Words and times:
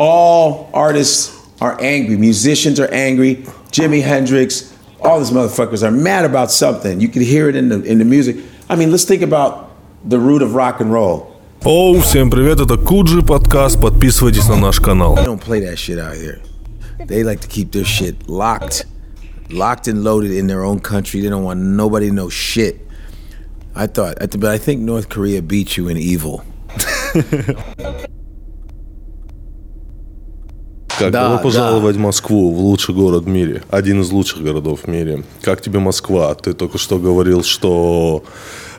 all 0.00 0.70
artists 0.72 1.36
are 1.60 1.76
angry. 1.80 2.16
Musicians 2.16 2.80
are 2.80 2.90
angry. 2.90 3.36
Jimi 3.70 4.02
Hendrix, 4.02 4.74
all 5.00 5.18
these 5.18 5.30
motherfuckers 5.30 5.82
are 5.82 5.90
mad 5.90 6.24
about 6.24 6.50
something. 6.50 7.00
You 7.00 7.08
can 7.08 7.22
hear 7.22 7.48
it 7.48 7.56
in 7.56 7.68
the 7.68 7.82
in 7.82 7.98
the 7.98 8.04
music. 8.04 8.36
I 8.68 8.76
mean, 8.76 8.90
let's 8.90 9.04
think 9.04 9.22
about 9.22 9.70
the 10.04 10.18
root 10.18 10.42
of 10.42 10.54
rock 10.54 10.80
and 10.80 10.92
roll. 10.92 11.26
Оу, 11.62 12.00
всем 12.00 12.30
привет, 12.30 12.58
это 12.58 12.78
Куджи 12.78 13.20
подкаст, 13.20 13.78
подписывайтесь 13.78 14.48
на 14.48 14.56
наш 14.56 14.80
канал. 14.80 15.14
They 15.16 15.26
don't 15.26 15.42
play 15.42 15.60
that 15.60 15.76
shit 15.76 15.98
out 15.98 16.16
here. 16.16 16.40
They 17.06 17.22
like 17.22 17.40
to 17.40 17.48
keep 17.48 17.72
their 17.72 17.84
shit 17.84 18.28
locked, 18.28 18.86
locked 19.50 19.86
and 19.86 20.02
loaded 20.02 20.30
in 20.30 20.46
their 20.46 20.64
own 20.64 20.80
country. 20.80 21.20
They 21.20 21.28
don't 21.28 21.44
want 21.44 21.60
nobody 21.60 22.08
to 22.08 22.14
know 22.14 22.30
shit. 22.30 22.86
I 23.74 23.86
thought, 23.86 24.16
but 24.18 24.50
I 24.50 24.56
think 24.56 24.80
North 24.80 25.10
Korea 25.10 25.42
beat 25.42 25.76
you 25.76 25.88
in 25.88 25.98
evil. 25.98 26.44
Как 31.00 31.12
Да, 31.12 31.28
добро 31.28 31.42
пожаловать 31.42 31.96
да. 31.96 32.00
в 32.00 32.04
Москву, 32.04 32.54
в 32.54 32.58
лучший 32.60 32.94
город 32.94 33.24
в 33.24 33.28
мире, 33.28 33.62
один 33.70 34.02
из 34.02 34.10
лучших 34.10 34.42
городов 34.42 34.80
в 34.84 34.86
мире. 34.86 35.24
Как 35.40 35.62
тебе 35.62 35.78
Москва? 35.78 36.34
Ты 36.34 36.52
только 36.52 36.76
что 36.76 36.98
говорил, 36.98 37.42
что... 37.42 38.22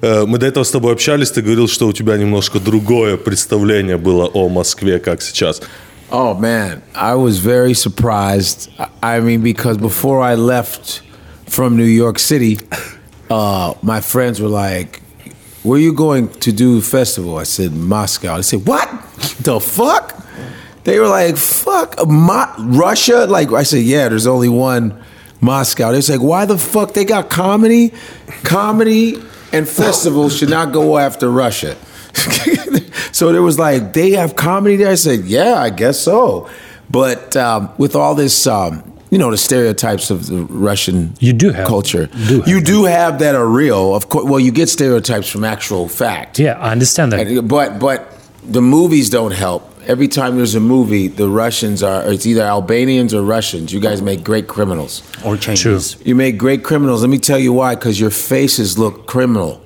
э, 0.02 0.26
мы 0.28 0.38
до 0.38 0.46
этого 0.46 0.64
с 0.64 0.70
тобой 0.72 0.94
общались, 0.94 1.32
ты 1.32 1.42
говорил, 1.42 1.68
что 1.68 1.88
у 1.88 1.94
тебя 1.94 2.18
немножко 2.18 2.60
другое 2.60 3.18
представление 3.18 3.98
было 3.98 4.28
о 4.28 4.50
Москве, 4.50 5.00
как 5.00 5.22
сейчас. 5.24 5.62
Oh 6.12 6.38
man, 6.38 6.82
I 6.94 7.16
was 7.16 7.40
very 7.40 7.74
surprised. 7.74 8.70
I 9.02 9.20
mean, 9.22 9.42
because 9.42 9.78
before 9.78 10.22
I 10.22 10.36
left 10.36 11.02
from 11.48 11.76
New 11.78 11.86
York 11.86 12.20
City, 12.20 12.60
uh, 13.30 13.74
my 13.82 14.02
friends 14.02 14.42
were 14.42 14.50
like, 14.50 15.02
"Where 15.64 15.78
are 15.78 15.82
you 15.82 15.94
going 15.94 16.28
to 16.42 16.52
do 16.52 16.82
festival?" 16.82 17.38
I 17.38 17.46
said, 17.46 17.72
"Moscow." 17.74 18.36
They 18.36 18.44
said, 18.44 18.68
"What? 18.68 18.90
The 19.42 19.60
fuck?" 19.62 20.22
They 20.84 21.00
were 21.00 21.08
like, 21.08 21.38
"Fuck, 21.38 22.08
Mo- 22.08 22.54
Russia?" 22.60 23.26
Like 23.28 23.52
I 23.52 23.64
said, 23.64 23.84
"Yeah, 23.84 24.10
there's 24.10 24.28
only 24.28 24.50
one 24.50 24.94
Moscow." 25.40 25.92
They 25.92 25.98
was 25.98 26.10
like, 26.10 26.22
"Why 26.22 26.46
the 26.46 26.58
fuck 26.58 26.94
they 26.94 27.06
got 27.06 27.30
comedy? 27.30 27.94
Comedy 28.44 29.22
and 29.54 29.68
festivals 29.68 30.38
should 30.38 30.50
not 30.50 30.72
go 30.72 30.98
after 30.98 31.30
Russia." 31.30 31.76
so 33.12 33.32
there 33.32 33.42
was 33.42 33.58
like, 33.58 33.94
they 33.94 34.12
have 34.12 34.36
comedy 34.36 34.76
there. 34.76 34.90
I 34.92 34.96
said, 34.96 35.22
yeah, 35.26 35.56
I 35.56 35.70
guess 35.70 36.00
so. 36.00 36.50
But 36.90 37.36
um, 37.38 37.70
with 37.78 37.96
all 37.96 38.16
this, 38.16 38.46
um, 38.48 38.84
you 39.10 39.18
know, 39.18 39.32
the 39.32 39.38
stereotypes 39.38 40.10
of 40.12 40.28
the 40.28 40.44
Russian 40.44 41.14
You 41.20 41.32
do 41.34 41.52
have- 41.52 41.68
culture, 41.68 42.08
do 42.28 42.40
have 42.42 42.48
you 42.50 42.62
do 42.62 42.84
have 42.86 43.20
that 43.20 43.34
are 43.36 43.48
real. 43.48 43.96
Of 43.96 44.10
course, 44.10 44.26
well, 44.26 44.40
you 44.42 44.52
get 44.52 44.68
stereotypes 44.70 45.30
from 45.30 45.44
actual 45.46 45.88
fact. 45.88 46.38
Yeah, 46.40 46.60
I 46.60 46.72
understand 46.72 47.14
that. 47.14 47.28
And- 47.28 47.48
But 47.48 47.80
but 47.80 48.12
the 48.44 48.62
movies 48.62 49.10
don't 49.10 49.32
help. 49.34 49.71
Every 49.88 50.08
time 50.08 50.38
there's 50.38 50.56
a 50.56 50.60
movie, 50.60 51.08
the 51.08 51.28
Russians 51.28 51.82
are 51.84 52.04
it's 52.12 52.26
either 52.26 52.44
Albanians 52.44 53.14
or 53.14 53.24
Russians. 53.24 53.74
You 53.74 53.80
guys 53.80 54.02
make 54.02 54.24
great 54.24 54.48
criminals. 54.48 55.02
or 55.26 55.38
Chinese. 55.38 55.98
You 56.06 56.16
make 56.16 56.38
great 56.38 56.64
criminals. 56.64 57.02
Let 57.02 57.10
me 57.10 57.18
tell 57.18 57.40
you 57.40 57.54
why. 57.54 57.76
Because 57.76 58.00
your 58.00 58.12
faces 58.12 58.78
look 58.78 59.08
criminal. 59.08 59.62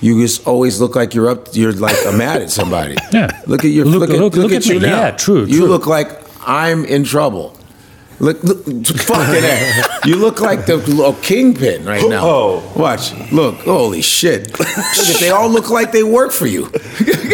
You 0.00 0.20
just 0.20 0.46
always 0.46 0.80
look 0.80 0.94
like 0.94 1.14
you're 1.14 1.28
up. 1.30 1.48
You're 1.52 1.72
like 1.72 1.96
I'm 2.06 2.18
mad 2.18 2.42
at 2.42 2.50
somebody. 2.50 2.96
Yeah. 3.12 3.30
Look 3.46 3.64
at 3.64 3.70
your 3.70 3.86
Look- 3.86 4.00
look, 4.00 4.10
at, 4.10 4.18
look- 4.20 4.34
look, 4.34 4.42
look 4.44 4.52
at, 4.52 4.58
at 4.58 4.66
you 4.66 4.74
me. 4.80 4.86
now. 4.86 4.96
Yeah, 5.00 5.10
true, 5.12 5.44
You 5.46 5.60
true. 5.60 5.66
look 5.68 5.86
like 5.86 6.10
I'm 6.46 6.84
in 6.84 7.04
trouble. 7.04 7.56
Look, 8.18 8.42
look 8.44 8.64
fucking 8.64 9.42
that. 9.42 10.00
You 10.06 10.16
look 10.16 10.40
like 10.40 10.64
the 10.66 10.76
a 11.04 11.12
kingpin 11.22 11.84
right 11.84 12.08
now. 12.08 12.20
Oh. 12.24 12.72
watch. 12.76 13.12
Look, 13.32 13.56
holy 13.56 14.00
shit. 14.00 14.58
look 14.58 15.18
they 15.20 15.30
all 15.30 15.50
look 15.50 15.68
like 15.70 15.92
they 15.92 16.02
work 16.02 16.32
for 16.32 16.46
you. 16.46 16.68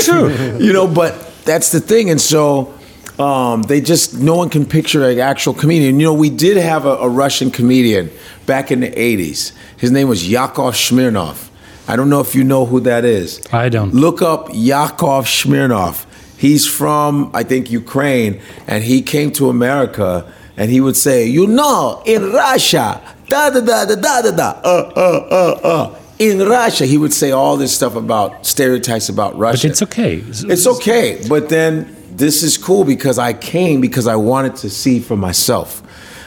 True. 0.03 0.31
you 0.59 0.73
know, 0.73 0.89
but 0.89 1.32
that's 1.45 1.73
the 1.73 1.81
thing, 1.81 2.11
and 2.11 2.21
so. 2.21 2.75
Um, 3.19 3.63
they 3.65 3.83
just 3.83 4.19
no 4.19 4.37
one 4.37 4.49
can 4.49 4.65
picture 4.65 5.07
an 5.07 5.19
actual 5.19 5.53
comedian. 5.53 6.01
You 6.01 6.07
know, 6.07 6.15
we 6.15 6.31
did 6.31 6.57
have 6.57 6.87
a, 6.87 6.97
a 6.97 7.09
Russian 7.09 7.51
comedian 7.51 8.11
back 8.47 8.73
in 8.73 8.81
the 8.81 8.91
'80s. 8.91 9.53
His 9.77 9.91
name 9.91 10.09
was 10.09 10.27
Yakov 10.27 10.75
Smirnoff. 10.75 11.51
I 11.87 11.95
don't 11.95 12.09
know 12.09 12.21
if 12.21 12.35
you 12.35 12.43
know 12.43 12.65
who 12.65 12.81
that 12.81 13.05
is. 13.05 13.41
I 13.53 13.69
don't. 13.69 13.93
Look 13.93 14.23
up 14.23 14.49
Yakov 14.53 15.27
Smirnoff. 15.27 16.07
He's 16.39 16.67
from, 16.67 17.31
I 17.35 17.43
think, 17.43 17.71
Ukraine, 17.71 18.41
and 18.67 18.83
he 18.83 19.03
came 19.03 19.31
to 19.33 19.49
America, 19.49 20.33
and 20.57 20.71
he 20.71 20.81
would 20.81 20.97
say, 20.97 21.27
"You 21.27 21.47
know, 21.47 22.03
in 22.07 22.33
Russia, 22.33 23.01
da 23.29 23.51
da 23.51 23.61
da 23.61 23.85
da 23.85 23.95
da 23.95 24.23
da 24.23 24.31
da, 24.31 24.51
uh 24.65 24.93
uh 24.97 25.27
uh 25.31 25.61
uh." 25.63 26.02
In 26.23 26.39
Russia, 26.39 26.87
he 26.87 26.99
would 26.99 27.13
say 27.13 27.33
all 27.33 27.57
this 27.57 27.75
stuff 27.75 27.97
about 27.97 28.47
stereotypes 28.47 29.09
about 29.09 29.37
Russia. 29.37 29.67
But 29.67 29.71
it's 29.73 29.83
okay. 29.83 30.15
It's 30.19 30.67
okay, 30.69 31.21
but 31.29 31.49
then 31.49 31.97
this 32.13 32.45
is 32.45 32.57
cool 32.57 32.85
because 32.85 33.19
I 33.19 33.33
came 33.33 33.81
because 33.81 34.07
I 34.07 34.15
wanted 34.15 34.55
to 34.57 34.71
see 34.71 35.01
for 35.01 35.17
myself. 35.17 35.83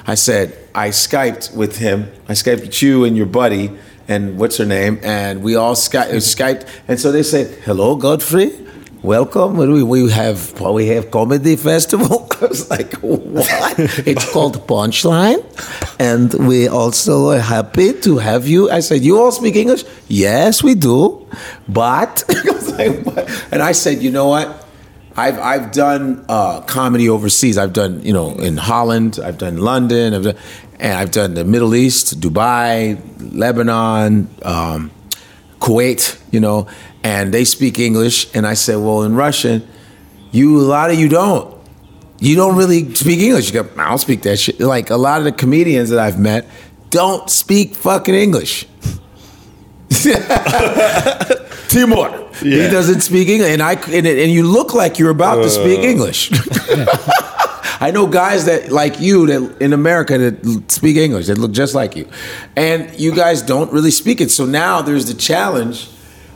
I 0.06 0.16
said 0.16 0.54
I 0.76 0.90
skyped 0.90 1.56
with 1.56 1.78
him. 1.78 2.12
I 2.28 2.34
skyped 2.34 2.60
with 2.62 2.82
you 2.84 3.06
and 3.06 3.16
your 3.16 3.26
buddy 3.26 3.72
and 4.10 4.38
what's 4.38 4.58
her 4.58 4.66
name, 4.66 5.00
and 5.02 5.42
we 5.42 5.56
all 5.56 5.76
sky- 5.76 6.10
uh, 6.10 6.16
skyped. 6.16 6.68
And 6.90 7.00
so 7.00 7.14
they 7.14 7.24
said, 7.24 7.48
"Hello, 7.64 7.96
Godfrey." 7.96 8.52
Welcome. 9.06 9.58
We, 9.58 9.84
we 9.84 10.10
have 10.10 10.60
we 10.60 10.88
have 10.88 11.12
comedy 11.12 11.58
festival. 11.58 12.28
I 12.42 12.46
was 12.48 12.68
like, 12.72 12.92
what? 12.96 13.76
it's 13.78 14.32
called 14.34 14.66
Punchline, 14.66 15.46
and 16.00 16.34
we 16.48 16.68
also 16.68 17.30
are 17.30 17.40
happy 17.40 17.94
to 18.02 18.18
have 18.18 18.48
you. 18.48 18.72
I 18.72 18.80
said, 18.80 19.04
you 19.04 19.20
all 19.20 19.32
speak 19.32 19.58
English? 19.58 19.84
Yes, 20.08 20.64
we 20.64 20.74
do, 20.74 21.24
but 21.70 22.24
I 22.30 22.52
was 22.52 22.72
like, 22.72 23.06
what? 23.06 23.30
and 23.52 23.62
I 23.62 23.74
said, 23.74 24.02
you 24.02 24.10
know 24.10 24.30
what? 24.30 24.66
I've 25.16 25.38
I've 25.38 25.72
done 25.72 26.26
uh, 26.28 26.62
comedy 26.62 27.08
overseas. 27.08 27.60
I've 27.60 27.74
done 27.74 28.02
you 28.02 28.12
know 28.12 28.32
in 28.32 28.58
Holland. 28.58 29.20
I've 29.24 29.38
done 29.38 29.58
London. 29.58 30.16
I've 30.16 30.24
done, 30.24 30.38
and 30.80 30.94
I've 30.98 31.12
done 31.12 31.36
the 31.36 31.46
Middle 31.46 31.76
East, 31.76 32.20
Dubai, 32.20 33.00
Lebanon, 33.38 34.30
um, 34.42 34.90
Kuwait. 35.66 36.20
You 36.32 36.40
know, 36.40 36.68
and 37.04 37.34
they 37.34 37.46
speak 37.46 37.80
English. 37.80 38.34
And 38.36 38.46
I 38.48 38.54
said, 38.54 38.78
well, 38.78 39.04
in 39.04 39.16
Russian, 39.16 39.68
you 40.32 40.60
a 40.60 40.62
lot 40.62 40.92
of 40.92 41.00
you 41.00 41.10
don't. 41.10 41.54
You 42.20 42.36
don't 42.36 42.56
really 42.56 42.94
speak 42.94 43.20
English. 43.20 43.52
You 43.52 43.64
go, 43.64 43.70
I 43.78 43.90
don't 43.90 43.98
speak 43.98 44.22
that 44.24 44.38
shit. 44.38 44.60
Like 44.60 44.90
a 44.90 44.98
lot 44.98 45.20
of 45.20 45.26
the 45.26 45.32
comedians 45.32 45.90
that 45.90 46.00
I've 46.00 46.20
met 46.20 46.48
don't 46.90 47.30
speak 47.30 47.76
fucking 47.76 48.16
English. 48.16 48.68
Timur. 51.68 52.30
He 52.40 52.70
doesn't 52.70 53.02
speak 53.02 53.28
English, 53.28 53.52
and 53.52 53.62
I 53.62 53.74
and, 53.74 54.08
and 54.08 54.32
you 54.32 54.44
look 54.44 54.74
like 54.74 54.98
you're 55.00 55.10
about 55.10 55.44
to 55.44 55.50
speak 55.50 55.80
uh. 55.80 55.84
English. 55.84 56.32
I 57.80 57.92
know 57.92 58.08
guys 58.08 58.46
that 58.46 58.72
like 58.72 59.00
you 59.00 59.28
that 59.28 59.62
in 59.62 59.74
America 59.74 60.18
that 60.18 60.72
speak 60.72 60.98
English 60.98 61.28
that 61.28 61.38
look 61.38 61.52
just 61.52 61.76
like 61.76 61.96
you, 61.96 62.08
and 62.56 62.94
you 63.00 63.14
guys 63.14 63.42
don't 63.42 63.72
really 63.72 63.92
speak 63.92 64.22
it. 64.22 64.32
So 64.32 64.46
now 64.46 64.82
there's 64.82 65.08
the 65.08 65.14
challenge 65.14 65.90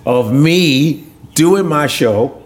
of 0.05 0.33
me 0.33 1.05
doing 1.33 1.67
my 1.67 1.87
show, 1.87 2.41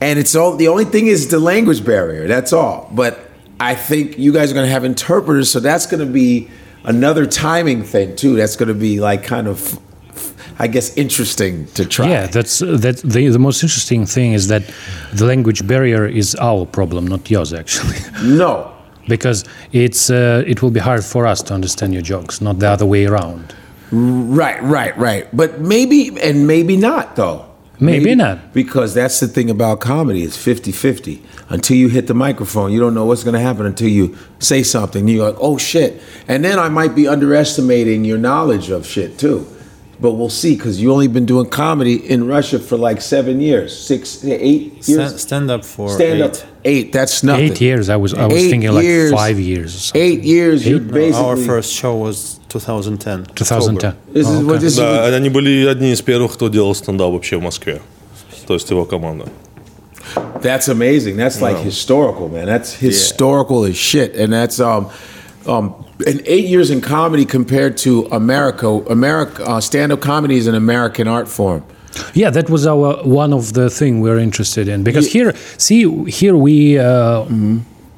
and 0.00 0.18
it's 0.18 0.34
all 0.34 0.56
the 0.56 0.68
only 0.68 0.84
thing 0.84 1.06
is 1.06 1.28
the 1.28 1.38
language 1.38 1.84
barrier. 1.84 2.26
That's 2.26 2.52
all. 2.52 2.90
But 2.92 3.18
I 3.58 3.74
think 3.74 4.18
you 4.18 4.32
guys 4.32 4.50
are 4.50 4.54
going 4.54 4.66
to 4.66 4.72
have 4.72 4.84
interpreters, 4.84 5.50
so 5.50 5.60
that's 5.60 5.86
going 5.86 6.06
to 6.06 6.12
be 6.12 6.50
another 6.84 7.26
timing 7.26 7.82
thing 7.82 8.16
too. 8.16 8.36
That's 8.36 8.56
going 8.56 8.68
to 8.68 8.74
be 8.74 9.00
like 9.00 9.24
kind 9.24 9.48
of, 9.48 9.80
I 10.58 10.66
guess, 10.68 10.96
interesting 10.96 11.66
to 11.74 11.84
try. 11.84 12.08
Yeah, 12.08 12.26
that's 12.28 12.60
that. 12.60 12.96
The, 13.04 13.28
the 13.28 13.38
most 13.38 13.62
interesting 13.62 14.06
thing 14.06 14.32
is 14.32 14.48
that 14.48 14.62
the 15.12 15.26
language 15.26 15.66
barrier 15.66 16.06
is 16.06 16.34
our 16.36 16.64
problem, 16.66 17.06
not 17.06 17.30
yours, 17.30 17.52
actually, 17.52 17.98
No. 18.24 18.72
because 19.08 19.44
it's 19.72 20.08
uh, 20.10 20.42
it 20.46 20.62
will 20.62 20.70
be 20.70 20.80
hard 20.80 21.04
for 21.04 21.26
us 21.26 21.42
to 21.42 21.54
understand 21.54 21.92
your 21.92 22.02
jokes, 22.02 22.40
not 22.40 22.58
the 22.58 22.68
other 22.68 22.86
way 22.86 23.04
around. 23.06 23.54
Right, 23.92 24.60
right, 24.62 24.96
right. 24.98 25.28
But 25.36 25.60
maybe, 25.60 26.18
and 26.20 26.46
maybe 26.46 26.76
not, 26.76 27.16
though. 27.16 27.44
Maybe 27.78 28.14
not. 28.14 28.54
Because 28.54 28.94
that's 28.94 29.20
the 29.20 29.28
thing 29.28 29.50
about 29.50 29.80
comedy, 29.80 30.22
it's 30.22 30.36
50 30.36 30.72
50. 30.72 31.22
Until 31.50 31.76
you 31.76 31.88
hit 31.88 32.06
the 32.06 32.14
microphone, 32.14 32.72
you 32.72 32.80
don't 32.80 32.94
know 32.94 33.04
what's 33.04 33.22
going 33.22 33.34
to 33.34 33.40
happen 33.40 33.66
until 33.66 33.88
you 33.88 34.16
say 34.38 34.62
something. 34.62 35.06
You're 35.06 35.30
like, 35.30 35.38
oh 35.40 35.58
shit. 35.58 36.00
And 36.26 36.42
then 36.42 36.58
I 36.58 36.70
might 36.70 36.94
be 36.94 37.06
underestimating 37.06 38.04
your 38.06 38.16
knowledge 38.18 38.70
of 38.70 38.86
shit 38.86 39.18
too 39.18 39.46
But 39.99 40.13
we'll 40.13 40.29
see, 40.31 40.55
because 40.55 40.81
you 40.81 40.91
only 40.91 41.07
been 41.07 41.27
doing 41.27 41.45
comedy 41.47 41.93
in 42.09 42.25
Russia 42.25 42.57
for 42.57 42.75
like 42.75 43.01
seven 43.01 43.39
years, 43.39 43.69
six, 43.77 44.25
eight 44.25 44.87
years. 44.87 45.09
Stand, 45.09 45.19
stand 45.19 45.51
up 45.51 45.63
for 45.63 45.89
Stand 45.89 46.23
up. 46.23 46.31
eight. 46.33 46.45
Eight, 46.63 46.91
that's 46.91 47.21
nothing. 47.23 47.51
Eight 47.51 47.61
years. 47.61 47.87
I 47.87 47.97
was 47.97 48.13
I 48.15 48.25
was 48.25 48.33
Eight 48.35 48.49
thinking 48.49 48.71
like 48.71 48.83
years. 48.83 49.11
five 49.11 49.39
years. 49.39 49.75
Or 49.75 49.79
something. 49.79 50.01
Eight 50.01 50.23
years, 50.23 50.67
you're 50.67 50.79
Eight? 50.81 50.91
basically. 50.91 51.23
Our 51.27 51.37
first 51.37 51.71
show 51.71 51.95
was 51.97 52.39
2010. 52.49 53.25
2010. 53.35 53.95
This 54.11 54.27
is 54.27 54.43
what 54.43 54.59
this 54.59 54.73
is. 54.73 54.77
Да, 54.79 55.05
они 55.15 55.29
были 55.29 55.67
одни 55.67 55.91
из 55.91 56.01
первых, 56.01 56.33
кто 56.33 56.49
делал 56.49 56.73
стендап 56.73 57.11
вообще 57.11 57.37
в 57.37 57.43
Москве. 57.43 57.79
То 58.47 58.55
есть 58.55 58.69
его 58.71 58.85
команда. 58.85 59.29
That's 60.41 60.67
amazing. 60.67 61.15
That's 61.17 61.41
like 61.41 61.57
historical, 61.59 62.27
man. 62.27 62.47
That's 62.47 62.73
historical 62.73 63.65
as 63.65 63.75
shit. 63.77 64.15
And 64.15 64.33
that's 64.33 64.59
um 64.59 64.89
um 65.48 65.74
and 66.06 66.20
eight 66.26 66.46
years 66.46 66.70
in 66.70 66.80
comedy 66.80 67.24
compared 67.24 67.76
to 67.78 68.06
America. 68.12 68.66
America 68.90 69.42
uh, 69.44 69.60
stand-up 69.60 70.00
comedy 70.00 70.36
is 70.36 70.46
an 70.46 70.54
American 70.54 71.08
art 71.08 71.28
form. 71.28 71.62
Yeah, 72.14 72.30
that 72.30 72.50
was 72.50 72.66
our 72.66 73.02
one 73.04 73.32
of 73.32 73.52
the 73.54 73.70
thing 73.70 74.00
we're 74.02 74.18
interested 74.18 74.68
in 74.68 74.82
because 74.82 75.10
here, 75.10 75.32
see, 75.56 75.82
here 76.10 76.36
we 76.36 76.78
uh, 76.78 77.24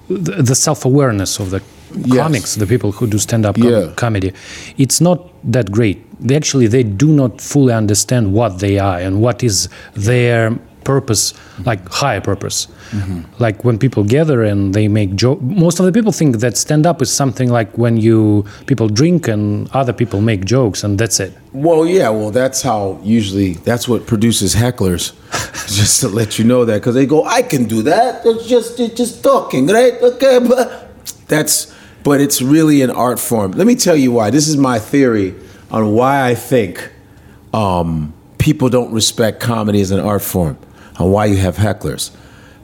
the, 0.08 0.42
the 0.42 0.54
self-awareness 0.54 1.40
of 1.40 1.50
the 1.50 1.60
Yes. 1.94 2.18
comics, 2.18 2.54
the 2.54 2.66
people 2.66 2.92
who 2.92 3.06
do 3.06 3.16
stand-up 3.18 3.56
com- 3.56 3.70
Yeah. 3.70 3.92
comedy, 3.96 4.32
it's 4.76 5.00
not 5.00 5.18
that 5.52 5.70
great. 5.70 5.96
They 6.20 6.36
actually 6.36 6.66
they 6.68 6.82
do 6.82 7.08
not 7.08 7.40
fully 7.40 7.72
understand 7.72 8.34
what 8.34 8.58
they 8.58 8.78
are 8.78 8.98
and 9.06 9.22
what 9.22 9.42
is 9.42 9.68
their 9.94 10.52
purpose, 10.88 11.34
like 11.66 11.80
higher 12.02 12.22
purpose. 12.32 12.58
Mm-hmm. 12.96 13.20
Like 13.44 13.62
when 13.66 13.76
people 13.78 14.02
gather 14.16 14.42
and 14.42 14.72
they 14.72 14.88
make 14.88 15.10
joke. 15.24 15.38
Most 15.42 15.80
of 15.80 15.84
the 15.86 15.92
people 15.92 16.12
think 16.12 16.30
that 16.44 16.56
stand-up 16.56 17.02
is 17.02 17.10
something 17.22 17.48
like 17.58 17.70
when 17.76 17.94
you 18.06 18.46
people 18.70 18.88
drink 19.00 19.28
and 19.28 19.68
other 19.80 19.92
people 19.92 20.20
make 20.22 20.46
jokes 20.46 20.78
and 20.84 20.98
that's 20.98 21.20
it. 21.20 21.32
Well, 21.52 21.86
yeah, 21.86 22.08
well, 22.08 22.30
that's 22.30 22.62
how 22.62 22.98
usually 23.02 23.50
that's 23.68 23.86
what 23.86 24.06
produces 24.06 24.54
hecklers, 24.54 25.04
just 25.80 26.00
to 26.00 26.08
let 26.08 26.38
you 26.38 26.44
know 26.46 26.64
that 26.64 26.76
because 26.80 26.94
they 26.94 27.06
go, 27.06 27.24
I 27.24 27.42
can 27.42 27.64
do 27.74 27.82
that. 27.82 28.24
It's 28.24 28.46
just 28.46 28.80
it's 28.80 28.96
just 29.02 29.22
talking, 29.22 29.66
right? 29.66 29.94
Okay, 30.10 30.38
but 30.52 30.88
that's 31.28 31.74
but 32.02 32.20
it's 32.20 32.40
really 32.40 32.80
an 32.80 32.90
art 32.90 33.20
form. 33.20 33.52
Let 33.52 33.66
me 33.66 33.74
tell 33.74 33.96
you 34.04 34.10
why. 34.12 34.30
This 34.30 34.48
is 34.48 34.56
my 34.56 34.78
theory 34.78 35.34
on 35.70 35.92
why 35.92 36.14
I 36.30 36.34
think 36.34 36.74
um, 37.52 38.14
people 38.38 38.68
don't 38.68 38.92
respect 38.92 39.40
comedy 39.40 39.80
as 39.80 39.90
an 39.90 40.00
art 40.00 40.22
form, 40.22 40.56
and 40.98 41.12
why 41.12 41.26
you 41.26 41.36
have 41.36 41.56
hecklers, 41.56 42.10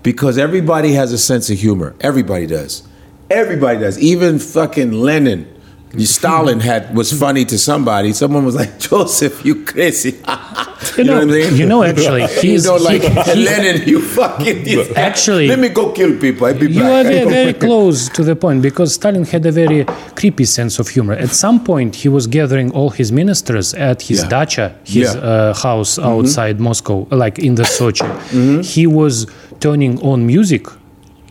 because 0.03 0.37
everybody 0.39 0.93
has 0.93 1.13
a 1.13 1.19
sense 1.19 1.51
of 1.51 1.59
humor. 1.59 1.95
Everybody 2.01 2.47
does. 2.47 2.87
Everybody 3.31 3.81
does. 3.81 3.99
Even 3.99 4.39
fucking 4.39 4.93
Lenin. 4.93 5.54
Stalin 6.01 6.61
had 6.61 6.95
was 6.95 7.13
funny 7.13 7.45
to 7.47 7.59
somebody. 7.59 8.13
Someone 8.13 8.45
was 8.45 8.55
like, 8.55 8.79
"Joseph, 8.87 9.45
you 9.45 9.65
crazy." 9.65 10.11
you, 10.99 11.05
know, 11.05 11.21
know- 11.21 11.27
what 11.27 11.37
I 11.47 11.51
mean? 11.51 11.57
you 11.57 11.67
know, 11.67 11.83
actually, 11.93 12.23
you 12.23 12.29
he's- 12.41 12.65
know, 12.65 12.77
like 12.77 13.03
he- 13.03 13.45
Lenin, 13.45 13.89
you 13.89 14.01
fucking. 14.01 14.67
you- 14.67 14.83
Actually- 14.97 15.49
let 15.49 15.59
me 15.59 15.69
go 15.69 15.93
kill 15.93 16.19
people. 16.19 16.47
I'll 16.47 16.59
be 16.59 16.71
You 16.73 16.81
back. 16.81 17.07
are 17.07 17.09
very, 17.09 17.31
very 17.31 17.53
close 17.55 18.09
to 18.11 18.23
the 18.25 18.35
point 18.37 18.63
because 18.63 18.95
Stalin 18.95 19.25
had 19.25 19.45
a 19.47 19.53
very 19.53 19.85
creepy 20.17 20.45
sense 20.45 20.79
of 20.79 20.89
humor. 20.89 21.15
At 21.15 21.31
some 21.31 21.63
point, 21.63 21.95
he 21.97 22.09
was 22.09 22.27
gathering 22.27 22.71
all 22.73 22.91
his 22.91 23.13
ministers 23.13 23.75
at 23.75 24.03
his 24.03 24.23
Yeah. 24.23 24.29
dacha, 24.29 24.75
his 24.85 25.15
Yeah. 25.15 25.21
uh, 25.21 25.55
house 25.55 25.99
outside 25.99 26.61
Moscow, 26.61 27.07
like 27.11 27.39
in 27.39 27.55
the 27.55 27.63
Sochi. 27.65 28.09
Mm-hmm. 28.09 28.61
He 28.63 28.87
was 28.87 29.27
turning 29.61 30.01
on 30.03 30.27
music. 30.27 30.67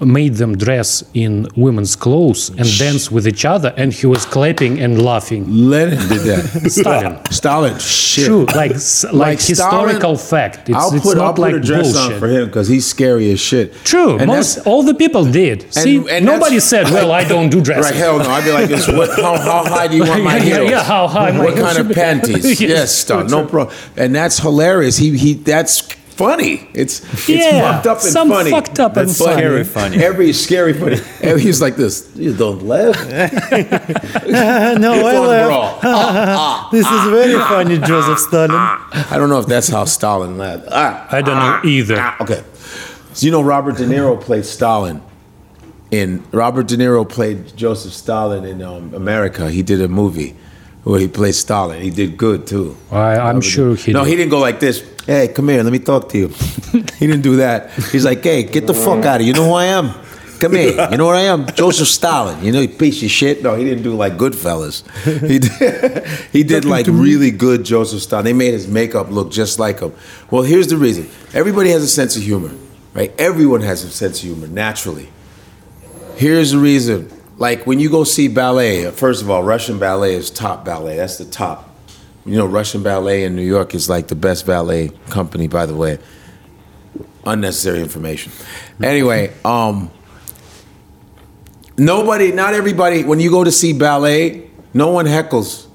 Made 0.06 0.36
them 0.36 0.58
dress 0.58 1.04
in 1.14 1.48
women's 1.56 1.96
clothes 1.96 2.50
and 2.50 2.68
dance 2.78 3.10
with 3.12 3.28
each 3.28 3.46
other, 3.46 3.74
and 3.78 3.94
he 3.94 4.06
was 4.08 4.26
clapping 4.26 4.80
and 4.80 5.02
laughing. 5.02 5.46
Lenin 5.70 5.98
did 6.10 6.22
that. 6.22 6.72
Stalin. 6.72 7.20
Stalin, 7.32 7.80
shit. 7.80 8.26
True, 8.28 8.46
like 8.56 8.72
s- 8.72 9.06
like, 9.14 9.40
historical 9.42 10.16
fact. 10.18 10.70
It's, 10.70 10.78
I'll 10.78 10.94
it's 10.94 11.04
put, 11.04 11.18
not 11.18 11.26
I'll 11.26 11.34
put 11.34 11.42
like 11.42 11.56
a 11.56 11.60
dress 11.60 11.94
bullshit. 11.94 12.14
on 12.14 12.20
for 12.20 12.28
him 12.28 12.46
because 12.48 12.68
he's 12.68 12.86
scary 12.86 13.32
as 13.32 13.40
shit. 13.40 13.74
True, 13.86 14.18
And 14.18 14.28
most 14.28 14.60
all 14.68 14.84
the 14.84 14.94
people 14.94 15.26
did. 15.26 15.74
See, 15.74 15.98
and 16.10 16.26
nobody 16.26 16.60
said, 16.60 16.86
"Well, 16.92 17.12
I 17.12 17.24
don't 17.24 17.50
do 17.50 17.62
dresses." 17.62 17.92
Right, 17.92 17.96
hell 18.00 18.18
no. 18.20 18.30
I'd 18.30 18.44
be 18.44 18.52
like 18.52 18.68
this. 18.70 18.88
What, 18.88 19.10
how, 19.20 19.38
how 19.40 19.64
high 19.64 19.88
do 19.88 19.96
you 19.98 20.04
want 20.06 20.24
my 20.24 20.40
heels? 20.48 20.70
yeah, 20.70 20.84
how 20.84 21.08
high 21.08 21.32
What 21.38 21.56
kind 21.56 21.78
of 21.78 21.92
panties? 21.96 22.44
Yes, 22.60 22.60
yes, 22.62 22.96
star, 22.96 23.24
no 23.24 23.46
problem. 23.46 23.76
And 23.98 24.14
that's 24.16 24.40
hilarious. 24.40 24.98
He 24.98 25.18
he. 25.18 25.34
That's 25.34 25.82
funny. 26.14 26.68
It's 26.74 27.02
it's 27.14 27.28
Yeah, 27.28 27.74
fucked 27.74 27.88
up 27.88 27.98
and 28.02 28.12
some 28.12 28.30
funny. 28.30 28.52
fucked 28.52 28.80
up 28.80 28.96
and 28.98 29.10
That's 29.10 29.20
funny. 29.20 29.34
Scary 29.42 29.64
funny. 29.64 29.98
Every 30.04 30.32
scary 30.34 30.74
funny. 30.74 30.98
And 31.22 31.40
he's 31.42 31.62
like 31.62 31.76
this. 31.76 32.10
You 32.16 32.34
don't 32.34 32.64
laugh. 32.64 32.96
no, 33.10 34.94
I 35.08 35.14
Fun 35.14 35.28
laugh. 35.28 35.82
brawl. 35.82 36.70
This 36.72 36.88
is 36.88 37.04
very 37.12 37.34
funny, 37.34 37.78
Joseph 37.80 38.20
Stalin. 38.20 38.52
I 38.52 39.18
don't 39.18 39.30
know 39.30 39.40
if 39.40 39.48
that's 39.48 39.68
how 39.70 39.86
Stalin 39.86 40.38
laughed. 40.38 40.66
Ah, 40.72 41.08
I 41.12 41.22
don't 41.22 41.36
know 41.38 41.70
either. 41.70 41.96
ah, 42.00 42.16
okay. 42.22 42.44
So 43.14 43.26
you 43.26 43.32
know 43.32 43.42
Robert 43.44 43.78
De 43.78 43.86
Niro 43.86 44.20
played 44.20 44.46
Stalin. 44.46 45.02
In 45.92 46.24
Robert 46.32 46.68
De 46.68 46.76
Niro 46.78 47.08
played 47.08 47.56
Joseph 47.56 47.94
Stalin 47.94 48.46
in 48.46 48.62
um, 48.64 48.94
America. 48.96 49.52
He 49.52 49.62
did 49.62 49.80
a 49.82 49.88
movie 49.88 50.36
where 50.84 51.00
he 51.00 51.08
played 51.08 51.36
Stalin. 51.36 51.82
He 51.82 51.90
did 51.90 52.18
good 52.18 52.46
too. 52.46 52.78
I, 52.92 53.18
I'm 53.18 53.42
sure 53.42 53.76
he. 53.76 53.94
No, 53.94 54.04
did. 54.04 54.10
he 54.10 54.16
didn't 54.16 54.32
go 54.32 54.40
like 54.40 54.60
this. 54.60 54.84
Hey, 55.06 55.28
come 55.30 55.50
here, 55.50 55.64
let 55.64 55.72
me 55.72 55.80
talk 55.80 56.10
to 56.10 56.18
you. 56.18 56.28
he 57.00 57.08
didn't 57.08 57.22
do 57.22 57.38
that. 57.38 57.72
He's 57.92 58.06
like, 58.06 58.24
hey, 58.24 58.44
get 58.44 58.68
the 58.68 58.74
fuck 58.74 59.04
out 59.06 59.20
of 59.20 59.22
here. 59.22 59.28
You 59.28 59.34
know 59.34 59.46
who 59.46 59.54
I 59.54 59.66
am? 59.66 59.94
Come 60.40 60.54
here. 60.54 60.90
You 60.92 60.98
know 60.98 61.06
what 61.06 61.16
I 61.16 61.22
am? 61.22 61.46
Joseph 61.54 61.88
Stalin. 61.88 62.44
You 62.44 62.52
know, 62.52 62.60
you 62.60 62.68
piece 62.68 63.02
of 63.02 63.10
shit. 63.10 63.44
No, 63.44 63.56
he 63.56 63.64
didn't 63.64 63.84
do 63.84 63.96
like 63.96 64.14
Goodfellas. 64.14 64.84
He 65.30 65.40
did, 65.40 66.08
he 66.34 66.44
did 66.44 66.66
like 66.66 66.88
really 66.88 67.32
good 67.32 67.64
Joseph 67.64 68.02
Stalin. 68.02 68.26
They 68.26 68.34
made 68.34 68.54
his 68.54 68.68
makeup 68.68 69.10
look 69.10 69.32
just 69.32 69.58
like 69.58 69.80
him. 69.80 69.94
Well, 70.32 70.44
here's 70.44 70.68
the 70.68 70.76
reason. 70.76 71.10
Everybody 71.34 71.70
has 71.70 71.84
a 71.84 71.88
sense 71.88 72.18
of 72.18 72.24
humor, 72.24 72.52
right? 72.94 73.14
Everyone 73.18 73.62
has 73.62 73.84
a 73.84 73.90
sense 73.90 74.18
of 74.18 74.24
humor 74.26 74.48
naturally. 74.48 75.10
Here's 76.16 76.52
the 76.52 76.58
reason. 76.58 77.10
Like 77.38 77.66
when 77.66 77.80
you 77.80 77.90
go 77.90 78.04
see 78.04 78.28
ballet, 78.28 78.90
first 78.92 79.22
of 79.22 79.30
all, 79.30 79.44
Russian 79.44 79.80
ballet 79.80 80.14
is 80.16 80.30
top 80.30 80.64
ballet. 80.64 80.98
That's 80.98 81.18
the 81.18 81.26
top. 81.26 81.70
You 82.26 82.38
know, 82.38 82.46
Russian 82.46 82.84
ballet 82.84 83.26
in 83.26 83.36
New 83.36 83.46
York 83.46 83.76
is 83.76 83.90
like 83.90 84.08
the 84.08 84.16
best 84.16 84.46
ballet 84.46 84.90
company, 85.10 85.48
by 85.48 85.66
the 85.66 85.76
way. 85.76 86.00
Unnecessary 87.26 87.82
information. 87.82 88.32
Anyway, 88.82 89.34
um, 89.44 89.92
nobody, 91.78 92.32
not 92.32 92.54
everybody, 92.54 93.04
when 93.04 93.20
you 93.20 93.30
go 93.30 93.44
to 93.44 93.52
see 93.52 93.74
ballet, 93.74 94.50
no 94.74 94.90
one 94.92 95.06
heckles. 95.06 95.68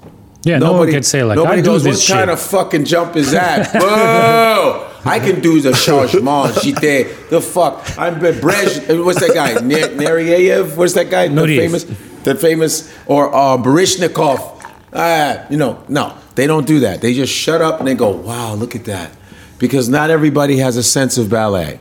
yeah, 0.43 0.57
no 0.59 0.73
one 0.73 0.89
can 0.89 1.03
say 1.03 1.23
like, 1.23 1.35
nobody 1.35 1.59
I 1.59 1.63
do 1.63 1.71
goes, 1.71 1.83
this 1.83 1.97
what 1.97 2.01
shit. 2.03 2.15
kind 2.15 2.29
of 2.31 2.39
fucking 2.39 2.85
jump 2.85 3.15
is 3.15 3.31
that? 3.31 3.69
Whoa! 3.73 4.88
I 5.05 5.19
can 5.19 5.39
do 5.41 5.61
the 5.61 5.71
changement, 5.73 6.55
shite. 6.55 7.29
The 7.29 7.41
fuck? 7.41 7.97
I'm 7.97 8.19
Brej. 8.19 9.03
What's 9.05 9.19
that 9.19 9.33
guy? 9.33 9.53
Ner- 9.61 9.89
Neryev? 9.95 10.75
What's 10.75 10.93
that 10.93 11.09
guy? 11.09 11.27
The 11.27 11.35
famous, 11.57 11.83
the 12.23 12.35
famous, 12.35 12.93
or 13.05 13.33
uh, 13.33 13.57
Baryshnikov. 13.57 14.55
Ah, 14.93 15.45
you 15.49 15.57
know, 15.57 15.83
no, 15.87 16.17
they 16.35 16.47
don't 16.47 16.65
do 16.65 16.79
that. 16.81 17.01
They 17.01 17.13
just 17.13 17.31
shut 17.33 17.61
up 17.61 17.79
and 17.79 17.87
they 17.87 17.95
go, 17.95 18.09
wow, 18.09 18.53
look 18.55 18.75
at 18.75 18.85
that. 18.85 19.11
Because 19.59 19.87
not 19.89 20.09
everybody 20.09 20.57
has 20.57 20.77
a 20.77 20.83
sense 20.83 21.17
of 21.17 21.29
ballet. 21.29 21.79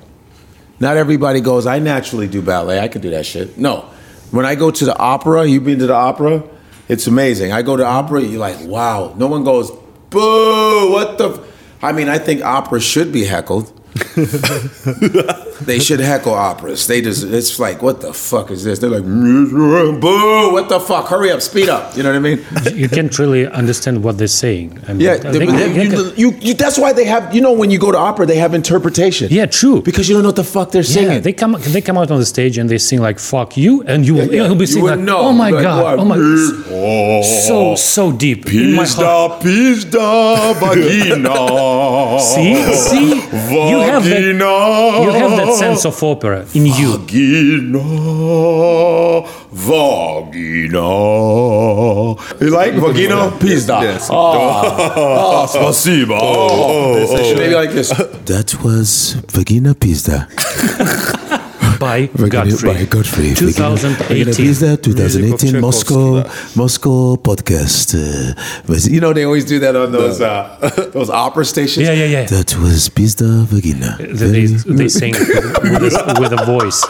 Not 0.80 0.96
everybody 0.96 1.40
goes, 1.40 1.66
I 1.66 1.78
naturally 1.78 2.28
do 2.28 2.42
ballet. 2.42 2.78
I 2.80 2.88
can 2.88 3.00
do 3.00 3.10
that 3.10 3.26
shit. 3.26 3.58
No. 3.58 3.86
When 4.30 4.44
I 4.44 4.54
go 4.54 4.70
to 4.70 4.84
the 4.84 4.96
opera, 4.96 5.46
you've 5.46 5.64
been 5.64 5.78
to 5.78 5.86
the 5.86 5.94
opera? 5.94 6.42
It's 6.88 7.06
amazing. 7.06 7.52
I 7.52 7.62
go 7.62 7.76
to 7.76 7.84
opera, 7.84 8.22
you're 8.22 8.38
like, 8.38 8.58
wow. 8.60 9.14
No 9.16 9.26
one 9.26 9.42
goes, 9.44 9.70
boo, 10.10 10.92
what 10.92 11.18
the. 11.18 11.30
F-? 11.30 11.54
I 11.82 11.92
mean, 11.92 12.08
I 12.08 12.18
think 12.18 12.42
opera 12.42 12.80
should 12.80 13.12
be 13.12 13.24
heckled. 13.24 13.72
They 15.60 15.78
should 15.78 16.00
heckle 16.00 16.34
operas. 16.34 16.86
They 16.86 17.00
just 17.00 17.24
it's 17.24 17.58
like 17.58 17.82
what 17.82 18.00
the 18.00 18.12
fuck 18.12 18.50
is 18.50 18.64
this? 18.64 18.78
They're 18.78 18.90
like 18.90 19.04
boo. 19.04 20.52
What 20.52 20.68
the 20.68 20.80
fuck? 20.80 21.08
Hurry 21.08 21.30
up, 21.30 21.42
speed 21.42 21.68
up. 21.68 21.96
You 21.96 22.02
know 22.02 22.10
what 22.10 22.16
I 22.16 22.20
mean? 22.20 22.44
You 22.74 22.88
can't 22.88 23.16
really 23.18 23.46
understand 23.46 24.02
what 24.04 24.18
they're 24.18 24.26
saying. 24.28 24.78
I 24.86 24.92
mean, 24.92 25.00
yeah, 25.00 25.16
they, 25.16 25.38
they, 25.38 25.46
they, 25.46 25.84
you, 25.84 26.12
you, 26.16 26.38
you, 26.40 26.54
that's 26.54 26.78
why 26.78 26.92
they 26.92 27.04
have. 27.04 27.34
You 27.34 27.40
know, 27.40 27.52
when 27.52 27.70
you 27.70 27.78
go 27.78 27.90
to 27.90 27.98
opera, 27.98 28.26
they 28.26 28.36
have 28.36 28.54
interpretation. 28.54 29.28
Yeah, 29.30 29.46
true. 29.46 29.82
Because 29.82 30.08
you 30.08 30.14
don't 30.14 30.22
know 30.22 30.28
what 30.28 30.36
the 30.36 30.44
fuck 30.44 30.70
they're 30.70 30.82
singing. 30.82 31.12
Yeah, 31.12 31.18
they 31.20 31.32
come 31.32 31.56
they 31.58 31.80
come 31.80 31.98
out 31.98 32.10
on 32.10 32.18
the 32.18 32.26
stage 32.26 32.58
and 32.58 32.68
they 32.68 32.78
sing 32.78 33.00
like 33.00 33.18
"fuck 33.18 33.56
you," 33.56 33.82
and 33.82 34.06
you 34.06 34.14
will 34.14 34.32
yeah, 34.32 34.42
yeah. 34.42 34.48
will 34.48 34.56
be 34.56 34.66
singing 34.66 34.88
like, 34.88 35.00
know. 35.00 35.18
"Oh 35.18 35.32
my 35.32 35.50
like, 35.50 35.62
god, 35.62 35.98
oh 35.98 36.04
my." 36.04 36.16
god, 36.16 37.24
so 37.24 37.74
so 37.74 38.12
deep. 38.12 38.44
Pizda, 38.44 39.40
pizda, 39.40 40.54
vagina. 40.60 42.20
see, 42.20 42.54
see, 42.72 43.20
vagina. 43.20 43.70
you 43.70 43.78
have 43.80 44.04
that, 44.04 44.22
you 44.22 45.10
have 45.10 45.30
that 45.30 45.47
that 45.48 45.54
oh. 45.54 45.56
sense 45.56 45.84
of 45.84 46.02
opera 46.02 46.46
in 46.54 46.66
you. 46.66 46.98
Vagina, 46.98 47.78
vagina. 49.52 50.88
You 52.40 52.50
like 52.50 52.74
vagina? 52.74 53.30
Pizda. 53.38 53.82
Yes. 53.82 54.08
Ah. 54.10 54.14
Ah, 54.14 55.42
oh, 55.42 55.46
spasibo. 55.48 56.18
Oh, 56.20 56.20
oh, 56.20 57.06
oh, 57.08 57.16
oh. 57.16 57.34
Maybe 57.36 57.54
like 57.54 57.70
this. 57.70 57.88
That 58.26 58.54
was 58.62 59.14
vagina 59.28 59.74
pizda. 59.74 60.28
By 61.78 62.06
Vagina 62.12 62.50
Godfrey. 62.50 62.72
by 62.74 62.84
Godfrey. 62.84 63.28
Vagina 63.34 63.76
2018. 63.76 64.34
Pizda, 64.34 64.82
2018 64.82 65.30
Music 65.30 65.54
of 65.54 65.60
Moscow, 65.60 66.24
Moscow 66.56 67.16
podcast. 67.16 67.94
Uh, 67.94 68.90
you 68.90 69.00
know, 69.00 69.12
they 69.12 69.24
always 69.24 69.44
do 69.44 69.58
that 69.60 69.76
on 69.76 69.92
those 69.92 70.20
uh, 70.20 70.58
those 70.92 71.10
opera 71.10 71.44
stations. 71.44 71.86
Yeah, 71.86 71.92
yeah, 71.92 72.06
yeah. 72.06 72.24
That 72.24 72.56
was 72.56 72.88
Pizda 72.88 73.44
Vagina. 73.44 73.96
They, 73.98 74.46
they 74.46 74.88
sing 74.88 75.12
with 75.12 75.94
a, 75.94 76.16
with 76.20 76.32
a 76.32 76.44
voice. 76.44 76.84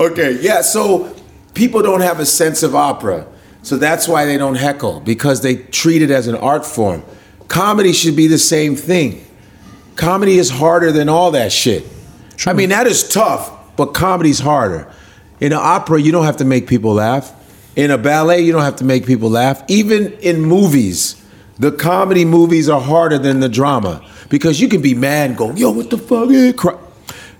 okay, 0.00 0.38
yeah, 0.40 0.62
so 0.62 1.14
people 1.54 1.82
don't 1.82 2.00
have 2.00 2.20
a 2.20 2.26
sense 2.26 2.62
of 2.62 2.74
opera. 2.74 3.26
So 3.62 3.76
that's 3.76 4.08
why 4.08 4.24
they 4.24 4.38
don't 4.38 4.54
heckle, 4.54 5.00
because 5.00 5.42
they 5.42 5.56
treat 5.56 6.00
it 6.00 6.10
as 6.10 6.26
an 6.28 6.36
art 6.36 6.64
form. 6.64 7.02
Comedy 7.48 7.92
should 7.92 8.16
be 8.16 8.26
the 8.28 8.38
same 8.38 8.76
thing. 8.76 9.24
Comedy 9.96 10.38
is 10.38 10.48
harder 10.48 10.92
than 10.92 11.08
all 11.08 11.32
that 11.32 11.50
shit. 11.50 11.84
I 12.46 12.52
mean, 12.52 12.68
that 12.68 12.86
is 12.86 13.08
tough, 13.08 13.50
but 13.78 13.94
comedy's 13.94 14.40
harder. 14.40 14.92
In 15.40 15.52
an 15.52 15.58
opera, 15.62 16.00
you 16.02 16.10
don't 16.10 16.24
have 16.24 16.38
to 16.38 16.44
make 16.44 16.66
people 16.66 16.94
laugh. 16.94 17.32
In 17.76 17.92
a 17.92 17.96
ballet, 17.96 18.40
you 18.40 18.50
don't 18.50 18.64
have 18.64 18.76
to 18.76 18.84
make 18.84 19.06
people 19.06 19.30
laugh. 19.30 19.62
Even 19.68 20.12
in 20.14 20.42
movies, 20.42 21.14
the 21.60 21.70
comedy 21.70 22.24
movies 22.24 22.68
are 22.68 22.80
harder 22.80 23.18
than 23.18 23.38
the 23.38 23.48
drama 23.48 24.04
because 24.28 24.60
you 24.60 24.68
can 24.68 24.82
be 24.82 24.94
mad 24.94 25.30
and 25.30 25.38
go, 25.38 25.52
yo, 25.52 25.70
what 25.70 25.90
the 25.90 25.96
fuck? 25.96 26.28
eh," 26.30 26.52
cry. 26.52 26.76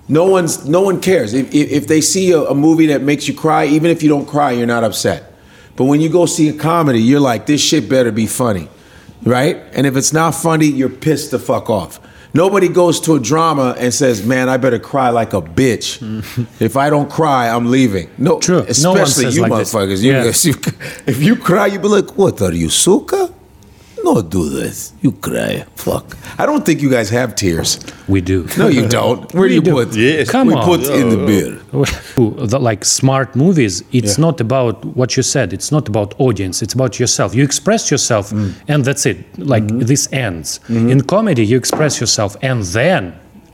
No 0.08 0.26
one's 0.26 0.64
no 0.64 0.80
one 0.80 1.00
cares. 1.00 1.34
If, 1.34 1.52
if, 1.52 1.70
if 1.70 1.86
they 1.88 2.00
see 2.00 2.30
a, 2.30 2.42
a 2.42 2.54
movie 2.54 2.86
that 2.86 3.02
makes 3.02 3.26
you 3.26 3.34
cry, 3.34 3.66
even 3.66 3.90
if 3.90 4.02
you 4.02 4.08
don't 4.08 4.26
cry, 4.26 4.52
you're 4.52 4.66
not 4.66 4.84
upset. 4.84 5.34
But 5.74 5.84
when 5.86 6.00
you 6.00 6.08
go 6.08 6.24
see 6.26 6.48
a 6.48 6.54
comedy, 6.54 7.00
you're 7.02 7.20
like, 7.20 7.46
this 7.46 7.60
shit 7.60 7.88
better 7.88 8.12
be 8.12 8.26
funny, 8.26 8.68
right? 9.24 9.56
And 9.72 9.88
if 9.88 9.96
it's 9.96 10.12
not 10.12 10.36
funny, 10.36 10.66
you're 10.66 10.88
pissed 10.88 11.32
the 11.32 11.40
fuck 11.40 11.68
off. 11.68 12.00
Nobody 12.34 12.68
goes 12.68 13.00
to 13.00 13.14
a 13.14 13.20
drama 13.20 13.74
and 13.78 13.92
says, 13.92 14.24
"Man, 14.24 14.48
I 14.48 14.56
better 14.58 14.78
cry 14.78 15.08
like 15.10 15.32
a 15.32 15.40
bitch. 15.42 15.98
if 16.60 16.76
I 16.76 16.90
don't 16.90 17.10
cry, 17.10 17.48
I'm 17.48 17.70
leaving." 17.70 18.10
No, 18.18 18.38
True. 18.38 18.56
No 18.56 18.90
one 18.92 19.00
Especially 19.00 19.24
says 19.24 19.36
you 19.36 19.42
like 19.42 19.52
this. 19.52 19.72
motherfuckers. 19.74 20.02
You, 20.02 20.12
Yeah. 20.12 20.24
you- 20.24 20.82
if 21.06 21.22
you 21.22 21.36
cry, 21.36 21.66
you 21.66 21.78
be 21.78 21.88
like, 21.88 22.16
"What 22.18 22.40
are 22.42 22.52
you, 22.52 22.68
suka?" 22.68 23.32
No, 24.14 24.22
do 24.22 24.48
this. 24.48 24.92
You 25.02 25.12
cry. 25.12 25.64
Fuck. 25.76 26.16
I 26.38 26.46
don't 26.46 26.64
think 26.64 26.80
you 26.80 26.90
guys 26.90 27.10
have 27.10 27.34
tears. 27.34 27.78
We 28.08 28.20
do. 28.22 28.46
No, 28.56 28.68
you 28.68 28.88
don't. 28.88 29.32
Where 29.34 29.48
do 29.48 29.54
you 29.54 29.60
do. 29.60 29.72
put? 29.72 29.94
Yes. 29.94 30.30
Come 30.30 30.48
we 30.48 30.54
on. 30.54 30.64
put 30.64 30.80
in 31.00 31.08
the 31.10 31.20
beer. 31.26 32.58
like 32.70 32.84
smart 32.84 33.36
movies 33.36 33.82
it's 33.92 34.14
Yeah. 34.18 34.22
not 34.26 34.40
about 34.40 34.76
what 34.98 35.16
you 35.16 35.22
said 35.22 35.52
it's 35.52 35.70
not 35.76 35.88
about 35.88 36.08
audience 36.18 36.62
it's 36.64 36.74
about 36.74 36.98
yourself 36.98 37.34
you 37.34 37.44
express 37.44 37.82
yourself 37.90 38.24
Mm. 38.30 38.52
and 38.72 38.84
that's 38.84 39.04
it 39.12 39.18
like 39.52 39.64
Mm-hmm. 39.64 39.86
this 39.90 40.02
ends 40.26 40.60
in 40.68 41.00
comedy 41.14 41.44
you 41.50 41.56
express 41.64 42.00
yourself 42.02 42.30
and 42.50 42.58
then 42.78 43.02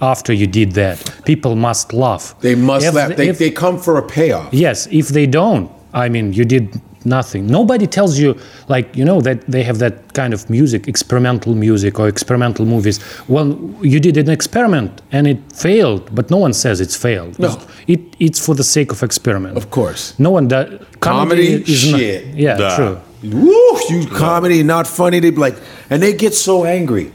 after 0.00 0.32
you 0.40 0.46
did 0.46 0.72
that 0.72 0.96
people 1.30 1.54
must 1.68 1.92
laugh 1.92 2.24
They 2.40 2.54
must 2.54 2.86
If- 2.86 2.94
laugh. 2.94 3.16
They, 3.16 3.28
if- 3.32 3.38
they 3.38 3.50
come 3.50 3.76
for 3.86 3.94
a 3.98 4.02
payoff. 4.16 4.48
yes 4.64 4.78
if 5.00 5.06
they 5.16 5.26
don't 5.26 5.66
i 6.04 6.06
mean 6.14 6.26
you 6.38 6.44
did 6.54 6.64
nothing 7.04 7.46
nobody 7.46 7.86
tells 7.86 8.18
you 8.18 8.34
like 8.68 8.86
you 8.96 9.04
know 9.04 9.20
that 9.20 9.38
they 9.46 9.62
have 9.62 9.78
that 9.78 9.94
kind 10.14 10.32
of 10.34 10.48
music 10.48 10.88
experimental 10.88 11.54
music 11.54 11.98
or 12.00 12.08
experimental 12.08 12.64
movies 12.64 12.98
well 13.28 13.48
you 13.82 13.98
did 14.00 14.16
an 14.16 14.30
experiment 14.30 15.02
and 15.12 15.26
it 15.26 15.38
failed 15.52 16.02
but 16.14 16.30
no 16.30 16.36
one 16.38 16.52
says 16.52 16.80
it's 16.80 16.96
failed 16.96 17.38
No. 17.38 17.58
it, 17.86 18.00
it's 18.18 18.38
for 18.44 18.54
the 18.54 18.64
sake 18.64 18.90
of 18.92 19.02
experiment 19.02 19.56
Of 19.56 19.70
course. 19.70 20.14
no 20.18 20.30
one 20.30 20.48
does 20.48 20.68
Comedy? 21.00 21.62
is 21.62 21.90
not- 21.90 21.98
Shit. 22.00 22.26
yeah 22.34 22.56
Да. 22.56 22.76
true 22.76 22.96
Woo! 23.24 23.78
You 23.88 24.06
comedy 24.06 24.62
not 24.62 24.86
funny. 24.86 25.18
They 25.18 25.30
like, 25.30 25.56
and 25.88 26.02
they 26.02 26.12
get 26.12 26.34
so 26.34 26.66
angry 26.66 27.10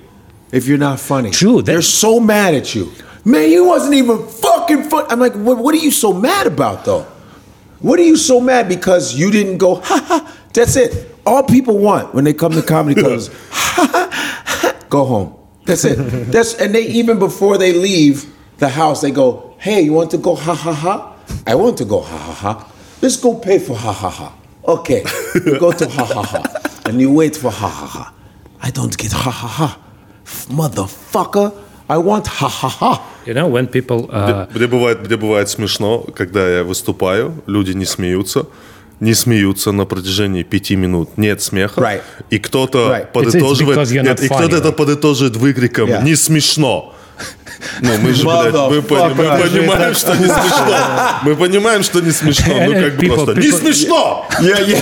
if 0.52 0.66
you're 0.68 0.80
not 0.90 1.00
funny. 1.00 1.30
True, 1.30 1.58
that- 1.58 1.66
They're 1.72 1.84
so 1.84 2.20
mad 2.20 2.56
at 2.56 2.74
you. 2.74 2.92
Man, 3.24 3.48
you 3.52 3.64
wasn't 3.66 3.94
even 3.94 4.18
fucking 4.26 4.90
fun. 4.90 5.06
I'm 5.10 5.20
like, 5.20 5.34
what, 5.36 5.60
what 5.60 5.76
are 5.76 5.84
you 5.88 5.92
so 5.92 6.12
mad 6.12 6.48
about 6.48 6.84
though? 6.84 7.06
What 7.82 8.00
are 8.00 8.04
you 8.04 8.18
so 8.18 8.40
mad 8.42 8.68
because 8.68 9.16
you 9.16 9.32
didn't 9.32 9.58
go? 9.58 9.76
Ha 9.76 10.04
ha. 10.08 10.36
That's 10.54 10.76
it. 10.76 11.16
All 11.26 11.44
people 11.44 11.78
want 11.78 12.14
when 12.14 12.24
they 12.24 12.34
come 12.34 12.52
to 12.54 12.62
comedy 12.62 13.00
clubs, 13.02 13.30
ha 13.52 13.88
ha. 13.92 14.10
ha, 14.46 14.80
Go 14.90 15.06
home. 15.06 15.36
That's 15.66 15.86
it. 15.86 15.96
That's 16.32 16.56
and 16.56 16.74
they 16.74 16.82
even 16.88 17.20
before 17.20 17.58
they 17.58 17.74
leave 17.74 18.26
the 18.58 18.68
house, 18.70 19.02
they 19.02 19.12
go, 19.12 19.56
Hey, 19.60 19.82
you 19.82 19.94
want 19.94 20.12
to 20.12 20.18
go 20.18 20.36
ha 20.36 20.54
ha 20.56 20.74
ha? 20.74 21.16
I 21.46 21.56
want 21.56 21.78
to 21.78 21.86
go 21.86 22.02
ha 22.02 22.18
ha 22.18 22.34
ha. 22.34 22.72
Let's 23.02 23.18
go 23.18 23.36
pay 23.36 23.60
for 23.60 23.76
ha 23.76 23.94
ha 23.94 24.10
ha. 24.10 24.34
Okay, 24.68 25.04
you 25.46 25.60
go 25.60 25.72
to 25.72 25.88
ha 25.88 26.04
ha 26.06 26.24
ha, 26.24 26.80
and 26.86 27.00
you 27.00 27.12
wait 27.12 27.36
for 27.36 27.50
ha 27.52 27.68
ha 27.70 27.86
ha. 27.86 28.14
I 28.62 28.72
don't 28.72 28.96
get 28.98 29.12
ha 29.12 29.30
ha 29.32 29.48
ha, 29.48 29.80
motherfucker. 30.50 31.54
I 31.90 31.98
want 31.98 32.28
ha 32.28 32.48
ha 32.48 32.70
ha. 32.70 33.02
you 33.26 33.34
know 33.34 33.48
when 33.50 33.68
people 33.68 34.08
uh, 34.12 34.48
Где 34.54 34.68
бывает, 34.68 35.02
где 35.04 35.18
бывает 35.18 35.50
смешно, 35.50 36.00
когда 36.16 36.48
я 36.58 36.64
выступаю, 36.64 37.34
люди 37.48 37.72
не 37.72 37.86
смеются, 37.86 38.46
не 39.00 39.14
смеются 39.16 39.72
на 39.72 39.86
протяжении 39.86 40.44
пяти 40.44 40.76
минут, 40.76 41.18
нет 41.18 41.42
смеха, 41.42 41.82
Right. 41.82 42.02
и 42.30 42.38
кто-то 42.38 42.78
Right. 42.92 43.12
подытоживает, 43.12 43.78
It's- 43.80 43.86
it's 43.92 44.04
нет, 44.04 44.22
и 44.22 44.28
кто-то 44.28 44.56
это 44.58 44.68
right? 44.70 44.72
подытоживает 44.74 45.36
выкриком 45.36 45.90
Yeah. 45.90 46.04
«не 46.04 46.16
смешно». 46.16 46.94
Ну, 47.82 47.90
мы 48.02 48.14
же, 48.14 48.24
блядь, 48.24 48.54
мы, 48.54 48.82
пони- 48.82 49.14
мы 49.14 49.50
понимаем, 49.50 49.94
что 49.94 50.16
не 50.16 50.26
смешно. 50.28 50.78
Мы 51.24 51.36
понимаем, 51.36 51.84
что 51.84 52.00
не 52.00 52.12
смешно. 52.12 52.54
Ну, 52.66 52.74
как 52.74 52.96
бы 52.96 53.06
people- 53.06 53.26
просто 53.26 53.34
«не 53.42 53.52
смешно!» 53.52 54.26
Yeah, 54.42 54.60
yeah. 54.66 54.82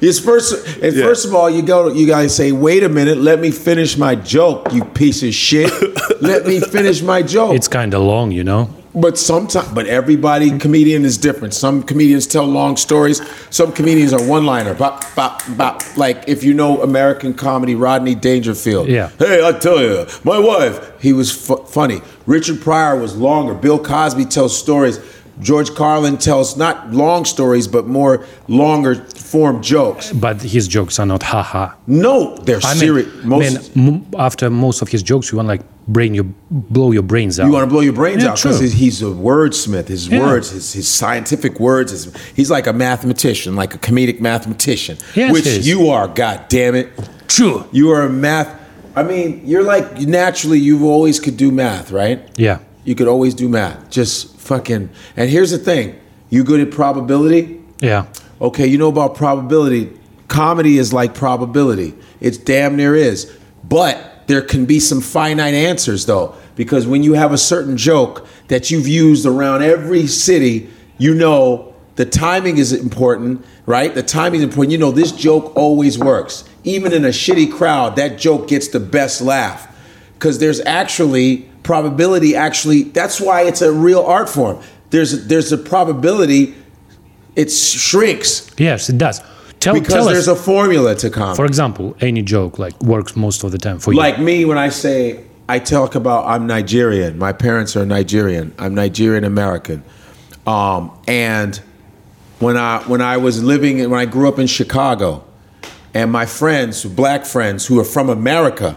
it's 0.00 0.18
first, 0.18 0.54
and 0.82 0.94
Yeah. 0.94 1.04
first 1.04 1.24
of 1.26 1.34
all, 1.34 1.50
you 1.50 1.62
go, 1.62 1.88
you 1.88 2.06
guys 2.06 2.34
say, 2.34 2.52
"Wait 2.52 2.82
a 2.82 2.88
minute, 2.88 3.18
let 3.20 3.40
me 3.40 3.50
finish 3.50 3.96
my 3.98 4.14
joke, 4.14 4.68
you 4.72 4.84
piece 4.84 5.22
of 5.22 5.34
shit. 5.34 5.70
let 6.20 6.46
me 6.46 6.60
finish 6.60 7.02
my 7.02 7.22
joke." 7.22 7.54
it's 7.54 7.68
kind 7.68 7.94
of 7.94 8.00
long 8.02 8.30
you 8.30 8.44
know 8.44 8.68
But 8.96 9.18
sometimes, 9.18 9.68
but 9.68 9.86
everybody 9.86 10.58
comedian 10.58 11.04
is 11.04 11.18
different. 11.18 11.52
Some 11.52 11.82
comedians 11.82 12.26
tell 12.26 12.46
long 12.46 12.78
stories. 12.78 13.20
Some 13.50 13.72
comedians 13.72 14.14
are 14.14 14.26
one 14.26 14.46
liner. 14.46 14.72
Bop, 14.72 15.04
bop, 15.14 15.42
bop. 15.56 15.82
Like 15.98 16.24
if 16.28 16.42
you 16.42 16.54
know 16.54 16.82
American 16.82 17.34
comedy, 17.34 17.74
Rodney 17.74 18.14
Dangerfield. 18.14 18.88
Yeah. 18.88 19.10
Hey, 19.18 19.46
I 19.46 19.52
tell 19.52 19.82
you, 19.82 20.06
my 20.24 20.38
wife. 20.38 20.98
He 20.98 21.12
was 21.12 21.30
fu- 21.30 21.62
funny. 21.66 22.00
Richard 22.24 22.62
Pryor 22.62 22.98
was 22.98 23.14
longer. 23.16 23.52
Bill 23.52 23.78
Cosby 23.78 24.24
tells 24.24 24.58
stories. 24.58 24.98
George 25.40 25.74
Carlin 25.74 26.16
tells 26.16 26.56
not 26.56 26.92
long 26.92 27.24
stories, 27.24 27.68
but 27.68 27.86
more 27.86 28.24
longer 28.48 28.94
form 29.04 29.62
jokes. 29.62 30.12
but 30.12 30.40
his 30.42 30.66
jokes 30.68 30.98
are 30.98 31.06
not 31.06 31.22
haha 31.22 31.72
No, 31.86 32.36
they're 32.36 32.60
I 32.64 32.70
mean, 32.74 32.78
serious. 32.80 33.24
Most 33.24 33.76
man, 33.76 33.88
m- 33.94 34.06
after 34.18 34.48
most 34.50 34.82
of 34.82 34.88
his 34.88 35.02
jokes 35.02 35.30
you 35.30 35.36
want 35.36 35.48
like 35.48 35.62
brain 35.88 36.14
your 36.14 36.26
blow 36.50 36.90
your 36.92 37.02
brains 37.02 37.38
out 37.38 37.46
You 37.46 37.52
want 37.52 37.64
to 37.64 37.70
blow 37.70 37.80
your 37.80 37.92
brains 37.92 38.22
Yeah, 38.22 38.30
out 38.30 38.36
because 38.42 38.60
he's 38.72 39.02
a 39.02 39.06
wordsmith. 39.06 39.88
His 39.88 40.08
Yeah. 40.08 40.20
words, 40.20 40.50
his, 40.50 40.72
his 40.72 40.88
scientific 40.88 41.60
words, 41.60 41.92
his, 41.92 42.08
he's 42.34 42.50
like 42.50 42.66
a 42.66 42.72
mathematician, 42.72 43.56
like 43.56 43.74
a 43.74 43.78
comedic 43.78 44.20
mathematician, 44.20 44.96
Yes, 45.14 45.32
which 45.32 45.46
is. 45.46 45.66
you 45.68 45.88
are. 45.90 46.08
God 46.08 46.40
damn 46.48 46.74
it, 46.74 46.88
true 47.28 47.64
you 47.72 47.90
are 47.90 48.02
a 48.02 48.08
math. 48.10 48.48
I 48.94 49.02
mean, 49.02 49.42
you're 49.44 49.62
like 49.64 50.00
naturally. 50.00 50.58
You 50.58 50.88
always 50.88 51.20
could 51.20 51.36
do 51.36 51.50
math, 51.50 51.90
right? 51.90 52.26
yeah 52.38 52.58
You 52.86 52.94
could 52.94 53.08
always 53.08 53.34
do 53.34 53.48
math. 53.50 53.90
Just 53.90 54.38
fucking. 54.38 54.88
And 55.16 55.28
here's 55.28 55.50
the 55.50 55.58
thing: 55.58 56.00
you 56.30 56.42
good 56.42 56.60
at 56.60 56.70
probability? 56.70 57.62
yeah 57.80 58.06
Okay, 58.40 58.66
you 58.66 58.76
know 58.76 58.88
about 58.88 59.14
probability. 59.14 59.98
Comedy 60.28 60.78
is 60.78 60.92
like 60.92 61.14
probability. 61.14 61.94
It's 62.20 62.36
damn 62.36 62.76
near 62.76 62.94
is. 62.94 63.34
But 63.64 64.26
there 64.26 64.42
can 64.42 64.66
be 64.66 64.78
some 64.78 65.00
finite 65.00 65.54
answers 65.54 66.04
though, 66.04 66.34
because 66.54 66.86
when 66.86 67.02
you 67.02 67.14
have 67.14 67.32
a 67.32 67.38
certain 67.38 67.76
joke 67.76 68.26
that 68.48 68.70
you've 68.70 68.88
used 68.88 69.24
around 69.24 69.62
every 69.62 70.06
city, 70.06 70.68
you 70.98 71.14
know 71.14 71.74
the 71.94 72.04
timing 72.04 72.58
is 72.58 72.74
important, 72.74 73.44
right? 73.64 73.94
The 73.94 74.02
timing 74.02 74.40
is 74.40 74.44
important. 74.44 74.72
You 74.72 74.78
know 74.78 74.90
this 74.90 75.12
joke 75.12 75.56
always 75.56 75.98
works. 75.98 76.44
Even 76.64 76.92
in 76.92 77.04
a 77.04 77.10
shitty 77.10 77.50
crowd, 77.50 77.96
that 77.96 78.18
joke 78.18 78.48
gets 78.48 78.68
the 78.68 78.80
best 78.80 79.22
laugh. 79.22 79.72
Because 80.14 80.38
there's 80.38 80.60
actually 80.60 81.48
probability 81.66 82.36
actually 82.36 82.84
that's 82.98 83.20
why 83.20 83.42
it's 83.42 83.60
a 83.60 83.72
real 83.72 84.02
art 84.16 84.28
form. 84.28 84.56
There's 84.90 85.26
there's 85.26 85.50
a 85.52 85.58
probability 85.58 86.54
it 87.34 87.50
shrinks 87.50 88.50
yes 88.56 88.88
it 88.88 88.98
does 88.98 89.20
tell, 89.60 89.74
because 89.74 89.92
tell 89.92 90.06
there's 90.06 90.28
us 90.28 90.40
a 90.40 90.42
formula 90.42 90.94
to 90.94 91.10
comedy. 91.10 91.36
for 91.36 91.44
example 91.44 91.96
any 92.00 92.22
joke 92.22 92.58
like 92.58 92.80
works 92.82 93.16
most 93.16 93.44
of 93.44 93.50
the 93.50 93.58
time 93.58 93.78
for 93.80 93.92
you 93.92 93.98
like 93.98 94.18
me, 94.18 94.44
when 94.44 94.58
I 94.58 94.70
say 94.70 95.24
I 95.48 95.58
talk 95.60 95.94
about 95.94 96.26
I'm 96.26 96.46
Nigerian. 96.46 97.18
My 97.18 97.32
parents 97.32 97.76
are 97.76 97.86
Nigerian. 97.86 98.52
I'm 98.58 98.74
Nigerian 98.74 99.24
American, 99.24 99.84
um, 100.44 100.90
and 101.06 101.60
when 102.40 102.56
I 102.56 102.82
when 102.90 103.00
I 103.00 103.16
was 103.16 103.42
living 103.42 103.78
when 103.90 104.00
I 104.00 104.06
grew 104.06 104.28
up 104.28 104.38
in 104.38 104.48
Chicago, 104.48 105.24
and 105.94 106.10
my 106.10 106.26
friends, 106.26 106.84
black 106.84 107.24
friends 107.24 107.66
who 107.66 107.78
are 107.78 107.84
from 107.84 108.08
America, 108.10 108.76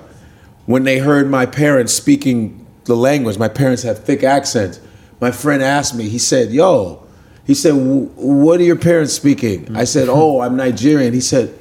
when 0.67 0.83
they 0.83 0.99
heard 0.99 1.29
my 1.29 1.45
parents 1.47 1.93
speaking 1.93 2.67
the 2.89 2.97
language, 2.97 3.37
my 3.37 3.47
parents 3.47 3.83
have 3.83 3.99
thick 3.99 4.23
accents. 4.23 4.81
My 5.21 5.31
friend 5.31 5.61
asked 5.61 5.95
me. 5.95 6.09
He 6.09 6.17
said, 6.17 6.51
"Yo," 6.51 7.03
he 7.45 7.53
said, 7.53 7.73
"What 7.75 8.59
are 8.59 8.63
your 8.63 8.75
parents 8.75 9.13
speaking?" 9.13 9.75
I 9.75 9.85
said, 9.85 10.09
"Oh, 10.11 10.41
I'm 10.41 10.57
Nigerian." 10.57 11.13
He 11.13 11.21
said, 11.21 11.53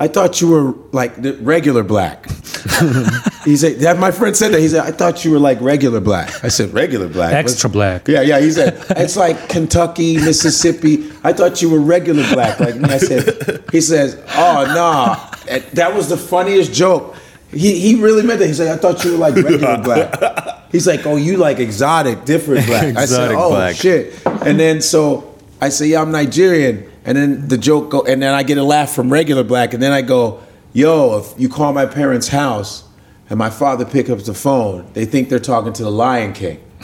"I 0.00 0.08
thought 0.08 0.40
you 0.40 0.48
were 0.48 0.74
like 0.92 1.20
the 1.20 1.34
regular 1.34 1.82
black." 1.82 2.28
he 3.44 3.56
said, 3.56 3.80
"That 3.80 3.98
my 3.98 4.10
friend 4.10 4.34
said 4.34 4.52
that." 4.52 4.60
He 4.60 4.68
said, 4.68 4.84
"I 4.86 4.92
thought 4.92 5.24
you 5.26 5.30
were 5.30 5.38
like 5.38 5.60
regular 5.60 6.00
black." 6.00 6.42
I 6.42 6.48
said, 6.48 6.72
"Regular 6.72 7.08
black, 7.08 7.34
Extra 7.34 7.68
black. 7.68 8.08
Yeah, 8.08 8.22
yeah. 8.22 8.40
He 8.40 8.50
said, 8.50 8.82
"It's 8.90 9.16
like 9.16 9.50
Kentucky, 9.50 10.16
Mississippi." 10.16 11.10
I 11.22 11.34
thought 11.34 11.60
you 11.60 11.68
were 11.68 11.80
regular 11.80 12.24
black, 12.32 12.60
like. 12.60 12.76
I 12.76 12.98
said, 12.98 13.62
"He 13.70 13.80
says, 13.80 14.16
oh 14.36 14.64
nah." 14.74 15.28
That 15.74 15.94
was 15.94 16.08
the 16.08 16.16
funniest 16.16 16.72
joke. 16.72 17.14
He 17.50 17.78
he 17.78 17.96
really 17.96 18.22
meant 18.22 18.38
that. 18.38 18.46
He 18.46 18.54
said, 18.54 18.68
"I 18.68 18.80
thought 18.80 19.04
you 19.04 19.12
were 19.12 19.18
like 19.18 19.34
regular 19.34 19.76
black." 19.82 20.61
He's 20.72 20.86
like, 20.86 21.06
"Oh, 21.06 21.16
you 21.16 21.36
like 21.36 21.60
exotic, 21.60 22.24
different 22.24 22.66
black." 22.66 22.96
I 22.96 23.04
said, 23.04 23.32
"Oh 23.32 23.50
black. 23.50 23.76
shit!" 23.76 24.14
And 24.26 24.58
then 24.58 24.80
so 24.80 25.34
I 25.60 25.68
say, 25.68 25.88
"Yeah, 25.88 26.00
I'm 26.00 26.10
Nigerian." 26.10 26.90
And 27.04 27.18
then 27.18 27.48
the 27.48 27.58
joke 27.58 27.90
go, 27.90 28.02
and 28.02 28.22
then 28.22 28.32
I 28.32 28.42
get 28.42 28.58
a 28.58 28.62
laugh 28.62 28.94
from 28.94 29.12
regular 29.12 29.44
black, 29.44 29.74
and 29.74 29.82
then 29.82 29.92
I 29.92 30.00
go, 30.02 30.40
"Yo, 30.72 31.18
if 31.18 31.38
you 31.38 31.48
call 31.48 31.72
my 31.72 31.84
parents' 31.86 32.28
house 32.28 32.84
and 33.28 33.38
my 33.38 33.50
father 33.50 33.84
pick 33.84 34.08
up 34.08 34.18
the 34.20 34.34
phone, 34.34 34.86
they 34.94 35.04
think 35.04 35.28
they're 35.28 35.38
talking 35.38 35.72
to 35.74 35.82
the 35.82 35.90
Lion 35.90 36.32
King." 36.32 36.58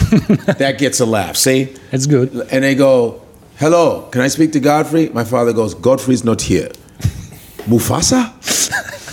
that 0.59 0.77
gets 0.79 1.01
a 1.01 1.07
laugh. 1.07 1.37
See? 1.37 1.75
it's 1.91 2.07
good 2.07 2.33
And 2.53 2.63
they 2.63 2.75
go, 2.75 3.23
"Hello, 3.57 4.03
can 4.13 4.21
I 4.21 4.29
speak 4.29 4.53
to 4.53 4.61
Godfrey?" 4.61 5.09
My 5.09 5.25
father 5.25 5.55
goes, 5.55 5.75
"Godfrey's 5.75 6.25
not 6.25 6.43
here." 6.43 6.69
Mufasa? 7.67 8.35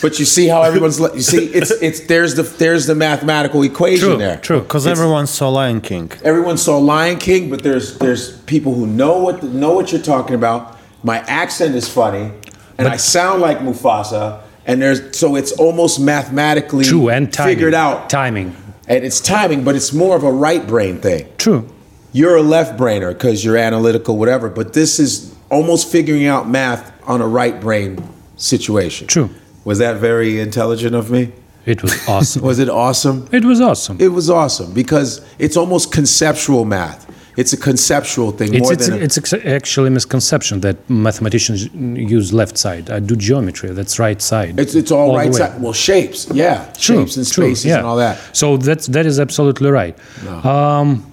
But 0.02 0.20
you 0.20 0.25
see 0.25 0.48
how 0.48 0.62
everyone's 0.64 1.00
you 1.00 1.22
see 1.22 1.46
it's 1.46 1.72
it's 1.72 2.02
there's 2.02 2.36
the 2.36 2.44
there's 2.44 2.86
the 2.86 2.96
mathematical 2.96 3.64
equation 3.64 4.10
True, 4.10 4.18
there. 4.18 4.38
true. 4.38 4.62
Because 4.62 4.88
everyone 4.88 5.28
saw 5.28 5.50
Lion 5.50 5.82
King. 5.82 6.12
Everyone 6.24 6.58
saw 6.58 6.78
Lion 6.78 7.18
King, 7.18 7.50
but 7.50 7.64
there's 7.64 7.98
there's 7.98 8.38
people 8.42 8.74
who 8.74 8.88
know 8.88 9.20
what 9.20 9.44
know 9.44 9.74
what 9.74 9.92
you're 9.92 10.02
talking 10.02 10.36
about. 10.36 10.78
My 11.04 11.20
accent 11.20 11.75
is 11.75 11.88
funny, 11.88 12.32
and 12.78 12.88
I 12.88 12.98
sound 12.98 13.42
like 13.42 13.60
Mufasa, 13.60 14.42
and 14.66 14.82
there's 14.82 15.18
so 15.18 15.36
it's 15.36 15.52
almost 15.54 16.00
mathematically 16.00 16.86
True, 16.86 17.10
and 17.10 17.32
timing. 17.32 17.56
figured 17.56 17.74
out. 17.74 18.10
Timing. 18.10 18.56
And 18.88 19.04
it's 19.04 19.20
timing, 19.20 19.64
but 19.64 19.75
it's 19.75 19.94
more 19.94 20.16
of 20.16 20.24
a 20.24 20.32
right 20.32 20.66
brain 20.66 21.00
thing. 21.00 21.28
True. 21.38 21.68
You're 22.12 22.36
a 22.38 22.42
left 22.42 22.80
brainer 22.80 23.12
because 23.12 23.44
you're 23.44 23.58
analytical, 23.58 24.18
whatever. 24.18 24.50
But 24.50 24.74
this 24.74 25.00
is 25.00 25.36
almost 25.50 25.92
figuring 25.92 26.25
out 26.28 26.48
math 26.48 26.92
on 27.08 27.22
a 27.22 27.28
right 27.28 27.60
brain 27.60 28.08
situation. 28.38 29.08
True. 29.08 29.30
Was 29.65 29.79
that 29.79 29.98
very 29.98 30.39
intelligent 30.39 30.95
of 30.95 31.12
me? 31.12 31.34
It 31.65 31.81
was 31.81 32.07
awesome. 32.07 32.41
Was 32.50 32.60
it 32.60 32.69
awesome? 32.69 33.27
it 33.31 33.43
was 33.43 33.60
awesome. 33.60 33.98
It 34.00 34.10
was 34.10 34.29
awesome 34.29 34.72
because 34.74 35.25
it's 35.39 35.57
almost 35.57 35.91
conceptual 35.91 36.63
math. 36.63 37.05
It's 37.38 37.51
a 37.51 37.57
conceptual 37.57 38.31
thing 38.31 38.53
It's, 38.53 38.62
more 38.62 38.74
it's, 38.74 38.88
than 38.88 39.01
a, 39.01 39.03
it's 39.03 39.34
actually 39.34 39.88
a 39.88 39.91
misconception 39.91 40.62
that 40.62 40.77
mathematicians 40.89 41.67
use 41.74 42.31
left 42.31 42.57
side. 42.57 42.89
I 42.89 43.00
do 43.00 43.15
geometry. 43.15 43.72
That's 43.72 44.00
right 44.00 44.22
side. 44.22 44.57
it's 44.60 44.74
it's 44.75 44.91
all 44.91 45.12
the 45.12 45.17
right 45.17 45.34
side. 45.34 45.62
Well, 45.62 45.74
shapes, 45.74 46.29
yeah, 46.31 46.72
True, 46.77 47.00
shapes 47.00 47.17
and 47.17 47.27
true, 47.29 47.45
spaces 47.48 47.65
yeah. 47.65 47.77
and 47.79 47.88
all 47.88 47.98
that. 47.98 48.19
So 48.34 48.55
that's 48.57 48.88
that 48.88 49.05
is 49.05 49.19
absolutely 49.19 49.69
right. 49.69 49.98
Um, 50.45 51.03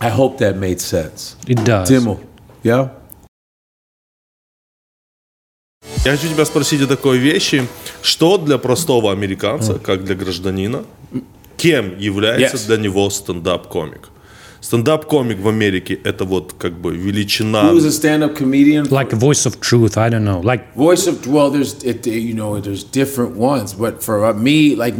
I 0.00 0.10
hope 0.10 0.38
that 0.38 0.56
made 0.56 0.80
sense. 0.80 1.36
it 1.48 1.64
does. 1.64 1.88
Dimmel, 1.88 2.20
yeah. 2.62 2.90
Я 6.06 6.12
хочу 6.12 6.28
тебя 6.28 6.44
спросить 6.44 6.80
о 6.82 6.86
такой 6.86 7.18
вещи. 7.18 7.66
Что 8.00 8.38
для 8.38 8.58
простого 8.58 9.10
американца, 9.10 9.74
как 9.74 10.04
для 10.04 10.14
гражданина, 10.14 10.84
кем 11.56 11.98
является 11.98 12.56
Yes. 12.56 12.66
для 12.68 12.76
него 12.76 13.10
стендап-комик? 13.10 14.10
Стендап-комик 14.60 15.40
в 15.40 15.48
Америке– 15.48 15.98
это 16.04 16.24
вот 16.24 16.54
как 16.56 16.74
бы 16.80 16.94
величина... 16.96 17.72
Who's 17.72 17.86
a 17.86 17.90
stand-up 17.90 18.36
comedian? 18.36 18.88
Like 18.88 19.12
a 19.12 19.16
voice 19.16 19.46
of 19.46 19.60
truth. 19.60 19.96
I 19.96 20.08
don't 20.08 20.24
know. 20.24 20.40
Like 20.40 20.76
Voice 20.76 21.08
of 21.08 21.26
well, 21.26 21.50
there's 21.50 21.82
it, 21.82 22.06
you 22.06 22.34
know 22.34 22.60
there's 22.60 22.84
different 22.84 23.34
ones, 23.36 23.74
but 23.74 24.00
for 24.00 24.26
uh, 24.26 24.32
me, 24.32 24.76
like 24.76 24.94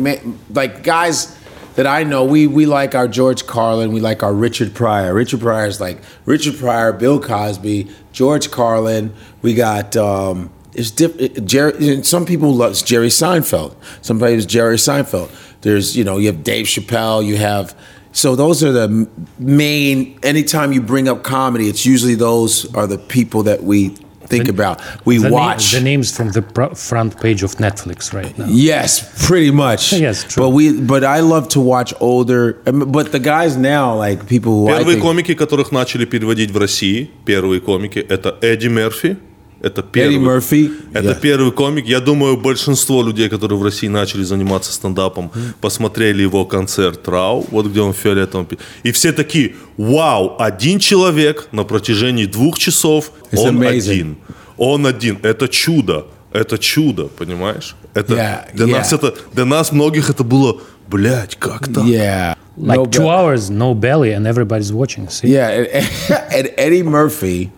like 0.52 0.82
guys 0.82 1.36
that 1.76 1.86
I 1.86 2.02
know, 2.02 2.25
we 2.25 2.48
we 2.48 2.66
like 2.66 2.96
our 2.96 3.06
George 3.06 3.46
Carlin, 3.46 3.92
we 3.92 4.00
like 4.00 4.25
our 4.25 4.34
Richard 4.34 4.75
Pryor. 4.75 5.14
Richard 5.14 5.40
Pryor 5.40 5.68
is 5.68 5.80
like 5.80 5.98
Richard 6.25 6.58
Pryor, 6.58 6.92
Bill 6.92 7.20
Cosby, 7.20 7.86
George 8.12 8.50
Carlin. 8.50 9.12
We 9.42 9.54
got 9.54 9.96
um, 9.96 10.50
it's 10.75 10.91
different. 10.91 11.45
Jerry. 11.45 12.03
Some 12.03 12.25
people 12.25 12.53
love 12.53 12.71
it's 12.71 12.81
Jerry 12.81 13.09
Seinfeld. 13.09 13.75
Somebody 14.01 14.35
is 14.35 14.45
Jerry 14.45 14.77
Seinfeld. 14.77 15.29
There's 15.61 15.95
you 15.97 16.03
know 16.03 16.17
you 16.17 16.27
have 16.27 16.43
Dave 16.43 16.65
Chappelle. 16.65 17.25
You 17.25 17.38
have 17.38 17.75
so 18.13 18.35
those 18.35 18.63
are 18.63 18.71
the 18.71 18.83
m- 18.83 19.27
main. 19.39 20.17
Anytime 20.23 20.71
you 20.73 20.81
bring 20.81 21.07
up 21.07 21.23
comedy, 21.23 21.67
it's 21.67 21.85
usually 21.85 22.15
those 22.15 22.73
are 22.73 22.88
the 22.88 22.97
people 22.97 23.43
that 23.43 23.63
we 23.63 23.89
think 24.25 24.47
about. 24.47 24.81
We 25.05 25.17
the, 25.17 25.29
na- 25.29 25.35
watch. 25.35 25.71
the 25.71 25.81
names 25.81 26.15
from 26.15 26.31
the 26.31 26.41
pro- 26.41 26.73
front 26.73 27.19
page 27.19 27.43
of 27.43 27.55
Netflix 27.55 28.13
right 28.13 28.38
now. 28.38 28.45
Yes, 28.47 29.27
pretty 29.27 29.51
much. 29.51 29.91
Yes, 29.93 30.23
true. 30.23 30.43
But 30.43 30.50
we, 30.51 30.79
but 30.81 31.03
I 31.03 31.19
love 31.19 31.50
to 31.50 31.59
watch 31.59 31.93
older. 32.00 32.61
I 32.65 32.71
mean, 32.71 32.91
But 32.91 33.11
the 33.11 33.19
guys 33.19 33.57
now, 33.57 33.93
like 33.95 34.27
people 34.27 34.51
who 34.53 34.69
I 34.69 34.83
Первые 34.83 34.95
think, 34.95 35.01
комики, 35.03 35.33
которых 35.35 35.71
начали 35.71 36.05
переводить 36.05 36.51
в 36.51 36.57
России, 36.57 37.11
первые 37.25 37.59
комики, 37.59 38.00
это 38.00 38.38
Эдди 38.41 38.67
Мерфи. 38.67 39.17
Это 39.62 39.82
первый. 39.82 40.18
Murphy. 40.18 40.70
Это 40.92 41.08
Yeah. 41.10 41.20
первый 41.20 41.50
комик. 41.52 41.86
Я 41.86 42.00
думаю, 42.00 42.36
большинство 42.36 43.02
людей, 43.02 43.28
которые 43.28 43.58
в 43.58 43.62
России 43.62 43.88
начали 43.88 44.22
заниматься 44.22 44.72
стендапом, 44.72 45.30
посмотрели 45.60 46.22
его 46.22 46.44
концерт 46.44 47.08
Рау, 47.08 47.44
вот 47.50 47.66
где 47.66 47.80
он 47.80 47.92
в 47.92 47.96
фиолетовом. 47.96 48.46
пи- 48.46 48.58
И 48.84 48.92
все 48.92 49.12
такие, 49.12 49.54
вау, 49.78 50.36
один 50.38 50.78
человек 50.78 51.48
на 51.52 51.64
протяжении 51.64 52.26
двух 52.26 52.58
часов, 52.58 53.10
It's 53.32 53.38
он 53.40 53.58
amazing. 53.62 53.90
один. 53.90 54.16
Он 54.58 54.86
один. 54.86 55.19
Это 55.23 55.49
чудо. 55.49 56.06
Это 56.32 56.58
чудо, 56.58 57.04
понимаешь? 57.08 57.76
Это 57.95 58.14
Yeah, 58.14 58.54
для 58.54 58.66
yeah. 58.66 58.71
нас 58.78 58.92
это 58.92 59.14
для 59.32 59.45
нас 59.47 59.73
многих 59.73 60.10
это 60.10 60.23
было, 60.23 60.60
блядь, 60.86 61.36
как 61.36 61.66
так? 61.69 61.84
yeah, 61.84 62.36
Like 62.58 62.76
No 62.76 62.84
two 62.86 63.02
be- 63.04 63.08
hours, 63.08 63.49
no 63.50 63.75
belly, 63.75 64.12
and 64.14 64.26
everybody's 64.26 64.71
watching. 64.73 65.08
See? 65.08 65.28
Yeah, 65.28 65.50
and, 65.50 65.84
and 66.30 66.50
Eddie 66.58 66.82
Murphy 66.82 67.50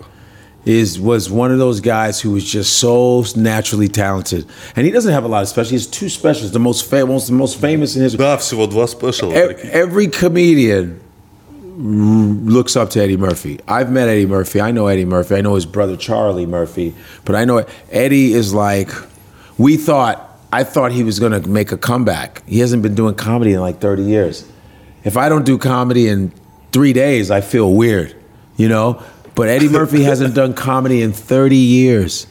is 0.67 0.99
was 0.99 1.29
one 1.29 1.51
of 1.51 1.57
those 1.59 1.81
guys 1.81 2.21
who 2.21 2.31
was 2.31 2.43
just 2.43 2.77
so 2.77 3.23
naturally 3.35 3.87
talented, 3.89 4.45
and 4.75 4.85
he 4.85 4.91
doesn't 4.91 5.11
have 5.11 5.25
a 5.25 5.27
lot 5.27 5.43
of 5.43 5.49
specials. 5.49 5.69
He 5.69 5.75
has 5.75 5.87
two 5.87 6.09
specials, 6.09 6.51
the 6.51 6.59
most 6.59 6.89
famous, 6.89 7.27
the 7.27 7.33
most 7.33 7.59
famous 7.59 7.95
in 7.95 8.01
history. 8.03 8.19
Да, 8.19 8.37
всего 8.37 8.67
два 8.67 8.87
спешала. 8.87 9.33
Ev- 9.33 9.57
прикинь. 9.57 9.69
Every 9.71 10.07
comedian 10.07 10.99
looks 11.77 12.75
up 12.75 12.89
to 12.91 13.01
Eddie 13.01 13.17
Murphy. 13.17 13.59
I've 13.67 13.91
met 13.91 14.07
Eddie 14.07 14.25
Murphy. 14.25 14.61
I 14.61 14.71
know 14.71 14.87
Eddie 14.87 15.05
Murphy. 15.05 15.35
I 15.35 15.41
know 15.41 15.55
his 15.55 15.65
brother 15.65 15.97
Charlie 15.97 16.45
Murphy. 16.45 16.93
But 17.25 17.35
I 17.35 17.45
know 17.45 17.65
Eddie 17.91 18.33
is 18.33 18.53
like, 18.53 18.89
we 19.57 19.77
thought, 19.77 20.37
I 20.51 20.63
thought 20.63 20.91
he 20.91 21.03
was 21.03 21.19
going 21.19 21.31
to 21.41 21.47
make 21.49 21.71
a 21.71 21.77
comeback. 21.77 22.43
He 22.47 22.59
hasn't 22.59 22.83
been 22.83 22.95
doing 22.95 23.15
comedy 23.15 23.53
in 23.53 23.59
like 23.61 23.79
30 23.79 24.03
years. 24.03 24.45
If 25.03 25.17
I 25.17 25.29
don't 25.29 25.45
do 25.45 25.57
comedy 25.57 26.07
in 26.07 26.31
three 26.71 26.93
days, 26.93 27.31
I 27.31 27.41
feel 27.41 27.73
weird, 27.73 28.15
you 28.55 28.69
know? 28.69 29.01
But 29.38 29.46
Eddie 29.46 29.68
Murphy 29.68 30.02
hasn't 30.02 30.34
done 30.34 30.52
comedy 30.52 31.00
in 31.00 31.12
30 31.12 31.54
years. 31.54 32.26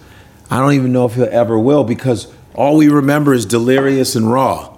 I 0.51 0.59
don't 0.59 0.73
even 0.73 0.91
know 0.91 1.05
if 1.05 1.13
he'll 1.13 1.29
ever 1.31 1.57
will 1.57 1.85
because 1.85 2.27
all 2.53 2.75
we 2.75 2.89
remember 2.89 3.33
is 3.33 3.45
Delirious 3.45 4.17
and 4.17 4.29
Raw. 4.29 4.77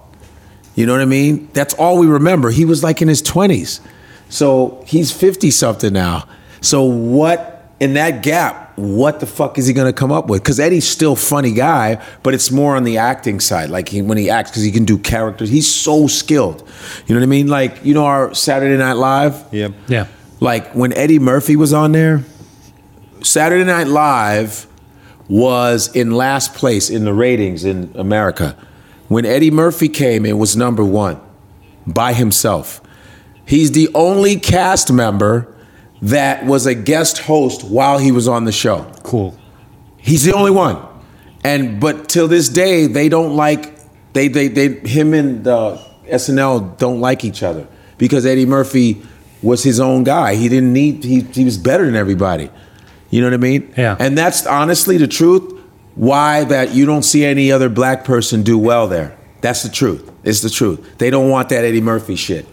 You 0.76 0.86
know 0.86 0.92
what 0.92 1.02
I 1.02 1.06
mean? 1.06 1.48
That's 1.54 1.74
all 1.74 1.98
we 1.98 2.06
remember. 2.06 2.50
He 2.50 2.64
was 2.64 2.84
like 2.84 3.02
in 3.02 3.08
his 3.08 3.20
20s. 3.20 3.80
So 4.28 4.80
he's 4.86 5.10
50 5.10 5.50
something 5.50 5.92
now. 5.92 6.28
So 6.60 6.84
what 6.84 7.68
in 7.80 7.94
that 7.94 8.22
gap, 8.22 8.78
what 8.78 9.18
the 9.18 9.26
fuck 9.26 9.58
is 9.58 9.66
he 9.66 9.72
going 9.72 9.88
to 9.88 9.92
come 9.92 10.12
up 10.12 10.28
with? 10.28 10.44
Cuz 10.44 10.60
Eddie's 10.60 10.86
still 10.86 11.16
funny 11.16 11.52
guy, 11.52 12.00
but 12.22 12.32
it's 12.32 12.52
more 12.52 12.76
on 12.76 12.84
the 12.84 12.96
acting 12.98 13.40
side. 13.40 13.70
Like 13.70 13.88
he, 13.88 14.02
when 14.02 14.18
he 14.18 14.30
acts 14.30 14.52
cuz 14.52 14.62
he 14.62 14.70
can 14.70 14.84
do 14.84 14.98
characters. 14.98 15.50
He's 15.50 15.68
so 15.68 16.06
skilled. 16.06 16.62
You 17.08 17.16
know 17.16 17.20
what 17.20 17.26
I 17.26 17.28
mean? 17.28 17.48
Like, 17.48 17.84
you 17.84 17.92
know 17.92 18.04
our 18.04 18.32
Saturday 18.34 18.76
Night 18.76 18.98
Live? 18.98 19.34
Yeah. 19.50 19.70
Yeah. 19.88 20.06
Like 20.40 20.72
when 20.72 20.92
Eddie 20.94 21.18
Murphy 21.18 21.54
was 21.54 21.72
on 21.72 21.92
there, 21.92 22.24
Saturday 23.22 23.64
Night 23.64 23.86
Live 23.86 24.66
was 25.28 25.94
in 25.94 26.10
last 26.10 26.54
place 26.54 26.90
in 26.90 27.04
the 27.04 27.12
ratings 27.12 27.64
in 27.64 27.92
America. 27.94 28.56
When 29.08 29.26
Eddie 29.26 29.50
Murphy 29.50 29.88
came, 29.88 30.24
it 30.24 30.38
was 30.38 30.56
number 30.56 30.84
one 30.84 31.20
by 31.86 32.14
himself. 32.14 32.80
He's 33.44 33.72
the 33.72 33.90
only 33.94 34.36
cast 34.36 34.92
member 34.92 35.54
that 36.02 36.46
was 36.46 36.66
a 36.66 36.74
guest 36.74 37.18
host 37.18 37.64
while 37.64 37.98
he 37.98 38.10
was 38.10 38.26
on 38.26 38.44
the 38.44 38.52
show. 38.52 38.90
Cool. 39.02 39.36
He's 39.98 40.24
the 40.24 40.32
only 40.32 40.50
one. 40.50 40.78
And 41.44 41.80
but 41.80 42.08
till 42.08 42.28
this 42.28 42.48
day, 42.48 42.86
they 42.86 43.08
don't 43.08 43.36
like 43.36 43.78
they 44.12 44.28
they 44.28 44.48
they 44.48 44.68
him 44.80 45.12
and 45.14 45.46
uh, 45.46 45.78
SNL 46.06 46.78
don't 46.78 47.00
like 47.00 47.24
each 47.24 47.42
other 47.42 47.66
because 47.98 48.24
Eddie 48.24 48.46
Murphy 48.46 49.02
was 49.42 49.62
his 49.62 49.80
own 49.80 50.04
guy. 50.04 50.34
He 50.34 50.48
didn't 50.48 50.72
need 50.72 51.04
he 51.04 51.20
he 51.20 51.44
was 51.44 51.58
better 51.58 51.84
than 51.86 51.96
everybody. 51.96 52.50
You 53.10 53.20
know 53.20 53.26
what 53.26 53.34
I 53.34 53.38
mean? 53.38 53.72
Yeah. 53.76 53.96
And 53.98 54.16
that's 54.16 54.46
honestly 54.46 54.96
the 54.96 55.08
truth. 55.08 55.58
Why 55.96 56.44
that 56.44 56.72
you 56.72 56.86
don't 56.86 57.02
see 57.02 57.24
any 57.24 57.50
other 57.50 57.68
black 57.68 58.04
person 58.04 58.42
do 58.42 58.56
well 58.56 58.88
there. 58.88 59.16
That's 59.40 59.62
the 59.62 59.68
truth. 59.68 60.10
It's 60.22 60.40
the 60.40 60.50
truth. 60.50 60.98
They 60.98 61.10
don't 61.10 61.28
want 61.28 61.48
that 61.48 61.64
Eddie 61.64 61.80
Murphy 61.80 62.14
shit. 62.14 62.46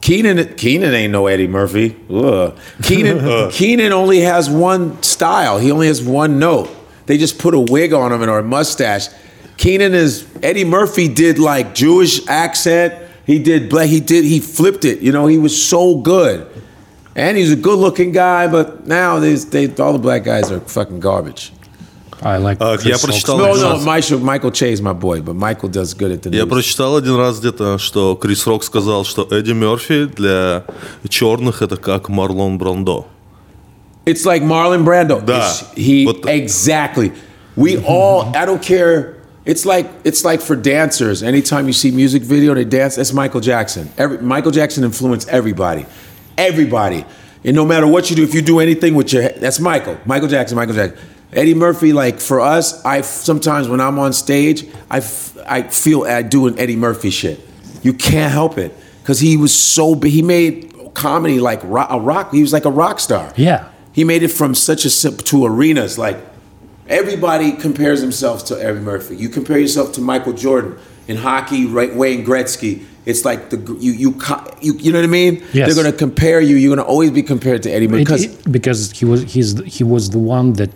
Kenan 0.00 0.54
Kenan 0.56 0.92
ain't 0.92 1.12
no 1.12 1.26
Eddie 1.28 1.46
Murphy. 1.46 1.96
Ugh. 2.10 2.58
Kenan 2.82 3.18
uh, 3.24 3.50
Kenan 3.52 3.92
only 3.92 4.20
has 4.20 4.50
one 4.50 5.02
style. 5.02 5.58
He 5.58 5.70
only 5.70 5.86
has 5.86 6.02
one 6.02 6.38
note. 6.38 6.68
They 7.06 7.18
just 7.18 7.38
put 7.38 7.54
a 7.54 7.60
wig 7.60 7.92
on 7.92 8.12
him 8.12 8.20
and 8.20 8.30
or 8.30 8.40
a 8.40 8.44
mustache. 8.44 9.08
Kenan 9.56 9.94
is 9.94 10.26
Eddie 10.42 10.64
Murphy 10.64 11.08
did 11.08 11.38
like 11.38 11.74
Jewish 11.74 12.26
accent. 12.26 13.01
He 13.24 13.38
did 13.38 13.68
black. 13.68 13.88
He 13.88 14.00
did. 14.00 14.24
He 14.24 14.40
flipped 14.40 14.84
it. 14.84 15.00
You 15.00 15.12
know, 15.12 15.26
he 15.26 15.38
was 15.38 15.54
so 15.54 15.96
good, 15.96 16.46
and 17.14 17.36
he's 17.36 17.52
a 17.52 17.56
good-looking 17.56 18.12
guy. 18.12 18.48
But 18.48 18.86
now 18.86 19.18
there's, 19.18 19.44
they, 19.46 19.72
all 19.76 19.92
the 19.92 19.98
black 19.98 20.24
guys 20.24 20.50
are 20.50 20.60
fucking 20.60 21.00
garbage. 21.00 21.52
I 22.24 22.36
like 22.36 22.58
а, 22.60 22.78
я 22.84 22.98
прочитал... 22.98 23.36
No, 23.36 23.54
no, 23.54 23.78
Michael, 23.78 24.20
Michael 24.20 24.52
Che, 24.52 24.76
my 24.80 24.92
boy, 24.92 25.20
but 25.22 25.34
Michael 25.34 25.68
does 25.68 25.92
good 25.92 26.12
at 26.12 26.22
the 26.22 26.30
news. 26.30 26.38
Я 26.38 26.46
прочитал 26.46 26.96
один 26.96 27.16
раз 27.16 27.40
где-то, 27.40 27.78
что 27.78 28.14
Крис 28.14 28.46
Рок 28.46 28.62
сказал, 28.62 29.04
что 29.04 29.26
Эдди 29.30 29.50
Мерфи 29.50 30.04
для 30.04 30.64
черных 31.08 31.62
это 31.62 31.76
как 31.76 32.08
Марлон 32.08 32.58
Брандо. 32.58 33.06
It's 34.04 34.24
like 34.24 34.42
Marlon 34.42 34.84
Brando. 34.84 35.20
Да. 35.20 35.48
It's, 35.48 35.64
he, 35.76 36.04
вот. 36.04 36.26
Exactly. 36.26 37.12
We 37.56 37.78
all, 37.84 38.32
I 38.36 38.46
don't 38.46 38.62
care 38.62 39.11
it's 39.44 39.66
like 39.66 39.90
it's 40.04 40.24
like 40.24 40.40
for 40.40 40.54
dancers. 40.54 41.22
Anytime 41.22 41.66
you 41.66 41.72
see 41.72 41.90
music 41.90 42.22
video, 42.22 42.54
they 42.54 42.64
dance. 42.64 42.96
That's 42.96 43.12
Michael 43.12 43.40
Jackson. 43.40 43.90
Every, 43.98 44.18
Michael 44.18 44.52
Jackson 44.52 44.84
influenced 44.84 45.28
everybody, 45.28 45.86
everybody. 46.38 47.04
And 47.44 47.56
no 47.56 47.64
matter 47.64 47.86
what 47.88 48.08
you 48.08 48.14
do, 48.14 48.22
if 48.22 48.34
you 48.34 48.42
do 48.42 48.60
anything 48.60 48.94
with 48.94 49.12
your, 49.12 49.28
that's 49.28 49.58
Michael. 49.58 49.98
Michael 50.06 50.28
Jackson. 50.28 50.56
Michael 50.56 50.74
Jackson. 50.74 50.98
Eddie 51.32 51.54
Murphy, 51.54 51.92
like 51.92 52.20
for 52.20 52.40
us, 52.40 52.84
I 52.84 53.00
sometimes 53.00 53.68
when 53.68 53.80
I'm 53.80 53.98
on 53.98 54.12
stage, 54.12 54.66
I, 54.90 54.98
f- 54.98 55.36
I 55.46 55.62
feel 55.62 56.04
I 56.04 56.22
doing 56.22 56.58
Eddie 56.58 56.76
Murphy 56.76 57.10
shit. 57.10 57.40
You 57.82 57.94
can't 57.94 58.32
help 58.32 58.58
it 58.58 58.76
because 59.00 59.18
he 59.18 59.36
was 59.36 59.58
so 59.58 59.94
big. 59.94 60.12
He 60.12 60.22
made 60.22 60.72
comedy 60.94 61.40
like 61.40 61.64
a 61.64 61.66
rock. 61.66 62.32
He 62.32 62.42
was 62.42 62.52
like 62.52 62.66
a 62.66 62.70
rock 62.70 63.00
star. 63.00 63.32
Yeah. 63.36 63.68
He 63.92 64.04
made 64.04 64.22
it 64.22 64.28
from 64.28 64.54
such 64.54 64.84
a 64.84 64.90
sim- 64.90 65.16
to 65.16 65.46
arenas. 65.46 65.98
Like 65.98 66.18
everybody 66.92 67.52
compares 67.52 68.00
themselves 68.00 68.42
to 68.44 68.54
Eddie 68.62 68.78
Murphy. 68.80 69.16
You 69.16 69.28
compare 69.28 69.58
yourself 69.58 69.92
to 69.94 70.00
Michael 70.00 70.34
Jordan 70.34 70.76
in 71.08 71.16
hockey, 71.16 71.66
right? 71.66 71.92
Wayne 71.94 72.24
Gretzky. 72.24 72.84
It's 73.04 73.24
like 73.24 73.50
the 73.50 73.56
you 73.80 73.92
you 74.04 74.10
you, 74.60 74.74
you 74.84 74.92
know 74.92 74.98
what 75.00 75.04
I 75.04 75.08
mean? 75.22 75.42
Yes. 75.52 75.74
They're 75.74 75.82
gonna 75.82 75.96
compare 75.96 76.40
you. 76.40 76.54
You're 76.56 76.76
gonna 76.76 76.86
always 76.88 77.10
be 77.10 77.22
compared 77.22 77.62
to 77.64 77.70
Eddie 77.72 77.88
Murphy 77.88 78.04
because 78.04 78.24
it- 78.24 78.52
because 78.52 78.92
he 78.92 79.04
was 79.04 79.20
he's 79.34 79.56
the- 79.56 79.64
he 79.64 79.82
was 79.82 80.10
the 80.10 80.20
one 80.20 80.52
that 80.60 80.70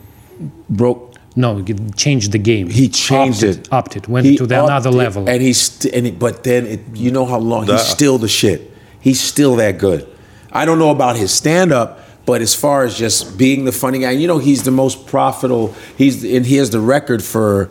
broke 0.68 1.14
no 1.36 1.58
he 1.58 1.74
changed 2.04 2.32
the 2.32 2.38
game. 2.38 2.66
He 2.68 2.88
changed 2.88 3.44
Upped 3.44 3.56
it. 3.58 3.68
Upped 3.78 3.96
it. 3.98 4.08
Went 4.08 4.26
He 4.26 4.36
to 4.38 4.46
the 4.46 4.56
upped 4.56 4.70
another 4.70 4.90
level. 4.90 5.28
and 5.28 5.40
he's 5.40 5.60
st- 5.60 5.94
and 5.94 6.06
it, 6.08 6.18
but 6.18 6.42
then 6.42 6.66
it, 6.66 6.80
you 6.94 7.10
know 7.12 7.26
how 7.26 7.38
long 7.38 7.66
Да. 7.66 7.72
he's 7.74 7.86
still 7.86 8.18
the 8.18 8.28
shit. 8.40 8.72
He's 9.00 9.20
still 9.20 9.54
that 9.56 9.78
good. 9.78 10.06
I 10.50 10.64
don't 10.64 10.78
know 10.80 10.90
about 10.90 11.16
his 11.16 11.30
stand 11.30 11.70
up, 11.72 12.00
but 12.25 12.41
as 12.41 12.53
far 12.55 12.83
as 12.83 12.95
just 12.97 13.37
being 13.37 13.65
the 13.65 13.71
funny 13.71 13.99
guy, 13.99 14.11
you 14.11 14.27
know, 14.27 14.37
he's 14.39 14.63
the 14.63 14.71
most 14.71 15.07
profitable. 15.07 15.73
He's 15.97 16.23
and 16.23 16.45
he 16.45 16.57
has 16.57 16.69
the 16.69 16.79
record 16.79 17.23
for 17.23 17.69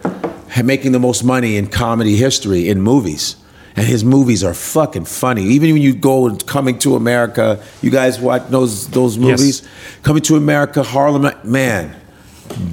ha- 0.50 0.62
making 0.62 0.92
the 0.92 0.98
most 0.98 1.22
money 1.24 1.56
in 1.56 1.66
comedy 1.68 2.16
history 2.16 2.68
in 2.68 2.80
movies. 2.80 3.36
And 3.76 3.86
his 3.86 4.02
movies 4.04 4.42
are 4.42 4.52
fucking 4.52 5.04
funny. 5.06 5.44
Even 5.44 5.72
when 5.72 5.80
you 5.82 5.94
go 5.94 6.26
and 6.26 6.44
Coming 6.44 6.78
to 6.80 6.96
America, 6.96 7.60
you 7.80 7.90
guys 7.90 8.18
watch 8.18 8.42
those 8.50 8.88
those 8.88 9.16
movies. 9.16 9.62
Coming 10.02 10.22
to 10.22 10.36
America, 10.36 10.82
Harlem, 10.82 11.30
man, 11.44 11.94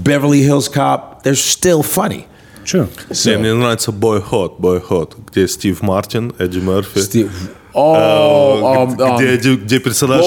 Beverly 0.03 0.41
Hills 0.41 0.67
Cop, 0.67 1.21
they're 1.23 1.35
still 1.35 1.83
funny. 1.83 2.25
Sure. 2.65 2.87
Не, 3.25 3.37
мне 3.37 3.53
нравится 3.53 3.91
Boyhood, 3.91 4.59
Boyhood, 4.59 5.13
где 5.27 5.47
Стив 5.47 5.81
Мартин, 5.83 6.31
Эдди 6.39 6.59
Мерфи. 6.59 6.99
Steve- 6.99 7.31
Oh, 7.74 8.86
um, 8.86 8.94
где, 8.94 9.04
um, 9.04 9.34
Эдди- 9.38 9.56
где 9.56 9.78
персонаж 9.78 10.26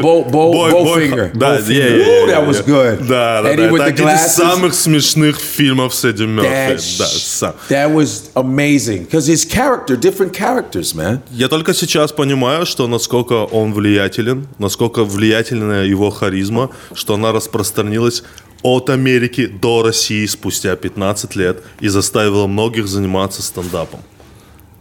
Bo- 0.00 0.24
Бой- 0.24 0.70
Bowfinger. 0.72 1.30
Да, 1.34 1.58
Bowfinger. 1.58 1.68
yeah, 1.68 1.96
yeah, 1.96 2.08
Ooh, 2.08 2.26
yeah, 2.26 2.32
that 2.32 2.48
was 2.48 2.62
good. 2.66 3.06
Да, 3.06 3.42
да, 3.42 3.52
Eddie 3.52 3.56
да. 3.70 3.76
Это 3.76 3.84
один 3.84 4.08
из 4.08 4.34
самых 4.34 4.74
смешных 4.74 5.38
фильмов 5.38 5.94
с 5.94 6.04
Эдди 6.04 6.24
Мерфи. 6.24 6.48
that, 6.48 6.98
Да, 6.98 7.06
сам. 7.06 7.54
that 7.68 7.94
was 7.94 8.30
amazing 8.34 9.06
because 9.08 9.28
his 9.28 9.44
character, 9.44 9.96
different 9.96 10.32
characters, 10.32 10.94
man. 10.94 11.20
Я 11.30 11.48
только 11.48 11.74
сейчас 11.74 12.12
понимаю, 12.12 12.66
что 12.66 12.86
насколько 12.88 13.44
он 13.44 13.72
влиятелен, 13.72 14.46
насколько 14.58 15.04
влиятельна 15.04 15.84
его 15.84 16.10
харизма, 16.10 16.70
что 16.94 17.14
она 17.14 17.32
распространилась 17.32 18.22
от 18.62 18.90
Америки 18.90 19.46
до 19.46 19.82
России 19.82 20.26
спустя 20.26 20.76
15 20.76 21.34
лет 21.36 21.62
и 21.80 21.88
заставила 21.88 22.46
многих 22.46 22.88
заниматься 22.88 23.42
стендапом. 23.42 24.00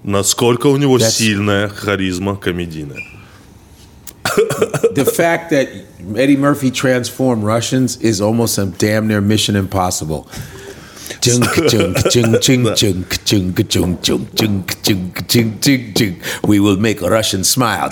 Насколько 0.03 0.67
у 0.67 0.77
него 0.77 0.97
That's- 0.97 1.11
сильная 1.11 1.67
харизма 1.67 2.35
комедийная. 2.35 3.03
The 4.95 5.05
fact 5.05 5.49
that 5.51 5.69
Eddie 6.15 6.37
Murphy 6.37 6.71
transformed 6.71 7.43
Russians 7.43 7.97
is 8.01 8.21
almost 8.21 8.57
a 8.57 8.65
damn 8.65 9.07
near 9.07 9.21
mission 9.21 9.55
impossible. 9.55 10.27
Junk, 11.21 11.43
junk, 11.69 11.97
junk, 12.11 12.41
junk, 12.41 12.75
junk, 12.75 13.23
junk, 13.25 13.67
junk, 13.67 13.67
junk, 13.69 14.35
junk, 14.35 14.83
junk, 14.83 15.27
junk, 15.27 15.61
junk, 15.61 15.95
junk. 15.95 16.23
We 16.47 16.59
will 16.59 16.77
make 16.77 17.01
a 17.01 17.09
Russian 17.09 17.43
smile. 17.43 17.91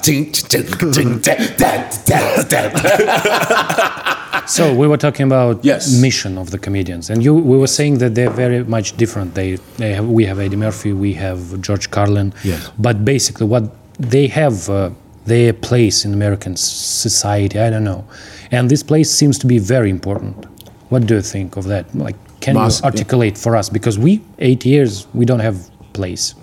So 4.48 4.74
we 4.74 4.88
were 4.88 4.98
talking 4.98 5.26
about 5.26 5.64
Yes. 5.66 6.00
mission 6.02 6.38
of 6.38 6.52
the 6.52 6.58
comedians, 6.58 7.10
and 7.10 7.22
you 7.24 7.34
we 7.34 7.58
were 7.58 7.68
saying 7.80 7.98
that 7.98 8.16
they're 8.16 8.30
very 8.30 8.64
much 8.64 8.96
different. 8.96 9.34
They, 9.36 9.58
they 9.78 9.94
have, 9.94 10.08
we 10.08 10.24
have 10.26 10.40
Eddie 10.40 10.56
Murphy, 10.56 10.94
we 10.94 11.14
have 11.16 11.60
George 11.62 11.92
Carlin, 11.92 12.34
Yes. 12.44 12.70
but 12.80 13.04
basically 13.04 13.46
what 13.48 13.64
they 14.00 14.28
have 14.28 14.70
uh, 14.70 14.90
their 15.26 15.52
place 15.54 16.06
in 16.06 16.14
American 16.14 16.56
society. 16.56 17.60
I 17.60 17.70
don't 17.70 17.84
know, 17.84 18.06
and 18.52 18.70
this 18.70 18.84
place 18.84 19.12
seems 19.12 19.38
to 19.40 19.48
be 19.48 19.60
very 19.60 19.90
important. 19.90 20.46
What 20.90 21.06
do 21.08 21.16
you 21.16 21.22
think 21.22 21.58
of 21.58 21.66
that? 21.66 21.94
Like, 21.94 22.16
can 22.40 22.56
Mas- 22.56 22.80
you 22.80 22.86
articulate 22.86 23.38
for 23.38 23.56
us? 23.56 23.70
Because 23.70 23.98
we, 23.98 24.22
eight 24.40 24.66
years, 24.66 25.08
we 25.14 25.26
don't 25.26 25.40
have 25.40 25.70
place. 25.94 26.36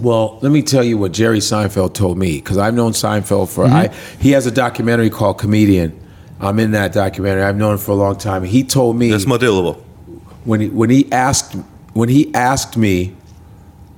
Well, 0.00 0.38
let 0.42 0.50
me 0.50 0.62
tell 0.62 0.82
you 0.82 0.98
what 0.98 1.12
Jerry 1.12 1.38
Seinfeld 1.38 1.94
told 1.94 2.18
me 2.18 2.36
because 2.38 2.58
I've 2.58 2.74
known 2.74 2.92
Seinfeld 2.92 3.48
for 3.48 3.64
mm-hmm. 3.64 3.74
I, 3.74 3.88
he 4.20 4.32
has 4.32 4.46
a 4.46 4.50
documentary 4.50 5.10
called 5.10 5.38
Comedian. 5.38 5.98
I'm 6.40 6.58
in 6.58 6.72
that 6.72 6.92
documentary. 6.92 7.44
I've 7.44 7.56
known 7.56 7.74
him 7.74 7.78
for 7.78 7.92
a 7.92 7.94
long 7.94 8.16
time. 8.16 8.42
He 8.42 8.64
told 8.64 8.96
me 8.96 9.10
that's 9.10 9.26
Modillable. 9.26 9.80
When 10.44 10.60
he, 10.60 10.68
when 10.70 10.90
he 10.90 11.10
asked 11.12 11.54
when 11.92 12.08
he 12.08 12.34
asked 12.34 12.76
me 12.76 13.14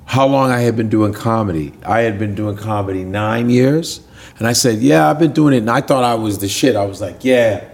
how 0.05 0.27
long 0.27 0.51
I 0.51 0.61
had 0.61 0.77
been 0.77 0.91
doing 0.91 1.15
comedy, 1.15 1.73
I 1.87 2.01
had 2.01 2.19
been 2.19 2.35
doing 2.35 2.59
comedy 2.59 3.03
nine 3.03 3.49
years, 3.49 4.07
and 4.39 4.47
I 4.47 4.53
said, 4.53 4.81
"Yeah, 4.81 5.09
I've 5.09 5.19
been 5.19 5.33
doing 5.33 5.55
it." 5.55 5.59
And 5.59 5.71
I 5.71 5.81
thought 5.81 6.05
I 6.05 6.17
was 6.17 6.39
the 6.39 6.49
shit. 6.49 6.77
I 6.77 6.85
was 6.85 7.01
like, 7.01 7.25
"Yeah." 7.25 7.65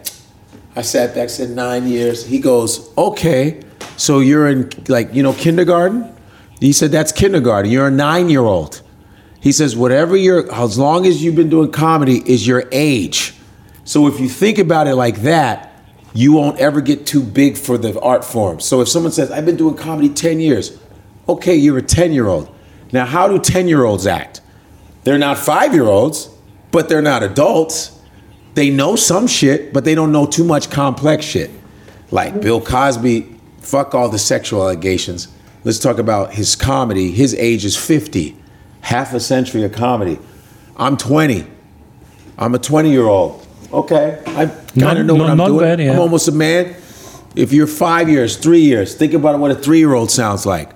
I 0.76 0.82
sat 0.82 1.16
back, 1.16 1.30
said 1.30 1.50
nine 1.50 1.88
years. 1.88 2.24
He 2.24 2.38
goes, 2.38 2.96
"Okay." 2.96 3.60
So 3.96 4.20
you're 4.20 4.48
in 4.48 4.70
like 4.88 5.14
you 5.14 5.22
know 5.22 5.32
kindergarten." 5.32 6.12
He 6.60 6.72
said, 6.72 6.92
"That's 6.92 7.12
kindergarten. 7.12 7.70
You're 7.70 7.88
a 7.88 7.90
nine 7.90 8.28
year 8.28 8.42
old." 8.42 8.82
He 9.40 9.52
says, 9.52 9.74
"Whatever 9.74 10.16
you're, 10.16 10.52
as 10.52 10.78
long 10.78 11.06
as 11.06 11.22
you've 11.22 11.36
been 11.36 11.50
doing 11.50 11.70
comedy, 11.70 12.22
is 12.26 12.46
your 12.46 12.64
age." 12.72 13.34
So 13.84 14.06
if 14.06 14.20
you 14.20 14.28
think 14.28 14.58
about 14.58 14.86
it 14.86 14.94
like 14.94 15.22
that, 15.22 15.70
you 16.12 16.32
won't 16.32 16.58
ever 16.58 16.80
get 16.80 17.06
too 17.06 17.22
big 17.22 17.56
for 17.56 17.78
the 17.78 17.98
art 18.00 18.24
form. 18.24 18.60
So 18.60 18.80
if 18.80 18.88
someone 18.88 19.12
says, 19.12 19.30
I've 19.30 19.46
been 19.46 19.56
doing 19.56 19.76
comedy 19.76 20.08
10 20.08 20.40
years, 20.40 20.78
okay, 21.28 21.54
you're 21.54 21.78
a 21.78 21.82
10 21.82 22.12
year 22.12 22.26
old. 22.26 22.54
Now, 22.92 23.04
how 23.04 23.28
do 23.28 23.38
10 23.38 23.68
year 23.68 23.84
olds 23.84 24.06
act? 24.06 24.40
They're 25.04 25.18
not 25.18 25.38
five 25.38 25.72
year 25.74 25.86
olds, 25.86 26.28
but 26.72 26.88
they're 26.88 27.02
not 27.02 27.22
adults. 27.22 27.98
They 28.54 28.70
know 28.70 28.96
some 28.96 29.26
shit, 29.26 29.72
but 29.72 29.84
they 29.84 29.94
don't 29.94 30.12
know 30.12 30.26
too 30.26 30.44
much 30.44 30.70
complex 30.70 31.24
shit. 31.24 31.50
Like 32.10 32.40
Bill 32.40 32.60
Cosby, 32.60 33.39
fuck 33.70 33.94
all 33.94 34.08
the 34.08 34.18
sexual 34.18 34.62
allegations. 34.62 35.28
Let's 35.62 35.78
talk 35.78 35.98
about 35.98 36.34
his 36.34 36.56
comedy. 36.56 37.12
His 37.12 37.34
age 37.34 37.64
is 37.64 37.76
50, 37.76 38.36
half 38.80 39.14
a 39.14 39.20
century 39.20 39.62
of 39.62 39.72
comedy. 39.72 40.18
I'm 40.76 40.96
20. 40.96 41.46
I'm 42.36 42.54
a 42.54 42.58
20 42.58 42.90
year 42.90 43.06
old. 43.06 43.46
Okay, 43.72 44.20
I 44.26 44.46
kind 44.78 44.98
of 44.98 45.06
know 45.06 45.14
what 45.14 45.30
I'm 45.30 45.36
doing. 45.36 45.60
bad, 45.60 45.80
yeah. 45.80 45.92
I'm 45.92 46.00
almost 46.00 46.26
a 46.26 46.32
man. 46.32 46.74
If 47.36 47.52
you're 47.52 47.68
five 47.68 48.08
years, 48.08 48.36
three 48.36 48.62
years, 48.62 48.96
think 48.96 49.12
about 49.12 49.38
what 49.38 49.52
a 49.52 49.54
three 49.54 49.78
year 49.78 49.94
old 49.94 50.10
sounds 50.10 50.44
like. 50.44 50.70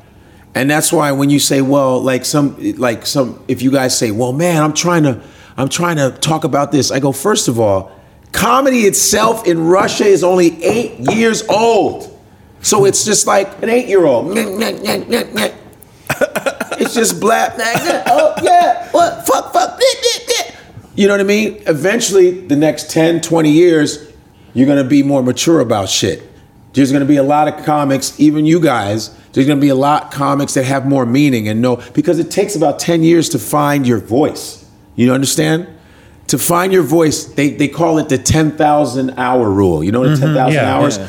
And 0.54 0.70
that's 0.70 0.92
why 0.92 1.10
when 1.10 1.30
you 1.30 1.40
say, 1.40 1.62
well, 1.62 2.00
like 2.00 2.24
some, 2.24 2.56
like 2.76 3.06
some, 3.06 3.42
if 3.48 3.60
you 3.62 3.72
guys 3.72 3.98
say, 3.98 4.12
well, 4.12 4.32
man, 4.32 4.62
I'm 4.62 4.72
trying 4.72 5.02
to, 5.02 5.20
I'm 5.56 5.68
trying 5.68 5.96
to 5.96 6.16
talk 6.20 6.44
about 6.44 6.70
this. 6.70 6.92
I 6.92 7.00
go, 7.00 7.10
first 7.10 7.48
of 7.48 7.58
all, 7.58 7.90
comedy 8.30 8.82
itself 8.82 9.48
in 9.48 9.66
Russia 9.66 10.04
is 10.04 10.22
only 10.22 10.62
eight 10.62 11.00
years 11.12 11.42
old. 11.48 12.13
So 12.64 12.86
it's 12.86 13.04
just 13.04 13.26
like 13.26 13.62
an 13.62 13.68
eight 13.68 13.86
year 13.86 14.04
old. 14.04 14.32
It's 16.76 16.94
just 16.94 17.20
black. 17.20 17.54
Oh, 17.56 18.34
yeah. 18.42 18.90
What? 18.90 19.26
Fuck, 19.26 19.52
fuck. 19.52 19.80
You 20.96 21.06
know 21.06 21.14
what 21.14 21.20
I 21.20 21.24
mean? 21.24 21.62
Eventually, 21.66 22.46
the 22.46 22.56
next 22.56 22.90
10, 22.90 23.20
20 23.20 23.50
years, 23.50 24.12
you're 24.54 24.66
going 24.66 24.82
to 24.82 24.88
be 24.88 25.02
more 25.02 25.22
mature 25.22 25.60
about 25.60 25.88
shit. 25.88 26.22
There's 26.72 26.90
going 26.90 27.00
to 27.02 27.08
be 27.08 27.16
a 27.16 27.22
lot 27.22 27.48
of 27.48 27.64
comics, 27.64 28.18
even 28.18 28.46
you 28.46 28.60
guys, 28.60 29.16
there's 29.32 29.46
going 29.46 29.58
to 29.58 29.62
be 29.62 29.68
a 29.68 29.74
lot 29.74 30.04
of 30.04 30.10
comics 30.10 30.54
that 30.54 30.64
have 30.64 30.86
more 30.86 31.04
meaning 31.04 31.48
and 31.48 31.60
know, 31.60 31.82
because 31.92 32.18
it 32.18 32.30
takes 32.30 32.56
about 32.56 32.78
10 32.78 33.02
years 33.02 33.28
to 33.30 33.38
find 33.38 33.86
your 33.86 33.98
voice. 33.98 34.64
You 34.96 35.12
understand? 35.12 35.68
To 36.28 36.38
find 36.38 36.72
your 36.72 36.84
voice, 36.84 37.24
they, 37.24 37.50
they 37.50 37.68
call 37.68 37.98
it 37.98 38.08
the 38.08 38.18
10,000 38.18 39.10
hour 39.18 39.50
rule. 39.50 39.82
You 39.82 39.92
know 39.92 40.02
the 40.02 40.14
mm-hmm. 40.14 40.34
10,000 40.34 40.54
yeah, 40.54 40.74
hours? 40.74 40.98
yeah. 40.98 41.08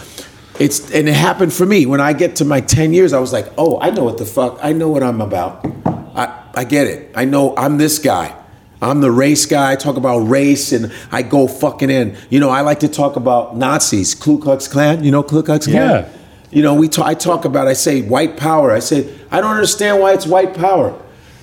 It's 0.59 0.91
and 0.91 1.09
it 1.09 1.15
happened 1.15 1.53
for 1.53 1.65
me. 1.65 1.85
When 1.85 1.99
I 1.99 2.13
get 2.13 2.37
to 2.37 2.45
my 2.45 2.61
10 2.61 2.93
years, 2.93 3.13
I 3.13 3.19
was 3.19 3.33
like, 3.33 3.51
oh, 3.57 3.79
I 3.81 3.89
know 3.89 4.03
what 4.03 4.17
the 4.17 4.25
fuck, 4.25 4.59
I 4.61 4.71
know 4.71 4.89
what 4.89 5.03
I'm 5.03 5.21
about. 5.21 5.65
I, 5.85 6.43
I 6.53 6.63
get 6.63 6.87
it. 6.87 7.11
I 7.15 7.25
know 7.25 7.55
I'm 7.57 7.77
this 7.77 7.99
guy. 7.99 8.35
I'm 8.81 9.01
the 9.01 9.11
race 9.11 9.45
guy. 9.45 9.71
I 9.71 9.75
talk 9.75 9.97
about 9.97 10.19
race 10.19 10.71
and 10.71 10.93
I 11.11 11.23
go 11.23 11.47
fucking 11.47 11.89
in. 11.89 12.17
You 12.29 12.39
know, 12.39 12.49
I 12.49 12.61
like 12.61 12.81
to 12.81 12.87
talk 12.87 13.15
about 13.15 13.57
Nazis, 13.57 14.15
Ku 14.15 14.39
Klux 14.39 14.67
Klan. 14.67 15.03
You 15.03 15.11
know 15.11 15.23
Ku 15.23 15.41
Klux 15.43 15.65
Klan? 15.65 15.75
Yeah. 15.75 16.09
You 16.51 16.61
know, 16.61 16.75
we 16.75 16.87
talk, 16.87 17.05
I 17.05 17.15
talk 17.15 17.43
about, 17.45 17.67
I 17.67 17.73
say 17.73 18.01
white 18.01 18.37
power. 18.37 18.71
I 18.71 18.79
say, 18.79 19.13
I 19.31 19.41
don't 19.41 19.51
understand 19.51 19.99
why 20.01 20.13
it's 20.13 20.25
white 20.25 20.53
power. 20.53 20.97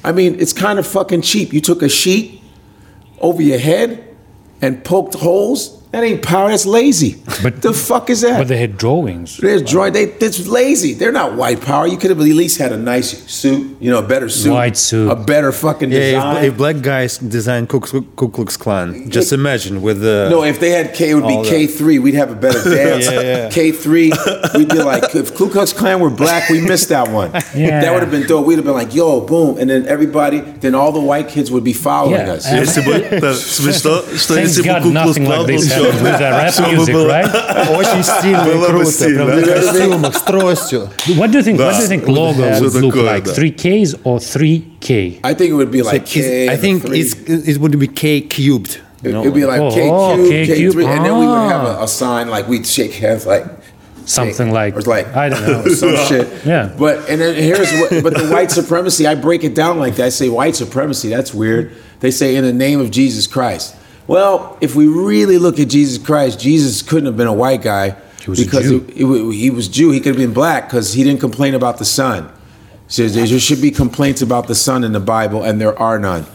I 0.05 0.13
mean, 0.13 0.41
it's 0.41 0.53
kind 0.53 0.79
of 0.79 0.87
fucking 0.87 1.23
cheap. 1.23 1.53
You 1.53 1.61
took 1.61 1.83
a 1.83 1.89
sheet 1.89 2.43
over 3.19 3.43
your 3.43 3.59
head 3.59 4.17
and 4.61 4.83
poked 4.85 5.15
holes 5.15 5.82
that 5.93 6.05
ain't 6.05 6.23
power. 6.23 6.49
That's 6.49 6.65
lazy. 6.65 7.23
But 7.43 7.61
the 7.61 7.75
fuck 7.75 8.09
is 8.09 8.23
that? 8.23 8.39
But 8.39 8.49
they 8.49 8.57
had 8.57 8.79
drawings. 8.79 9.37
They 9.37 9.53
had 9.53 9.67
drawing. 9.67 9.93
They 9.93 10.07
that's 10.07 10.47
lazy. 10.49 10.95
They're 10.95 11.13
not 11.13 11.35
white 11.35 11.61
power. 11.61 11.87
You 11.87 11.99
could 11.99 12.09
have 12.09 12.19
at 12.19 12.25
least 12.25 12.59
had 12.59 12.73
a 12.73 12.79
nice 12.79 13.31
suit. 13.31 13.77
You 13.79 13.91
know, 13.91 13.99
a 13.99 14.07
better 14.07 14.31
suit. 14.31 14.53
White 14.53 14.79
suit. 14.79 15.11
A 15.11 15.17
better 15.17 15.53
fucking 15.53 15.93
yeah, 15.93 15.99
design. 15.99 16.37
If, 16.39 16.53
if 16.53 16.57
black 16.57 16.81
guys 16.81 17.19
designed 17.19 17.69
Ku, 17.69 17.81
Ku 17.81 18.31
Klux 18.31 18.57
Klan, 18.57 19.11
just 19.11 19.33
it, 19.33 19.35
imagine 19.35 19.83
with 19.83 20.01
the 20.01 20.29
no. 20.31 20.43
If 20.43 20.61
they 20.61 20.71
had 20.71 20.95
K, 20.95 21.11
it 21.11 21.15
would 21.15 21.29
be 21.29 21.47
K 21.47 21.67
three. 21.67 21.99
We'd 21.99 22.15
have 22.15 22.31
a 22.31 22.37
better 22.37 22.63
dance. 22.75 23.11
yeah, 23.11 23.21
yeah. 23.21 23.51
K 23.51 23.71
three. 23.71 24.13
We'd 24.55 24.71
be 24.71 24.83
like, 24.83 25.15
if 25.15 25.35
Ku 25.35 25.51
Klux 25.51 25.75
Klan 25.75 26.01
were 26.01 26.09
black, 26.09 26.49
we 26.49 26.63
missed 26.63 26.89
that 26.89 27.11
one. 27.11 27.33
yeah. 27.55 27.83
That 27.83 27.93
would 27.93 28.01
have 28.01 28.11
been 28.11 28.27
dope. 28.27 28.47
We'd 28.47 28.57
have 28.57 28.65
been 28.65 28.73
like, 28.73 28.95
yo, 28.95 29.21
boom, 29.21 29.59
and 29.59 29.69
then 29.69 29.87
everybody, 29.87 30.41
then 30.41 30.75
all 30.75 30.93
the 30.93 31.01
white 31.01 31.29
kids 31.29 31.51
would 31.51 31.65
be 31.65 31.75
following 31.75 32.27
yeah. 32.27 32.33
us. 32.33 32.51
Yeah, 32.51 32.65
but, 32.87 33.23
uh, 33.23 33.35
Thank 33.35 34.65
God, 34.65 34.87
nothing 34.91 35.25
like 35.27 35.47
this 35.47 35.82
happened 35.82 36.02
with 36.02 36.04
черный, 36.04 36.18
the 36.18 36.32
rap 36.32 36.52
всё 36.52 36.64
бы 36.64 36.76
music, 36.76 36.94
было- 36.94 37.08
right? 37.08 37.78
Очень 37.78 38.04
стильно 38.04 38.42
и 38.48 38.54
Было 38.54 38.60
бы 38.62 38.66
круто, 38.68 38.92
стильно. 38.92 39.26
прям 39.26 39.42
на 39.42 39.48
костюмах, 39.62 40.16
с 40.18 40.22
тростью. 40.22 40.90
What 41.18 41.32
do 41.32 41.40
you 41.40 41.44
think? 41.44 41.58
What 41.58 41.74
do 41.74 41.82
you 41.82 41.88
think 41.88 42.06
Да. 42.06 42.12
logo 42.12 42.56
Что 42.56 42.64
would 42.66 42.74
look 42.82 42.94
такое, 42.94 43.04
like? 43.18 43.24
да. 43.26 43.32
Three 43.34 43.52
Ks 43.56 43.96
or 44.04 44.20
three 44.20 44.64
K? 44.80 45.20
I 45.24 45.34
think 45.34 45.50
it 45.50 45.56
would 45.56 45.72
be 45.72 45.82
like 45.82 46.04
It's- 46.04 46.14
K. 46.14 46.48
I 46.48 46.52
and 46.54 46.60
a 46.60 46.62
think 46.62 46.86
three. 46.86 47.00
it's, 47.02 47.16
it 47.48 47.58
would 47.60 47.78
be 47.80 47.88
K 47.88 48.22
cubed. 48.22 48.78
you 49.04 49.12
know, 49.12 49.22
It'd 49.22 49.34
be 49.34 49.46
like 49.46 49.60
Oh, 49.62 49.70
K 49.72 49.88
oh, 49.90 50.16
cube, 50.16 50.30
K 50.30 50.46
K 50.48 50.56
cube. 50.56 50.74
three, 50.74 50.86
and 50.86 51.06
then 51.06 51.14
we 51.20 51.26
would 51.28 51.50
have 51.52 51.66
Ah. 51.66 51.82
a, 51.82 51.84
a 51.84 51.88
sign 51.88 52.30
like 52.30 52.48
we'd 52.50 52.66
shake 52.66 52.94
hands 52.96 53.26
like 53.26 53.46
Something 54.06 54.52
like 54.54 54.74
or 54.76 54.80
it's 54.80 54.88
like 54.88 55.14
I 55.16 55.28
don't 55.30 55.46
know. 55.46 55.68
some 55.74 55.96
shit. 56.08 56.28
Yeah. 56.46 56.70
But 56.80 57.10
and 57.10 57.20
then 57.20 57.36
here's 57.36 57.70
what. 57.74 58.02
But 58.04 58.14
the 58.18 58.26
white 58.34 58.50
supremacy, 58.52 59.06
I 59.06 59.16
break 59.16 59.44
it 59.44 59.54
down 59.54 59.80
like 59.80 59.98
that. 59.98 60.06
I 60.06 60.10
say 60.10 60.30
white 60.30 60.56
supremacy. 60.56 61.10
That's 61.10 61.34
weird. 61.34 61.72
They 62.00 62.12
say 62.12 62.36
in 62.38 62.46
the 62.46 62.54
name 62.54 62.80
of 62.80 62.90
Jesus 62.90 63.28
Christ. 63.28 63.76
Well, 64.07 64.59
if 64.61 64.75
we 64.75 64.87
really 64.89 65.39
look 65.39 65.59
at 65.59 65.69
Jesus 65.69 66.05
Christ, 66.05 66.41
Jesus 66.41 66.83
couldn't 66.83 67.07
have 67.07 67.17
been 67.17 67.27
a 67.29 67.33
white 67.33 67.63
guy 67.63 67.97
He 68.25 68.35
because. 68.45 68.69
He, 68.69 68.79
he- 68.81 69.33
he 69.43 69.51
was 69.51 69.69
Jew. 69.69 69.91
He 69.91 70.01
could 70.01 70.09
have 70.15 70.17
been 70.17 70.33
black 70.35 70.69
because 70.69 70.93
he 70.93 71.05
didn't 71.05 71.21
complain 71.21 71.55
about 71.55 71.79
the 71.79 71.85
sun. 71.85 72.31
Says 72.89 73.15
there 73.15 73.27
should 73.41 73.63
be 73.63 73.71
complaints 73.71 74.21
about 74.21 74.49
the 74.49 74.55
sun 74.55 74.85
in 74.85 74.93
the 74.93 75.01
Bible, 75.01 75.43
and 75.45 75.59
there 75.61 75.79
are 75.79 75.99
none. 75.99 76.27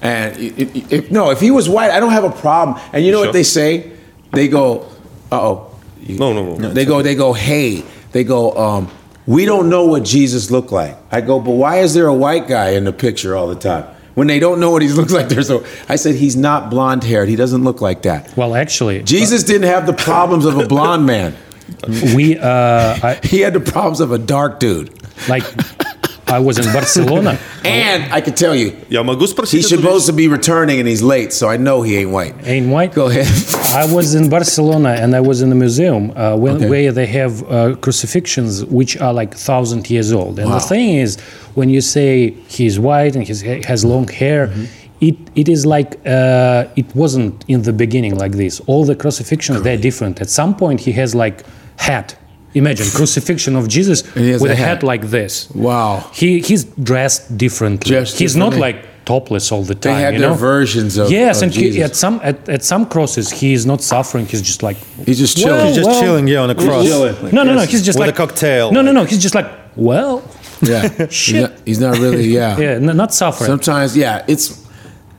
And 0.00 0.36
i- 0.36 0.54
i- 0.58 0.84
if, 0.90 1.10
no, 1.10 1.30
if 1.30 1.40
he 1.40 1.50
was 1.50 1.68
white, 1.68 1.90
I 1.90 1.98
don't 1.98 2.12
have 2.12 2.22
a 2.24 2.30
problem. 2.30 2.78
And 2.92 3.04
you 3.04 3.10
know 3.10 3.18
Sure. 3.18 3.26
what 3.28 3.32
they 3.32 3.42
say? 3.42 3.90
They 4.32 4.46
go, 4.46 4.84
"Uh 5.32 5.40
oh." 5.40 5.66
No, 6.06 6.32
no, 6.32 6.54
no. 6.56 6.68
They 6.70 6.84
go, 6.84 7.00
they 7.02 7.14
go, 7.14 7.32
hey, 7.32 7.82
they 8.12 8.22
go, 8.24 8.52
um, 8.56 8.88
we 9.26 9.46
don't 9.46 9.70
know 9.70 9.86
what 9.86 10.02
Jesus 10.04 10.50
looked 10.50 10.70
like. 10.70 10.96
I 11.10 11.22
go, 11.22 11.40
but 11.40 11.52
why 11.52 11.78
is 11.78 11.94
there 11.94 12.06
a 12.06 12.12
white 12.14 12.46
guy 12.46 12.70
in 12.70 12.84
the 12.84 12.92
picture 12.92 13.34
all 13.34 13.46
the 13.48 13.54
time? 13.54 13.84
When 14.14 14.26
they 14.28 14.38
don't 14.38 14.60
know 14.60 14.70
what 14.70 14.82
he 14.82 14.88
looks 15.00 15.12
like, 15.12 15.28
there's 15.28 15.50
a. 15.50 15.64
I 15.88 15.96
said 15.96 16.14
he's 16.14 16.36
not 16.36 16.70
blonde 16.70 17.04
haired. 17.04 17.28
He 17.28 17.36
doesn't 17.36 17.64
look 17.64 17.80
like 17.80 18.02
that. 18.02 18.36
Well, 18.36 18.54
actually, 18.54 19.02
Jesus 19.02 19.42
didn't 19.42 19.68
have 19.68 19.86
the 19.86 19.92
problems 19.92 20.44
of 20.44 20.58
a 20.58 20.66
blonde 20.66 21.06
man. 21.06 21.36
we 22.14 22.38
uh, 22.38 22.46
I, 23.02 23.20
He 23.22 23.40
had 23.40 23.54
the 23.54 23.60
problems 23.60 24.00
of 24.00 24.12
a 24.12 24.18
dark 24.18 24.60
dude. 24.60 24.92
like 25.28 25.44
I 26.27 26.37
was 26.39 26.59
in 26.59 26.71
Barcelona. 26.71 27.39
And 27.65 28.03
I 28.13 28.21
can 28.21 28.33
tell 28.35 28.55
you, 28.55 28.73
Я 28.89 29.01
могу 29.03 29.25
спросить 29.27 29.61
he's 29.63 29.71
эту 29.71 29.81
вещь? 29.81 29.81
supposed 29.81 30.05
to 30.07 30.13
be 30.13 30.27
returning 30.27 30.79
and 30.79 30.87
he's 30.87 31.01
late, 31.01 31.33
so 31.33 31.47
I 31.49 31.57
know 31.57 31.81
he 31.81 31.97
ain't 31.97 32.11
white. 32.11 32.35
Ain't 32.45 32.67
white. 32.69 32.93
Go 32.93 33.07
ahead. 33.07 33.25
I 33.73 33.91
was 33.91 34.13
in 34.13 34.29
Barcelona 34.29 34.89
and 35.01 35.15
I 35.15 35.21
was 35.21 35.41
in 35.41 35.51
a 35.51 35.55
museum 35.55 36.11
uh, 36.15 36.35
when, 36.37 36.55
Okay. 36.57 36.69
where 36.69 36.91
they 36.91 37.07
have 37.07 37.43
uh, 37.43 37.75
crucifixions 37.81 38.63
which 38.65 38.95
are 39.01 39.11
like 39.13 39.33
thousand 39.33 39.89
years 39.89 40.11
old. 40.13 40.37
And 40.39 40.49
Wow. 40.49 40.59
the 40.59 40.65
thing 40.65 40.89
is, 40.97 41.17
when 41.55 41.69
you 41.69 41.81
say 41.81 42.31
he's 42.47 42.79
white 42.79 43.15
and 43.15 43.27
he 43.27 43.61
has 43.63 43.83
long 43.83 44.07
hair, 44.07 44.47
Mm-hmm. 44.47 44.65
it, 45.01 45.15
it 45.35 45.49
is 45.49 45.65
like 45.65 45.97
uh, 46.05 46.65
it 46.75 46.95
wasn't 46.95 47.43
in 47.47 47.63
the 47.63 47.73
beginning 47.73 48.15
like 48.17 48.33
this. 48.33 48.61
All 48.67 48.85
the 48.85 48.95
crucifixions 48.95 49.61
they're 49.63 49.77
different. 49.81 50.21
At 50.21 50.29
some 50.29 50.55
point, 50.55 50.79
he 50.81 50.91
has 50.93 51.15
like 51.15 51.43
hat. 51.77 52.15
Imagine 52.54 52.86
crucifixion 52.94 53.56
of 53.56 53.66
Jesus 53.68 54.02
he 54.14 54.32
with 54.32 54.42
a 54.50 54.52
a 54.52 54.54
hat. 54.56 54.66
hat. 54.68 54.82
like 54.82 55.02
this. 55.10 55.50
Wow. 55.50 56.08
He 56.12 56.40
he's 56.40 56.64
dressed 56.64 57.36
differently. 57.36 57.90
Dressed 57.90 58.18
he's 58.18 58.36
not 58.36 58.54
like 58.54 58.78
topless 59.04 59.52
all 59.52 59.62
the 59.64 59.74
They 59.74 59.90
time. 59.90 60.00
had 60.00 60.14
you 60.14 60.20
their 60.20 60.30
know? 60.30 60.34
versions 60.36 60.96
of, 60.96 61.10
Yes, 61.10 61.38
of 61.38 61.42
and 61.44 61.54
he, 61.54 61.82
at 61.82 61.94
some 61.96 62.20
at, 62.22 62.48
at 62.48 62.62
some 62.64 62.86
crosses 62.86 63.30
he 63.30 63.52
is 63.52 63.66
not 63.66 63.82
suffering. 63.82 64.24
He's 64.26 64.40
just 64.42 64.62
like 64.62 64.76
He's 65.04 65.18
just 65.18 65.36
chilling. 65.36 65.56
Well, 65.58 65.66
He's 65.66 65.76
just 65.76 65.88
well, 65.90 66.00
chilling, 66.02 66.26
yeah, 66.28 66.38
on 66.44 66.50
a 66.50 66.54
cross. 66.54 66.86
no, 66.88 67.42
no, 67.42 67.54
no. 67.54 67.60
He's 67.66 67.84
just 67.84 67.98
With 67.98 68.06
like 68.08 68.14
a 68.14 68.16
cocktail. 68.16 68.72
No, 68.72 68.80
no, 68.82 68.92
no. 68.92 69.04
He's 69.04 69.20
just 69.22 69.34
like 69.34 69.46
well, 69.76 70.22
yeah. 70.62 70.88
He's 71.06 71.12
Shit. 71.12 71.42
not, 71.50 71.52
he's 71.66 71.80
not 71.80 71.98
really, 71.98 72.24
yeah. 72.28 72.56
yeah, 72.56 72.68
n- 72.76 72.96
not 72.96 73.12
suffering. 73.12 73.48
Sometimes, 73.48 73.96
yeah, 73.96 74.24
it's 74.28 74.63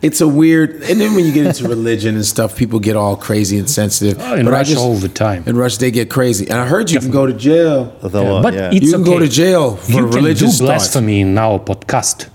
it's 0.01 0.21
a 0.21 0.27
weird. 0.27 0.69
And 0.83 0.99
then 1.01 1.15
when 1.15 1.25
you 1.25 1.31
get 1.31 1.45
into 1.47 1.67
religion 1.77 2.15
and 2.15 2.25
stuff, 2.25 2.55
people 2.55 2.79
get 2.79 2.95
all 2.95 3.15
crazy 3.15 3.57
and 3.57 3.69
sensitive. 3.69 4.17
Oh, 4.21 4.35
in 4.35 4.45
But 4.45 4.53
I 4.53 4.57
Russia 4.57 4.71
just- 4.73 4.83
all 4.85 4.95
the 4.95 5.09
time. 5.09 5.43
In 5.47 5.55
Russia, 5.57 5.79
they 5.79 5.91
get 5.91 6.09
crazy. 6.09 6.45
And 6.49 6.59
I 6.59 6.65
heard 6.67 6.91
you 6.91 6.99
can 6.99 7.11
go 7.11 7.25
to 7.25 7.33
jail. 7.33 7.93
The 8.01 8.21
Yeah, 8.21 8.29
law, 8.29 8.41
but 8.41 8.53
yeah. 8.53 8.71
it's 8.71 8.85
You 8.85 8.91
can 8.93 9.03
go 9.03 9.19
to 9.19 9.27
jail 9.27 9.75
for 9.77 9.91
you 9.91 9.97
can 9.97 10.11
religious 10.11 10.57
do 10.59 10.65
thoughts. 10.67 10.89
blasphemy 10.91 11.21
in 11.21 11.37
our 11.37 11.59
podcast. 11.59 12.27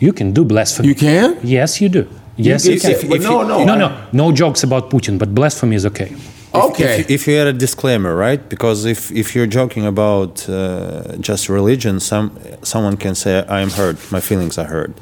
You 0.00 0.12
can 0.12 0.32
do 0.32 0.44
blasphemy. 0.44 0.88
You 0.88 0.94
can? 0.94 1.38
Yes, 1.42 1.80
you 1.80 1.88
do. 1.88 2.06
Yes, 2.36 2.66
you, 2.66 2.72
can 2.80 2.90
can. 2.90 3.00
say- 3.00 3.08
but 3.08 3.20
no, 3.20 3.42
no, 3.46 3.64
no, 3.64 3.74
no, 3.76 3.88
no 4.12 4.32
jokes 4.32 4.62
about 4.64 4.90
Putin, 4.90 5.18
but 5.18 5.34
blasphemy 5.34 5.76
is 5.76 5.86
okay. 5.86 6.12
Okay. 6.52 7.00
If, 7.00 7.10
if 7.10 7.26
you 7.26 7.36
add 7.36 7.46
a 7.48 7.52
disclaimer, 7.52 8.14
right? 8.14 8.40
Because 8.48 8.84
if, 8.84 9.10
if 9.10 9.34
you're 9.34 9.46
joking 9.60 9.86
about 9.86 10.48
uh, 10.48 11.16
just 11.18 11.48
religion, 11.48 11.98
some 11.98 12.30
someone 12.62 12.96
can 12.96 13.14
say, 13.16 13.44
"I 13.48 13.60
am 13.60 13.70
hurt. 13.70 13.96
My 14.12 14.20
feelings 14.20 14.56
are 14.58 14.66
hurt." 14.66 14.92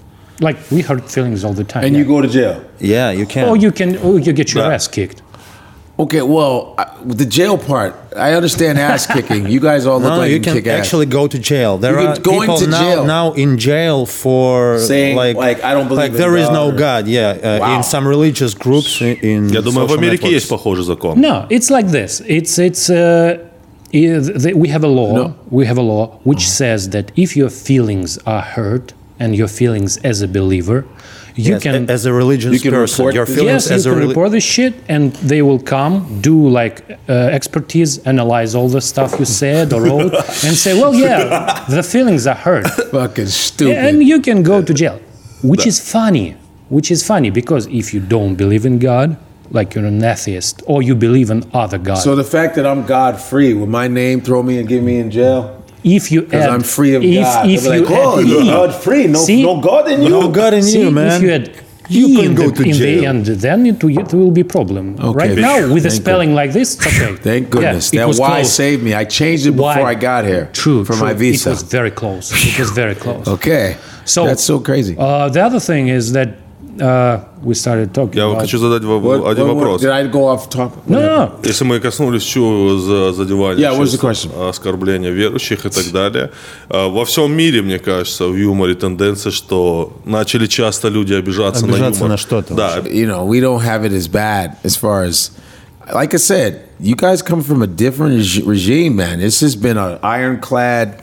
Like 0.41 0.57
we 0.71 0.81
hurt 0.81 1.09
feelings 1.09 1.43
all 1.43 1.53
the 1.53 1.63
time. 1.63 1.83
and 1.83 1.93
yeah. 1.93 1.99
you 1.99 2.05
go 2.05 2.21
to 2.21 2.27
jail. 2.27 2.63
Yeah, 2.79 3.09
you 3.11 3.25
can. 3.25 3.49
Or 3.49 3.57
you 3.57 3.71
can, 3.71 3.97
or 3.97 4.19
you 4.19 4.33
get 4.33 4.53
your 4.53 4.63
But- 4.63 4.73
ass 4.73 4.87
kicked. 4.87 5.21
Okay, 5.99 6.21
well, 6.21 6.75
I, 6.77 6.85
with 7.03 7.17
the 7.17 7.25
jail 7.25 7.57
part, 7.57 7.95
I 8.15 8.33
understand 8.33 8.77
ass 8.77 9.07
kicking. 9.07 9.47
You 9.49 9.59
guys 9.59 9.87
all 9.87 9.99
look 9.99 10.11
no, 10.13 10.17
like 10.19 10.29
you 10.29 10.35
you 10.35 10.41
can 10.43 10.53
kick 10.53 10.67
ass. 10.67 10.77
actually 10.85 11.07
go 11.07 11.25
to 11.25 11.39
jail. 11.39 11.79
There 11.79 11.99
You 11.99 12.07
are 12.09 12.13
can- 12.13 12.21
going 12.21 12.41
people 12.41 12.57
to 12.59 12.67
now, 12.67 12.81
jail. 12.83 13.05
now 13.05 13.33
in 13.33 13.57
jail 13.57 14.05
for 14.05 14.77
Saying, 14.77 15.15
like, 15.15 15.35
like, 15.37 15.63
I 15.63 15.73
don't 15.73 15.87
believe 15.87 16.03
like 16.03 16.11
in 16.11 16.17
there 16.17 16.35
is 16.37 16.45
God 16.49 16.53
no 16.53 16.65
or- 16.69 16.77
God. 16.77 17.07
Yeah, 17.07 17.29
uh, 17.31 17.57
Wow. 17.61 17.77
in 17.77 17.81
some 17.83 18.07
religious 18.07 18.53
groups 18.53 19.01
in, 19.01 19.17
in 19.23 19.49
Я 19.49 19.61
думаю, 19.63 19.87
в 19.87 19.89
social 19.89 19.97
Америке 19.97 20.27
networks. 20.27 20.33
есть 20.33 20.49
похожий 20.49 20.83
закон. 20.83 21.19
No, 21.19 21.47
it's 21.49 21.71
like 21.71 21.87
this. 21.89 22.21
It's 22.27 22.59
it's. 22.59 22.91
Uh, 22.91 23.39
i- 23.91 24.19
the- 24.19 24.53
we 24.53 24.67
have 24.69 24.83
a 24.83 24.87
law. 24.87 25.13
No. 25.15 25.33
We 25.49 25.65
have 25.65 25.79
a 25.79 25.81
law 25.81 26.19
which 26.25 26.47
says 26.47 26.89
that 26.89 27.11
if 27.15 27.35
your 27.35 27.49
feelings 27.49 28.19
are 28.27 28.43
hurt 28.43 28.93
and 29.22 29.28
your 29.40 29.48
feelings 29.60 29.92
as 30.10 30.16
a 30.22 30.28
believer, 30.38 30.78
you 31.34 31.52
Yes, 31.54 31.62
can. 31.62 31.88
as 31.96 32.02
a 32.06 32.12
religious 32.22 32.52
You 32.54 32.60
can 32.66 32.72
person, 32.72 32.96
report 33.04 33.14
your 33.18 33.24
this? 33.26 33.36
feelings 33.36 33.62
Yes, 33.64 33.76
as 33.76 33.80
you 33.84 33.90
a 33.92 33.94
can 33.94 34.02
reli- 34.02 34.08
report 34.12 34.30
this 34.38 34.44
shit, 34.56 34.74
and 34.94 35.04
they 35.30 35.40
will 35.48 35.62
come, 35.74 35.92
do 36.28 36.36
like 36.60 36.76
uh, 37.08 37.12
expertise, 37.38 37.90
analyze 38.12 38.50
all 38.58 38.68
the 38.78 38.80
stuff 38.92 39.10
you 39.20 39.24
said 39.24 39.72
or 39.72 39.80
wrote, 39.88 40.12
and 40.46 40.54
say, 40.64 40.72
"Well, 40.80 40.94
yeah, 40.94 41.64
the 41.76 41.82
feelings 41.94 42.26
are 42.32 42.40
hurt." 42.48 42.66
Fucking 43.00 43.26
stupid. 43.48 43.78
and 43.86 43.94
you 44.10 44.18
can 44.20 44.42
go 44.52 44.56
to 44.68 44.72
jail 44.82 44.98
which 45.50 45.66
is 45.66 45.76
funny 45.96 46.28
which 46.76 46.88
is 46.94 47.00
funny 47.12 47.30
because 47.40 47.64
if 47.80 47.86
you 47.94 48.00
don't 48.14 48.34
believe 48.42 48.64
in 48.70 48.76
god 48.78 49.08
like 49.50 49.68
you're 49.74 49.84
an 49.96 50.02
atheist 50.04 50.62
or 50.72 50.78
you 50.88 50.94
believe 50.94 51.28
in 51.34 51.40
other 51.62 51.78
gods 51.88 52.02
so 52.04 52.14
the 52.14 52.28
fact 52.36 52.54
that 52.56 52.64
I'm 52.72 52.82
God 52.86 53.14
free, 53.30 53.52
would 53.58 53.68
my 53.80 53.88
name 53.88 54.20
throw 54.26 54.40
me 54.42 54.54
and 54.60 54.66
get 54.68 54.82
me 54.82 54.94
in 55.02 55.10
jail? 55.10 55.61
If 55.84 56.10
you 56.12 56.22
Because 56.22 56.44
add 56.44 56.50
I'm 56.50 56.62
free 56.62 56.94
of 56.94 57.02
if, 57.02 57.22
God. 57.24 57.50
if 57.50 57.62
They'll 57.62 57.74
you 57.74 57.80
like, 57.84 57.90
oh, 57.90 58.20
add 58.20 58.26
you're 58.28 58.42
E- 58.42 58.46
God 58.46 58.74
free. 58.74 59.06
No, 59.06 59.18
See? 59.20 59.42
no 59.42 59.60
God 59.60 59.90
in 59.90 60.02
you. 60.02 60.08
No 60.08 60.28
God 60.30 60.54
in 60.54 60.62
see, 60.62 60.80
you, 60.82 60.90
man. 60.90 61.12
if 61.16 61.22
you 61.22 61.30
add 61.32 61.50
You 61.88 62.06
E 62.08 62.16
can 62.16 62.24
in 62.26 62.34
go 62.34 62.48
the, 62.50 62.56
to 62.56 62.62
in 62.62 62.70
the 62.70 62.78
jail. 62.78 63.04
end 63.10 63.26
then 63.26 63.66
it, 63.66 63.82
will- 63.82 63.98
it 63.98 64.12
will 64.14 64.30
be 64.30 64.44
problem 64.44 64.96
Okay. 65.00 65.18
right 65.22 65.36
now 65.38 65.58
with 65.74 65.84
a 65.84 65.90
Thank 65.90 66.02
spelling 66.02 66.32
like 66.40 66.52
this 66.52 66.78
okay 66.80 67.16
Thank 67.28 67.50
goodness. 67.50 67.92
Yeah, 67.92 68.06
that 68.06 68.18
why 68.20 68.40
close. 68.40 68.52
saved 68.52 68.82
me. 68.82 68.94
I 68.94 69.04
changed 69.04 69.46
it 69.46 69.52
before 69.52 69.82
Y. 69.86 69.92
I 69.94 69.94
got 70.10 70.24
here. 70.24 70.48
true 70.52 70.84
For 70.84 70.92
true. 70.94 71.06
my 71.08 71.12
visa. 71.14 71.48
it 71.50 71.52
was 71.52 71.62
very 71.78 71.90
close 71.90 72.30
it 72.32 72.58
was 72.58 72.70
very 72.70 72.94
close 72.94 73.26
okay. 73.36 73.76
So- 74.04 74.26
That's 74.26 74.44
so 74.44 74.58
crazy. 74.60 74.94
uh, 74.98 75.28
the 75.28 75.42
other 75.48 75.60
thing 75.60 75.88
is 75.88 76.12
that 76.12 76.28
uh, 76.80 77.20
we 77.42 77.54
started 77.54 77.92
talking 77.92 78.16
Я 78.16 78.24
about 78.24 78.40
хочу 78.40 78.58
задать 78.58 78.82
вам 78.84 79.02
What- 79.04 79.28
один 79.30 79.44
what- 79.44 79.54
вопрос. 79.54 79.82
did 79.82 79.90
I 79.90 80.04
go 80.10 80.26
off 80.28 80.48
topic? 80.48 80.78
no 80.86 80.98
no 81.00 81.18
no 81.18 81.30
Если 81.44 81.64
мы 81.64 81.80
коснулись 81.80 82.22
чего 82.22 82.76
за 82.78 83.12
задевания, 83.12 83.70
Yeah, 83.70 83.78
what's 83.78 83.92
the 83.92 83.98
question? 84.00 84.30
оскорбления 84.48 85.10
верующих 85.10 85.66
и 85.66 85.68
так 85.70 85.90
далее, 85.92 86.30
а, 86.68 86.88
во 86.88 87.04
всем 87.04 87.32
мире, 87.32 87.62
мне 87.62 87.78
кажется, 87.78 88.26
в 88.28 88.36
юморе 88.36 88.74
тенденция, 88.74 89.32
что 89.32 89.92
начали 90.04 90.46
часто 90.46 90.88
люди 90.88 91.12
обижаться, 91.14 91.66
на 91.66 91.72
Обижаться 91.74 92.00
юмор. 92.00 92.10
на 92.12 92.16
что-то. 92.16 92.54
Да, 92.54 92.78
you 92.78 93.06
know, 93.06 93.26
we 93.26 93.40
don't 93.40 93.60
have 93.62 93.84
it 93.84 93.92
as 93.92 94.08
bad 94.10 94.52
as 94.64 94.76
far 94.76 95.04
as, 95.04 95.30
like 95.92 96.14
I 96.14 96.18
said, 96.18 96.60
you 96.80 96.94
guys 96.96 97.22
come 97.22 97.42
from 97.42 97.62
a 97.62 97.66
different 97.66 98.16
reg- 98.18 98.46
regime, 98.46 98.96
man. 98.96 99.18
This 99.20 99.40
has 99.42 99.54
been 99.56 99.76
an 99.76 99.98
ironclad 100.02 100.94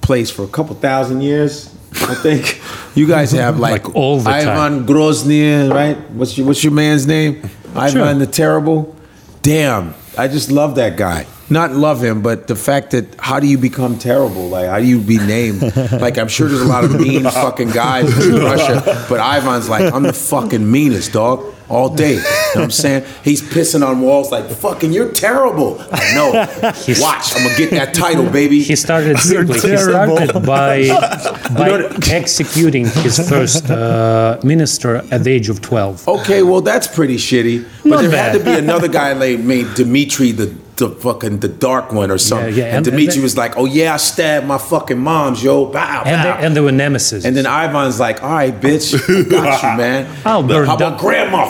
place 0.00 0.30
for 0.30 0.44
a 0.44 0.48
couple 0.48 0.74
thousand 0.76 1.22
years. 1.22 1.70
I 1.92 2.14
think 2.14 2.60
you 2.94 3.06
guys 3.06 3.32
have 3.32 3.58
like, 3.66 3.84
Like 3.86 3.94
all 3.96 4.18
the 4.18 4.30
time. 4.30 4.48
Ivan 4.48 4.86
Grozny, 4.86 5.70
right? 5.72 5.96
What's 6.10 6.36
your 6.36 6.46
What's 6.46 6.62
your 6.62 6.72
man's 6.72 7.06
name? 7.06 7.48
Ivan 7.74 8.18
the 8.18 8.26
Terrible. 8.26 8.94
Damn, 9.42 9.94
I 10.16 10.28
just 10.28 10.50
love 10.50 10.74
that 10.76 10.96
guy. 10.96 11.26
not 11.48 11.72
love 11.72 12.02
him, 12.04 12.20
but 12.22 12.46
the 12.48 12.56
fact 12.56 12.90
that 12.90 13.14
how 13.18 13.40
do 13.40 13.46
you 13.46 13.56
become 13.56 13.98
terrible? 13.98 14.48
Like 14.48 14.68
how 14.68 14.78
do 14.78 14.84
you 14.86 15.00
be 15.00 15.18
named? 15.18 15.62
like 15.92 16.18
I'm 16.18 16.28
sure 16.28 16.48
there's 16.48 16.60
a 16.60 16.66
lot 16.66 16.84
of 16.84 16.92
mean 17.00 17.22
fucking 17.44 17.70
guys 17.70 18.08
in 18.26 18.34
Russia, 18.36 19.06
but 19.08 19.20
Ivan's 19.20 19.68
like 19.68 19.92
I'm 19.92 20.02
the 20.02 20.12
fucking 20.12 20.70
meanest 20.70 21.12
dog 21.12 21.42
all 21.68 21.88
day. 21.94 22.20
You 22.48 22.54
know 22.54 22.60
what 22.62 22.64
I'm 22.64 22.70
saying? 22.70 23.04
He's 23.24 23.42
pissing 23.42 23.86
on 23.86 24.00
walls 24.00 24.32
like 24.32 24.48
fucking 24.48 24.92
you're 24.92 25.12
terrible. 25.12 25.80
I 25.92 26.14
know. 26.14 26.30
Watch, 27.00 27.34
I'm 27.36 27.42
gonna 27.44 27.56
get 27.58 27.70
that 27.72 27.92
title, 27.94 28.28
baby. 28.30 28.62
He 28.62 28.74
started 28.76 29.18
simply. 29.18 29.60
He 29.60 29.76
started 29.76 30.32
by 30.46 30.88
by 31.56 31.90
executing 32.10 32.86
his 32.86 33.18
first 33.28 33.70
uh, 33.70 34.38
minister 34.42 34.96
at 35.10 35.24
the 35.24 35.30
age 35.30 35.48
of 35.48 35.60
12. 35.60 36.08
Okay, 36.08 36.42
well 36.42 36.60
that's 36.62 36.86
pretty 36.86 37.16
shitty. 37.16 37.66
But 37.82 37.88
Not 37.90 38.00
there 38.02 38.10
bad. 38.10 38.32
had 38.32 38.38
to 38.38 38.44
be 38.44 38.58
another 38.58 38.88
guy 38.88 39.12
like 39.12 39.40
named 39.40 39.74
Dimitri 39.74 40.32
the 40.32 40.54
the 40.78 40.88
fucking 40.90 41.40
the 41.40 41.48
dark 41.48 41.92
one 41.92 42.10
or 42.10 42.18
something. 42.18 42.54
yeah, 42.54 42.64
and, 42.66 42.76
and- 42.76 42.84
Dimitri 42.86 43.14
and- 43.14 43.22
was 43.22 43.36
like, 43.36 43.56
"Oh 43.56 43.64
yeah, 43.66 43.94
I 43.94 43.96
stabbed 43.98 44.46
my 44.46 44.58
fucking 44.58 44.98
moms, 44.98 45.42
yo." 45.42 45.66
Bow, 45.66 46.02
And, 46.06 46.22
bow. 46.22 46.36
they, 46.40 46.46
and 46.46 46.56
they 46.56 46.60
were 46.60 46.72
nemesis. 46.72 47.24
And 47.24 47.36
then 47.36 47.46
Ivan's 47.46 48.00
like, 48.00 48.22
all 48.22 48.30
right, 48.30 48.54
bitch, 48.58 48.94
I 48.94 49.28
got 49.28 49.62
you, 49.62 49.76
man. 49.76 50.06
I'll 50.24 50.42
burn 50.42 50.66
How 50.66 50.76
about 50.76 50.98
grandma? 50.98 51.48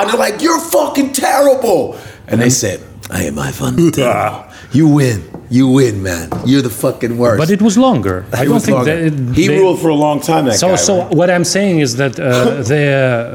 And 0.00 0.10
they're 0.10 0.18
like, 0.18 0.42
you're 0.42 0.60
fucking 0.60 1.12
terrible. 1.12 1.98
And 2.26 2.40
they 2.40 2.50
said, 2.50 2.80
I 3.10 3.24
am 3.24 3.38
Ivan. 3.38 3.92
You 4.72 4.88
win. 4.88 5.22
You 5.58 5.64
win, 5.78 5.96
man. 6.10 6.26
You're 6.50 6.62
the 6.70 6.76
fucking 6.84 7.14
worst. 7.22 7.38
but 7.42 7.50
it 7.56 7.60
was 7.68 7.76
longer. 7.88 8.16
I 8.32 8.44
don't 8.48 8.62
think 8.66 8.76
longer. 8.78 9.10
that 9.10 9.34
he 9.38 9.46
they- 9.48 9.58
ruled 9.60 9.78
for 9.84 9.90
a 9.98 10.00
long 10.06 10.18
time, 10.30 10.42
that 10.46 10.58
So, 10.64 10.68
guy. 10.68 10.76
so 10.88 10.92
right? 10.94 11.14
what 11.18 11.28
I'm 11.34 11.44
saying 11.56 11.76
is 11.86 11.90
that 12.02 12.14
uh, 12.18 12.24
the 12.72 12.84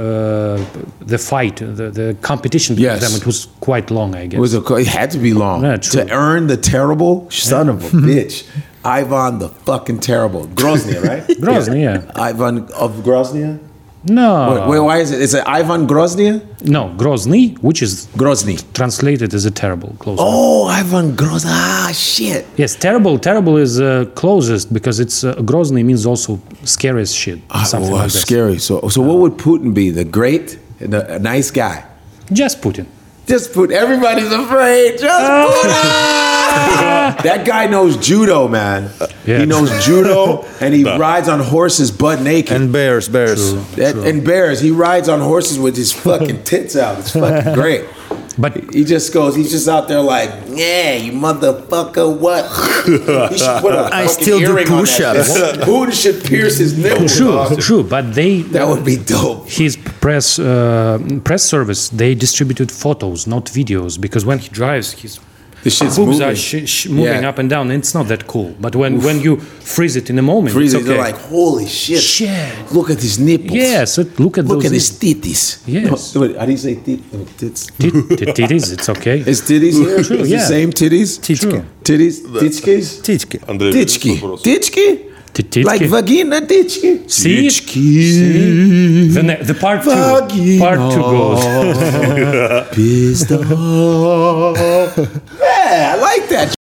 uh, 0.01 1.05
the 1.13 1.17
fight, 1.31 1.57
the, 1.79 1.87
the 1.99 2.07
competition 2.31 2.75
between 2.75 2.91
Yes. 2.93 3.01
them, 3.03 3.13
it 3.21 3.25
was 3.31 3.39
quite 3.69 3.87
long, 3.91 4.09
I 4.15 4.25
guess. 4.27 4.37
it, 4.37 4.41
was 4.47 4.53
a, 4.55 4.61
it 4.75 4.87
had 4.87 5.09
to 5.11 5.19
be 5.27 5.33
long. 5.33 5.63
Yeah, 5.63 5.77
to 5.77 5.99
earn 6.11 6.47
the 6.47 6.57
terrible 6.57 7.13
son 7.29 7.69
of 7.69 7.77
a 7.93 7.97
bitch. 8.09 8.35
Ivan 8.83 9.39
the 9.39 9.49
fucking 9.49 9.99
terrible. 9.99 10.47
Grozny, 10.61 10.95
right? 11.09 11.23
Grozny, 11.45 11.79
yeah. 11.83 12.11
Ivan 12.29 12.55
of 12.85 12.91
Grozny? 13.07 13.59
No, 14.03 14.67
Wait, 14.69 14.79
why 14.79 14.97
is 14.99 15.11
it? 15.11 15.21
Is 15.21 15.33
it 15.33 15.43
Ivan 15.47 15.85
Grozny? 15.87 16.41
no, 16.63 16.93
Grozny, 16.97 17.57
which 17.59 17.81
is 17.81 18.07
Grozny. 18.15 18.55
translated 18.73 19.33
as 19.33 19.45
a 19.45 19.51
terrible. 19.51 19.95
Close. 19.99 20.17
one. 20.17 20.27
Oh, 20.29 20.65
Ivan 20.67 21.15
Grozny. 21.15 21.45
Ah, 21.47 21.91
shit. 21.93 22.45
Yes, 22.55 22.75
terrible. 22.75 23.19
Terrible 23.19 23.57
is 23.57 23.81
uh, 23.81 24.05
closest 24.15 24.71
because 24.71 24.99
it's 24.99 25.23
uh, 25.23 25.35
Grozny 25.35 25.83
means 25.83 26.05
also 26.05 26.39
scary 26.63 27.01
as 27.01 27.13
shit. 27.13 27.39
Something 27.65 27.91
oh, 27.91 27.95
like 27.95 28.11
that. 28.11 28.19
scary. 28.19 28.59
So, 28.59 28.87
so 28.87 29.01
what 29.01 29.17
would 29.17 29.33
Putin 29.33 29.73
be? 29.73 29.89
The 29.89 30.05
great, 30.05 30.57
the, 30.79 31.15
a 31.15 31.19
nice 31.19 31.51
guy. 31.51 31.83
Just 32.31 32.61
Putin. 32.61 32.85
Just 33.25 33.51
Putin. 33.51 33.71
Everybody's 33.71 34.31
afraid. 34.31 34.99
Just 34.99 35.31
Putin. 35.65 36.33
that 37.23 37.43
guy 37.45 37.67
knows 37.67 37.97
judo, 37.97 38.47
man. 38.47 38.91
Yeah. 39.25 39.39
He 39.39 39.45
knows 39.45 39.69
judo, 39.85 40.43
and 40.61 40.73
he 40.73 40.83
rides 40.83 41.27
on 41.29 41.39
horses 41.39 41.91
butt 41.91 42.21
naked. 42.21 42.55
And 42.55 42.71
bears, 42.71 43.09
bears. 43.09 43.53
That- 43.75 43.95
and 43.97 44.23
bears. 44.25 44.59
He 44.59 44.71
rides 44.71 45.09
on 45.09 45.19
horses 45.19 45.59
with 45.59 45.75
his 45.75 45.91
fucking 45.91 46.43
tits 46.49 46.75
out. 46.75 46.99
It's 46.99 47.11
fucking 47.11 47.53
great. 47.53 47.85
But 48.39 48.71
He 48.73 48.83
just 48.83 49.11
goes. 49.13 49.35
He's 49.35 49.49
just 49.49 49.67
out 49.67 49.87
there 49.87 49.99
like, 50.01 50.29
yeah, 50.49 50.93
you 50.93 51.11
motherfucker. 51.11 52.07
What? 52.25 52.45
He 53.31 53.37
should 53.39 53.61
put 53.61 53.73
a 53.73 53.89
I 53.91 54.05
still 54.05 54.37
do 54.39 54.45
earring 54.45 54.69
on 54.71 54.79
push-ups. 54.81 55.37
bitch. 55.39 55.93
Should 56.03 56.23
pierce 56.23 56.57
his 56.59 56.77
nipples. 56.77 57.17
true, 57.17 57.31
dog. 57.31 57.59
true. 57.59 57.83
But 57.83 58.13
they 58.13 58.41
That 58.43 58.67
would 58.67 58.85
be 58.85 58.97
dope. 58.97 59.49
his 59.49 59.75
press 59.75 60.37
uh, 60.37 60.99
press 61.23 61.43
service 61.43 61.89
they 61.89 62.13
distributed 62.13 62.71
photos, 62.71 63.25
not 63.25 63.45
videos, 63.45 63.99
because 63.99 64.23
when 64.23 64.37
he 64.37 64.49
drives, 64.49 64.91
his 64.91 65.19
The 65.66 65.70
shit's 65.70 65.96
boobs 65.96 66.18
moving. 66.18 66.26
are 66.26 66.34
sh- 66.34 66.66
sh- 66.66 66.86
moving 66.88 67.22
Yeah. 67.22 67.28
up 67.28 67.38
and 67.38 67.48
down. 67.48 67.70
And 67.70 67.78
it's 67.82 67.94
not 67.94 68.08
that 68.08 68.26
cool. 68.26 68.52
But 68.60 68.74
when 68.74 69.00
when 69.00 69.20
you 69.20 69.36
freeze 69.74 69.94
it 69.94 70.10
in 70.10 70.18
a 70.18 70.22
moment, 70.22 70.52
Freeze 70.54 70.74
it's 70.74 70.82
it. 70.82 70.88
okay. 70.88 70.94
They're 70.96 71.04
like, 71.12 71.20
holy 71.30 71.68
shit. 71.68 72.00
Shit. 72.02 72.72
Look 72.72 72.90
at 72.90 73.00
his 73.00 73.16
nipples. 73.20 73.52
yes, 73.54 73.96
it- 73.98 74.18
look 74.18 74.38
at 74.38 74.44
Look 74.46 74.62
those 74.62 74.66
at 74.66 74.72
his 74.72 74.90
titties. 74.90 75.58
Yes. 75.66 76.14
No, 76.16 76.22
wait, 76.22 76.36
how 76.36 76.46
do 76.46 76.50
you 76.50 76.58
say 76.58 76.74
tit? 76.86 77.00
no, 77.12 77.24
tits? 77.38 77.60
tit- 77.78 78.08
tit- 78.18 78.34
titties. 78.38 78.72
It's 78.72 78.88
okay. 78.88 79.18
Is 79.24 79.40
titties 79.42 79.76
here? 79.78 80.02
True, 80.02 80.16
Is 80.24 80.30
yeah. 80.30 80.38
the 80.38 80.46
same 80.54 80.70
titties? 80.72 81.10
Titchki. 81.26 81.62
Titties? 81.84 82.16
Titchkis? 82.42 82.86
Титьки. 83.06 83.38
Андрей, 83.46 83.72
Titchki. 83.72 84.12
вопрос. 84.20 84.42
Titchki? 84.42 84.86
Titki. 85.32 85.62
Like 85.64 85.86
vagina 85.86 86.40
titchki? 86.42 86.90
See? 87.08 87.46
Titchki. 87.46 89.14
The, 89.14 89.22
ne- 89.22 89.42
the 89.44 89.54
part 89.54 89.82
two. 89.84 89.90
Vagina. 89.90 90.58
Part 90.64 90.80
two 90.92 91.02
goes. 91.12 91.42
Pissed 92.74 93.32
off. 93.32 94.58
Yeah, 95.69 95.95
I 95.95 95.99
like 95.99 96.29
that. 96.29 96.53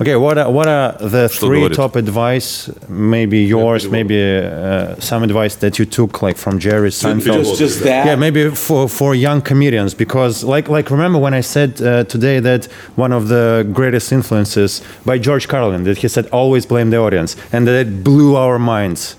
Okay, 0.00 0.16
what 0.16 0.36
are, 0.38 0.50
what 0.50 0.66
are 0.66 0.92
the 0.98 1.28
three 1.28 1.68
top 1.68 1.94
advice? 1.96 2.70
Maybe 2.88 3.38
yours, 3.44 3.88
maybe 3.88 4.18
uh, 4.38 4.96
some 4.96 5.22
advice 5.22 5.54
that 5.56 5.78
you 5.78 5.84
took 5.84 6.22
like 6.22 6.36
from 6.36 6.58
Jerry 6.58 6.90
Seinfeld. 6.90 7.44
Just, 7.44 7.58
just 7.58 7.82
that. 7.84 8.06
Yeah, 8.06 8.16
maybe 8.16 8.50
for, 8.50 8.88
for 8.88 9.14
young 9.14 9.40
comedians 9.40 9.94
because 9.94 10.42
like 10.42 10.68
like 10.68 10.90
remember 10.90 11.18
when 11.18 11.34
I 11.34 11.42
said 11.42 11.80
uh, 11.80 12.04
today 12.04 12.40
that 12.40 12.64
one 12.96 13.12
of 13.12 13.28
the 13.28 13.68
greatest 13.72 14.12
influences 14.12 14.82
by 15.04 15.18
George 15.18 15.46
Carlin 15.46 15.84
that 15.84 15.98
he 15.98 16.08
said 16.08 16.26
always 16.32 16.66
blame 16.66 16.90
the 16.90 16.98
audience 16.98 17.36
and 17.52 17.66
that 17.68 17.74
it 17.86 18.02
blew 18.02 18.34
our 18.36 18.58
minds. 18.58 19.16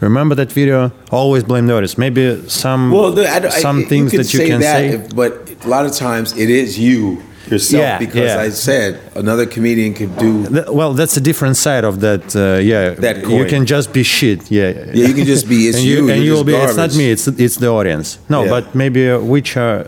Remember 0.00 0.34
that 0.34 0.52
video? 0.52 0.92
Always 1.10 1.44
blame 1.44 1.66
the 1.66 1.74
audience. 1.74 1.96
Maybe 1.98 2.48
some 2.48 2.90
Well, 2.90 3.12
the, 3.12 3.28
I, 3.28 3.36
I, 3.46 3.48
some 3.48 3.84
things 3.84 4.12
that 4.12 4.32
you 4.32 4.40
say 4.40 4.48
can 4.48 4.60
that, 4.60 4.76
say. 4.76 4.88
if- 4.96 5.14
but 5.14 5.32
a 5.64 5.68
lot 5.68 5.86
of 5.86 5.92
times 5.92 6.36
it 6.36 6.50
is 6.50 6.78
you 6.78 7.22
yourself 7.48 7.80
Yeah, 7.82 7.98
because 7.98 8.30
yeah. 8.34 8.40
I 8.40 8.48
said 8.50 9.00
another 9.14 9.46
comedian 9.46 9.94
could 9.94 10.16
do. 10.18 10.64
Well, 10.72 10.94
that's 10.94 11.16
a 11.16 11.20
different 11.20 11.56
side 11.56 11.84
of 11.84 12.00
that. 12.00 12.34
Uh, 12.34 12.58
yeah, 12.60 12.90
That 12.90 13.28
you 13.28 13.44
can 13.46 13.66
just 13.66 13.92
be 13.92 14.02
shit. 14.02 14.50
Yeah, 14.50 14.70
Yeah, 14.92 15.06
you 15.08 15.14
can 15.14 15.24
just 15.26 15.48
be. 15.48 15.68
It's 15.68 15.76
and 15.78 15.86
you. 15.86 16.06
you, 16.06 16.10
and 16.12 16.22
you'll 16.24 16.44
be. 16.44 16.54
It's 16.54 16.76
not 16.76 16.94
me. 16.96 17.10
It's 17.10 17.26
it's 17.28 17.56
the 17.56 17.68
audience. 17.68 18.18
No, 18.28 18.44
Yeah. 18.44 18.50
but 18.50 18.74
maybe 18.74 19.10
uh, 19.10 19.20
which 19.20 19.56
are 19.56 19.86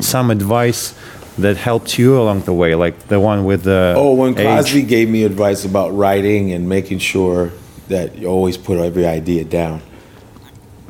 some 0.00 0.30
advice 0.30 0.94
that 1.38 1.56
helped 1.58 1.98
you 1.98 2.18
along 2.18 2.40
the 2.42 2.52
way, 2.54 2.74
like 2.74 3.08
the 3.08 3.20
one 3.20 3.44
with 3.44 3.62
the. 3.64 3.94
Oh, 3.96 4.14
when 4.14 4.36
age. 4.38 4.72
Gave 4.88 5.08
me 5.10 5.22
advice 5.24 5.64
about 5.66 5.90
writing 5.94 6.50
and 6.52 6.66
making 6.68 6.98
sure 7.00 7.52
that 7.88 8.16
you 8.16 8.26
always 8.26 8.56
put 8.56 8.78
every 8.78 9.06
idea 9.06 9.44
down, 9.44 9.80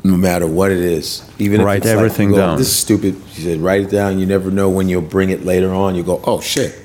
no 0.03 0.17
matter 0.17 0.47
what 0.47 0.71
it 0.71 0.79
is. 0.79 1.29
Even 1.39 1.61
Write 1.61 1.77
if 1.77 1.83
it's 1.83 1.91
everything 1.91 2.31
like, 2.31 2.37
go, 2.37 2.41
down. 2.47 2.57
This 2.57 2.67
is 2.67 2.75
stupid. 2.75 3.15
She 3.33 3.41
said, 3.41 3.59
write 3.59 3.81
it 3.81 3.91
down. 3.91 4.19
You 4.19 4.25
never 4.25 4.51
know 4.51 4.69
when 4.69 4.89
you'll 4.89 5.01
bring 5.01 5.29
it 5.29 5.43
later 5.43 5.73
on. 5.73 5.95
You 5.95 6.03
go, 6.03 6.21
oh 6.25 6.41
shit, 6.41 6.75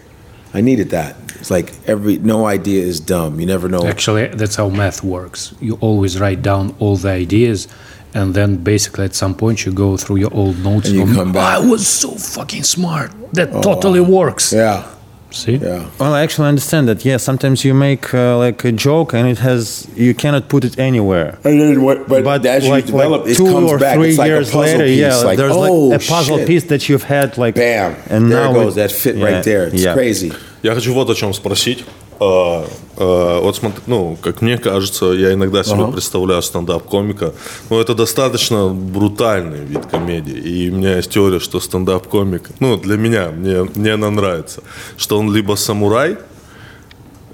I 0.55 0.61
needed 0.61 0.91
that. 0.91 1.17
It's 1.37 1.51
like 1.51 1.73
every 1.89 2.19
no 2.19 2.47
idea 2.47 2.85
is 2.85 3.01
dumb. 3.01 3.41
You 3.41 3.47
never 3.47 3.69
know. 3.69 3.85
Actually, 3.87 4.29
that's 4.29 4.55
how 4.55 4.69
math 4.69 5.03
works. 5.03 5.55
You 5.61 5.77
always 5.81 6.21
write 6.21 6.41
down 6.41 6.75
all 6.79 6.97
the 6.97 7.09
ideas, 7.09 7.67
and 8.15 8.33
then 8.33 8.63
basically 8.63 9.05
at 9.07 9.15
some 9.15 9.35
point 9.35 9.67
you 9.67 9.73
go 9.73 9.97
through 9.97 10.17
your 10.17 10.33
old 10.33 10.59
notes. 10.61 10.89
And 10.89 10.97
you 10.97 11.07
from, 11.07 11.15
come 11.17 11.33
back. 11.33 11.59
I 11.59 11.67
was 11.67 11.89
so 11.89 12.11
fucking 12.13 12.63
smart. 12.63 13.11
That 13.33 13.51
oh, 13.53 13.61
totally 13.61 14.01
works. 14.01 14.53
Yeah, 14.53 14.89
See? 15.32 15.56
yeah. 15.58 15.90
Well, 16.00 16.14
I 16.14 16.22
actually 16.22 16.48
understand 16.48 16.88
that. 16.88 17.04
Yeah, 17.04 17.18
sometimes 17.18 17.66
you 17.66 17.74
make 17.74 18.14
uh, 18.14 18.38
like 18.38 18.64
a 18.64 18.72
joke 18.72 19.14
and 19.14 19.28
it 19.28 19.40
has 19.40 19.86
you 19.96 20.14
cannot 20.16 20.48
put 20.48 20.64
it 20.64 20.80
anywhere. 20.80 21.38
And 21.44 21.60
then 21.60 21.82
what, 21.84 22.08
but, 22.08 22.24
But 22.24 22.46
as 22.46 22.66
like, 22.66 22.86
you 22.86 22.92
develop, 22.94 23.22
like 23.24 23.32
it 23.32 23.36
two 23.38 23.52
comes 23.52 23.70
or 23.72 23.78
back. 23.78 23.96
three 23.98 24.10
it's 24.10 24.18
like 24.18 24.30
years 24.30 24.50
a 24.50 24.52
puzzle 24.54 24.78
later, 24.80 24.86
piece. 24.86 25.00
yeah, 25.00 25.16
like, 25.18 25.38
there's 25.38 25.52
oh, 25.56 25.74
like 25.90 26.02
a 26.02 26.06
puzzle 26.08 26.38
shit. 26.38 26.48
piece 26.48 26.64
that 26.66 26.88
you've 26.88 27.04
had 27.04 27.38
like 27.38 27.56
Bam. 27.56 27.96
and 28.10 28.32
there 28.32 28.40
now 28.46 28.52
it 28.52 28.54
goes. 28.54 28.74
it- 28.74 28.76
that 28.82 28.92
fit 28.92 29.16
yeah, 29.18 29.26
right 29.26 29.44
there. 29.44 29.68
It's 29.68 29.84
yeah. 29.84 29.94
crazy. 29.94 30.32
Я 30.64 30.74
хочу 30.74 30.94
вот 30.94 31.10
о 31.10 31.14
чем 31.14 31.34
спросить. 31.34 31.84
А, 32.21 32.67
а, 32.97 33.41
вот 33.41 33.57
смотри, 33.57 33.83
ну, 33.87 34.17
как 34.21 34.43
мне 34.43 34.59
кажется, 34.59 35.07
я 35.07 35.33
иногда 35.33 35.65
себе 35.65 35.91
представляю 35.91 36.43
стендап-комика, 36.43 37.35
но 37.71 37.81
это 37.81 37.95
достаточно 37.95 38.69
брутальный 38.69 39.65
вид 39.65 39.87
комедии. 39.87 40.39
И 40.39 40.71
у 40.71 40.77
меня 40.77 40.97
есть 40.97 41.11
теория, 41.11 41.41
что 41.41 41.61
стендап-комик, 41.61 42.51
ну, 42.61 42.77
для 42.77 42.97
меня, 42.97 43.31
мне, 43.31 43.65
мне 43.75 43.95
она 43.95 44.11
нравится, 44.11 44.63
что 44.97 45.19
он 45.19 45.33
либо 45.33 45.55
самурай, 45.55 46.19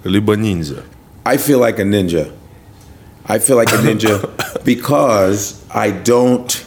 либо 0.05 0.35
ниндзя. 0.35 0.83
I 1.25 1.37
feel 1.37 1.61
like 1.61 1.79
a 1.79 1.85
ninja. 1.85 2.29
I 3.27 3.39
feel 3.39 3.57
like 3.57 3.71
a 3.71 3.77
ninja 3.77 4.31
because 4.65 5.63
I 5.71 5.91
don't 5.91 6.65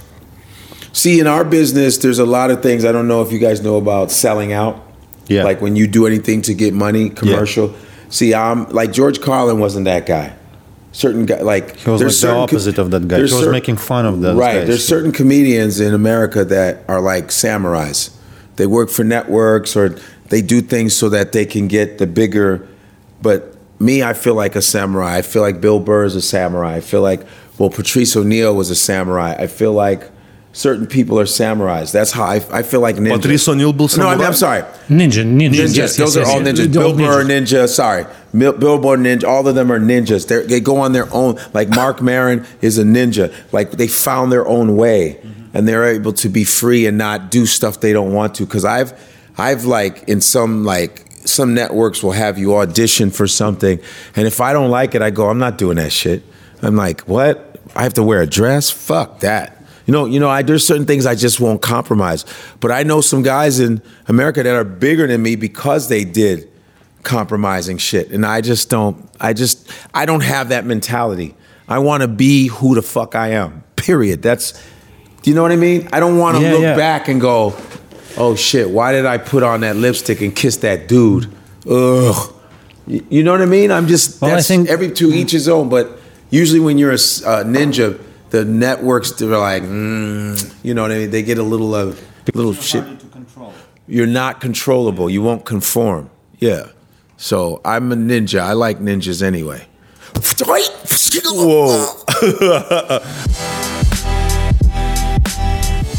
see 0.93 1.19
in 1.19 1.25
our 1.25 1.43
business. 1.43 1.97
There's 1.97 2.19
a 2.19 2.25
lot 2.25 2.51
of 2.51 2.61
things 2.61 2.85
I 2.85 2.91
don't 2.91 3.07
know 3.07 3.23
if 3.23 3.31
you 3.31 3.39
guys 3.39 3.63
know 3.63 3.77
about 3.77 4.11
selling 4.11 4.53
out. 4.53 4.75
Yeah. 5.27 5.43
Like 5.43 5.61
when 5.61 5.75
you 5.75 5.87
do 5.87 6.05
anything 6.05 6.43
to 6.43 6.53
get 6.53 6.73
money, 6.73 7.09
commercial. 7.09 7.73
See, 8.11 8.33
I'm 8.35 8.69
like 8.69 8.91
George 8.93 9.19
Carlin 9.21 9.59
wasn't 9.59 9.85
that 9.85 10.05
guy. 10.05 10.33
Certain 10.91 11.25
guy, 11.25 11.41
like 11.41 11.77
He 11.77 11.89
was 11.89 12.01
there's 12.01 12.21
like 12.23 12.31
the 12.33 12.37
opposite 12.37 12.77
of 12.77 12.91
that 12.91 13.07
guy. 13.07 13.15
He 13.15 13.21
was 13.23 13.31
cer- 13.39 13.51
making 13.51 13.77
fun 13.77 14.05
of 14.05 14.19
those 14.21 14.35
Right. 14.37 14.59
guys. 14.59 14.67
There's 14.67 14.85
certain 14.85 15.11
comedians 15.11 15.79
in 15.79 15.93
America 15.93 16.43
that 16.45 16.83
are 16.87 16.99
like 17.01 17.29
samurais. 17.29 18.09
They 18.57 18.67
work 18.67 18.89
for 18.89 19.03
networks 19.05 19.75
or 19.75 19.95
they 20.29 20.41
do 20.41 20.61
things 20.61 20.93
so 20.95 21.07
that 21.09 21.31
they 21.31 21.45
can 21.45 21.67
get 21.67 21.97
the 21.97 22.05
bigger. 22.07 22.67
But 23.21 23.55
me, 23.79 24.03
I 24.03 24.13
feel 24.13 24.35
like 24.35 24.55
a 24.57 24.61
samurai. 24.61 25.17
I 25.17 25.21
feel 25.21 25.41
like 25.41 25.61
Bill 25.61 25.79
Burr 25.79 26.03
is 26.03 26.15
a 26.15 26.21
samurai. 26.21 26.75
I 26.75 26.81
feel 26.81 27.01
like 27.01 27.21
well, 27.57 27.69
Patrice 27.69 28.15
O'Neal 28.17 28.53
was 28.55 28.69
a 28.69 28.75
samurai. 28.75 29.35
I 29.39 29.47
feel 29.47 29.71
like 29.71 30.09
certain 30.53 30.85
people 30.85 31.19
are 31.19 31.25
samurais. 31.25 31.91
That's 31.91 32.11
how 32.11 32.23
I, 32.23 32.35
I 32.51 32.63
feel 32.63 32.81
like 32.81 32.97
ninja. 32.97 33.21
Patrice 33.21 33.47
O'Neal 33.47 33.73
был 33.73 33.97
No, 33.97 34.07
I 34.07 34.15
am 34.25 34.33
sorry. 34.33 34.61
Ninja, 34.89 35.23
ninja. 35.23 35.51
Ninjas. 35.51 35.75
Yes, 35.75 35.97
Those 35.97 36.15
yes, 36.15 36.17
are 36.17 36.19
yes, 36.19 36.29
all 36.29 36.41
ninjas. 36.41 36.73
Bill 36.73 36.95
Burr 36.95 37.23
ninja. 37.23 37.67
Sorry. 37.67 38.05
Bill 38.33 38.77
Burr 38.77 38.97
ninja. 38.97 39.23
All 39.23 39.47
of 39.47 39.55
them 39.55 39.71
are 39.71 39.79
ninjas. 39.79 40.27
They're, 40.27 40.45
they 40.45 40.59
go 40.59 40.77
on 40.77 40.91
their 40.91 41.11
own. 41.13 41.39
Like 41.53 41.69
Marc 41.69 42.01
Maron 42.01 42.45
is 42.61 42.77
a 42.77 42.83
ninja. 42.83 43.33
Like 43.51 43.71
they 43.71 43.87
found 43.87 44.31
their 44.31 44.47
own 44.47 44.75
way 44.75 45.19
mm-hmm. 45.21 45.57
and 45.57 45.67
they're 45.67 45.85
able 45.85 46.13
to 46.13 46.29
be 46.29 46.43
free 46.43 46.85
and 46.85 46.97
not 46.97 47.31
do 47.31 47.45
stuff 47.45 47.79
they 47.79 47.93
don't 47.93 48.13
want 48.13 48.35
to. 48.35 48.45
Cause 48.45 48.65
I've, 48.65 48.93
I've 49.37 49.65
like 49.65 50.03
in 50.07 50.21
some 50.21 50.65
like, 50.65 51.07
some 51.23 51.53
networks 51.53 52.01
will 52.01 52.13
have 52.13 52.39
you 52.39 52.55
audition 52.55 53.11
for 53.11 53.27
something. 53.27 53.79
And 54.15 54.25
if 54.25 54.41
I 54.41 54.53
don't 54.53 54.71
like 54.71 54.95
it, 54.95 55.03
I 55.03 55.11
go, 55.11 55.29
I'm 55.29 55.37
not 55.37 55.57
doing 55.57 55.77
that 55.77 55.91
shit. 55.91 56.23
I'm 56.63 56.75
like, 56.75 57.01
what? 57.01 57.59
I 57.75 57.83
have 57.83 57.93
to 57.93 58.03
wear 58.03 58.21
a 58.21 58.27
dress? 58.27 58.71
Fuck 58.71 59.19
that. 59.19 59.60
You 59.85 59.91
know, 59.93 60.05
you 60.05 60.19
know, 60.19 60.29
I, 60.29 60.41
there's 60.43 60.65
certain 60.65 60.85
things 60.85 61.05
I 61.05 61.15
just 61.15 61.39
won't 61.39 61.61
compromise. 61.61 62.25
But 62.59 62.71
I 62.71 62.83
know 62.83 63.01
some 63.01 63.23
guys 63.23 63.59
in 63.59 63.81
America 64.07 64.43
that 64.43 64.55
are 64.55 64.63
bigger 64.63 65.07
than 65.07 65.21
me 65.21 65.35
because 65.35 65.89
they 65.89 66.03
did 66.03 66.49
compromising 67.03 67.77
shit, 67.77 68.11
and 68.11 68.25
I 68.25 68.41
just 68.41 68.69
don't. 68.69 69.09
I 69.19 69.33
just 69.33 69.69
I 69.93 70.05
don't 70.05 70.21
have 70.23 70.49
that 70.49 70.65
mentality. 70.65 71.35
I 71.67 71.79
want 71.79 72.01
to 72.01 72.07
be 72.07 72.47
who 72.47 72.75
the 72.75 72.81
fuck 72.81 73.15
I 73.15 73.29
am. 73.29 73.63
Period. 73.75 74.21
That's. 74.21 74.53
Do 75.23 75.29
you 75.29 75.35
know 75.35 75.41
what 75.43 75.51
I 75.51 75.55
mean? 75.55 75.87
I 75.93 75.99
don't 75.99 76.17
want 76.17 76.37
to 76.37 76.43
Yeah, 76.43 76.51
look 76.51 76.61
yeah. 76.61 76.75
back 76.75 77.07
and 77.07 77.19
go, 77.21 77.55
"Oh 78.17 78.35
shit, 78.35 78.69
why 78.69 78.91
did 78.91 79.05
I 79.05 79.17
put 79.17 79.41
on 79.43 79.61
that 79.61 79.75
lipstick 79.75 80.21
and 80.21 80.35
kiss 80.35 80.57
that 80.57 80.87
dude?" 80.87 81.31
Ugh. 81.69 82.33
You 82.87 83.23
know 83.23 83.31
what 83.31 83.41
I 83.41 83.45
mean? 83.45 83.71
I'm 83.71 83.87
just. 83.87 84.21
Well, 84.21 84.35
I 84.35 84.41
think- 84.41 84.69
every 84.69 84.91
to 84.91 85.11
each 85.13 85.31
his 85.31 85.47
own. 85.47 85.69
But 85.69 85.99
usually, 86.29 86.59
when 86.59 86.77
you're 86.77 86.91
a 86.91 86.95
uh, 86.95 87.43
ninja, 87.43 87.99
the 88.30 88.44
networks 88.44 89.12
they're 89.12 89.38
like, 89.38 89.62
mm, 89.62 90.54
you 90.62 90.74
know 90.74 90.82
what 90.82 90.92
I 90.92 90.98
mean? 90.98 91.10
They 91.10 91.22
get 91.22 91.38
a 91.38 91.42
little 91.42 91.74
of 91.74 92.00
little 92.34 92.54
shit. 92.54 92.84
You're 93.88 94.06
not 94.06 94.40
controllable. 94.40 95.08
You 95.08 95.22
won't 95.22 95.44
conform. 95.44 96.10
Yeah. 96.38 96.70
So 97.16 97.60
I'm 97.64 97.92
a 97.92 97.96
ninja. 97.96 98.40
I 98.40 98.52
like 98.52 98.80
ninjas 98.80 99.22
anyway. 99.22 99.66
Whoa. 101.24 101.94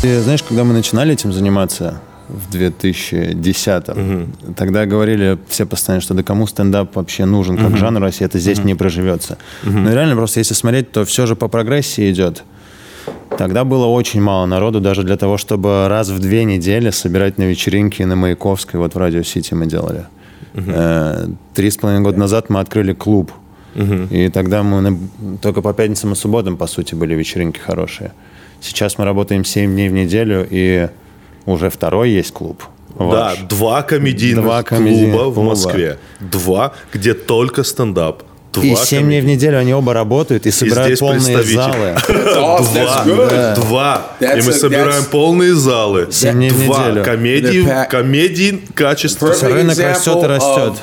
Ты 0.02 0.22
знаешь, 0.22 0.44
когда 0.44 0.64
мы 0.64 0.74
начинали 0.74 1.14
этим 1.14 1.34
заниматься 1.34 2.02
в 2.33 2.55
2010-м, 2.55 4.33
тогда 4.57 4.87
говорили 4.87 5.39
все 5.49 5.67
постоянно, 5.67 6.01
что 6.01 6.15
да 6.15 6.23
кому 6.23 6.47
стендап 6.47 6.97
вообще 6.97 7.25
нужен 7.25 7.57
как 7.57 7.77
жанр, 7.77 8.05
если 8.07 8.27
это 8.27 8.39
здесь 8.39 8.65
не 8.65 8.75
проживется. 8.75 9.39
Но 9.65 9.93
реально 9.93 10.17
просто 10.17 10.41
если 10.41 10.55
смотреть, 10.55 10.93
то 10.93 11.05
все 11.05 11.27
же 11.27 11.37
по 11.37 11.49
прогрессии 11.49 12.11
идет. 12.11 12.45
Тогда 13.39 13.65
было 13.65 13.87
очень 13.87 14.21
мало 14.21 14.47
народу 14.47 14.81
даже 14.81 15.03
для 15.03 15.17
того, 15.17 15.37
чтобы 15.39 15.89
раз 15.89 16.09
в 16.11 16.19
две 16.19 16.45
недели 16.45 16.91
собирать 16.91 17.39
на 17.39 17.45
вечеринки 17.45 18.03
на 18.03 18.15
Маяковской, 18.17 18.79
вот 18.79 18.95
в 18.95 18.99
Радио 18.99 19.23
Сити 19.23 19.55
мы 19.55 19.67
делали. 19.67 20.05
Э, 20.55 21.27
Три 21.55 21.71
с 21.71 21.77
половиной 21.77 22.03
года 22.05 22.19
назад 22.19 22.51
мы 22.51 22.61
открыли 22.61 22.93
клуб. 22.93 23.33
И 24.11 24.29
тогда 24.29 24.63
мы 24.63 24.81
на- 24.83 24.99
только 25.41 25.63
по 25.63 25.73
пятницам 25.73 26.13
и 26.13 26.15
субботам, 26.15 26.57
по 26.59 26.67
сути, 26.67 26.95
были 26.95 27.15
вечеринки 27.15 27.59
хорошие. 27.59 28.13
Сейчас 28.61 28.99
мы 28.99 29.05
работаем 29.07 29.45
7 29.47 29.73
дней 29.73 29.89
в 29.89 29.93
неделю, 29.93 30.47
и 30.51 30.89
уже 31.47 31.71
второй 31.71 32.11
есть 32.11 32.33
клуб. 32.33 32.63
Да, 32.99 33.05
ваш. 33.05 33.39
два 33.49 33.83
комедийных 33.83 34.45
Два 34.45 34.63
клуба 34.63 34.83
комедийных 34.83 35.15
в 35.15 35.35
клуба. 35.35 35.43
Москве. 35.43 35.99
Два, 36.21 36.75
где 36.93 37.15
только 37.15 37.65
стендап. 37.65 38.23
Два 38.53 38.63
И 38.65 38.75
7 38.77 39.07
дней 39.07 39.23
в 39.23 39.25
неделю 39.25 39.59
они 39.59 39.73
оба 39.73 39.95
работают 39.95 40.45
и 40.47 40.51
собирают 40.51 40.89
здесь 40.89 40.99
полные 40.99 41.43
залы. 41.43 41.97
Два. 42.07 43.55
Два. 43.57 44.07
That's 44.21 44.39
И 44.39 44.43
мы 44.43 44.51
a- 44.51 44.53
собираем 44.53 45.05
полные 45.07 45.55
залы. 45.55 46.09
Семь 46.11 46.35
дней 46.35 46.51
в 46.51 46.67
Два. 46.67 46.89
неделю. 46.89 47.05
Комедии, 47.05 47.69
комедий 47.89 48.63
качества. 48.75 49.35
Рынок 49.41 49.79
растет 49.79 50.23
и 50.23 50.27
растет. 50.27 50.75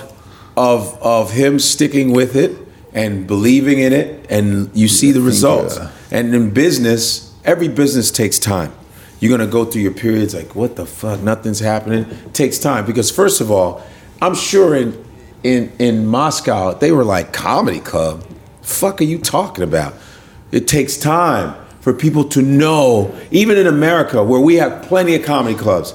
Of, 0.55 0.83
of, 1.01 1.01
of 1.01 1.31
him 1.33 1.57
sticking 1.59 2.11
with 2.11 2.35
it 2.35 2.57
and 2.93 3.27
believing 3.27 3.79
in 3.79 3.93
it, 3.93 4.25
and 4.29 4.69
you 4.73 4.87
see 4.87 5.11
the 5.11 5.21
results. 5.21 5.79
And 6.11 6.33
in 6.33 6.49
business, 6.49 7.31
every 7.45 7.67
business 7.67 8.09
takes 8.11 8.39
time. 8.39 8.71
You're 9.19 9.35
gonna 9.35 9.49
go 9.49 9.65
through 9.65 9.81
your 9.81 9.93
periods 9.93 10.33
like, 10.33 10.55
what 10.55 10.75
the 10.75 10.85
fuck, 10.85 11.21
nothing's 11.21 11.59
happening. 11.59 12.05
It 12.05 12.33
takes 12.33 12.57
time 12.57 12.85
because 12.85 13.11
first 13.11 13.41
of 13.41 13.51
all, 13.51 13.83
I'm 14.21 14.35
sure 14.35 14.75
in 14.75 15.05
in 15.43 15.71
in 15.79 16.07
Moscow 16.07 16.73
they 16.73 16.91
were 16.91 17.03
like 17.03 17.33
comedy 17.33 17.79
club. 17.79 18.25
Fuck 18.61 19.01
are 19.01 19.05
you 19.05 19.17
talking 19.17 19.63
about? 19.63 19.93
It 20.51 20.67
takes 20.67 20.97
time 20.97 21.55
for 21.81 21.93
people 21.93 22.23
to 22.29 22.41
know, 22.41 23.15
even 23.31 23.57
in 23.57 23.67
America 23.67 24.23
where 24.23 24.39
we 24.39 24.55
have 24.55 24.83
plenty 24.83 25.15
of 25.15 25.23
comedy 25.23 25.55
clubs. 25.55 25.93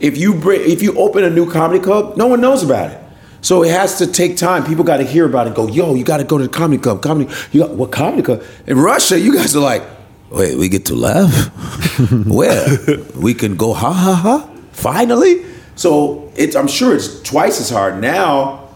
If 0.00 0.16
you 0.18 0.34
bring, 0.34 0.60
if 0.70 0.82
you 0.82 0.98
open 0.98 1.24
a 1.24 1.30
new 1.30 1.50
comedy 1.50 1.80
club, 1.80 2.16
no 2.16 2.26
one 2.26 2.40
knows 2.40 2.62
about 2.62 2.90
it. 2.90 3.02
So 3.40 3.62
it 3.62 3.70
has 3.70 3.98
to 3.98 4.06
take 4.06 4.36
time. 4.36 4.64
People 4.64 4.84
got 4.84 4.96
to 4.96 5.04
hear 5.04 5.24
about 5.24 5.46
it. 5.46 5.54
Go, 5.54 5.68
yo, 5.68 5.94
you 5.94 6.04
got 6.04 6.16
to 6.16 6.24
go 6.24 6.36
to 6.36 6.44
the 6.44 6.50
comedy 6.50 6.82
club. 6.82 7.02
Comedy, 7.02 7.32
you 7.52 7.60
got 7.60 7.70
what 7.74 7.92
comedy 7.92 8.22
club? 8.22 8.42
In 8.66 8.78
Russia, 8.78 9.18
you 9.18 9.34
guys 9.34 9.54
are 9.54 9.60
like, 9.60 9.82
wait, 10.30 10.56
we 10.56 10.68
get 10.68 10.86
to 10.86 10.94
laugh. 10.94 11.50
Where 12.26 12.66
we 13.14 13.34
can 13.34 13.56
go, 13.56 13.72
ha 13.72 13.92
ha 13.92 14.14
ha. 14.14 14.50
Finally, 14.72 15.44
so 15.74 16.30
it's. 16.36 16.54
I'm 16.56 16.68
sure 16.68 16.94
it's 16.94 17.22
twice 17.22 17.60
as 17.60 17.70
hard 17.70 18.00
now. 18.00 18.68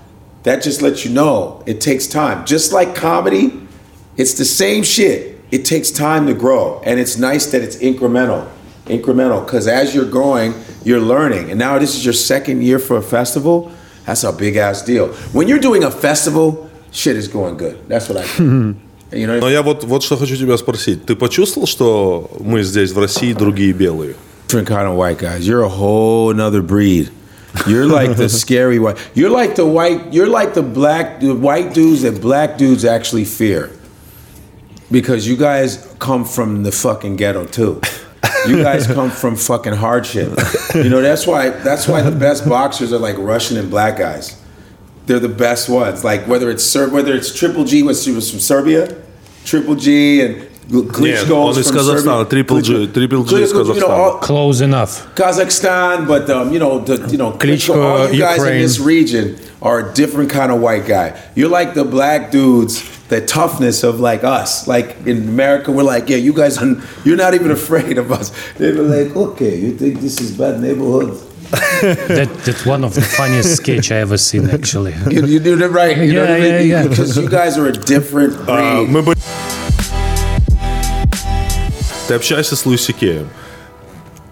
That 0.43 0.63
just 0.63 0.81
lets 0.81 1.05
you 1.05 1.11
know 1.11 1.63
it 1.67 1.81
takes 1.81 2.07
time. 2.07 2.47
Just 2.47 2.73
like 2.73 2.95
comedy, 2.95 3.67
it's 4.17 4.35
the 4.35 4.45
same 4.45 4.83
shit. 4.83 5.39
It 5.51 5.65
takes 5.65 5.91
time 5.91 6.27
to 6.27 6.35
grow, 6.35 6.81
and 6.85 6.99
it's 6.99 7.19
nice 7.19 7.47
that 7.53 7.63
it's 7.63 7.77
incremental, 7.77 8.51
incremental. 8.87 9.45
Because 9.45 9.67
as 9.67 9.95
you're 9.95 10.09
growing, 10.09 10.55
you're 10.85 11.01
learning. 11.01 11.51
And 11.51 11.59
now 11.59 11.79
this 11.79 11.95
is 11.95 12.05
your 12.05 12.15
second 12.15 12.63
year 12.63 12.79
for 12.79 12.97
a 12.97 13.03
festival. 13.03 13.73
That's 14.07 14.25
a 14.25 14.33
big 14.33 14.57
ass 14.57 14.83
deal. 14.83 15.09
When 15.33 15.49
you're 15.49 15.59
doing 15.59 15.85
a 15.85 15.91
festival, 15.91 16.71
shit 16.91 17.17
is 17.17 17.29
going 17.29 17.57
good. 17.57 17.89
That's 17.89 18.09
what 18.09 18.19
I 18.19 18.23
think. 18.23 18.79
you 19.12 19.28
know. 19.28 19.40
Но 19.40 19.50
я 19.50 19.62
вот, 19.62 19.84
вот 19.84 20.04
что 20.04 20.18
хочу 20.18 20.36
тебя 20.36 20.58
спросить. 20.58 21.06
Ты 21.06 21.16
почувствовал, 21.16 21.68
что 21.68 22.30
мы 22.40 22.64
здесь 22.64 22.92
в 22.92 23.00
России 23.00 23.34
другие 23.34 23.74
белые? 23.74 24.16
different 24.56 24.68
kind 24.68 24.88
of 24.88 24.96
white 24.96 25.18
guys. 25.18 25.48
You're 25.48 25.64
a 25.64 25.70
whole 25.70 26.34
nother 26.34 26.62
breed. 26.62 27.12
You're 27.68 27.86
like 27.86 28.18
the 28.18 28.30
scary 28.30 28.80
white. 28.80 28.98
You're 29.14 29.30
like 29.30 29.56
the 29.56 29.66
white. 29.66 30.14
You're 30.14 30.28
like 30.28 30.54
the 30.54 30.64
black, 30.64 31.22
the 31.22 31.34
white 31.34 31.74
dudes 31.74 32.02
that 32.02 32.22
black 32.22 32.58
dudes 32.58 32.84
actually 32.84 33.26
fear, 33.26 33.72
because 34.92 35.28
you 35.28 35.38
guys 35.38 35.94
come 36.00 36.26
from 36.26 36.64
the 36.64 36.72
fucking 36.72 37.16
ghetto 37.16 37.46
too. 37.46 37.82
You 38.48 38.62
guys 38.62 38.88
come 38.88 39.10
from 39.10 39.36
fucking 39.36 39.74
hardship. 39.74 40.38
You 40.74 40.90
know 40.90 41.02
that's 41.02 41.26
why. 41.26 41.50
That's 41.50 41.88
why 41.88 42.02
the 42.02 42.12
best 42.12 42.48
boxers 42.48 42.92
are 42.92 43.00
like 43.00 43.18
Russian 43.18 43.58
and 43.58 43.70
black 43.70 43.98
guys. 43.98 44.39
they're 45.07 45.19
the 45.19 45.29
best 45.29 45.69
ones. 45.69 46.05
Like 46.05 46.27
whether 46.27 46.51
it's 46.51 46.65
Ser- 46.65 46.91
whether 46.91 47.15
it's 47.15 47.35
Triple 47.35 47.65
G, 47.65 47.83
which 47.83 47.99
she 47.99 48.13
was 48.13 48.31
from 48.31 48.41
Serbia, 48.41 48.97
Triple 49.45 49.75
G 49.77 50.23
and 50.23 50.51
Klitschko 50.71 51.29
yeah, 51.29 51.35
on 51.35 51.55
Kazakhstan, 51.55 52.31
Triple 52.31 52.61
G, 52.61 52.87
Triple 52.87 53.25
G 53.25 53.43
is 53.43 53.53
Kazakhstan. 53.53 53.75
You 53.75 53.81
know, 53.81 53.89
all, 53.89 54.19
Close 54.19 54.61
enough. 54.61 55.13
Kazakhstan, 55.17 56.07
but 56.07 56.31
um, 56.31 56.53
you 56.53 56.61
know, 56.61 56.79
the, 56.79 57.09
you 57.11 57.19
know, 57.19 57.33
Klitschko, 57.33 57.75
Klitschko 57.75 57.85
all 57.85 58.13
you 58.13 58.21
guys 58.21 58.37
Ukraine. 58.37 58.57
in 58.57 58.63
this 58.63 58.79
region 58.79 59.39
are 59.63 59.91
a 59.91 59.95
different 59.95 60.31
kind 60.31 60.53
of 60.53 60.61
white 60.61 60.87
guy. 60.87 61.21
You're 61.35 61.49
like 61.49 61.75
the 61.75 61.85
black 61.85 62.31
dudes, 62.31 62.83
the 63.09 63.21
toughness 63.27 63.83
of 63.83 63.99
like 63.99 64.23
us. 64.23 64.69
Like 64.69 64.97
in 65.07 65.29
America, 65.29 65.73
we're 65.73 65.83
like, 65.83 66.09
yeah, 66.09 66.19
you 66.19 66.33
guys, 66.33 66.57
are, 66.59 66.81
you're 67.05 67.17
not 67.17 67.35
even 67.35 67.51
afraid 67.51 67.99
of 67.99 68.13
us. 68.13 68.31
They 68.57 68.73
were 68.73 68.83
like, 68.83 69.17
okay, 69.17 69.59
you 69.59 69.77
think 69.77 70.01
this 70.01 70.21
is 70.21 70.37
bad 70.39 70.61
neighborhood? 70.61 71.21
That 71.52 72.30
that's 72.46 72.66
one 72.66 72.84
of 72.84 72.94
the 72.96 73.02
funniest 73.02 73.58
sketch 73.58 73.92
I 73.92 73.98
ever 73.98 74.18
seen 74.18 74.50
actually. 74.50 74.94
You, 75.10 75.26
you 75.26 75.40
do 75.40 75.62
it 75.62 75.68
right. 75.72 75.96
You 75.98 76.14
know 76.14 76.24
Yeah, 76.24 76.32
what 76.32 76.42
I 76.42 76.46
yeah, 76.46 76.60
mean? 76.60 76.68
yeah. 76.70 76.88
Because 76.88 77.18
you 77.18 77.30
guys 77.30 77.58
are 77.58 77.68
a 77.68 77.72
different 77.72 78.34
А, 78.48 78.84
breed. 78.84 78.90
мы 78.90 79.02
бы- 79.04 79.14
Ты 82.08 82.14
общаешься 82.14 82.56
с 82.56 82.66
Луиси 82.66 82.94
Кеем. 82.94 83.28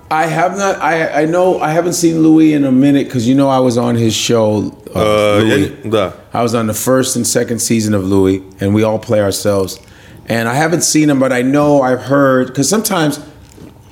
I 0.09 0.27
have 0.27 0.55
not. 0.57 0.77
I 0.79 1.23
I 1.23 1.25
know 1.25 1.59
I 1.59 1.71
haven't 1.73 1.93
seen 1.93 2.21
Louis 2.21 2.53
in 2.53 2.65
a 2.65 2.71
minute 2.71 3.05
because 3.07 3.27
you 3.27 3.33
know 3.33 3.49
I 3.49 3.59
was 3.59 3.77
on 3.77 3.95
his 3.95 4.13
show. 4.13 4.71
Uh, 4.93 5.39
Э, 5.39 5.43
я 5.47 5.55
Louis. 5.55 5.71
не- 5.83 5.89
Да. 5.89 6.13
I 6.33 6.43
was 6.43 6.53
on 6.53 6.67
the 6.67 6.73
first 6.75 7.15
and 7.15 7.25
second 7.25 7.59
season 7.59 7.95
of 7.95 8.03
Louis, 8.05 8.43
and 8.59 8.75
we 8.75 8.83
all 8.83 8.99
play 8.99 9.21
ourselves. 9.21 9.79
And 10.29 10.47
I 10.47 10.53
haven't 10.53 10.83
seen 10.83 11.09
him, 11.09 11.19
but 11.19 11.31
I 11.33 11.41
know 11.41 11.81
I've 11.81 12.03
heard 12.03 12.47
because 12.47 12.69
sometimes 12.69 13.19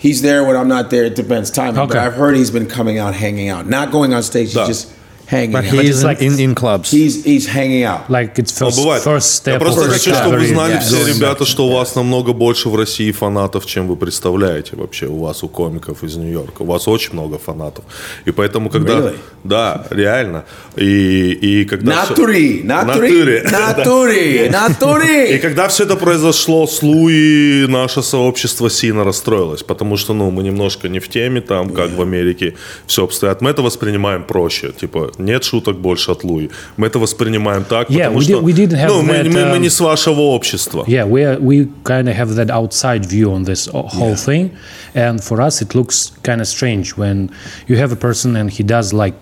he's 0.07 0.23
there 0.23 0.45
when 0.45 0.57
I'm 0.57 0.69
not 0.69 0.91
there. 0.91 1.05
It 1.05 1.17
depends. 1.17 1.51
Time, 1.51 1.75
but 1.75 1.95
I've 1.97 2.15
heard 2.15 2.37
he's 2.37 2.51
been 2.51 2.69
coming 2.69 2.99
out, 2.99 3.15
hanging 3.15 3.49
out, 3.49 3.67
not 3.67 3.91
going 3.91 4.15
on 4.15 4.23
stage. 4.23 4.55
He's 4.55 4.67
just 4.67 4.96
hanging 5.31 5.53
But 5.53 5.65
out. 5.65 5.73
he 5.73 5.89
is 5.91 6.03
like- 6.05 6.21
in, 6.21 6.39
in 6.39 6.55
clubs. 6.55 6.91
he's 6.91 7.25
he's 7.25 7.47
hanging 7.47 7.85
out. 7.85 8.09
Like 8.09 8.35
it's 8.39 8.55
Ну, 8.61 8.69
first, 8.69 8.77
бывает. 8.77 9.03
first 9.05 9.43
step. 9.43 9.53
Я 9.55 9.59
просто 9.61 9.81
of 9.83 9.89
хочу, 9.91 10.15
чтобы 10.15 10.39
вы 10.39 10.47
знали 10.47 10.75
Yeah. 10.77 10.81
все 10.81 11.07
ребята, 11.07 11.45
что 11.45 11.67
у 11.67 11.73
вас 11.73 11.95
намного 11.97 12.33
больше 12.33 12.69
в 12.69 12.77
России 12.77 13.11
фанатов, 13.13 13.67
чем 13.67 13.89
вы 13.89 13.97
представляете 13.97 14.77
вообще. 14.77 15.07
У 15.07 15.19
вас 15.21 15.43
у 15.43 15.49
комиков 15.49 16.03
из 16.05 16.17
Нью-Йорка. 16.17 16.63
У 16.63 16.67
вас 16.67 16.89
очень 16.89 17.13
много 17.15 17.39
фанатов. 17.39 17.85
И 18.25 18.31
поэтому, 18.31 18.71
когда... 18.71 18.93
Really? 18.95 19.17
Да, 19.45 19.87
реально. 19.91 20.45
И, 20.77 21.31
и 21.31 21.65
когда... 21.65 21.97
Натури, 21.97 22.63
натури, 22.65 23.43
Натуре. 23.43 23.43
натури, 23.51 24.47
И 24.47 24.49
натури. 24.51 25.39
когда 25.39 25.69
все 25.69 25.85
это 25.85 25.97
произошло 25.97 26.67
с 26.67 26.83
Луи, 26.83 27.67
наше 27.69 28.03
сообщество 28.03 28.69
сильно 28.71 29.05
расстроилось, 29.05 29.63
потому 29.63 29.97
что, 29.97 30.15
ну, 30.15 30.31
мы 30.31 30.43
немножко 30.43 30.89
не 30.89 30.99
в 31.01 31.09
теме 31.09 31.41
там, 31.41 31.71
как 31.71 31.91
в 31.91 32.01
Америке 32.03 32.55
все 32.87 33.05
обстоят. 33.05 33.41
Мы 33.41 33.51
это 33.51 33.63
воспринимаем 33.63 34.25
проще, 34.25 34.73
типа, 34.73 35.13
нет 35.18 35.44
шуток 35.44 35.78
больше 35.78 36.12
от 36.12 36.24
Луи. 36.24 36.50
Мы 36.78 36.88
это 36.88 37.00
воспринимаем 37.00 37.64
так, 37.64 37.90
Yeah, 37.90 38.06
потому 38.06 38.20
we 38.20 38.24
что, 38.24 38.34
did- 38.40 38.44
we 38.44 38.54
didn't 38.54 38.78
have 38.78 38.88
ну, 38.88 39.02
мы, 39.02 39.14
that, 39.16 39.24
мы- 39.30 39.46
мы 39.52 39.58
um, 39.58 39.60
не 39.60 39.70
с 39.70 39.80
вашего 39.80 40.22
общества. 40.22 40.84
Yeah, 40.88 41.06
we 41.08 41.24
are, 41.24 41.40
we 41.40 41.68
kind 41.84 42.08
of 42.08 42.16
have 42.16 42.36
that 42.36 42.50
outside 42.50 43.06
view 43.06 43.32
on 43.32 43.44
this 43.46 43.68
o- 43.74 43.88
whole 43.88 44.16
thing, 44.16 44.52
and 44.94 45.22
for 45.24 45.40
us 45.42 45.62
it 45.62 45.74
looks 45.76 46.12
kind 46.24 46.42
of 46.42 46.48
strange 46.48 46.96
when 46.98 47.30
you 47.68 47.78
have 47.78 47.92
a 47.92 47.96
person 47.96 48.36
and 48.36 48.50
he 48.52 48.64
does 48.64 48.94
like, 48.94 49.16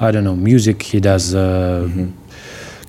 I 0.00 0.10
don't 0.10 0.24
know, 0.24 0.36
music, 0.36 0.82
he 0.82 1.00
does 1.00 1.34
uh, 1.34 1.88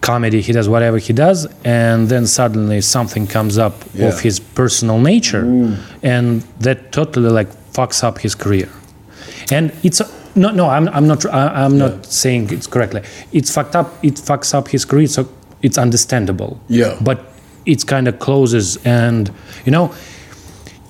comedy, 0.02 0.42
he 0.42 0.52
does 0.52 0.68
whatever 0.68 0.98
he 0.98 1.14
does, 1.14 1.48
and 1.64 2.10
then 2.10 2.26
suddenly 2.28 2.82
something 2.82 3.28
comes 3.28 3.58
up 3.58 3.74
Yeah. 3.94 4.08
of 4.10 4.20
his 4.22 4.40
personal 4.40 5.00
nature, 5.00 5.46
and 6.04 6.44
that 6.60 6.92
totally 6.92 7.30
like 7.30 7.48
fucks 7.74 8.04
up 8.04 8.20
his 8.20 8.36
career. 8.36 8.68
And 9.52 9.72
it's 9.84 10.02
no, 10.39 10.51
no. 10.51 10.69
I'm, 10.69 10.89
I'm 10.89 11.07
not. 11.07 11.27
I, 11.27 11.65
I'm 11.65 11.77
not 11.77 12.07
saying 12.07 12.51
it's 12.53 12.67
correctly. 12.67 13.03
It's 13.33 13.53
fucked 13.53 13.77
up. 13.77 13.93
It 14.03 14.15
fucks 14.15 14.55
up 14.55 14.69
his 14.69 14.85
career. 14.85 15.07
So 15.07 15.29
it's 15.63 15.79
understandable. 15.79 16.61
Yeah. 16.69 16.97
But 17.01 17.25
it's 17.67 17.85
kind 17.85 18.09
of 18.09 18.19
closes, 18.19 18.79
and 18.85 19.31
you 19.65 19.73
know, 19.73 19.95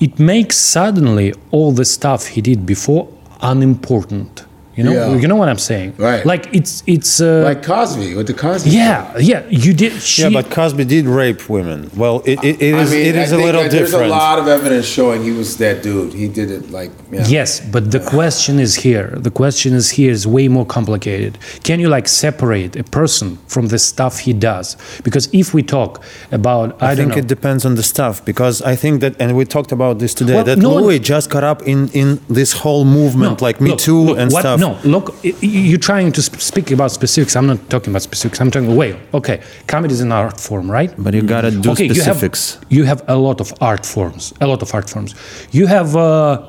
it 0.01 0.18
makes 0.18 0.57
suddenly 0.57 1.34
all 1.51 1.72
the 1.72 1.84
stuff 1.84 2.26
he 2.28 2.40
did 2.40 2.66
before 2.66 3.09
unimportant. 3.40 4.44
You 4.78 4.84
know. 4.84 4.92
Yeah. 4.92 5.16
You 5.22 5.26
know 5.26 5.34
what 5.34 5.48
I'm 5.48 5.58
saying? 5.58 5.94
Right. 5.98 6.24
Like 6.24 6.54
it's 6.54 6.84
it's. 6.86 7.20
Uh, 7.20 7.42
Like 7.50 7.62
Cosby 7.64 8.14
with 8.14 8.28
the 8.28 8.34
Cosby. 8.44 8.70
yeah, 8.70 9.18
yeah. 9.18 9.42
You 9.50 9.72
did. 9.74 9.92
She, 10.00 10.22
yeah, 10.22 10.30
but 10.30 10.52
Cosby 10.52 10.84
did 10.84 11.04
rape 11.06 11.42
women. 11.56 11.90
Well, 11.96 12.22
it, 12.24 12.38
it, 12.44 12.62
it 12.62 12.74
I 12.74 12.82
is 12.82 12.90
mean, 12.92 13.06
it 13.10 13.16
is 13.16 13.32
I 13.32 13.34
a 13.34 13.38
think 13.38 13.46
little 13.46 13.62
that 13.64 13.72
there's 13.72 13.92
a 13.92 14.06
lot 14.06 14.38
of 14.38 14.46
evidence 14.46 14.86
showing 14.86 15.18
he 15.24 15.32
was 15.32 15.56
that 15.58 15.82
dude. 15.82 16.12
He 16.22 16.28
did 16.28 16.48
it 16.56 16.70
like 16.70 16.92
yeah. 17.10 17.26
Yes, 17.26 17.50
but 17.74 17.90
the 17.90 17.98
question 18.16 18.60
is 18.60 18.72
here. 18.86 19.08
The 19.28 19.32
question 19.42 19.70
is 19.74 19.86
here 19.98 20.12
is 20.12 20.22
way 20.36 20.46
more 20.56 20.66
complicated. 20.78 21.32
Can 21.64 21.80
you 21.82 21.88
like 21.96 22.06
separate 22.06 22.72
a 22.76 22.84
person 22.84 23.28
from 23.54 23.64
the 23.74 23.78
stuff 23.80 24.20
he 24.26 24.32
does? 24.32 24.76
Because 25.02 25.28
if 25.32 25.52
we 25.56 25.62
talk 25.76 25.92
about, 26.30 26.80
I, 26.80 26.92
I, 26.92 26.94
don't 26.94 26.96
think 26.96 27.10
know, 27.12 27.18
it 27.18 27.26
depends 27.26 27.62
on 27.68 27.74
the 27.74 27.82
stuff 27.82 28.24
because 28.24 28.62
I 28.62 28.76
think 28.76 29.00
that, 29.00 29.12
and 29.20 29.36
we 29.36 29.44
talked 29.44 29.72
about 29.72 29.98
this 29.98 30.14
today, 30.14 30.34
Well, 30.36 30.44
that 30.44 30.58
no 30.58 30.74
Louis 30.76 31.00
just 31.00 31.30
got 31.30 31.42
up 31.42 31.62
in, 31.72 31.88
in 32.02 32.20
this 32.28 32.52
whole 32.62 32.84
movement, 32.84 33.40
like 33.42 33.60
Me 33.60 33.70
look, 33.70 33.78
Too 33.80 34.00
look, 34.02 34.18
and 34.18 34.30
what- 34.32 34.42
stuff. 34.42 34.60
No, 34.60 34.67
look, 34.94 35.06
i- 35.24 35.28
i- 35.28 35.46
you're 35.70 35.84
trying 35.92 36.10
to 36.18 36.22
speak 36.50 36.68
about 36.76 36.90
specifics. 37.00 37.32
I'm 37.38 37.46
not 37.52 37.60
talking 37.72 37.90
about 37.92 38.02
specifics. 38.10 38.40
I'm 38.42 38.50
talking. 38.50 38.74
Wait, 38.82 38.94
okay, 39.18 39.36
comedy 39.66 39.92
is 39.98 40.00
an 40.08 40.12
art 40.12 40.38
form, 40.48 40.66
right? 40.78 40.90
But 41.04 41.12
you 41.14 41.22
gotta 41.36 41.50
do 41.64 41.70
okay, 41.72 41.88
specifics. 41.88 42.40
You 42.54 42.58
have, 42.58 42.76
you 42.76 42.84
have 42.90 43.00
a 43.16 43.18
lot 43.28 43.38
of 43.44 43.48
art 43.70 43.84
forms. 43.94 44.22
A 44.40 44.46
lot 44.52 44.60
of 44.62 44.68
art 44.78 44.88
forms. 44.94 45.10
You 45.58 45.66
have 45.76 45.88
uh, 45.96 46.04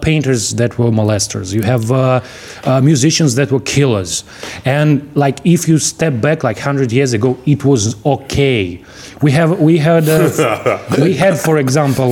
painters 0.10 0.42
that 0.60 0.72
were 0.80 0.92
molesters. 1.02 1.48
You 1.58 1.64
have 1.74 1.84
uh, 1.92 2.00
uh, 2.64 2.82
musicians 2.92 3.32
that 3.40 3.50
were 3.54 3.64
killers. 3.76 4.24
And 4.66 4.90
like, 5.24 5.38
if 5.56 5.62
you 5.70 5.78
step 5.94 6.14
back 6.28 6.44
like 6.44 6.60
hundred 6.70 6.90
years 6.92 7.12
ago, 7.14 7.30
it 7.54 7.62
was 7.72 7.82
okay. 8.16 8.64
We 9.26 9.32
have 9.40 9.50
we 9.70 9.76
had 9.90 10.04
uh, 10.08 10.20
we 11.06 11.14
had, 11.24 11.36
for 11.48 11.56
example. 11.66 12.10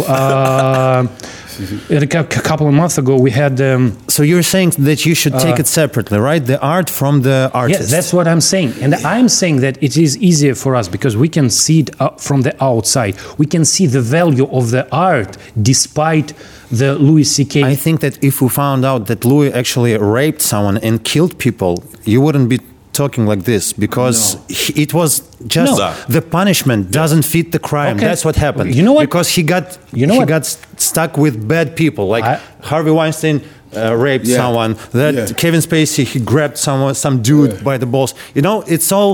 Uh, 1.60 1.96
a 2.06 2.08
cou- 2.08 2.24
couple 2.50 2.68
of 2.68 2.74
months 2.74 2.98
ago, 2.98 3.16
we 3.28 3.32
had 3.32 3.60
um, 3.62 3.98
So 4.08 4.24
you're 4.24 4.44
saying 4.56 4.72
that 4.90 5.06
you 5.06 5.14
should 5.16 5.34
take 5.46 5.60
it 5.60 5.68
separately, 5.68 6.20
right? 6.20 6.44
The 6.46 6.60
art 6.62 6.90
from 6.90 7.22
the 7.22 7.50
artist. 7.54 7.82
Yes, 7.82 7.92
that's 7.92 8.14
what 8.14 8.28
I'm 8.28 8.42
saying. 8.42 8.74
And 8.84 8.92
I'm 9.16 9.30
saying 9.30 9.58
that 9.62 9.76
it 9.82 9.98
is 9.98 10.18
easier 10.18 10.56
for 10.56 10.76
us 10.76 10.88
because 10.88 11.16
we 11.18 11.30
can 11.30 11.50
see 11.50 11.80
it 11.84 11.90
uh, 12.00 12.10
from 12.28 12.42
the 12.42 12.54
outside. 12.64 13.16
We 13.38 13.46
can 13.46 13.66
see 13.66 13.86
the 13.88 14.02
value 14.02 14.48
of 14.60 14.72
the 14.72 14.84
art 14.92 15.38
despite 15.62 16.34
the 16.72 16.96
Louis 16.96 17.24
C.K. 17.24 17.64
I 17.64 17.76
think 17.76 18.02
that 18.02 18.22
if 18.24 18.42
we 18.42 18.50
found 18.50 18.86
out 18.86 19.08
that 19.08 19.24
Louis 19.26 19.52
actually 19.54 19.98
raped 19.98 20.42
someone 20.42 20.78
and 20.78 21.04
killed 21.04 21.38
people, 21.38 21.84
you 22.04 22.20
wouldn't 22.22 22.50
be 22.50 22.60
talking 23.02 23.24
like 23.32 23.44
this 23.52 23.64
because 23.86 24.18
he, 24.60 24.70
it 24.84 24.92
was 25.00 25.12
just 25.58 25.78
No. 25.80 25.94
the 26.16 26.22
punishment 26.40 26.82
doesn't 27.00 27.24
fit 27.34 27.48
the 27.52 27.60
crime. 27.70 27.96
Okay. 27.98 28.06
That's 28.10 28.24
what 28.28 28.36
happened. 28.48 28.68
You 28.78 28.84
know 28.86 28.94
what? 28.98 29.06
Because 29.10 29.28
he 29.36 29.42
got 29.56 29.64
You 30.00 30.06
know 30.08 30.14
he 30.18 30.20
what? 30.22 30.28
got 30.36 30.44
st- 30.46 30.80
stuck 30.90 31.12
with 31.24 31.36
bad 31.54 31.68
people. 31.82 32.06
Like 32.16 32.26
I- 32.34 32.40
Harvey 32.72 32.92
Weinstein 33.00 33.38
uh, 33.76 34.06
raped 34.06 34.26
Yeah. 34.28 34.38
someone. 34.42 34.72
That 35.02 35.14
Yeah. 35.16 35.26
Kevin 35.42 35.62
Spacey 35.62 36.04
he 36.14 36.20
grabbed 36.32 36.58
someone 36.68 36.94
some 36.96 37.16
dude 37.30 37.52
Yeah. 37.52 37.64
by 37.70 37.76
the 37.84 37.86
balls. 37.94 38.12
You 38.36 38.42
know, 38.48 38.58
it's 38.76 38.90
all 38.98 39.12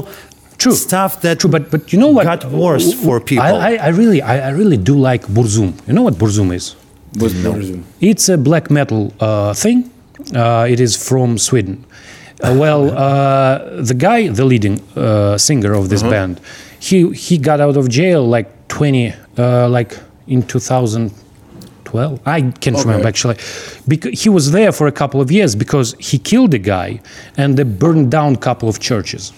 True. 0.61 0.75
stuff 0.88 1.11
that 1.23 1.36
True, 1.39 1.51
but 1.55 1.63
but 1.73 1.81
you 1.91 1.99
know 2.03 2.11
what? 2.15 2.23
got 2.34 2.43
worse 2.65 2.88
for 3.03 3.15
people. 3.19 3.45
I, 3.45 3.69
I, 3.69 3.71
I 3.88 3.89
really 3.99 4.19
I, 4.34 4.36
I 4.49 4.51
really 4.61 4.77
do 4.89 4.95
like 5.11 5.23
Burzum. 5.36 5.71
You 5.88 5.93
know 5.95 6.03
what 6.07 6.15
Burzum 6.23 6.49
is? 6.59 6.65
Was 7.21 7.34
Buddhism. 7.43 7.79
It's 8.11 8.25
a 8.29 8.38
black 8.38 8.65
metal 8.77 9.03
uh, 9.19 9.53
thing. 9.63 9.77
Uh, 10.41 10.73
it 10.73 10.79
is 10.79 10.93
from 11.09 11.38
Sweden. 11.38 11.75
Uh, 12.43 12.55
well, 12.59 12.91
uh, 12.91 13.81
the 13.81 13.93
guy, 13.93 14.27
the 14.27 14.43
leading 14.43 14.81
uh, 14.97 15.37
singer 15.37 15.73
of 15.73 15.87
this 15.89 16.03
band, 16.03 16.41
he 16.79 17.09
he 17.13 17.37
got 17.37 17.61
out 17.61 17.77
of 17.77 17.87
jail 17.87 18.27
like 18.27 18.67
20, 18.67 19.13
uh, 19.37 19.69
like 19.69 19.97
in 20.27 20.43
2012. 20.43 22.19
I 22.25 22.41
can't 22.59 22.77
remember 22.77 23.07
actually, 23.07 23.37
because 23.87 24.21
he 24.21 24.29
was 24.29 24.51
there 24.51 24.71
for 24.73 24.87
a 24.87 24.91
couple 24.91 25.21
of 25.21 25.31
years 25.31 25.55
because 25.55 25.95
he 25.99 26.17
killed 26.19 26.53
a 26.53 26.59
guy 26.59 26.99
and 27.37 27.57
they 27.57 27.63
burned 27.63 28.11
down 28.11 28.33
a 28.33 28.37
couple 28.37 28.67
of 28.67 28.79
churches. 28.79 29.31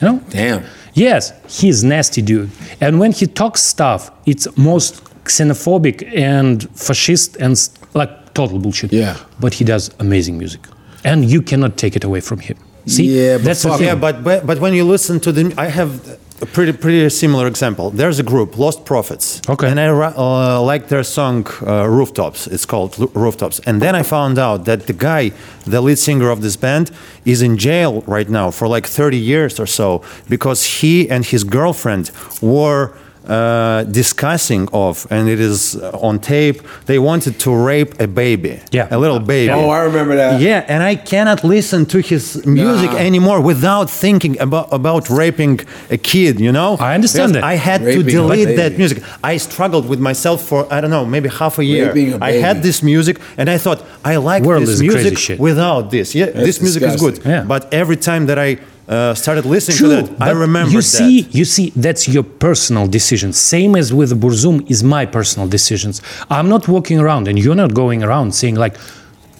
You 0.00 0.08
know? 0.08 0.20
Damn. 0.30 0.64
Yes, 0.94 1.32
he's 1.48 1.84
nasty 1.84 2.20
dude. 2.22 2.50
And 2.80 2.98
when 2.98 3.12
he 3.12 3.26
talks 3.26 3.62
stuff, 3.62 4.10
it's 4.26 4.46
most 4.56 5.04
xenophobic 5.24 6.02
and 6.16 6.68
fascist 6.76 7.36
and 7.36 7.56
like 7.94 8.34
total 8.34 8.58
bullshit. 8.58 8.92
Yeah. 8.92 9.16
But 9.38 9.54
he 9.54 9.64
does 9.64 9.90
amazing 9.98 10.36
music. 10.38 10.60
And 11.04 11.24
you 11.24 11.42
cannot 11.42 11.76
take 11.76 11.96
it 11.96 12.04
away 12.04 12.20
from 12.20 12.40
him. 12.40 12.56
See? 12.86 13.04
Yeah, 13.04 13.36
but 13.36 13.44
that's 13.44 13.62
the 13.62 13.68
fuck 13.68 13.78
thing. 13.78 13.86
Yeah, 13.88 13.94
but, 13.94 14.24
but 14.24 14.46
but 14.46 14.58
when 14.58 14.74
you 14.74 14.84
listen 14.84 15.20
to 15.20 15.32
the, 15.32 15.54
I 15.58 15.66
have 15.66 16.18
a 16.42 16.46
pretty 16.46 16.72
pretty 16.72 17.08
similar 17.10 17.46
example. 17.46 17.90
There's 17.90 18.18
a 18.18 18.22
group, 18.22 18.52
Lostprophets. 18.52 19.48
Okay. 19.48 19.68
And 19.70 19.78
I 19.78 19.88
uh, 19.88 20.60
like 20.60 20.88
their 20.88 21.04
song 21.04 21.46
uh, 21.66 21.86
Rooftops. 21.86 22.46
It's 22.46 22.64
called 22.66 22.96
Rooftops. 23.14 23.60
And 23.66 23.82
then 23.82 23.94
I 23.94 24.02
found 24.02 24.38
out 24.38 24.64
that 24.64 24.86
the 24.86 24.92
guy, 24.92 25.32
the 25.66 25.80
lead 25.80 25.98
singer 25.98 26.30
of 26.30 26.40
this 26.40 26.56
band, 26.56 26.90
is 27.24 27.42
in 27.42 27.58
jail 27.58 28.02
right 28.06 28.28
now 28.28 28.50
for 28.50 28.68
like 28.68 28.86
30 28.86 29.18
years 29.18 29.60
or 29.60 29.66
so 29.66 30.02
because 30.28 30.80
he 30.80 31.08
and 31.10 31.24
his 31.24 31.44
girlfriend 31.44 32.10
were. 32.40 32.96
Uh, 33.30 33.84
discussing 34.00 34.68
of 34.72 35.06
and 35.14 35.28
it 35.34 35.38
is 35.50 35.76
uh, 35.76 36.08
on 36.08 36.18
tape 36.18 36.58
they 36.86 36.98
wanted 36.98 37.34
to 37.44 37.50
rape 37.70 37.92
a 38.00 38.06
baby 38.22 38.54
Yeah. 38.72 38.96
a 38.96 38.98
little 39.04 39.20
baby 39.20 39.52
Oh, 39.52 39.70
I 39.78 39.80
remember 39.90 40.14
that. 40.22 40.40
yeah, 40.40 40.72
and 40.72 40.80
I 40.92 40.94
cannot 41.12 41.38
listen 41.44 41.80
to 41.94 41.98
his 42.10 42.22
music 42.44 42.90
Nah. 42.92 43.08
anymore 43.08 43.38
without 43.52 43.88
thinking 44.04 44.34
about 44.46 44.66
about 44.80 45.02
raping 45.22 45.54
a 45.96 45.98
kid. 46.12 46.34
You 46.46 46.52
know, 46.58 46.70
I 46.88 46.90
understand 46.98 47.28
Because 47.32 47.42
that. 47.48 47.52
I 47.54 47.56
had 47.70 47.80
Raping 47.82 48.06
to 48.06 48.10
delete 48.18 48.52
that 48.62 48.72
music. 48.82 48.98
I 49.32 49.34
struggled 49.48 49.86
with 49.92 50.00
myself 50.10 50.38
for 50.48 50.60
I 50.74 50.76
don't 50.80 50.92
know, 50.96 51.04
maybe 51.14 51.28
half 51.42 51.54
a 51.62 51.64
year. 51.72 51.86
Raping 51.86 52.10
a 52.14 52.18
I 52.30 52.32
had 52.46 52.56
this 52.68 52.78
music, 52.92 53.16
and 53.38 53.46
I 53.56 53.58
thought 53.64 53.80
I 54.12 54.14
like 54.30 54.42
World 54.50 54.66
this 54.66 54.80
music 54.88 55.16
without 55.48 55.82
this. 55.94 56.06
Yeah, 56.20 56.30
this 56.48 56.56
music 56.66 56.82
is 56.90 56.96
good. 57.04 57.16
Yeah. 57.24 57.44
But 57.52 57.62
every 57.82 57.98
time 58.08 58.22
that 58.30 58.38
I 58.48 58.50
uh, 58.90 59.14
started 59.14 59.44
listening 59.46 59.76
True, 59.78 59.88
to 59.96 60.02
that, 60.02 60.22
I 60.22 60.32
but 60.32 60.36
remember 60.40 60.72
you 60.72 60.78
that. 60.78 60.96
see, 60.98 61.20
you 61.30 61.44
see, 61.44 61.70
that's 61.76 62.08
your 62.08 62.24
personal 62.24 62.86
decision. 62.88 63.32
Same 63.32 63.76
as 63.76 63.94
with 63.94 64.10
Burzum 64.20 64.68
is 64.70 64.82
my 64.82 65.06
personal 65.06 65.46
decisions. 65.48 66.02
I'm 66.28 66.48
not 66.48 66.66
walking 66.68 66.98
around, 66.98 67.28
and 67.28 67.38
you're 67.38 67.54
not 67.64 67.72
going 67.72 68.02
around 68.02 68.28
saying 68.34 68.56
like, 68.56 68.74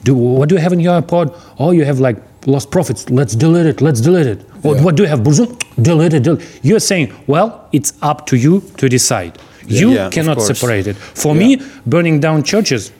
"Do 0.05 0.14
what 0.14 0.48
do 0.48 0.55
you 0.55 0.61
have 0.61 0.72
in 0.72 0.80
your 0.80 0.94
iPod? 1.03 1.26
Oh, 1.59 1.72
you 1.72 1.84
have 1.84 1.98
like 2.01 2.16
Lostprophets. 2.42 3.11
Let's 3.11 3.34
delete 3.34 3.66
it. 3.66 3.80
Let's 3.82 4.01
delete 4.01 4.26
it. 4.34 4.40
Or 4.62 4.74
Yeah. 4.74 4.82
what 4.84 4.94
do 4.96 5.03
you 5.03 5.09
have, 5.09 5.20
Burzum? 5.20 5.48
Delete 5.82 6.14
it. 6.14 6.22
Delete. 6.22 6.42
You're 6.62 6.80
saying, 6.80 7.12
well, 7.26 7.48
it's 7.72 7.92
up 8.01 8.26
to 8.30 8.36
you 8.36 8.62
to 8.78 8.88
decide. 8.88 9.32
You 9.66 9.90
Yeah, 9.92 10.09
cannot 10.11 10.40
separate 10.42 10.86
it. 10.86 10.96
For 10.96 11.34
me, 11.34 11.48
burning 11.86 12.18
down 12.20 12.42
churches. 12.44 12.92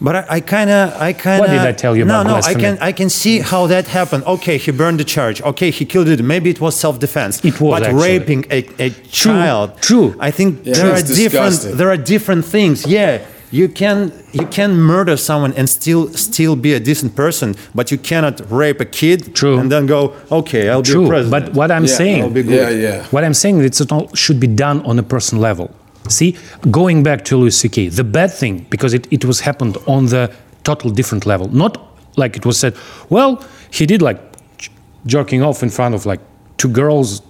But 0.00 0.14
I, 0.16 0.24
I 0.36 0.40
kind 0.40 0.68
of, 0.70 0.92
I 1.00 1.12
kind 1.14 1.36
of. 1.42 1.48
What 1.48 1.50
did 1.50 1.60
I 1.60 1.72
tell 1.72 1.96
you 1.96 2.04
no, 2.04 2.20
about 2.20 2.26
No, 2.26 2.38
no, 2.40 2.46
I 2.46 2.54
can, 2.54 2.78
I 2.80 2.92
can 2.92 3.08
see 3.08 3.38
how 3.40 3.66
that 3.68 3.86
happened. 3.88 4.24
Okay, 4.24 4.58
he 4.58 4.70
burned 4.70 5.00
the 5.00 5.04
church. 5.04 5.40
Okay, 5.42 5.70
he 5.70 5.84
killed 5.86 6.08
it. 6.08 6.22
Maybe 6.22 6.50
it 6.50 6.60
was 6.60 6.76
self-defense. 6.76 7.44
It 7.44 7.60
was, 7.60 7.80
But 7.80 7.82
actually. 7.88 8.18
raping 8.18 8.44
a, 8.50 8.60
a 8.78 8.90
child. 9.10 9.80
true. 9.80 10.14
I 10.18 10.30
think 10.30 10.50
Yeah, 10.64 10.74
there 10.74 10.90
are 10.92 10.98
it's 10.98 11.14
different. 11.16 11.78
There 11.78 11.88
are 11.88 11.96
different 11.96 12.44
things. 12.44 12.86
Yeah, 12.86 13.24
you 13.50 13.68
can 13.68 14.12
you 14.32 14.46
can 14.48 14.76
murder 14.76 15.16
someone 15.16 15.52
and 15.54 15.66
still 15.68 16.08
still 16.12 16.56
be 16.56 16.74
a 16.74 16.80
decent 16.80 17.14
person, 17.14 17.54
but 17.74 17.90
you 17.90 17.96
cannot 17.96 18.40
rape 18.50 18.80
a 18.80 18.84
kid 18.84 19.34
True. 19.34 19.58
and 19.58 19.70
then 19.72 19.86
go, 19.86 20.12
okay, 20.30 20.68
I'll 20.68 20.82
be 20.82 20.90
True, 20.90 21.08
president. 21.08 21.46
but 21.46 21.54
what 21.54 21.70
I'm 21.70 21.84
Yeah, 21.86 21.96
saying, 22.00 22.22
I'll 22.22 22.30
be 22.30 22.42
Yeah, 22.42 22.68
good. 22.68 22.82
yeah. 22.82 23.04
What 23.14 23.24
I'm 23.24 23.34
saying 23.34 23.60
is 23.60 23.80
it 23.80 23.90
all 23.92 24.08
should 24.14 24.40
be 24.40 24.48
done 24.48 24.82
on 24.84 24.98
a 24.98 25.02
personal 25.02 25.40
level. 25.42 25.70
See, 26.08 26.36
going 26.70 27.02
back 27.02 27.24
to 27.26 27.36
Louis 27.36 27.56
C.K., 27.56 27.88
the 27.88 28.04
bad 28.04 28.32
thing 28.32 28.66
because 28.70 28.94
it, 28.94 29.06
it 29.12 29.24
was 29.24 29.40
happened 29.40 29.76
on 29.86 30.06
the 30.06 30.32
total 30.64 30.90
different 30.90 31.26
level. 31.26 31.48
Not 31.48 31.78
like 32.16 32.36
it 32.36 32.46
was 32.46 32.58
said. 32.58 32.76
Well, 33.10 33.44
he 33.70 33.86
did 33.86 34.02
like 34.02 34.18
j- 34.58 34.70
jerking 35.06 35.42
off 35.42 35.62
in 35.62 35.70
front 35.70 35.94
of 35.94 36.06
like 36.06 36.20
two 36.56 36.68
girls, 36.68 37.22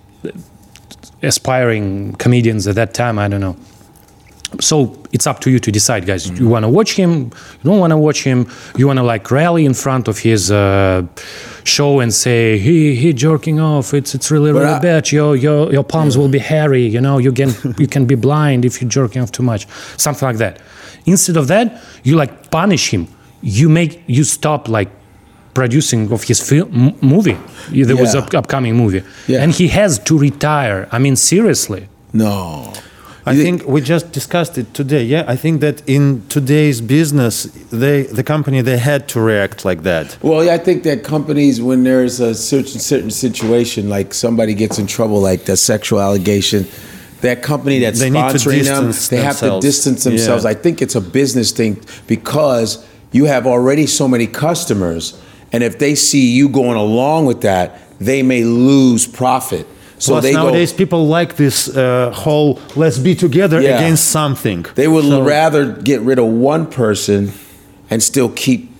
aspiring 1.22 2.12
comedians 2.14 2.66
at 2.66 2.74
that 2.76 2.94
time. 2.94 3.18
I 3.18 3.28
don't 3.28 3.40
know. 3.40 3.56
So 4.60 5.02
it's 5.12 5.26
up 5.26 5.40
to 5.40 5.50
you 5.50 5.58
to 5.58 5.72
decide, 5.72 6.06
guys. 6.06 6.30
You 6.30 6.48
want 6.48 6.64
to 6.64 6.68
watch 6.68 6.94
him? 6.94 7.10
You 7.12 7.64
don't 7.64 7.80
want 7.80 7.90
to 7.90 7.96
watch 7.96 8.22
him? 8.22 8.48
You 8.76 8.86
want 8.86 8.98
to 8.98 9.02
like 9.02 9.30
rally 9.30 9.66
in 9.66 9.74
front 9.74 10.08
of 10.08 10.18
his 10.18 10.50
uh, 10.50 11.06
show 11.66 12.00
and 12.00 12.12
say 12.12 12.58
he 12.58 12.94
he 12.94 13.12
jerking 13.12 13.60
off? 13.60 13.92
It's 13.94 14.14
it's 14.14 14.30
really 14.30 14.52
really 14.52 14.66
I- 14.66 14.80
bad. 14.80 15.10
Your 15.12 15.36
your 15.36 15.72
your 15.72 15.84
palms 15.84 16.16
will 16.16 16.28
be 16.28 16.38
hairy. 16.38 16.86
You 16.86 17.00
know 17.00 17.18
you 17.18 17.32
can 17.32 17.50
you 17.78 17.86
can 17.88 18.06
be 18.06 18.14
blind 18.16 18.64
if 18.64 18.80
you're 18.80 18.90
jerking 18.90 19.22
off 19.22 19.30
too 19.32 19.42
much. 19.42 19.66
Something 19.96 20.26
like 20.28 20.38
that. 20.38 20.60
Instead 21.06 21.36
of 21.36 21.46
that, 21.48 21.80
you 22.04 22.16
like 22.16 22.50
punish 22.50 22.90
him. 22.92 23.06
You 23.42 23.68
make 23.68 24.02
you 24.06 24.24
stop 24.24 24.68
like 24.68 24.88
producing 25.54 26.12
of 26.12 26.22
his 26.24 26.40
film 26.40 26.68
m- 26.74 26.94
movie. 27.00 27.36
There 27.70 27.96
was 27.96 28.14
Yeah. 28.14 28.20
up, 28.20 28.34
upcoming 28.34 28.76
movie, 28.76 29.02
Yeah. 29.26 29.42
and 29.42 29.52
he 29.52 29.68
has 29.68 29.98
to 30.00 30.18
retire. 30.18 30.86
I 30.92 30.98
mean 30.98 31.16
seriously. 31.16 31.88
No. 32.12 32.72
I 33.26 33.34
think 33.34 33.66
we 33.66 33.80
just 33.80 34.12
discussed 34.12 34.56
it 34.56 34.72
today. 34.72 35.02
Yeah, 35.02 35.24
I 35.26 35.34
think 35.34 35.60
that 35.60 35.82
in 35.88 36.22
today's 36.28 36.80
business, 36.80 37.44
they 37.70 38.04
the 38.04 38.22
company 38.22 38.60
they 38.62 38.78
had 38.78 39.08
to 39.08 39.20
react 39.20 39.64
like 39.64 39.82
that. 39.82 40.16
Well, 40.22 40.44
yeah, 40.44 40.54
I 40.54 40.58
think 40.58 40.84
that 40.84 41.02
companies, 41.02 41.60
when 41.60 41.82
there's 41.82 42.20
a 42.20 42.34
certain 42.34 42.80
certain 42.80 43.10
situation, 43.10 43.88
like 43.88 44.14
somebody 44.14 44.54
gets 44.54 44.78
in 44.78 44.86
trouble, 44.86 45.20
like 45.20 45.44
the 45.44 45.56
sexual 45.56 46.00
allegation, 46.00 46.66
that 47.22 47.42
company 47.42 47.80
that's 47.80 47.98
They 47.98 48.10
sponsoring 48.10 48.64
them, 48.64 48.92
they 49.10 49.24
have 49.24 49.40
to 49.40 49.58
distance 49.60 50.04
themselves. 50.04 50.44
Yeah. 50.44 50.50
I 50.50 50.54
think 50.54 50.80
it's 50.80 50.94
a 50.94 51.00
business 51.00 51.50
thing 51.50 51.82
because 52.06 52.86
you 53.10 53.24
have 53.24 53.46
already 53.46 53.86
so 53.86 54.06
many 54.06 54.28
customers, 54.28 55.20
and 55.52 55.64
if 55.64 55.78
they 55.78 55.96
see 55.96 56.30
you 56.32 56.48
going 56.48 56.76
along 56.76 57.26
with 57.26 57.40
that, 57.40 57.80
they 57.98 58.22
may 58.22 58.44
lose 58.44 59.06
profit. 59.06 59.66
So 59.98 60.12
Plus 60.20 60.32
nowadays 60.32 60.72
go. 60.72 60.78
people 60.78 61.06
like 61.06 61.36
this 61.36 61.68
uh, 61.74 62.10
whole 62.14 62.58
"let's 62.76 62.98
be 62.98 63.14
together 63.14 63.60
Yeah. 63.60 63.76
against 63.78 64.04
something." 64.10 64.66
They 64.74 64.88
would 64.88 65.04
So- 65.04 65.22
rather 65.22 65.64
get 65.72 66.00
rid 66.02 66.18
of 66.18 66.26
one 66.26 66.66
person 66.66 67.32
and 67.90 68.02
still 68.02 68.28
keep, 68.28 68.70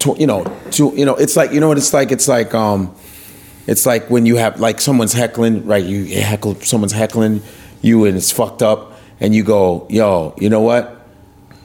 tw- 0.00 0.18
you 0.18 0.26
know, 0.26 0.44
to 0.72 0.92
you 0.96 1.04
know. 1.04 1.14
It's 1.14 1.36
like 1.36 1.52
you 1.52 1.60
know 1.60 1.68
what 1.68 1.78
it's 1.78 1.92
like. 1.94 2.10
It's 2.10 2.26
like 2.26 2.54
um, 2.54 2.90
it's 3.68 3.86
like 3.86 4.10
when 4.10 4.26
you 4.26 4.36
have 4.36 4.58
like 4.58 4.80
someone's 4.80 5.12
heckling, 5.12 5.64
right? 5.64 5.84
You 5.84 6.20
heckle 6.22 6.56
someone's 6.62 6.92
heckling 6.92 7.40
you 7.80 8.04
and 8.04 8.16
it's 8.16 8.32
fucked 8.32 8.62
up, 8.62 8.92
and 9.20 9.34
you 9.34 9.44
go, 9.44 9.86
yo, 9.90 10.34
you 10.38 10.48
know 10.50 10.60
what? 10.60 10.98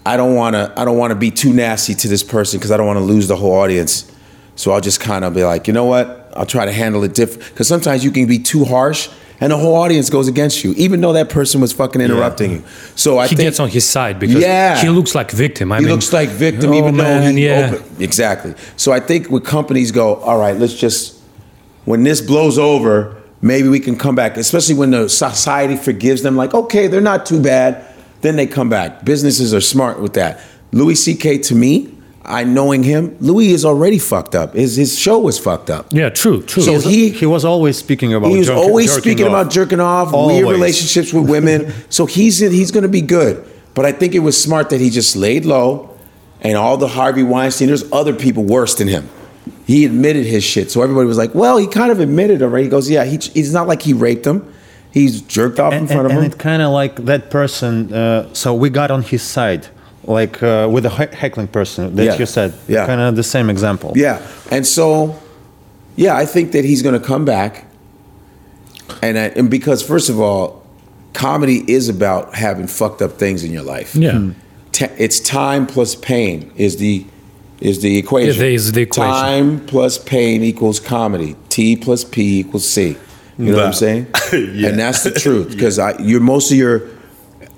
I 0.05 0.17
don't 0.17 0.35
want 0.35 0.53
to. 0.55 0.71
I 0.77 0.85
don't 0.85 0.97
want 0.97 1.11
to 1.11 1.15
be 1.15 1.31
too 1.31 1.51
nasty 1.51 1.95
to 1.95 2.07
this 2.07 2.21
person 2.23 2.59
because 2.59 2.71
I 2.71 2.77
don't 2.77 2.85
want 2.87 2.97
to 2.97 3.03
lose 3.05 3.27
the 3.27 3.35
whole 3.35 3.53
audience. 3.53 4.05
So 4.55 4.71
I'll 4.71 4.81
just 4.81 4.99
kind 4.99 5.25
of 5.25 5.33
be 5.33 5.43
like, 5.43 5.67
you 5.67 5.73
know 5.73 5.85
what? 5.85 6.16
I'll 6.35 6.45
try 6.45 6.65
to 6.65 6.71
handle 6.71 7.03
it 7.03 7.13
different 7.13 7.49
because 7.49 7.67
sometimes 7.67 8.03
you 8.03 8.11
can 8.11 8.27
be 8.27 8.39
too 8.39 8.65
harsh. 8.65 9.09
And 9.39 9.51
the 9.51 9.57
whole 9.57 9.75
audience 9.75 10.09
goes 10.09 10.27
against 10.27 10.63
you, 10.63 10.73
even 10.77 10.99
though 10.99 11.13
that 11.13 11.29
person 11.29 11.61
was 11.61 11.71
fucking 11.71 12.01
interrupting 12.01 12.51
you. 12.51 12.63
So 12.95 13.19
I 13.19 13.27
he 13.27 13.35
think 13.35 13.45
gets 13.45 13.59
on 13.59 13.69
his 13.69 13.87
side 13.87 14.17
because 14.19 14.41
Yeah. 14.41 14.81
he 14.81 14.89
looks 14.89 15.13
like 15.13 15.29
victim. 15.29 15.71
I 15.71 15.77
he 15.77 15.83
mean, 15.85 15.93
looks 15.93 16.11
like 16.11 16.29
victim, 16.29 16.71
oh, 16.71 16.77
even 16.79 16.95
man, 16.95 17.21
though 17.21 17.31
he 17.31 17.45
yeah. 17.45 17.71
open- 17.75 18.01
exactly. 18.03 18.55
So 18.77 18.91
I 18.91 18.99
think 18.99 19.27
when 19.29 19.43
companies 19.43 19.91
go, 19.91 20.15
all 20.15 20.39
right, 20.39 20.57
let's 20.57 20.73
just 20.73 21.19
when 21.85 22.01
this 22.03 22.19
blows 22.19 22.57
over, 22.57 23.15
maybe 23.41 23.67
we 23.69 23.79
can 23.79 23.95
come 23.95 24.15
back. 24.15 24.37
Especially 24.37 24.73
when 24.73 24.89
the 24.89 25.07
society 25.07 25.75
forgives 25.77 26.23
them, 26.23 26.35
like 26.35 26.55
okay, 26.55 26.87
they're 26.87 26.99
not 26.99 27.27
too 27.27 27.39
bad. 27.39 27.85
Then 28.21 28.37
they 28.37 28.47
come 28.47 28.69
back. 28.69 29.05
Businesses 29.05 29.53
are 29.53 29.61
smart 29.61 29.99
with 30.01 30.13
that. 30.13 30.39
Louis 30.71 30.95
C.K. 30.95 31.37
to 31.37 31.53
me, 31.55 31.93
I 32.27 32.43
knowing 32.43 32.83
him, 32.83 33.15
Louis 33.21 33.51
is 33.53 33.63
already 33.63 33.99
fucked 33.99 34.35
up. 34.35 34.53
His 34.53 34.75
his 34.75 34.99
show 34.99 35.17
was 35.19 35.39
fucked 35.39 35.69
up. 35.69 35.87
yeah, 35.91 36.09
true, 36.09 36.41
true. 36.43 36.61
So 36.63 36.79
he- 36.79 37.09
he 37.09 37.25
was 37.25 37.45
always 37.45 37.77
speaking 37.77 38.13
about. 38.13 38.29
He 38.31 38.37
was 38.39 38.47
jerk- 38.47 38.57
always 38.57 38.87
jerking 38.87 39.01
speaking 39.01 39.25
off. 39.27 39.31
about 39.41 39.51
jerking 39.51 39.79
off, 39.79 40.13
Always. 40.13 40.43
weird 40.43 40.51
relationships 40.55 41.13
with 41.13 41.29
women. 41.29 41.71
so 41.89 42.05
he's 42.05 42.39
he's 42.39 42.71
going 42.71 42.83
to 42.83 42.89
be 42.89 43.01
good. 43.01 43.45
But 43.73 43.85
I 43.85 43.91
think 43.91 44.13
it 44.15 44.19
was 44.19 44.41
smart 44.41 44.69
that 44.71 44.81
he 44.81 44.89
just 44.89 45.15
laid 45.15 45.45
low, 45.45 45.89
and 46.41 46.57
all 46.57 46.77
the 46.77 46.87
Harvey 46.89 47.23
Weinstein. 47.23 47.67
There's 47.67 47.89
other 47.93 48.13
people 48.13 48.43
worse 48.43 48.75
than 48.75 48.87
him. 48.87 49.07
He 49.65 49.85
admitted 49.85 50.25
his 50.25 50.43
shit, 50.43 50.71
so 50.71 50.81
everybody 50.81 51.07
was 51.07 51.17
like, 51.17 51.33
"Well, 51.35 51.57
he 51.57 51.67
kind 51.67 51.91
of 51.91 51.99
admitted 51.99 52.41
already." 52.41 52.65
He 52.65 52.69
goes, 52.69 52.89
"Yeah, 52.89 53.05
he, 53.05 53.15
it's 53.39 53.51
not 53.51 53.67
like 53.67 53.81
he 53.83 53.93
raped 53.93 54.25
him. 54.25 54.51
He's 54.91 55.21
jerked 55.21 55.59
off 55.59 55.73
in 55.73 55.87
front 55.87 56.01
and, 56.01 56.05
of 56.07 56.11
and 56.17 56.25
him." 56.25 56.31
it 56.31 56.37
kind 56.39 56.61
of 56.61 56.71
like 56.71 57.05
that 57.05 57.29
person. 57.29 57.93
Uh, 57.93 58.33
so 58.33 58.53
we 58.53 58.69
got 58.69 58.91
on 58.91 59.03
his 59.03 59.21
side, 59.21 59.67
like 60.07 60.41
uh, 60.41 60.67
with 60.71 60.83
the 60.83 60.89
heckling 60.89 61.47
person 61.47 61.95
that 61.95 62.03
Yeah. 62.03 62.15
you 62.17 62.25
said. 62.25 62.53
Yeah. 62.67 62.85
kind 62.87 63.01
of 63.01 63.15
the 63.15 63.23
same 63.23 63.49
example. 63.49 63.93
Yeah, 63.95 64.25
and 64.51 64.65
so, 64.65 65.19
yeah, 65.95 66.15
I 66.15 66.25
think 66.25 66.51
that 66.53 66.65
he's 66.65 66.81
going 66.81 66.99
to 66.99 67.05
come 67.05 67.25
back, 67.25 67.65
and 69.01 69.17
I, 69.17 69.25
and 69.35 69.49
because 69.49 69.81
first 69.83 70.09
of 70.09 70.19
all, 70.19 70.65
comedy 71.13 71.63
is 71.71 71.89
about 71.89 72.35
having 72.35 72.67
fucked 72.67 73.01
up 73.01 73.13
things 73.13 73.43
in 73.43 73.51
your 73.51 73.63
life. 73.63 73.95
Yeah. 73.95 74.31
Ta- 74.71 74.89
it's 74.97 75.19
time 75.19 75.65
plus 75.67 75.95
pain 75.95 76.51
is 76.55 76.77
the 76.77 77.05
is 77.59 77.81
the 77.81 77.97
equation. 77.97 78.33
Yeah, 78.35 78.39
there 78.39 78.51
is 78.51 78.71
the 78.71 78.83
equation. 78.83 79.11
Time 79.11 79.65
plus 79.65 79.97
pain 79.97 80.43
equals 80.43 80.79
comedy. 80.79 81.35
T 81.49 81.75
plus 81.75 82.03
P 82.03 82.39
equals 82.39 82.67
C. 82.69 82.95
You 83.39 83.51
know 83.51 83.57
what 83.57 83.65
I'm 83.67 83.73
saying? 83.73 84.07
Yeah. 84.31 84.69
And 84.69 84.79
that's 84.79 85.03
the 85.03 85.11
truth 85.11 85.51
because 85.51 85.79
I 85.87 85.97
you're 85.99 86.19
most 86.19 86.51
of 86.51 86.57
your 86.57 86.83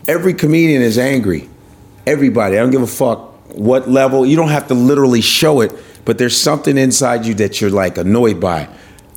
every 0.08 0.34
comedian 0.34 0.82
is 0.82 0.97
angry. 0.97 1.50
Everybody. 2.06 2.58
I 2.58 2.62
don't 2.62 2.72
give 2.72 2.82
a 2.82 2.88
fuck 2.88 3.34
what 3.56 3.89
level. 3.89 4.26
You 4.26 4.36
don't 4.36 4.50
have 4.50 4.68
to 4.68 4.74
literally 4.74 5.22
show 5.22 5.62
it, 5.62 5.74
but 6.06 6.18
there's 6.18 6.39
something 6.39 6.78
inside 6.78 7.26
you 7.26 7.34
that 7.36 7.62
you're 7.62 7.70
like 7.70 7.97
annoyed 7.97 8.39
by. 8.39 8.68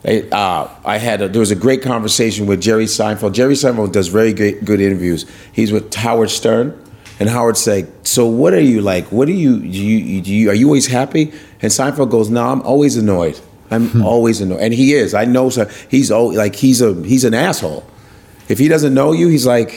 I, 0.05 0.23
uh, 0.33 0.69
I 0.85 0.99
had 0.99 1.23
a, 1.23 1.29
there 1.29 1.41
was 1.41 1.53
a 1.53 1.57
great 1.57 1.83
conversation 1.83 2.47
with 2.47 2.61
Jerry 2.61 2.87
Seinfeld. 2.87 3.35
Jerry 3.35 3.55
Seinfeld 3.55 3.93
does 3.93 4.09
very 4.09 4.33
great, 4.33 4.65
good 4.65 4.81
interviews. 4.81 5.27
He's 5.53 5.71
with 5.73 5.95
Howard 5.95 6.31
Stern, 6.31 6.77
and 7.21 7.29
Howard 7.29 7.57
say, 7.57 7.87
"So 8.03 8.27
what 8.27 8.53
are 8.53 8.61
you 8.61 8.81
like? 8.81 9.13
What 9.13 9.29
are 9.29 9.33
you? 9.33 9.61
Do 9.61 9.67
you, 9.69 10.21
do 10.21 10.35
you 10.35 10.51
are 10.51 10.55
you 10.55 10.67
always 10.67 10.89
happy?" 10.89 11.33
And 11.61 11.71
Seinfeld 11.71 12.11
goes, 12.11 12.31
"No, 12.31 12.49
I'm 12.49 12.63
always 12.63 12.97
annoyed. 12.97 13.39
I'm 13.71 14.03
always 14.05 14.41
annoyed." 14.41 14.61
And 14.61 14.75
he 14.75 14.95
is. 14.95 15.15
I 15.15 15.25
know. 15.25 15.51
So 15.51 15.67
he's 15.89 16.11
al- 16.11 16.35
like 16.35 16.57
he's 16.57 16.81
a 16.81 16.95
he's 17.05 17.25
an 17.25 17.35
asshole. 17.35 17.85
If 18.49 18.59
he 18.59 18.69
doesn't 18.69 18.93
know 18.95 19.13
you, 19.13 19.29
he's 19.29 19.47
like, 19.47 19.71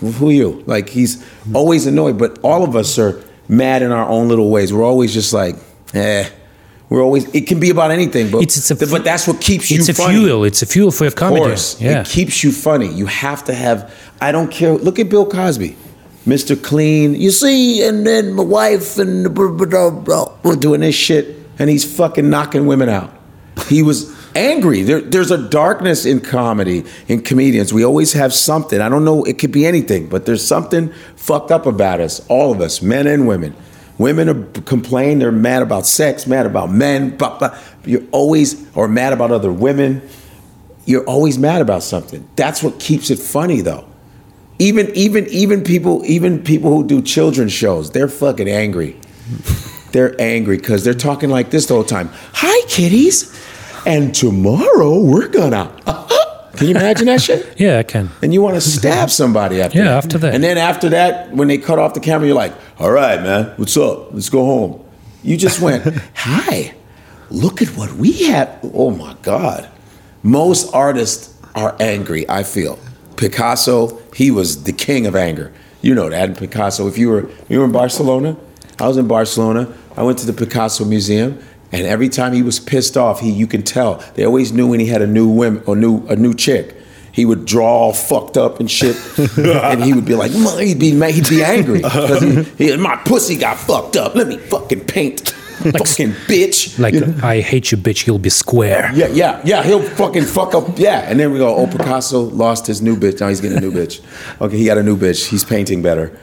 "Who 0.00 0.28
are 0.28 0.32
you?" 0.32 0.62
Like 0.66 0.88
he's 0.88 1.24
always 1.54 1.86
annoyed. 1.86 2.18
But 2.18 2.38
all 2.42 2.62
of 2.64 2.76
us 2.76 2.98
are 2.98 3.20
mad 3.48 3.82
in 3.82 3.90
our 3.92 4.08
own 4.08 4.28
little 4.28 4.50
ways. 4.50 4.72
We're 4.72 4.84
always 4.84 5.12
just 5.12 5.32
like, 5.32 5.56
eh. 5.94 6.28
We're 6.90 7.02
always. 7.02 7.32
It 7.34 7.46
can 7.46 7.60
be 7.60 7.70
about 7.70 7.92
anything, 7.92 8.30
but 8.32 8.42
It's- 8.42 8.56
it's 8.70 8.70
a 8.82 8.86
but 8.86 9.04
that's 9.04 9.26
what 9.28 9.40
keeps 9.40 9.70
you. 9.70 9.78
it's 9.78 9.88
a 9.88 9.94
funny. 9.94 10.18
fuel. 10.18 10.44
It's 10.44 10.60
a 10.62 10.66
fuel 10.66 10.90
for 10.90 11.04
your 11.04 11.12
comedy. 11.12 11.42
Of 11.42 11.46
course, 11.48 11.76
Yeah. 11.80 12.00
it 12.00 12.08
keeps 12.08 12.42
you 12.42 12.50
funny. 12.50 12.88
You 12.92 13.06
have 13.06 13.44
to 13.44 13.54
have. 13.54 13.90
I 14.20 14.32
don't 14.32 14.50
care. 14.50 14.72
Look 14.76 14.98
at 14.98 15.08
Bill 15.08 15.24
Cosby, 15.24 15.76
Mr. 16.26 16.60
Clean. 16.60 17.14
You 17.14 17.30
see, 17.30 17.82
and 17.84 18.04
then 18.04 18.32
my 18.32 18.42
wife 18.42 18.98
and 18.98 19.32
blah, 19.32 19.48
blah, 19.52 19.66
blah, 19.66 19.90
blah, 19.90 20.28
we're 20.42 20.56
doing 20.56 20.80
this 20.80 20.96
shit, 20.96 21.36
and 21.60 21.70
he's 21.70 21.84
fucking 21.84 22.28
knocking 22.28 22.66
women 22.66 22.88
out. 22.88 23.12
He 23.68 23.82
was 23.82 24.10
angry. 24.34 24.82
There, 24.82 25.00
there's 25.00 25.30
a 25.30 25.48
darkness 25.48 26.06
in 26.06 26.20
comedy, 26.20 26.84
in 27.08 27.22
comedians. 27.22 27.72
We 27.72 27.84
always 27.84 28.12
have 28.12 28.32
something. 28.32 28.80
I 28.80 28.88
don't 28.88 29.04
know. 29.04 29.24
It 29.24 29.38
could 29.38 29.52
be 29.52 29.66
anything, 29.66 30.08
but 30.08 30.26
there's 30.26 30.46
something 30.46 30.92
fucked 31.16 31.50
up 31.50 31.66
about 31.66 32.00
us. 32.00 32.26
All 32.28 32.52
of 32.52 32.60
us, 32.60 32.82
men 32.82 33.06
and 33.06 33.26
women. 33.26 33.54
Women 33.98 34.28
are 34.28 34.44
complain. 34.62 35.18
They're 35.18 35.30
mad 35.30 35.62
about 35.62 35.86
sex, 35.86 36.26
mad 36.26 36.46
about 36.46 36.70
men. 36.70 37.16
Blah, 37.16 37.38
blah. 37.38 37.58
You're 37.84 38.04
always 38.12 38.66
or 38.74 38.88
mad 38.88 39.12
about 39.12 39.30
other 39.30 39.52
women 39.52 40.02
you're 40.90 41.04
always 41.04 41.38
mad 41.38 41.62
about 41.62 41.84
something. 41.84 42.28
That's 42.34 42.62
what 42.62 42.80
keeps 42.80 43.10
it 43.10 43.18
funny 43.20 43.60
though. 43.60 43.86
Even 44.58 44.90
even 44.94 45.26
even 45.28 45.62
people 45.62 46.02
even 46.04 46.42
people 46.42 46.74
who 46.74 46.86
do 46.86 47.00
children's 47.00 47.52
shows, 47.52 47.92
they're 47.92 48.08
fucking 48.08 48.48
angry. 48.48 48.96
They're 49.92 50.20
angry 50.20 50.56
because 50.56 50.84
they're 50.84 50.94
talking 50.94 51.30
like 51.30 51.50
this 51.50 51.66
the 51.66 51.74
whole 51.74 51.84
time. 51.84 52.10
Hi 52.34 52.66
kitties. 52.68 53.29
And 53.86 54.14
tomorrow 54.14 55.00
we're 55.00 55.28
gonna 55.28 55.70
Can 56.56 56.66
you 56.68 56.74
imagine 56.74 57.06
that 57.06 57.22
shit? 57.22 57.46
Yeah, 57.58 57.78
I 57.78 57.82
can. 57.84 58.10
And 58.22 58.34
you 58.34 58.42
want 58.42 58.56
to 58.56 58.60
stab 58.60 59.08
somebody 59.10 59.62
after 59.62 59.78
Yeah, 59.78 59.84
that. 59.84 60.04
after 60.04 60.18
that. 60.18 60.34
And 60.34 60.42
then 60.44 60.58
after 60.58 60.88
that, 60.90 61.30
when 61.32 61.48
they 61.48 61.56
cut 61.58 61.78
off 61.78 61.94
the 61.94 62.00
camera, 62.00 62.26
you're 62.26 62.36
like, 62.36 62.52
all 62.78 62.90
right, 62.90 63.20
man, 63.22 63.54
what's 63.56 63.76
up? 63.76 64.12
Let's 64.12 64.28
go 64.28 64.44
home. 64.44 64.84
You 65.22 65.36
just 65.36 65.60
went, 65.60 65.84
hi, 66.14 66.74
look 67.30 67.62
at 67.62 67.68
what 67.68 67.92
we 67.94 68.12
have. 68.24 68.58
Oh 68.74 68.90
my 68.90 69.14
God. 69.22 69.68
Most 70.22 70.74
artists 70.74 71.34
are 71.54 71.76
angry, 71.80 72.28
I 72.28 72.42
feel. 72.42 72.78
Picasso, 73.16 73.98
he 74.14 74.30
was 74.30 74.64
the 74.64 74.72
king 74.72 75.06
of 75.06 75.14
anger. 75.16 75.52
You 75.82 75.94
know 75.94 76.10
that 76.10 76.36
Picasso. 76.36 76.86
If 76.88 76.98
you 76.98 77.08
were 77.08 77.30
you 77.48 77.58
were 77.60 77.64
in 77.64 77.72
Barcelona, 77.72 78.36
I 78.78 78.86
was 78.88 78.96
in 78.98 79.06
Barcelona. 79.08 79.72
I 79.96 80.02
went 80.02 80.18
to 80.18 80.26
the 80.26 80.32
Picasso 80.34 80.84
Museum, 80.84 81.38
and 81.72 81.86
every 81.86 82.08
time 82.08 82.32
he 82.32 82.42
was 82.42 82.58
pissed 82.60 82.96
off, 82.96 83.20
he 83.20 83.30
you 83.30 83.46
can 83.46 83.62
tell 83.62 84.02
they 84.14 84.24
always 84.24 84.52
knew 84.52 84.68
when 84.68 84.80
he 84.80 84.86
had 84.86 85.02
a 85.02 85.06
new 85.06 85.28
woman 85.28 85.62
or 85.66 85.76
new 85.76 86.06
a 86.08 86.16
new 86.16 86.34
chick. 86.34 86.76
He 87.12 87.24
would 87.24 87.44
draw 87.44 87.66
all 87.66 87.92
fucked 87.92 88.36
up 88.36 88.60
and 88.60 88.70
shit, 88.70 88.96
and 89.36 89.82
he 89.82 89.92
would 89.92 90.04
be 90.04 90.14
like, 90.14 90.30
he'd 90.30 90.78
be 90.78 90.92
ma- 90.94 91.06
he'd 91.06 91.28
be 91.28 91.42
angry 91.42 91.82
because 91.82 92.22
he, 92.22 92.70
he, 92.70 92.76
my 92.76 92.94
pussy 92.96 93.36
got 93.36 93.56
fucked 93.58 93.96
up. 93.96 94.14
Let 94.14 94.28
me 94.28 94.38
fucking 94.38 94.84
paint, 94.86 95.34
fucking 95.62 96.12
bitch. 96.26 96.78
Like, 96.78 96.94
You 96.94 97.00
know? 97.06 97.14
I 97.22 97.40
hate 97.40 97.70
you, 97.70 97.78
bitch. 97.78 98.06
You'll 98.06 98.18
be 98.18 98.30
square. 98.30 98.90
Yeah, 98.94 99.08
yeah, 99.08 99.40
yeah. 99.44 99.62
He'll 99.62 99.82
fucking 99.82 100.24
fuck 100.24 100.54
up. 100.54 100.78
Yeah, 100.78 101.00
and 101.08 101.18
then 101.20 101.32
we 101.32 101.38
go. 101.38 101.54
Oh, 101.54 101.66
Picasso 101.66 102.20
lost 102.20 102.66
his 102.66 102.80
new 102.82 102.96
bitch. 102.96 103.20
Now 103.20 103.28
he's 103.28 103.40
getting 103.40 103.58
a 103.58 103.60
new 103.60 103.72
bitch. 103.72 104.00
Okay, 104.40 104.56
he 104.56 104.64
got 104.64 104.78
a 104.78 104.82
new 104.82 104.96
bitch. 104.96 105.28
He's 105.28 105.44
painting 105.44 105.82
better. 105.82 106.18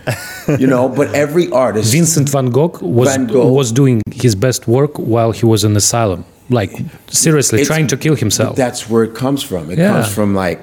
You 0.47 0.67
know, 0.67 0.87
but 0.89 1.13
every 1.13 1.49
artist. 1.51 1.91
Vincent 1.93 2.29
van 2.29 2.49
Gogh 2.51 2.77
was 2.81 3.09
Van 3.09 3.27
Gogh. 3.27 3.51
was 3.51 3.71
doing 3.71 4.01
his 4.11 4.33
best 4.35 4.67
work 4.67 4.97
while 4.97 5.31
he 5.31 5.45
was 5.45 5.63
in 5.63 5.75
asylum. 5.75 6.25
Like 6.49 6.71
seriously, 7.09 7.65
trying 7.65 7.87
to 7.87 7.97
kill 7.97 8.15
himself. 8.15 8.55
That's 8.55 8.89
where 8.89 9.03
it 9.03 9.13
comes 9.15 9.43
from. 9.43 9.69
It 9.71 9.77
Yeah. 9.77 9.91
comes 9.93 10.13
from 10.13 10.33
like. 10.33 10.61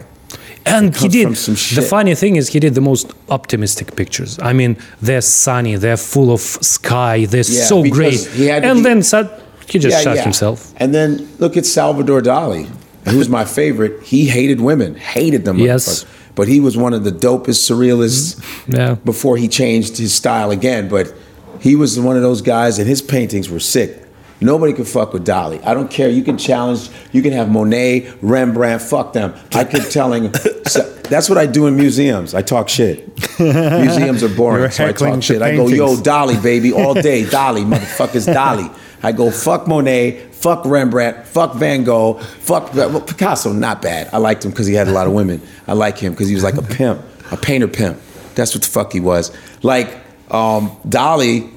And 0.67 0.97
he 0.97 1.09
did. 1.09 1.29
The 1.29 1.87
funny 1.89 2.15
thing 2.15 2.37
is, 2.37 2.49
he 2.49 2.61
did 2.61 2.75
the 2.75 2.81
most 2.81 3.13
optimistic 3.29 3.97
pictures. 3.97 4.39
I 4.41 4.53
mean, 4.53 4.77
they're 5.03 5.21
sunny, 5.21 5.77
they're 5.77 5.97
full 5.97 6.33
of 6.33 6.41
sky, 6.41 7.27
they're 7.27 7.41
Yeah, 7.47 7.65
so 7.65 7.83
great. 7.89 8.21
he 8.27 8.47
had 8.47 8.65
and 8.65 8.79
be- 8.79 8.83
then 8.83 9.03
sa- 9.03 9.29
he 9.67 9.79
just 9.79 9.97
Yeah, 9.97 10.03
shot 10.03 10.17
yeah. 10.17 10.23
himself. 10.23 10.73
And 10.77 10.95
then 10.95 11.29
look 11.39 11.57
at 11.57 11.67
Salvador 11.67 12.21
Dali, 12.21 12.69
who's 13.09 13.29
my 13.29 13.45
favorite. 13.45 14.03
He 14.03 14.27
hated 14.27 14.61
women, 14.61 14.95
hated 14.97 15.45
them. 15.45 15.59
Yes. 15.59 16.05
But 16.35 16.49
he 16.49 16.61
was 16.61 16.77
one 16.77 16.93
of 16.95 17.05
the 17.05 17.13
dopest 17.13 17.63
surrealists 17.71 18.37
mm-hmm. 18.37 18.77
Yeah. 18.77 18.95
before 19.05 19.37
he 19.37 19.47
changed 19.49 19.99
his 19.99 20.13
style 20.13 20.51
again. 20.51 20.89
But 20.89 21.13
he 21.61 21.77
was 21.77 21.99
one 21.99 22.17
of 22.17 22.23
those 22.23 22.43
guys, 22.43 22.79
and 22.79 22.89
his 22.89 23.01
paintings 23.03 23.49
were 23.49 23.61
sick. 23.61 24.04
Nobody 24.41 24.73
could 24.73 24.89
fuck 24.89 25.13
with 25.13 25.27
Dali. 25.27 25.65
I 25.65 25.75
don't 25.75 25.91
care. 25.91 26.09
You 26.09 26.23
can 26.23 26.37
challenge. 26.37 26.91
You 27.13 27.23
can 27.23 27.33
have 27.33 27.51
Monet, 27.51 28.13
Rembrandt. 28.21 28.83
Fuck 28.83 29.13
them. 29.13 29.35
I 29.53 29.65
keep 29.65 29.85
telling. 29.91 30.33
so 30.67 30.83
that's 31.05 31.29
what 31.29 31.39
I 31.39 31.47
do 31.47 31.67
in 31.67 31.77
museums. 31.77 32.35
I 32.35 32.43
talk 32.43 32.69
shit. 32.69 33.09
Museums 33.39 34.23
are 34.23 34.29
boring, 34.29 34.71
so 34.71 34.87
I 34.87 34.93
talk 34.93 35.23
shit. 35.23 35.41
I 35.43 35.57
go, 35.57 35.69
yo. 35.69 35.97
Dali, 35.97 36.43
baby, 36.43 36.73
all 36.73 36.95
day. 37.11 37.25
Dali, 37.25 37.65
motherfuckers, 37.65 38.33
Dali. 38.33 38.75
I 39.03 39.13
go, 39.13 39.31
fuck 39.31 39.69
Monet, 39.69 40.29
fuck 40.33 40.65
Rembrandt, 40.65 41.27
fuck 41.27 41.55
Van 41.57 41.85
Gogh, 41.85 42.15
fuck 42.15 42.73
well, 42.73 43.03
Picasso. 43.03 43.53
Not 43.53 43.83
bad. 43.83 44.09
I 44.15 44.17
liked 44.17 44.45
him 44.45 44.51
because 44.51 44.67
he 44.67 44.73
had 44.73 44.89
a 44.89 44.93
lot 44.93 45.07
of 45.07 45.13
women. 45.13 45.43
I 45.67 45.75
like 45.75 45.99
him 45.99 46.13
because 46.15 46.29
he 46.29 46.35
was 46.35 46.43
like 46.43 46.57
a 46.57 46.63
pimp, 46.63 47.03
a 47.31 47.37
painter 47.37 47.69
pimp. 47.69 48.01
That's 48.35 48.55
what 48.55 48.65
the 48.65 48.71
fuck 48.71 48.93
he 48.93 49.01
was. 49.01 49.31
Like 49.63 49.89
um, 50.31 50.71
Dali, 50.89 51.53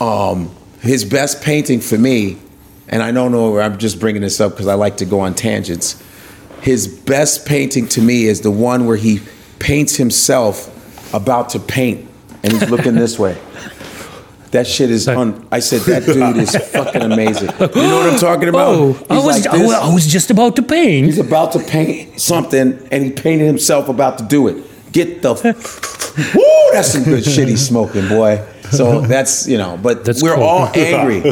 um, 0.00 0.50
his 0.82 1.04
best 1.04 1.42
painting 1.42 1.80
for 1.80 1.96
me, 1.96 2.38
and 2.88 3.02
I 3.02 3.12
don't 3.12 3.32
know. 3.32 3.58
I'm 3.58 3.78
just 3.78 4.00
bringing 4.00 4.22
this 4.22 4.40
up 4.40 4.52
because 4.52 4.66
I 4.66 4.74
like 4.74 4.98
to 4.98 5.04
go 5.04 5.20
on 5.20 5.34
tangents. 5.34 6.02
His 6.60 6.86
best 6.86 7.46
painting 7.46 7.88
to 7.88 8.02
me 8.02 8.26
is 8.26 8.40
the 8.40 8.50
one 8.50 8.86
where 8.86 8.96
he 8.96 9.20
paints 9.58 9.96
himself 9.96 10.68
about 11.14 11.50
to 11.50 11.60
paint, 11.60 12.08
and 12.42 12.52
he's 12.52 12.68
looking 12.68 12.94
this 12.94 13.18
way. 13.18 13.40
That 14.52 14.66
shit 14.66 14.90
is 14.90 15.08
un. 15.08 15.48
I 15.50 15.60
said 15.60 15.80
that 15.82 16.04
dude 16.04 16.36
is 16.36 16.54
fucking 16.54 17.00
amazing. 17.00 17.48
You 17.58 17.68
know 17.68 17.96
what 17.96 18.12
I'm 18.12 18.18
talking 18.18 18.50
about? 18.50 18.74
Oh, 18.74 19.06
I 19.08 19.14
was, 19.14 19.46
like. 19.46 19.46
I 19.46 19.94
was 19.94 20.06
just 20.06 20.30
about 20.30 20.56
to 20.56 20.62
paint. 20.62 21.06
He's 21.06 21.18
about 21.18 21.52
to 21.52 21.58
paint 21.58 22.20
something, 22.20 22.86
and 22.92 23.02
he 23.02 23.10
painted 23.12 23.46
himself 23.46 23.88
about 23.88 24.18
to 24.18 24.24
do 24.24 24.48
it. 24.48 24.92
Get 24.92 25.22
the 25.22 25.32
woo! 26.34 26.72
That's 26.74 26.92
some 26.92 27.04
good 27.04 27.24
shit 27.24 27.48
he's 27.48 27.66
smoking, 27.66 28.06
boy. 28.10 28.46
So 28.72 29.00
that's 29.02 29.46
you 29.46 29.58
know, 29.58 29.78
but 29.82 30.04
That's 30.04 30.22
we're 30.22 30.34
cool. 30.34 30.44
all 30.44 30.66
angry. 30.74 31.22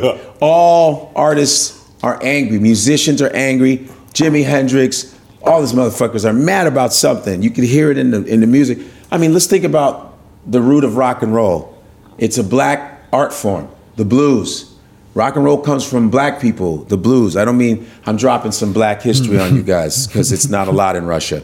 all 0.41 1.13
artists 1.17 1.79
are 2.03 2.19
angry. 2.23 2.59
Musicians 2.59 3.21
are 3.23 3.31
angry. 3.35 3.89
Jimi 4.13 4.45
Hendrix, 4.45 5.17
all 5.43 5.61
these 5.61 5.73
motherfuckers 5.73 6.25
are 6.29 6.33
mad 6.33 6.67
about 6.67 6.93
something. 6.93 7.43
You 7.43 7.51
can 7.51 7.65
hear 7.65 7.91
it 7.91 7.99
in 7.99 8.11
the 8.11 8.25
in 8.25 8.41
the 8.41 8.47
music. 8.47 8.79
I 9.11 9.19
mean, 9.19 9.33
let's 9.33 9.47
think 9.47 9.65
about 9.65 10.17
the 10.47 10.61
root 10.61 10.85
of 10.85 10.97
rock 10.97 11.23
and 11.23 11.35
roll. 11.35 11.77
It's 12.19 12.39
a 12.39 12.45
black 12.45 13.03
art 13.13 13.33
form, 13.33 13.69
the 13.97 14.05
blues. 14.05 14.67
Rock 15.15 15.35
and 15.35 15.45
roll 15.45 15.59
comes 15.59 15.85
from 15.85 16.09
black 16.09 16.41
people, 16.41 16.85
the 16.85 16.97
blues. 16.97 17.37
I 17.37 17.45
don't 17.45 17.59
mean 17.59 17.89
I'm 18.07 18.17
dropping 18.17 18.53
some 18.53 18.73
black 18.73 19.03
history 19.03 19.39
on 19.41 19.57
you 19.57 19.63
guys 19.77 20.07
because 20.07 20.31
it's 20.31 20.49
not 20.49 20.69
a 20.69 20.71
lot 20.71 20.95
in 20.95 21.05
Russia. 21.05 21.43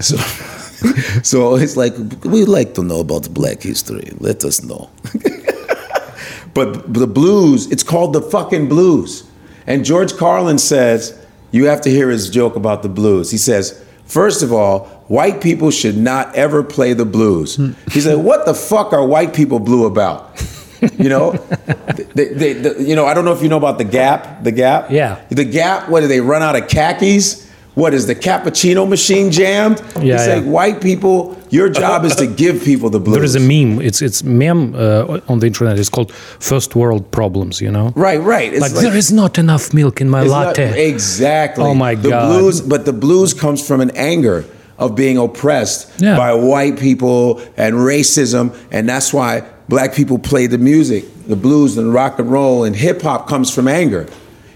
So, 0.00 0.16
so 1.22 1.56
it's 1.56 1.76
like 1.76 1.94
we 2.24 2.44
like 2.44 2.74
to 2.74 2.82
know 2.82 3.00
about 3.00 3.22
the 3.24 3.30
black 3.30 3.62
history. 3.62 4.10
Let 4.18 4.44
us 4.44 4.62
know. 4.62 4.90
but 6.54 6.92
the 6.92 7.06
blues, 7.06 7.70
it's 7.70 7.82
called 7.82 8.12
the 8.12 8.22
fucking 8.22 8.68
blues. 8.68 9.24
And 9.66 9.84
George 9.84 10.16
Carlin 10.16 10.58
says, 10.58 11.18
you 11.50 11.66
have 11.66 11.80
to 11.82 11.90
hear 11.90 12.08
his 12.10 12.30
joke 12.30 12.56
about 12.56 12.82
the 12.82 12.88
blues. 12.88 13.30
He 13.30 13.38
says, 13.38 13.82
first 14.04 14.42
of 14.42 14.52
all, 14.52 14.86
white 15.08 15.40
people 15.40 15.70
should 15.70 15.96
not 15.96 16.34
ever 16.34 16.62
play 16.62 16.92
the 16.92 17.04
blues. 17.04 17.56
Hmm. 17.56 17.72
He 17.90 18.00
said, 18.00 18.18
what 18.18 18.46
the 18.46 18.54
fuck 18.54 18.92
are 18.92 19.04
white 19.04 19.34
people 19.34 19.58
blue 19.58 19.86
about? 19.86 20.40
You 20.98 21.08
know, 21.08 21.32
they, 22.14 22.26
they, 22.28 22.52
the- 22.52 22.76
you 22.82 22.94
know. 22.94 23.06
I 23.06 23.14
don't 23.14 23.24
know 23.24 23.32
if 23.32 23.42
you 23.42 23.48
know 23.48 23.56
about 23.56 23.78
the 23.78 23.84
Gap. 23.84 24.44
The 24.44 24.52
Gap. 24.52 24.90
Yeah. 24.90 25.20
The 25.30 25.44
Gap. 25.44 25.88
What 25.88 26.00
do 26.00 26.06
they 26.06 26.20
run 26.20 26.42
out 26.42 26.54
of 26.54 26.68
khakis? 26.68 27.45
What 27.76 27.92
is 27.92 28.06
the 28.06 28.14
cappuccino 28.14 28.88
machine 28.88 29.30
jammed? 29.30 29.78
Yeah, 30.00 30.14
it's 30.16 30.26
yeah. 30.26 30.36
like 30.36 30.44
white 30.44 30.78
people. 30.80 31.36
Your 31.50 31.68
job 31.68 32.04
is 32.06 32.14
to 32.16 32.26
give 32.42 32.64
people 32.64 32.88
the 32.90 32.98
blues. 32.98 33.16
There 33.16 33.24
is 33.24 33.36
a 33.36 33.40
meme. 33.52 33.82
It's 33.88 34.00
it's 34.00 34.22
meme 34.24 34.74
uh, 34.74 35.20
on 35.28 35.40
the 35.40 35.46
internet. 35.46 35.78
It's 35.78 35.90
called 35.90 36.10
first 36.40 36.74
world 36.74 37.02
problems. 37.10 37.60
You 37.60 37.70
know, 37.70 37.92
Right, 37.94 38.20
right. 38.20 38.50
It's 38.54 38.62
like, 38.62 38.72
there 38.86 38.96
is 38.96 39.12
not 39.12 39.38
enough 39.38 39.74
milk 39.74 40.00
in 40.00 40.08
my 40.08 40.22
It's 40.22 40.30
not- 40.30 40.46
latte. 40.58 40.88
exactly. 40.90 41.64
Oh 41.64 41.74
my 41.74 41.94
the 41.96 42.08
God. 42.10 42.28
Blues, 42.28 42.60
but 42.62 42.84
the 42.86 42.92
blues 42.94 43.34
comes 43.34 43.60
from 43.68 43.80
an 43.82 43.90
anger 43.94 44.44
of 44.78 44.94
being 44.96 45.18
oppressed 45.18 46.00
Yeah. 46.00 46.16
by 46.16 46.32
white 46.34 46.78
people 46.78 47.40
and 47.58 47.74
racism, 47.76 48.54
and 48.70 48.88
that's 48.88 49.12
why 49.12 49.42
black 49.68 49.94
people 49.94 50.18
play 50.18 50.46
the 50.48 50.58
music, 50.58 51.04
the 51.28 51.36
blues 51.36 51.76
and 51.78 51.92
rock 51.92 52.18
and 52.18 52.30
roll, 52.32 52.64
and 52.64 52.74
hip 52.76 53.02
hop 53.02 53.28
comes 53.28 53.50
from 53.54 53.68
anger. 53.68 54.06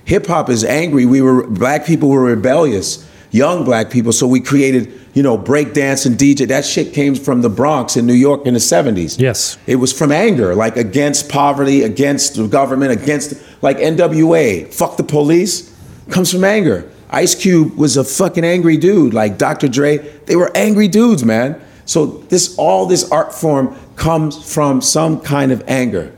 Hip 0.05 0.27
hop 0.27 0.49
is 0.51 0.65
angry. 0.65 1.05
We 1.07 1.21
were 1.23 1.47
black 1.47 1.85
people 1.87 2.09
were 2.09 2.23
rebellious, 2.25 3.05
young 3.31 3.65
black 3.65 3.91
people, 3.91 4.13
so 4.13 4.27
we 4.27 4.41
created, 4.41 4.93
you 5.15 5.23
know, 5.23 5.37
break 5.37 5.73
dance 5.73 6.07
and 6.07 6.17
DJ. 6.17 6.49
That 6.49 6.65
shit 6.65 6.93
came 6.93 7.15
from 7.15 7.43
the 7.43 7.49
Bronx 7.49 7.97
in 7.97 8.07
New 8.07 8.15
York 8.15 8.47
in 8.47 8.55
the 8.55 8.61
70s. 8.61 9.19
Yes. 9.19 9.59
It 9.67 9.77
was 9.77 9.93
from 9.93 10.13
anger, 10.13 10.55
like 10.55 10.77
against 10.77 11.29
poverty, 11.29 11.83
against 11.83 12.35
the 12.35 12.47
government, 12.47 12.93
against 12.93 13.35
like 13.63 13.79
NWA, 13.79 14.73
fuck 14.73 14.97
the 14.97 15.05
police, 15.05 15.75
comes 16.11 16.33
from 16.33 16.45
anger. 16.45 16.91
Ice 17.11 17.35
Cube 17.35 17.77
was 17.77 17.97
a 17.97 18.05
fucking 18.05 18.45
angry 18.45 18.77
dude, 18.77 19.15
like 19.15 19.37
Dr. 19.37 19.69
Dre. 19.69 19.99
They 20.27 20.37
were 20.37 20.51
angry 20.57 20.89
dudes, 20.89 21.25
man. 21.25 21.61
So 21.85 22.07
this 22.07 22.57
all 22.57 22.87
this 22.87 23.11
art 23.11 23.35
form 23.35 23.77
comes 23.97 24.53
from 24.53 24.81
some 24.81 25.21
kind 25.21 25.51
of 25.51 25.63
anger. 25.67 26.15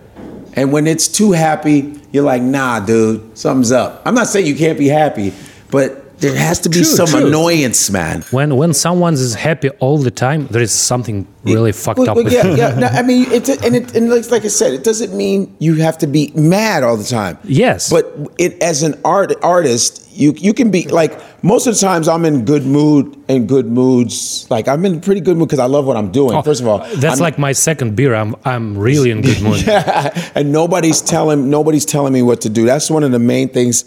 And 0.54 0.70
when 0.70 0.86
it's 0.86 1.08
too 1.08 1.32
happy, 1.32 1.98
you're 2.12 2.24
like, 2.24 2.42
nah, 2.42 2.80
dude, 2.80 3.36
something's 3.38 3.72
up. 3.72 4.02
I'm 4.04 4.14
not 4.14 4.26
saying 4.26 4.46
you 4.46 4.54
can't 4.54 4.78
be 4.78 4.88
happy, 4.88 5.32
but 5.70 6.01
there 6.22 6.36
has 6.36 6.58
to 6.60 6.68
be 6.70 6.76
True, 6.76 6.84
some 6.84 7.08
true. 7.08 7.26
annoyance, 7.26 7.90
man. 7.90 8.22
When 8.30 8.56
when 8.56 8.72
someone 8.72 9.14
is 9.14 9.34
happy 9.34 9.68
all 9.84 9.98
the 9.98 10.10
time, 10.10 10.46
there 10.54 10.62
is 10.62 10.72
something 10.72 11.26
really 11.44 11.72
fucked 11.72 11.98
Well, 11.98 12.10
up 12.10 12.16
well, 12.16 12.32
yeah, 12.32 12.42
them. 12.44 12.56
yeah. 12.56 12.78
No, 12.78 12.86
I 12.86 13.02
mean, 13.02 13.26
it's 13.36 13.48
and 13.50 13.74
it, 13.76 13.94
and 13.96 14.08
like, 14.08 14.30
like 14.30 14.44
I 14.44 14.48
said, 14.48 14.72
it 14.72 14.84
doesn't 14.84 15.12
mean 15.14 15.54
you 15.58 15.74
have 15.86 15.98
to 15.98 16.06
be 16.06 16.32
mad 16.34 16.82
all 16.84 16.96
the 16.96 17.04
time. 17.20 17.36
Yes. 17.44 17.90
but 17.90 18.04
it 18.38 18.52
as 18.62 18.82
an 18.82 18.94
art 19.04 19.34
artist, 19.42 20.08
you 20.12 20.32
you 20.46 20.54
can 20.54 20.70
be 20.70 20.82
like 21.00 21.12
most 21.42 21.66
of 21.66 21.74
the 21.74 21.80
times 21.80 22.06
I'm 22.06 22.24
in 22.24 22.44
good 22.44 22.64
mood 22.64 23.04
and 23.28 23.48
good 23.48 23.66
moods. 23.66 24.46
Like 24.50 24.68
I'm 24.68 24.84
in 24.86 25.00
pretty 25.00 25.20
good 25.20 25.36
mood 25.36 25.48
because 25.48 25.58
I 25.58 25.66
love 25.66 25.84
what 25.86 25.96
I'm 25.96 26.12
doing. 26.12 26.36
Oh, 26.36 26.42
First 26.42 26.60
of 26.62 26.68
all, 26.68 26.78
that's 26.78 27.04
I'm- 27.18 27.26
like 27.26 27.38
my 27.38 27.52
second 27.52 27.96
beer. 27.96 28.14
I'm 28.14 28.36
I'm 28.44 28.78
really 28.78 29.10
in 29.10 29.22
good 29.22 29.40
mood. 29.46 29.66
yeah, 29.66 30.14
and 30.36 30.52
nobody's 30.52 31.00
telling 31.02 31.50
nobody's 31.50 31.84
telling 31.84 32.12
me 32.12 32.22
what 32.22 32.40
to 32.42 32.48
do. 32.48 32.64
That's 32.64 32.88
one 32.90 33.02
of 33.02 33.10
the 33.10 33.18
main 33.34 33.48
things. 33.48 33.84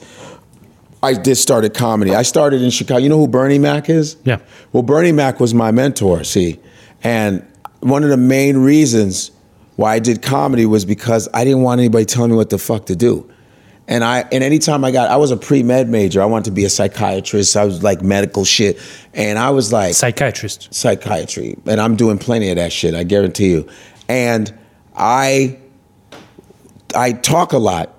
I 1.04 1.14
did 1.14 1.36
started 1.36 1.74
comedy. 1.74 2.16
I 2.16 2.24
started 2.24 2.62
in 2.62 2.70
Chicago. 2.72 3.00
You 3.00 3.10
know 3.10 3.18
who 3.18 3.28
Bernie 3.28 3.60
Mac 3.60 3.90
is? 3.90 4.18
Yeah. 4.24 4.40
Well, 4.72 4.84
Bernie 4.84 5.12
Mac 5.12 5.40
was 5.40 5.54
my 5.54 5.72
mentor. 5.72 6.24
See, 6.24 6.60
and 7.04 7.46
one 7.82 8.04
of 8.04 8.10
the 8.10 8.18
main 8.18 8.58
reasons 8.58 9.32
why 9.76 9.96
I 9.96 10.00
did 10.00 10.22
comedy 10.22 10.66
was 10.66 10.86
because 10.86 11.28
I 11.34 11.44
didn't 11.44 11.62
want 11.62 11.80
anybody 11.80 12.06
telling 12.06 12.32
me 12.32 12.38
what 12.38 12.50
the 12.50 12.58
fuck 12.58 12.88
to 12.88 12.96
do. 12.96 13.30
And 13.88 14.04
I 14.04 14.22
and 14.32 14.44
anytime 14.44 14.84
I 14.84 14.90
got 14.90 15.12
I 15.12 15.18
was 15.18 15.30
a 15.30 15.38
pre-med 15.38 15.90
major. 15.90 16.22
I 16.22 16.26
wanted 16.26 16.46
to 16.46 16.52
be 16.52 16.66
a 16.66 16.70
psychiatrist. 16.70 17.56
I 17.56 17.66
was 17.66 17.84
like 17.84 18.02
medical 18.02 18.44
shit. 18.44 18.80
And 19.14 19.38
I 19.38 19.52
was 19.52 19.72
like 19.72 19.94
Psychiatrist. 19.94 20.74
psychiatry, 20.74 21.56
and 21.68 21.80
I'm 21.80 21.96
doing 21.96 22.18
plenty 22.18 22.50
of 22.50 22.56
that 22.56 22.74
shit. 22.74 22.96
I 22.96 23.04
guarantee 23.04 23.52
you. 23.52 23.68
And 24.08 24.52
I, 24.96 25.60
I 26.96 27.12
talk 27.12 27.54
a 27.54 27.58
lot. 27.58 27.94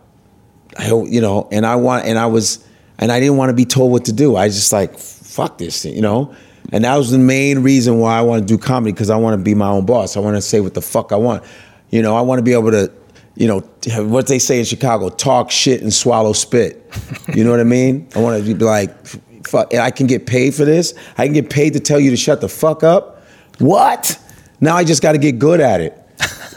I 0.78 0.88
you 0.88 1.20
know, 1.20 1.48
and 1.52 1.64
I 1.64 1.76
want, 1.76 2.06
and 2.06 2.18
I 2.18 2.26
was, 2.26 2.65
and 2.98 3.12
I 3.12 3.20
didn't 3.20 3.36
want 3.36 3.50
to 3.50 3.54
be 3.54 3.64
told 3.64 3.92
what 3.92 4.04
to 4.06 4.12
do. 4.12 4.36
I 4.36 4.48
just 4.48 4.72
like, 4.72 4.98
fuck 4.98 5.58
this, 5.58 5.82
thing, 5.82 5.94
you 5.94 6.02
know. 6.02 6.34
And 6.72 6.84
that 6.84 6.96
was 6.96 7.10
the 7.10 7.18
main 7.18 7.60
reason 7.60 7.98
why 7.98 8.18
I 8.18 8.22
want 8.22 8.42
to 8.42 8.46
do 8.46 8.58
comedy 8.58 8.92
because 8.92 9.10
I 9.10 9.16
want 9.16 9.38
to 9.38 9.42
be 9.44 9.54
my 9.54 9.68
own 9.68 9.86
boss. 9.86 10.16
I 10.16 10.20
want 10.20 10.36
to 10.36 10.42
say 10.42 10.60
what 10.60 10.74
the 10.74 10.82
fuck 10.82 11.12
I 11.12 11.16
want. 11.16 11.44
You 11.90 12.02
know, 12.02 12.16
I 12.16 12.22
want 12.22 12.38
to 12.40 12.42
be 12.42 12.52
able 12.54 12.72
to, 12.72 12.92
you 13.36 13.46
know, 13.46 13.60
what 14.04 14.26
they 14.26 14.38
say 14.40 14.58
in 14.58 14.64
Chicago, 14.64 15.08
talk 15.08 15.50
shit 15.50 15.82
and 15.82 15.92
swallow 15.92 16.32
spit. 16.32 16.90
You 17.34 17.44
know 17.44 17.50
what 17.50 17.60
I 17.60 17.64
mean? 17.64 18.08
I 18.16 18.20
want 18.20 18.44
to 18.44 18.54
be 18.54 18.64
like, 18.64 19.06
fuck, 19.46 19.72
and 19.72 19.80
I 19.82 19.90
can 19.92 20.06
get 20.08 20.26
paid 20.26 20.54
for 20.54 20.64
this. 20.64 20.94
I 21.16 21.26
can 21.26 21.34
get 21.34 21.50
paid 21.50 21.74
to 21.74 21.80
tell 21.80 22.00
you 22.00 22.10
to 22.10 22.16
shut 22.16 22.40
the 22.40 22.48
fuck 22.48 22.82
up. 22.82 23.22
What? 23.58 24.18
Now 24.60 24.76
I 24.76 24.82
just 24.84 25.02
got 25.02 25.12
to 25.12 25.18
get 25.18 25.38
good 25.38 25.60
at 25.60 25.80
it. 25.80 26.02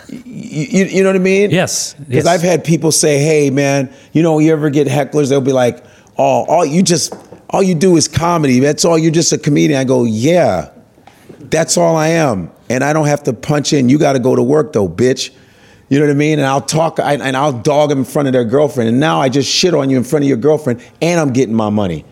You, 0.07 0.17
you, 0.25 0.85
you 0.85 1.03
know 1.03 1.09
what 1.09 1.15
I 1.17 1.19
mean? 1.19 1.51
Yes, 1.51 1.93
Because 1.93 2.25
yes. 2.25 2.25
I've 2.25 2.41
had 2.41 2.63
people 2.63 2.91
say, 2.91 3.19
"Hey, 3.19 3.51
man, 3.51 3.93
you 4.11 4.23
know, 4.23 4.39
you 4.39 4.51
ever 4.51 4.71
get 4.71 4.87
hecklers? 4.87 5.29
They'll 5.29 5.39
be 5.41 5.51
like, 5.51 5.83
oh, 6.19 6.45
all 6.45 6.63
you 6.63 6.83
just, 6.83 7.15
all 7.49 7.63
you 7.63 7.73
do 7.73 7.97
is 7.97 8.07
comedy. 8.07 8.59
That's 8.59 8.85
all. 8.85 8.99
You're 8.99 9.11
just 9.11 9.33
a 9.33 9.39
comedian." 9.39 9.79
I 9.79 9.85
go, 9.85 10.03
"Yeah, 10.03 10.69
that's 11.39 11.77
all 11.77 11.95
I 11.95 12.09
am, 12.09 12.51
and 12.69 12.83
I 12.83 12.93
don't 12.93 13.07
have 13.07 13.23
to 13.23 13.33
punch 13.33 13.73
in. 13.73 13.89
You 13.89 13.97
got 13.97 14.13
to 14.13 14.19
go 14.19 14.35
to 14.35 14.43
work 14.43 14.73
though, 14.73 14.87
bitch." 14.87 15.31
You 15.89 15.97
know 15.97 16.05
what 16.05 16.11
I 16.11 16.15
mean? 16.15 16.37
And 16.37 16.47
I'll 16.47 16.61
talk, 16.61 16.99
I, 16.99 17.15
and 17.15 17.35
I'll 17.35 17.51
dog 17.51 17.89
them 17.89 17.99
in 17.99 18.05
front 18.05 18.27
of 18.27 18.33
their 18.33 18.45
girlfriend, 18.45 18.89
and 18.89 18.99
now 18.99 19.19
I 19.19 19.27
just 19.27 19.49
shit 19.49 19.73
on 19.73 19.89
you 19.89 19.97
in 19.97 20.03
front 20.03 20.23
of 20.23 20.29
your 20.29 20.37
girlfriend, 20.37 20.83
and 21.01 21.19
I'm 21.19 21.33
getting 21.33 21.55
my 21.55 21.71
money. 21.71 22.05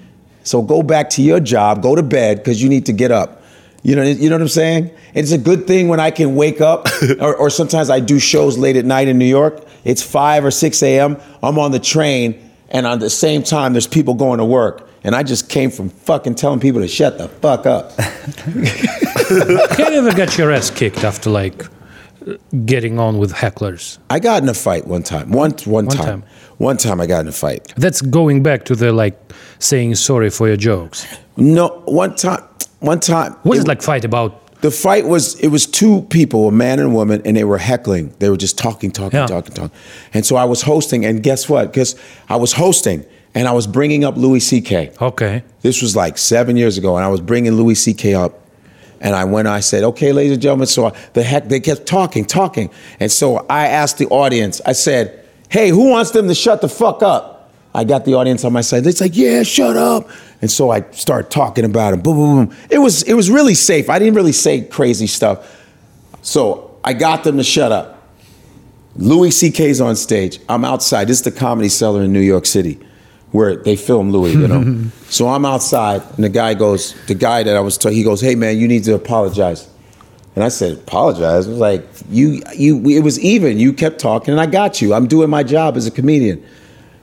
So 0.44 0.64
go 0.64 0.82
back 0.82 1.12
to 1.12 1.22
your 1.22 1.40
job, 1.40 1.84
go 1.84 1.96
to 1.96 2.02
bed, 2.02 2.38
because 2.38 2.62
you 2.62 2.70
need 2.70 2.88
to 2.88 2.94
get 2.94 3.12
up. 3.12 3.44
You 3.84 3.96
know, 3.96 4.02
you 4.02 4.30
know 4.30 4.36
what 4.36 4.42
I'm 4.42 4.48
saying? 4.48 4.92
It's 5.14 5.32
a 5.32 5.38
good 5.38 5.68
thing 5.68 5.90
when 5.90 6.00
I 6.00 6.10
can 6.10 6.36
wake 6.36 6.60
up, 6.60 6.88
or, 7.20 7.36
or 7.36 7.50
sometimes 7.52 7.90
I 7.90 8.00
do 8.00 8.18
shows 8.18 8.58
late 8.58 8.78
at 8.78 8.86
night 8.86 9.08
in 9.08 9.20
New 9.20 9.26
York. 9.26 9.64
It's 9.84 10.02
5 10.02 10.46
or 10.46 10.52
6 10.52 10.84
a.m. 10.84 11.18
I'm 11.44 11.60
on 11.60 11.72
the 11.72 11.80
train, 11.80 12.47
and 12.70 12.86
at 12.86 13.00
the 13.00 13.10
same 13.10 13.44
time, 13.44 13.74
there's 13.74 13.88
people 13.88 14.14
going 14.14 14.40
to 14.40 14.46
work. 14.46 14.90
And 15.04 15.16
I 15.16 15.24
just 15.24 15.50
came 15.50 15.72
from 15.72 15.90
fucking 15.90 16.36
telling 16.36 16.60
people 16.60 16.82
to 16.82 16.88
shut 16.88 17.18
the 17.18 17.28
fuck 17.30 17.66
up. 17.66 17.94
You 19.30 19.84
ever 19.84 20.14
get 20.14 20.38
your 20.38 20.52
ass 20.54 20.70
kicked 20.70 21.04
after 21.04 21.30
like 21.30 21.66
getting 22.66 22.98
on 22.98 23.18
with 23.18 23.34
hecklers? 23.34 23.98
I 24.10 24.20
got 24.20 24.42
in 24.42 24.48
a 24.48 24.54
fight 24.54 24.88
one 24.88 25.04
time. 25.04 25.32
One, 25.32 25.52
one, 25.66 25.86
One 25.86 25.88
time. 25.88 25.98
One 25.98 26.06
time. 26.08 26.24
One 26.58 26.78
time 26.78 27.02
I 27.02 27.08
got 27.08 27.20
in 27.22 27.28
a 27.28 27.32
fight. 27.34 27.74
That's 27.76 28.02
going 28.02 28.42
back 28.42 28.64
to 28.66 28.76
the 28.76 28.94
like 28.94 29.20
saying 29.60 29.96
sorry 29.96 30.30
for 30.30 30.48
your 30.48 30.56
jokes. 30.58 31.06
No, 31.36 31.82
one 31.86 32.16
time. 32.16 32.44
One 32.80 33.00
time. 33.00 33.34
What 33.44 33.58
is 33.58 33.64
it 33.66 33.68
like 33.68 33.82
fight 33.82 34.06
about? 34.06 34.42
The 34.62 34.72
fight 34.72 35.06
was 35.06 35.40
it 35.40 35.50
was 35.50 35.68
two 35.68 36.02
people, 36.10 36.48
a 36.48 36.52
man 36.52 36.80
and 36.80 36.90
a 36.90 36.94
woman, 36.94 37.22
and 37.26 37.38
they 37.38 37.44
were 37.44 37.60
heckling. 37.60 38.14
They 38.20 38.30
were 38.30 38.38
just 38.38 38.58
talking, 38.58 38.92
talking, 38.92 39.20
Yeah. 39.20 39.28
talking, 39.28 39.54
talking. 39.54 39.78
And 40.14 40.26
so 40.26 40.36
I 40.36 40.46
was 40.46 40.64
hosting, 40.64 41.06
and 41.06 41.22
guess 41.22 41.48
what? 41.48 41.72
Because 41.72 41.96
I 42.28 42.38
was 42.38 42.54
hosting, 42.54 43.06
and 43.36 43.48
I 43.48 43.52
was 43.52 43.68
bringing 43.68 44.04
up 44.04 44.18
Louis 44.18 44.40
C.K. 44.40 44.94
Okay. 45.00 45.44
This 45.62 45.82
was 45.82 45.96
like 45.96 46.18
seven 46.18 46.58
years 46.58 46.78
ago, 46.78 46.96
and 46.96 47.06
I 47.06 47.08
was 47.10 47.22
bringing 47.22 47.54
Louis 47.54 47.76
C.K. 47.76 48.16
up. 48.16 48.42
And 49.00 49.16
I 49.16 49.26
went, 49.26 49.48
I 49.48 49.60
said, 49.60 49.84
okay, 49.84 50.12
ladies 50.12 50.32
and 50.34 50.42
gentlemen. 50.42 50.66
So 50.66 50.92
the 51.14 51.22
heck, 51.22 51.50
they 51.50 51.60
kept 51.60 51.86
talking, 51.86 52.26
talking. 52.26 52.72
And 53.00 53.12
so 53.12 53.46
I 53.48 53.68
asked 53.68 54.00
the 54.00 54.08
audience, 54.08 54.60
I 54.66 54.72
said, 54.72 55.24
hey, 55.50 55.70
who 55.70 55.92
wants 55.92 56.10
them 56.12 56.28
to 56.28 56.34
shut 56.34 56.62
the 56.62 56.68
fuck 56.68 57.04
up? 57.04 57.37
I 57.78 57.84
got 57.84 58.06
the 58.06 58.16
audience 58.16 58.44
on 58.44 58.54
my 58.54 58.62
side. 58.62 58.88
It's 58.88 59.00
like, 59.00 59.16
yeah, 59.16 59.44
shut 59.44 59.78
up. 59.78 60.10
And 60.42 60.50
so 60.50 60.72
I 60.72 60.82
start 60.92 61.30
talking 61.30 61.64
about 61.64 61.94
it. 61.94 62.02
Boom, 62.02 62.16
boom, 62.16 62.48
boom. 62.48 62.58
It 62.72 62.80
was, 62.80 63.04
it 63.04 63.14
was 63.14 63.30
really 63.30 63.54
safe. 63.54 63.88
I 63.88 64.00
didn't 64.00 64.16
really 64.16 64.32
say 64.32 64.62
crazy 64.62 65.06
stuff. 65.06 65.64
So 66.24 66.80
I 66.84 66.94
got 66.94 67.24
them 67.24 67.38
to 67.38 67.44
shut 67.44 67.72
up. 67.72 68.02
Louis 68.96 69.30
C.K.'s 69.30 69.80
on 69.80 69.96
stage. 69.96 70.40
I'm 70.50 70.66
outside. 70.66 71.08
This 71.08 71.20
is 71.20 71.24
the 71.26 71.32
comedy 71.32 71.70
cellar 71.70 72.02
in 72.02 72.12
New 72.12 72.20
York 72.20 72.48
City 72.48 72.80
where 73.30 73.56
they 73.56 73.76
film 73.76 74.12
Louis, 74.12 74.32
you 74.32 74.48
know. 74.48 74.90
so 75.10 75.28
I'm 75.28 75.46
outside 75.46 76.02
and 76.16 76.24
the 76.24 76.30
guy 76.30 76.56
goes, 76.56 76.96
the 77.06 77.14
guy 77.14 77.44
that 77.44 77.56
I 77.56 77.60
was 77.60 77.78
talking, 77.78 77.96
he 77.96 78.04
goes, 78.04 78.22
hey 78.22 78.34
man, 78.34 78.58
you 78.58 78.68
need 78.68 78.86
to 78.86 78.96
apologize. 78.96 79.70
And 80.34 80.44
I 80.44 80.50
said, 80.50 80.80
apologize? 80.80 81.46
I 81.46 81.50
was 81.50 81.60
like, 81.60 81.88
you, 82.10 82.42
you, 82.56 82.84
it 82.90 83.02
was 83.02 83.20
even. 83.20 83.60
You 83.60 83.72
kept 83.72 84.00
talking 84.00 84.32
and 84.32 84.42
I 84.42 84.48
got 84.48 84.82
you. 84.82 84.96
I'm 84.96 85.08
doing 85.08 85.30
my 85.30 85.44
job 85.44 85.78
as 85.78 85.86
a 85.86 85.92
comedian. 85.92 86.44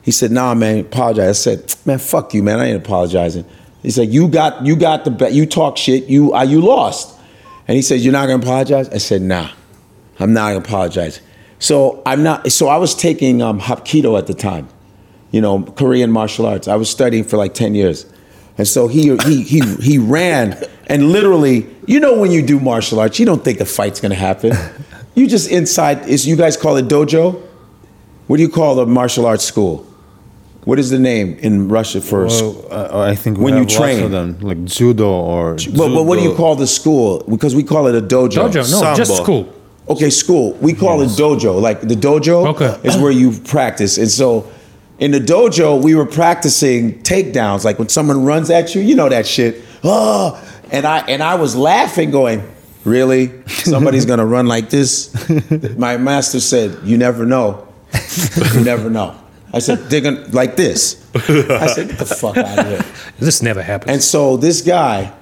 He 0.04 0.10
said, 0.10 0.30
nah, 0.30 0.54
man, 0.54 0.80
apologize. 0.80 1.28
I 1.28 1.32
said, 1.32 1.74
man, 1.86 1.98
fuck 1.98 2.34
you, 2.34 2.42
man. 2.42 2.60
I 2.60 2.66
ain't 2.66 2.84
apologizing. 2.84 3.44
He 3.82 3.90
said, 3.90 4.08
you 4.08 4.28
got, 4.28 4.64
you 4.64 4.76
got 4.76 5.04
the, 5.04 5.10
bet. 5.10 5.32
you 5.32 5.46
talk 5.46 5.76
shit, 5.76 6.04
you, 6.04 6.34
uh, 6.34 6.42
you 6.42 6.60
lost. 6.60 7.18
And 7.66 7.76
he 7.76 7.82
said, 7.82 8.00
you're 8.00 8.12
not 8.12 8.26
gonna 8.26 8.42
apologize? 8.42 8.88
I 8.90 8.98
said, 8.98 9.22
nah. 9.22 9.50
I'm 10.18 10.32
not 10.32 10.48
gonna 10.48 10.58
apologize. 10.58 11.20
So 11.58 12.02
I'm 12.04 12.22
not. 12.22 12.50
So 12.52 12.68
I 12.68 12.76
was 12.76 12.94
taking 12.94 13.42
um, 13.42 13.60
Hapkido 13.60 14.18
at 14.18 14.26
the 14.26 14.34
time, 14.34 14.68
you 15.30 15.40
know, 15.40 15.62
Korean 15.62 16.10
martial 16.10 16.46
arts. 16.46 16.68
I 16.68 16.76
was 16.76 16.90
studying 16.90 17.24
for 17.24 17.36
like 17.36 17.54
ten 17.54 17.74
years, 17.74 18.06
and 18.58 18.68
so 18.68 18.88
he 18.88 19.16
he 19.24 19.42
he 19.42 19.60
he 19.76 19.98
ran 19.98 20.62
and 20.86 21.10
literally, 21.10 21.66
you 21.86 22.00
know, 22.00 22.18
when 22.18 22.30
you 22.30 22.42
do 22.42 22.60
martial 22.60 23.00
arts, 23.00 23.18
you 23.18 23.26
don't 23.26 23.42
think 23.42 23.60
a 23.60 23.64
fight's 23.64 24.00
gonna 24.00 24.14
happen. 24.14 24.52
You 25.16 25.28
just 25.28 25.48
inside. 25.48 26.08
Is 26.08 26.26
you 26.26 26.34
guys 26.34 26.56
call 26.56 26.76
it 26.76 26.86
dojo? 26.86 27.40
What 28.26 28.38
do 28.38 28.42
you 28.42 28.48
call 28.48 28.74
the 28.74 28.84
martial 28.84 29.26
arts 29.26 29.44
school? 29.44 29.86
What 30.64 30.78
is 30.78 30.88
the 30.90 30.98
name 30.98 31.36
in 31.40 31.68
Russia 31.68 32.00
for? 32.00 32.24
a 32.24 32.30
school? 32.30 32.66
Well, 32.70 32.96
uh, 33.02 33.10
I 33.10 33.14
think 33.14 33.36
we 33.38 33.44
When 33.44 33.54
you 33.54 33.60
have 33.60 33.68
lots 33.68 33.76
train. 33.78 34.02
of 34.04 34.10
them, 34.10 34.38
like 34.40 34.64
judo 34.64 35.08
or. 35.10 35.54
But, 35.76 35.88
but 35.94 36.04
what 36.04 36.16
do 36.18 36.22
you 36.24 36.34
call 36.34 36.56
the 36.56 36.66
school? 36.66 37.22
Because 37.28 37.54
we 37.54 37.62
call 37.62 37.86
it 37.86 37.94
a 37.94 38.00
dojo. 38.00 38.48
Dojo, 38.50 38.70
no, 38.82 38.94
just 38.96 39.16
school. 39.16 39.52
Okay, 39.88 40.08
school. 40.08 40.52
We 40.62 40.72
call 40.72 41.02
it 41.02 41.08
dojo. 41.10 41.60
Like 41.60 41.82
the 41.82 41.94
dojo 41.94 42.46
Okay. 42.54 42.78
is 42.88 42.96
where 42.96 43.12
you 43.12 43.32
practice. 43.32 43.98
And 43.98 44.10
so 44.10 44.50
in 44.98 45.10
the 45.10 45.20
dojo, 45.20 45.82
we 45.82 45.94
were 45.94 46.06
practicing 46.06 47.02
takedowns. 47.02 47.64
Like 47.64 47.78
when 47.78 47.90
someone 47.90 48.24
runs 48.24 48.48
at 48.48 48.74
you, 48.74 48.80
you 48.80 48.94
know 48.94 49.10
that 49.10 49.26
shit. 49.26 49.62
Oh, 49.82 50.42
and 50.72 50.86
I 50.86 51.00
and 51.00 51.22
I 51.22 51.34
was 51.34 51.54
laughing, 51.54 52.10
going, 52.10 52.42
"Really? 52.84 53.30
Somebody's 53.48 54.06
gonna 54.06 54.24
run 54.24 54.46
like 54.46 54.70
this?" 54.70 55.12
My 55.76 55.98
master 55.98 56.40
said, 56.40 56.78
"You 56.84 56.96
never 56.96 57.26
know. 57.26 57.68
You 58.54 58.64
never 58.64 58.88
know." 58.88 59.14
I 59.54 59.60
said, 59.60 59.88
"They're 59.88 60.00
gonna 60.00 60.26
like 60.32 60.56
this." 60.56 60.96
I 61.14 61.66
said, 61.68 61.88
"Get 61.88 61.98
the 61.98 62.04
fuck 62.06 62.36
out 62.36 62.58
of 62.58 62.66
here." 62.66 62.84
This 63.20 63.40
never 63.40 63.62
happens. 63.62 63.92
And 63.92 64.02
so 64.02 64.36
this 64.36 64.60
guy 64.60 65.12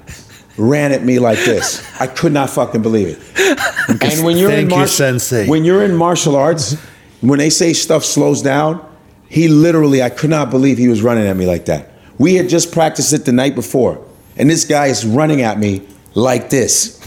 ran 0.57 0.93
at 0.93 1.05
me 1.05 1.19
like 1.19 1.39
this. 1.39 1.85
I 2.01 2.07
could 2.07 2.33
not 2.33 2.49
fucking 2.51 2.83
believe 2.83 3.09
it. 3.09 4.03
And 4.03 4.25
when 4.25 4.37
you're 4.39 4.51
in 4.51 4.69
Thank 4.69 4.81
you, 4.81 4.87
sensei. 4.87 5.47
when 5.47 5.65
you're 5.65 5.83
in 5.83 5.95
martial 5.95 6.37
arts, 6.37 6.77
when 7.21 7.39
they 7.39 7.51
say 7.51 7.73
stuff 7.73 8.05
slows 8.05 8.43
down, 8.43 8.85
he 9.29 9.49
literally, 9.49 10.03
I 10.03 10.11
could 10.11 10.31
not 10.31 10.51
believe 10.51 10.79
he 10.79 10.89
was 10.89 11.03
running 11.03 11.27
at 11.27 11.37
me 11.37 11.47
like 11.47 11.67
that. 11.67 11.91
We 12.19 12.35
had 12.35 12.49
just 12.49 12.73
practiced 12.73 13.13
it 13.13 13.25
the 13.25 13.33
night 13.33 13.55
before, 13.55 14.03
and 14.37 14.49
this 14.49 14.65
guy 14.65 14.87
is 14.87 15.05
running 15.05 15.43
at 15.43 15.59
me 15.59 15.83
like 16.15 16.51
this. 16.51 16.99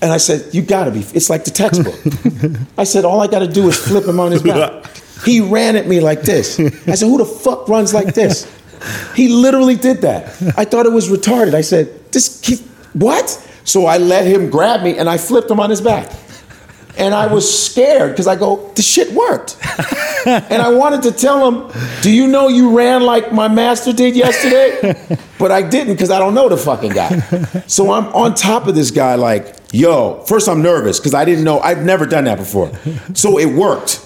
And 0.00 0.10
I 0.10 0.16
said, 0.16 0.52
"You 0.52 0.62
gotta 0.62 0.90
be. 0.90 1.00
It's 1.14 1.30
like 1.30 1.44
the 1.44 1.50
textbook." 1.52 1.98
I 2.78 2.84
said, 2.84 3.04
"All 3.04 3.20
I 3.20 3.28
gotta 3.28 3.46
do 3.46 3.68
is 3.68 3.76
flip 3.76 4.04
him 4.04 4.18
on 4.18 4.32
his 4.32 4.42
back." 4.42 4.84
He 5.24 5.40
ran 5.40 5.76
at 5.76 5.86
me 5.86 6.00
like 6.00 6.22
this. 6.22 6.58
I 6.58 6.94
said, 6.94 7.06
"Who 7.06 7.18
the 7.18 7.24
fuck 7.24 7.68
runs 7.68 7.94
like 7.94 8.14
this?" 8.14 8.46
He 9.14 9.28
literally 9.28 9.76
did 9.76 10.00
that. 10.02 10.34
I 10.56 10.64
thought 10.64 10.86
it 10.86 10.92
was 10.92 11.08
retarded. 11.08 11.54
I 11.54 11.60
said, 11.62 11.88
"This 12.10 12.40
kid, 12.40 12.60
what?" 12.92 13.38
So 13.64 13.86
I 13.86 13.98
let 13.98 14.26
him 14.26 14.50
grab 14.50 14.82
me 14.82 14.98
and 14.98 15.08
I 15.08 15.18
flipped 15.18 15.50
him 15.50 15.60
on 15.60 15.70
his 15.70 15.80
back. 15.80 16.10
And 16.98 17.14
I 17.14 17.26
was 17.26 17.46
scared 17.48 18.10
because 18.10 18.26
I 18.26 18.36
go, 18.36 18.70
"The 18.74 18.82
shit 18.82 19.12
worked." 19.12 19.56
and 20.26 20.60
I 20.60 20.68
wanted 20.68 21.02
to 21.04 21.12
tell 21.12 21.46
him, 21.48 21.70
"Do 22.02 22.10
you 22.10 22.26
know 22.26 22.48
you 22.48 22.76
ran 22.76 23.02
like 23.02 23.32
my 23.32 23.48
master 23.48 23.92
did 23.94 24.14
yesterday?" 24.14 24.94
but 25.38 25.50
I 25.50 25.62
didn't 25.62 25.94
because 25.94 26.10
I 26.10 26.18
don't 26.18 26.34
know 26.34 26.48
the 26.48 26.58
fucking 26.58 26.92
guy. 26.92 27.22
So 27.66 27.92
I'm 27.92 28.06
on 28.08 28.34
top 28.34 28.66
of 28.66 28.74
this 28.74 28.90
guy, 28.90 29.14
like, 29.14 29.56
"Yo!" 29.72 30.22
First, 30.26 30.48
I'm 30.48 30.60
nervous 30.60 30.98
because 30.98 31.14
I 31.14 31.24
didn't 31.24 31.44
know. 31.44 31.60
I've 31.60 31.82
never 31.82 32.04
done 32.04 32.24
that 32.24 32.36
before. 32.36 32.70
So 33.14 33.38
it 33.38 33.46
worked. 33.46 34.00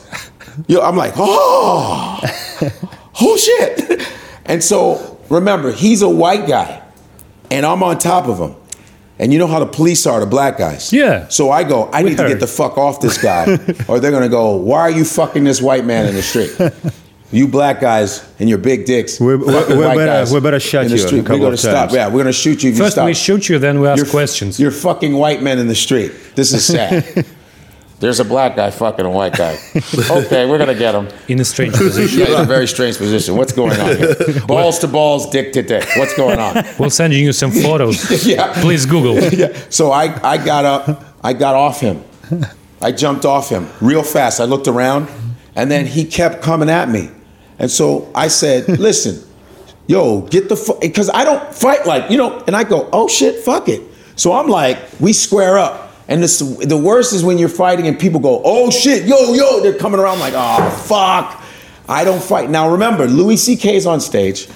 Yo, 0.68 0.80
I'm 0.80 0.96
like, 0.96 1.12
"Oh, 1.16 2.20
oh 3.20 3.36
shit!" 3.36 4.07
And 4.44 4.62
so 4.62 5.18
remember, 5.28 5.72
he's 5.72 6.02
a 6.02 6.09
white 6.09 6.46
guy, 6.46 6.82
and 7.50 7.66
I'm 7.66 7.82
on 7.82 7.98
top 7.98 8.26
of 8.28 8.38
him. 8.38 8.54
And 9.18 9.32
you 9.32 9.38
know 9.38 9.46
how 9.46 9.61
the 9.61 9.66
police 9.66 10.07
are, 10.07 10.20
the 10.20 10.26
black 10.26 10.59
guys. 10.59 10.92
Yeah. 10.92 11.26
So 11.28 11.50
I 11.50 11.64
go, 11.64 11.84
I 11.84 12.02
We 12.02 12.11
need 12.11 12.18
to 12.18 12.28
get 12.28 12.38
the 12.38 12.46
fuck 12.46 12.76
off 12.76 13.00
this 13.00 13.16
guy, 13.22 13.44
or 13.88 13.98
they're 13.98 14.11
gonna 14.11 14.28
go, 14.28 14.57
why 14.57 14.80
are 14.80 14.90
you 14.90 15.04
fucking 15.07 15.42
this 15.44 15.62
white 15.62 15.86
man 15.86 16.07
in 16.07 16.14
the 16.14 16.22
street? 16.22 16.54
You 17.32 17.48
black 17.48 17.80
guys 17.80 18.24
and 18.38 18.48
your 18.48 18.59
big 18.59 18.84
dicks. 18.84 19.18
We- 19.18 19.34
we- 19.36 19.52
fucking 19.52 19.76
we're 19.78 19.88
better- 19.94 20.07
guys 20.07 20.32
we 20.32 20.38
better 20.40 20.61
shut 20.61 20.84
in 20.84 20.90
the 20.90 20.96
you 20.98 21.07
street. 21.07 21.28
We're 21.28 21.38
gonna 21.38 21.57
stop. 21.57 21.90
Yeah, 21.92 22.09
we're 22.09 22.20
gonna 22.20 22.32
shoot 22.32 22.62
you 22.62 22.70
if 22.70 22.76
you 22.76 22.84
First 22.84 22.96
stop. 22.96 23.07
we 23.07 23.14
shoot 23.14 23.48
you, 23.48 23.59
then 23.59 23.80
we 23.80 23.88
ask 23.88 23.96
You're- 23.98 24.11
questions. 24.11 24.61
You're 24.61 24.70
fucking 24.70 25.14
white 25.14 25.42
men 25.42 25.59
in 25.59 25.66
the 25.66 25.74
street. 25.74 26.12
This 26.34 26.52
is 26.52 26.64
sad. 26.64 27.26
There's 27.99 28.20
a 28.20 28.24
black 28.26 28.57
guy 28.57 28.70
fucking 28.70 29.07
a 29.07 29.11
white 29.11 29.32
guy. 29.34 29.59
Okay, 30.11 30.47
we're 30.49 30.59
gonna 30.59 30.74
get 30.74 30.94
him. 30.94 31.09
in 31.28 31.40
a 31.40 31.44
strange 31.44 31.74
position. 31.76 32.18
Yeah, 32.20 32.26
it's 32.28 32.40
a 32.40 32.44
very 32.44 32.68
strange 32.68 32.99
position. 32.99 33.36
What's 33.36 33.53
going 33.53 33.78
on 33.80 33.97
here? 33.97 34.14
Balls 34.47 34.78
to 34.80 34.88
balls, 34.88 35.30
dick 35.30 35.53
to 35.55 35.62
dick. 35.62 35.86
What's 35.97 36.14
going 36.16 36.38
on? 36.38 36.64
We'll 36.78 36.90
send 36.90 37.14
you 37.14 37.32
some 37.32 37.51
photos. 37.51 38.26
Yeah. 38.26 38.53
Please 38.61 38.84
Google. 38.86 39.14
yeah. 39.32 39.57
So 39.70 39.90
I, 39.92 40.18
I 40.22 40.36
got 40.44 40.64
up, 40.64 41.05
I 41.24 41.32
got 41.32 41.55
off 41.55 41.80
him. 41.80 42.05
I 42.82 42.92
jumped 42.92 43.24
off 43.24 43.49
him 43.49 43.68
real 43.80 44.03
fast. 44.03 44.40
I 44.40 44.44
looked 44.44 44.68
around, 44.68 45.09
and 45.55 45.70
then 45.70 45.86
he 45.86 46.05
kept 46.05 46.42
coming 46.42 46.68
at 46.68 46.88
me. 46.90 47.11
And 47.59 47.70
so 47.70 48.11
I 48.14 48.28
said, 48.28 48.68
listen, 48.68 49.26
yo, 49.86 50.20
get 50.22 50.49
the 50.51 50.57
fuck, 50.57 50.80
because 50.80 51.09
I 51.11 51.24
don't 51.24 51.55
fight 51.55 51.86
like, 51.86 52.11
you 52.11 52.18
know, 52.18 52.38
and 52.47 52.55
I 52.55 52.64
go, 52.64 52.88
oh 52.92 53.09
shit, 53.09 53.42
fuck 53.44 53.68
it. 53.68 53.80
So 54.16 54.32
I'm 54.34 54.49
like, 54.49 54.78
we 55.01 55.12
square 55.14 55.59
up. 55.59 55.86
And 56.09 56.22
this, 56.22 56.38
the 56.38 56.76
worst 56.76 57.12
is 57.12 57.24
when 57.24 57.38
you're 57.38 57.48
fighting 57.48 57.88
and 57.88 57.98
people 57.98 58.20
go, 58.20 58.40
oh 58.44 58.70
shit, 58.70 59.07
yo, 59.07 59.34
yo, 59.34 59.61
they're 59.61 59.76
coming 59.76 59.98
around 59.98 60.20
like, 60.20 60.34
oh 60.36 60.70
fuck. 60.86 61.42
I 61.88 62.04
don't 62.04 62.22
fight. 62.22 62.50
Now 62.50 62.70
remember, 62.70 63.07
Louis 63.07 63.36
C.K. 63.36 63.76
is 63.76 63.86
on 63.86 64.00
stage. 64.00 64.48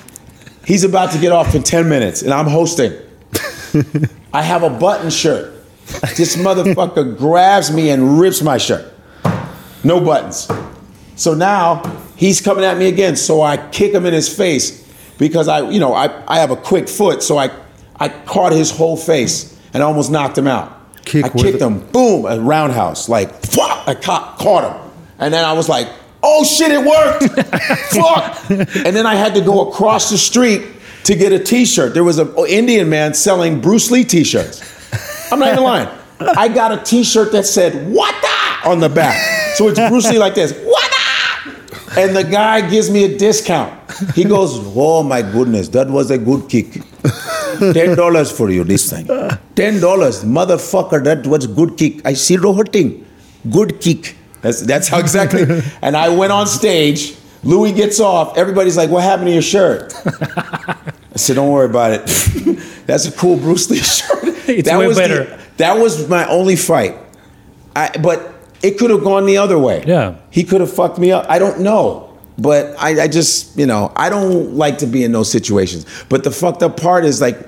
He's 0.64 0.84
about 0.84 1.12
to 1.12 1.18
get 1.18 1.32
off 1.32 1.54
in 1.54 1.62
10 1.62 1.88
minutes 1.88 2.22
and 2.22 2.32
I'm 2.32 2.46
hosting. 2.46 2.92
I 4.32 4.42
have 4.42 4.62
a 4.62 4.70
button 4.70 5.10
shirt. 5.10 5.54
This 6.16 6.36
motherfucker 6.36 7.16
grabs 7.18 7.72
me 7.72 7.90
and 7.90 8.20
rips 8.20 8.42
my 8.42 8.58
shirt. 8.58 8.92
No 9.82 10.00
buttons. 10.00 10.48
So 11.16 11.34
now 11.34 11.82
he's 12.16 12.40
coming 12.40 12.64
at 12.64 12.78
me 12.78 12.88
again. 12.88 13.16
So 13.16 13.42
I 13.42 13.56
kick 13.56 13.92
him 13.92 14.06
in 14.06 14.12
his 14.12 14.34
face 14.34 14.88
because 15.18 15.48
I, 15.48 15.68
you 15.68 15.80
know, 15.80 15.94
I, 15.94 16.24
I 16.32 16.38
have 16.38 16.50
a 16.50 16.56
quick 16.56 16.88
foot. 16.88 17.22
So 17.22 17.38
I, 17.38 17.50
I 17.96 18.08
caught 18.08 18.52
his 18.52 18.70
whole 18.70 18.96
face 18.96 19.58
and 19.74 19.82
almost 19.82 20.10
knocked 20.10 20.38
him 20.38 20.46
out. 20.46 20.79
Kick 21.10 21.24
I 21.24 21.28
kicked 21.30 21.60
him, 21.60 21.80
boom, 21.88 22.24
a 22.24 22.38
roundhouse, 22.38 23.08
like, 23.08 23.44
fuck, 23.44 23.88
I 23.88 23.94
caught, 23.94 24.38
caught 24.38 24.70
him. 24.70 24.92
And 25.18 25.34
then 25.34 25.44
I 25.44 25.52
was 25.54 25.68
like, 25.68 25.88
oh 26.22 26.44
shit, 26.44 26.70
it 26.70 26.78
worked. 26.78 27.24
fuck. 27.94 28.50
And 28.86 28.94
then 28.94 29.06
I 29.06 29.16
had 29.16 29.34
to 29.34 29.40
go 29.40 29.68
across 29.68 30.10
the 30.10 30.18
street 30.18 30.62
to 31.04 31.16
get 31.16 31.32
a 31.32 31.38
t-shirt. 31.38 31.94
There 31.94 32.04
was 32.04 32.18
an 32.18 32.32
Indian 32.48 32.88
man 32.88 33.14
selling 33.14 33.60
Bruce 33.60 33.90
Lee 33.90 34.04
t-shirts. 34.04 34.62
I'm 35.32 35.40
not 35.40 35.52
even 35.52 35.64
lying. 35.64 35.88
I 36.20 36.46
got 36.46 36.72
a 36.72 36.82
t-shirt 36.82 37.32
that 37.32 37.44
said, 37.44 37.92
what 37.92 38.14
the? 38.22 38.68
on 38.68 38.78
the 38.78 38.88
back. 38.88 39.56
So 39.56 39.68
it's 39.68 39.80
Bruce 39.88 40.08
Lee 40.10 40.18
like 40.18 40.34
this, 40.34 40.52
what 40.52 40.90
the? 40.90 42.00
And 42.00 42.16
the 42.16 42.24
guy 42.24 42.68
gives 42.68 42.88
me 42.88 43.04
a 43.04 43.18
discount. 43.18 43.76
He 44.14 44.24
goes, 44.24 44.52
oh 44.76 45.02
my 45.02 45.22
goodness, 45.22 45.68
that 45.70 45.88
was 45.88 46.10
a 46.10 46.18
good 46.18 46.48
kick. 46.48 46.82
Ten 47.58 47.96
dollars 47.96 48.30
for 48.30 48.50
you 48.50 48.64
this 48.64 48.88
time. 48.90 49.06
Ten 49.54 49.80
dollars, 49.80 50.24
motherfucker. 50.24 51.02
That 51.04 51.26
was 51.26 51.46
good 51.46 51.76
kick. 51.76 52.00
I 52.04 52.14
see 52.14 52.36
no 52.36 52.52
hurting. 52.54 53.06
Good 53.50 53.80
kick. 53.80 54.16
That's 54.42 54.60
that's 54.62 54.88
how 54.88 54.98
exactly. 54.98 55.44
and 55.82 55.96
I 55.96 56.08
went 56.08 56.32
on 56.32 56.46
stage. 56.46 57.16
Louis 57.42 57.72
gets 57.72 58.00
off. 58.00 58.36
Everybody's 58.36 58.76
like, 58.76 58.90
"What 58.90 59.02
happened 59.02 59.28
to 59.28 59.32
your 59.32 59.42
shirt?" 59.42 59.94
I 60.04 61.16
said, 61.16 61.36
"Don't 61.36 61.50
worry 61.50 61.66
about 61.66 61.92
it. 61.92 62.06
that's 62.86 63.06
a 63.06 63.12
cool 63.12 63.36
Bruce 63.36 63.70
Lee 63.70 63.78
shirt." 63.78 64.18
It's 64.50 64.68
that 64.68 64.78
way 64.80 64.88
was 64.88 64.96
the- 64.96 65.02
better. 65.02 65.38
that 65.58 65.78
was 65.78 66.08
my 66.08 66.26
only 66.28 66.56
fight. 66.56 66.96
I, 67.76 67.90
but 68.02 68.34
it 68.62 68.78
could 68.78 68.90
have 68.90 69.04
gone 69.04 69.24
the 69.26 69.36
other 69.38 69.58
way. 69.58 69.84
Yeah. 69.86 70.16
He 70.30 70.42
could 70.42 70.60
have 70.60 70.72
fucked 70.72 70.98
me 70.98 71.12
up. 71.12 71.24
I 71.28 71.38
don't 71.38 71.60
know. 71.60 72.09
But 72.40 72.74
I, 72.78 73.02
I 73.02 73.08
just, 73.08 73.56
you 73.58 73.66
know, 73.66 73.92
I 73.96 74.08
don't 74.08 74.54
like 74.54 74.78
to 74.78 74.86
be 74.86 75.04
in 75.04 75.12
those 75.12 75.30
situations. 75.30 75.84
But 76.08 76.24
the 76.24 76.30
fucked 76.30 76.62
up 76.62 76.80
part 76.80 77.04
is 77.04 77.20
like, 77.20 77.38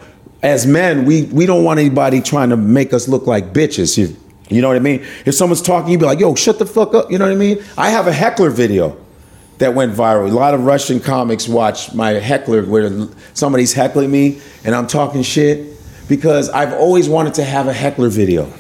as 0.43 0.67
men, 0.67 1.07
we, 1.07 1.23
we 1.25 1.47
don't 1.47 1.65
want 1.65 1.81
anybody 1.81 2.21
trying 2.21 2.51
to 2.51 2.57
make 2.57 2.93
us 2.93 3.09
look 3.09 3.27
like 3.27 3.53
bitches. 3.55 3.97
You, 3.97 4.15
you 4.51 4.61
know 4.61 4.69
what 4.69 4.77
I 4.77 4.81
mean? 4.81 5.05
If 5.25 5.35
someone's 5.35 5.63
talking, 5.63 5.91
you'd 5.91 6.01
be 6.01 6.07
like, 6.07 6.21
yo, 6.21 6.35
shut 6.35 6.59
the 6.59 6.67
fuck 6.67 6.95
up. 6.95 7.11
You 7.11 7.19
know 7.19 7.25
what 7.25 7.33
I 7.33 7.37
mean? 7.37 7.65
I 7.79 7.89
have 7.89 8.07
a 8.07 8.13
heckler 8.13 8.51
video 8.51 8.99
that 9.59 9.75
went 9.75 9.95
viral. 9.95 10.31
A 10.31 10.35
lot 10.35 10.53
of 10.53 10.65
Russian 10.65 11.01
comics 11.01 11.49
watch 11.49 11.95
my 11.95 12.11
heckler 12.11 12.63
where 12.65 13.09
somebody's 13.33 13.73
heckling 13.73 14.11
me 14.11 14.43
and 14.65 14.75
I'm 14.75 14.87
talking 14.87 15.23
shit 15.23 15.79
because 16.07 16.51
I've 16.51 16.75
always 16.75 17.09
wanted 17.09 17.35
to 17.35 17.45
have 17.45 17.67
a 17.67 17.73
heckler 17.73 18.09
video. 18.09 18.53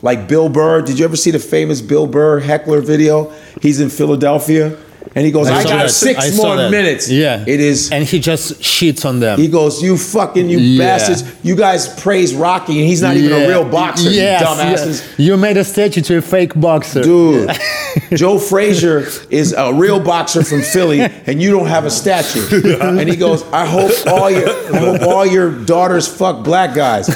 Like 0.00 0.28
Bill 0.28 0.48
Burr, 0.48 0.82
did 0.82 0.98
you 0.98 1.04
ever 1.04 1.16
see 1.16 1.30
the 1.30 1.38
famous 1.38 1.80
Bill 1.80 2.06
Burr 2.06 2.38
heckler 2.38 2.80
video? 2.80 3.32
He's 3.60 3.80
in 3.80 3.88
Philadelphia 3.88 4.76
and 5.14 5.24
he 5.26 5.32
goes, 5.32 5.48
I, 5.48 5.62
saw 5.62 5.68
got 5.68 5.76
that. 5.82 5.90
six 5.90 6.32
I 6.32 6.36
more 6.36 6.56
that. 6.56 6.70
minutes. 6.70 7.10
Yeah. 7.10 7.44
It 7.46 7.60
is 7.60 7.90
And 7.90 8.04
he 8.04 8.18
just 8.20 8.60
shits 8.60 9.04
on 9.04 9.20
them. 9.20 9.38
he 9.38 9.48
goes, 9.48 9.82
You 9.82 9.96
fucking 9.98 10.48
you 10.48 10.58
Yeah. 10.58 10.84
bastards. 10.84 11.24
You 11.42 11.56
guys 11.56 11.88
praise 12.00 12.34
Rocky 12.34 12.78
and 12.78 12.88
he's 12.88 13.02
not 13.02 13.16
even 13.16 13.32
a 13.32 13.48
real 13.48 13.64
boxer, 13.68 14.08
Yes, 14.10 14.40
you 14.40 14.46
dumbasses. 14.46 14.86
yes. 14.86 15.18
You 15.18 15.36
made 15.36 15.56
a 15.56 15.64
statue 15.64 16.00
to 16.02 16.18
a 16.18 16.22
fake 16.22 16.52
boxer. 16.58 17.02
Dude, 17.02 17.50
Joe 18.14 18.38
Frazier 18.38 19.06
is 19.30 19.52
a 19.52 19.72
real 19.74 20.00
boxer 20.00 20.42
from 20.44 20.62
Philly, 20.62 21.00
and 21.00 21.42
you 21.42 21.50
don't 21.50 21.66
have 21.66 21.84
a 21.84 21.90
statue. 21.90 22.42
And 22.82 23.08
he 23.08 23.16
goes, 23.16 23.42
"I 23.52 23.66
hope 23.66 23.90
all 24.06 24.30
your, 24.30 24.48
I 24.48 24.78
hope 24.78 25.02
all 25.02 25.26
your 25.26 25.50
daughters 25.50 26.06
fuck 26.08 26.44
black 26.44 26.74
guys." 26.74 27.08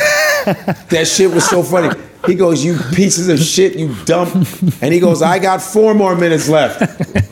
That 0.46 1.06
shit 1.06 1.30
was 1.30 1.48
so 1.48 1.62
funny. 1.62 1.98
He 2.26 2.34
goes, 2.34 2.64
"You 2.64 2.78
pieces 2.94 3.28
of 3.28 3.38
shit, 3.38 3.76
you 3.76 3.94
dumb," 4.04 4.46
and 4.80 4.92
he 4.92 4.98
goes, 4.98 5.22
"I 5.22 5.38
got 5.38 5.62
four 5.62 5.94
more 5.94 6.16
minutes 6.16 6.48
left." 6.48 6.80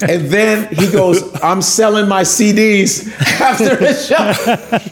And 0.03 0.29
then 0.31 0.69
he 0.75 0.91
goes, 0.91 1.23
"I'm 1.43 1.63
selling 1.63 2.09
my 2.09 2.23
CDs 2.23 3.09
after 3.41 3.77
the 3.77 3.95
show." 3.95 4.33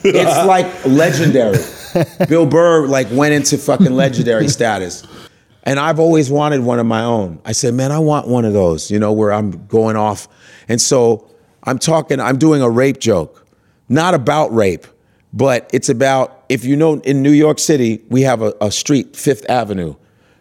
It's 0.03 0.47
like 0.47 0.67
legendary. 0.85 1.59
Bill 2.29 2.47
Burr 2.47 2.87
like 2.87 3.09
went 3.11 3.35
into 3.35 3.59
fucking 3.59 3.93
legendary 3.93 4.49
status. 4.49 5.05
And 5.65 5.79
I've 5.79 6.01
always 6.01 6.31
wanted 6.31 6.63
one 6.63 6.81
of 6.81 6.87
my 6.87 7.05
own. 7.05 7.39
I 7.45 7.53
said, 7.53 7.75
man, 7.75 7.93
I 7.93 8.01
want 8.01 8.27
one 8.27 8.45
of 8.45 8.53
those, 8.53 8.91
you 8.91 8.99
know, 8.99 9.13
where 9.13 9.33
I'm 9.33 9.65
going 9.67 9.95
off. 9.95 10.27
And 10.69 10.81
so 10.81 11.29
I'm 11.63 11.79
talking, 11.79 12.19
I'm 12.19 12.37
doing 12.37 12.63
a 12.63 12.69
rape 12.69 12.99
joke, 12.99 13.47
not 13.89 14.13
about 14.15 14.53
rape, 14.53 14.87
but 15.33 15.71
it's 15.73 15.89
about, 15.89 16.42
if 16.53 16.67
you 16.67 16.77
know, 16.77 17.01
in 17.01 17.23
New 17.23 17.31
York 17.31 17.59
City, 17.59 18.05
we 18.11 18.21
have 18.23 18.43
a, 18.43 18.55
a 18.61 18.71
street, 18.71 19.17
Fifth 19.17 19.49
Avenue. 19.49 19.95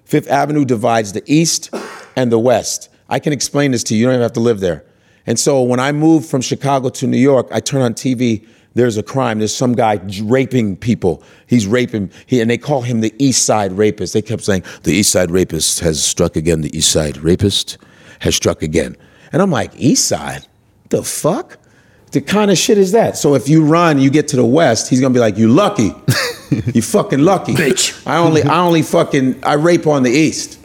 Fifth 0.03 0.30
Avenue 0.30 0.66
divides 0.66 1.14
the 1.14 1.24
East 1.26 1.74
and 2.18 2.30
the 2.30 2.38
West. 2.38 2.89
I 3.07 3.20
can 3.20 3.32
explain 3.32 3.72
this 3.72 3.82
to 3.86 3.95
you, 3.95 4.01
you 4.01 4.05
don't 4.07 4.16
even 4.16 4.24
have 4.24 4.34
to 4.34 4.41
live 4.41 4.59
there. 4.59 4.84
And 5.26 5.39
so 5.39 5.62
when 5.62 5.80
I 5.80 5.93
moved 5.93 6.30
from 6.30 6.41
Chicago 6.41 6.89
to 6.89 7.07
New 7.07 7.18
York, 7.18 7.47
I 7.49 7.62
turn 7.62 7.82
on 7.82 7.93
TV. 7.93 8.45
There's 8.74 8.97
a 8.97 9.03
crime. 9.03 9.39
There's 9.39 9.55
some 9.55 9.72
guy 9.72 10.01
raping 10.24 10.76
people. 10.76 11.24
He's 11.47 11.66
raping, 11.66 12.12
he, 12.26 12.41
and 12.41 12.49
they 12.49 12.57
call 12.57 12.82
him 12.82 12.99
the 12.99 13.14
East 13.18 13.45
Side 13.45 13.72
rapist. 13.72 14.12
They 14.12 14.22
kept 14.22 14.43
saying, 14.43 14.64
the 14.84 14.91
East 14.91 15.14
Side 15.14 15.32
rapist 15.32 15.80
has 15.80 16.03
struck 16.03 16.36
again. 16.36 16.59
The 16.59 16.78
East 16.78 16.91
Side 16.91 17.18
rapist 17.20 17.78
has 18.20 18.36
struck 18.36 18.62
again. 18.62 18.97
And 19.32 19.41
I'm 19.41 19.51
like, 19.51 19.72
East 19.78 20.09
Side? 20.09 20.45
The 20.89 21.03
fuck? 21.03 21.57
The 22.12 22.22
kind 22.22 22.51
of 22.51 22.57
shit 22.57 22.78
is 22.78 22.91
that? 22.91 23.18
So 23.18 23.36
if 23.36 23.47
you 23.47 23.64
run, 23.66 23.97
you 23.99 24.09
get 24.09 24.28
to 24.30 24.36
the 24.36 24.45
West, 24.45 24.89
he's 24.89 24.99
gonna 24.99 25.14
be 25.14 25.20
like, 25.20 25.38
you 25.38 25.47
lucky. 25.47 25.93
you 26.74 26.82
fucking 26.82 27.20
lucky. 27.20 27.53
Bitch. 27.53 28.05
I 28.05 28.18
only, 28.18 28.43
I 28.43 28.59
only 28.59 28.82
fucking, 28.82 29.43
I 29.43 29.53
rape 29.53 29.88
on 29.88 30.03
the 30.03 30.12
East. 30.12 30.59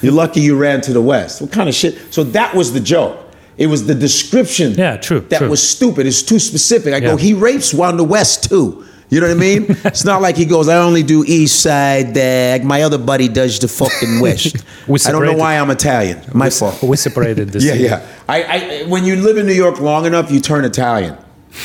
You're 0.00 0.12
lucky 0.12 0.40
you 0.40 0.56
ran 0.56 0.80
to 0.82 0.92
the 0.92 1.02
West. 1.02 1.42
What 1.42 1.52
kind 1.52 1.68
of 1.68 1.74
shit? 1.74 2.14
So 2.14 2.24
that 2.24 2.54
was 2.54 2.72
the 2.72 2.80
joke. 2.80 3.18
It 3.58 3.66
was 3.66 3.86
the 3.86 3.94
description. 3.94 4.72
Yeah, 4.74 4.96
true, 4.96 5.20
That 5.20 5.38
true. 5.38 5.48
was 5.48 5.66
stupid. 5.66 6.06
It's 6.06 6.22
too 6.22 6.38
specific. 6.38 6.94
I 6.94 7.00
go, 7.00 7.16
he 7.16 7.32
rapes 7.34 7.74
on 7.78 7.96
the 7.96 8.04
West 8.04 8.48
too. 8.48 8.84
You 9.08 9.20
know 9.20 9.28
what 9.28 9.36
I 9.36 9.40
mean? 9.40 9.66
it's 9.84 10.04
not 10.04 10.20
like 10.20 10.36
he 10.36 10.44
goes, 10.44 10.68
I 10.68 10.78
only 10.78 11.02
do 11.04 11.24
East 11.24 11.62
Side. 11.62 12.16
Uh, 12.18 12.58
my 12.64 12.82
other 12.82 12.98
buddy 12.98 13.28
does 13.28 13.58
the 13.58 13.68
fucking 13.68 14.20
West. 14.20 14.56
We 14.88 14.98
I 15.06 15.12
don't 15.12 15.24
know 15.24 15.34
why 15.34 15.58
I'm 15.58 15.70
Italian. 15.70 16.20
My 16.34 16.50
fault. 16.50 16.82
We 16.82 16.96
separated 16.96 17.50
this. 17.50 17.64
Yeah, 17.64 17.74
yeah. 17.74 18.06
I, 18.28 18.42
I, 18.42 18.82
when 18.88 19.04
you 19.04 19.16
live 19.16 19.36
in 19.38 19.46
New 19.46 19.52
York 19.52 19.80
long 19.80 20.06
enough, 20.06 20.30
you 20.30 20.40
turn 20.40 20.64
Italian. 20.64 21.16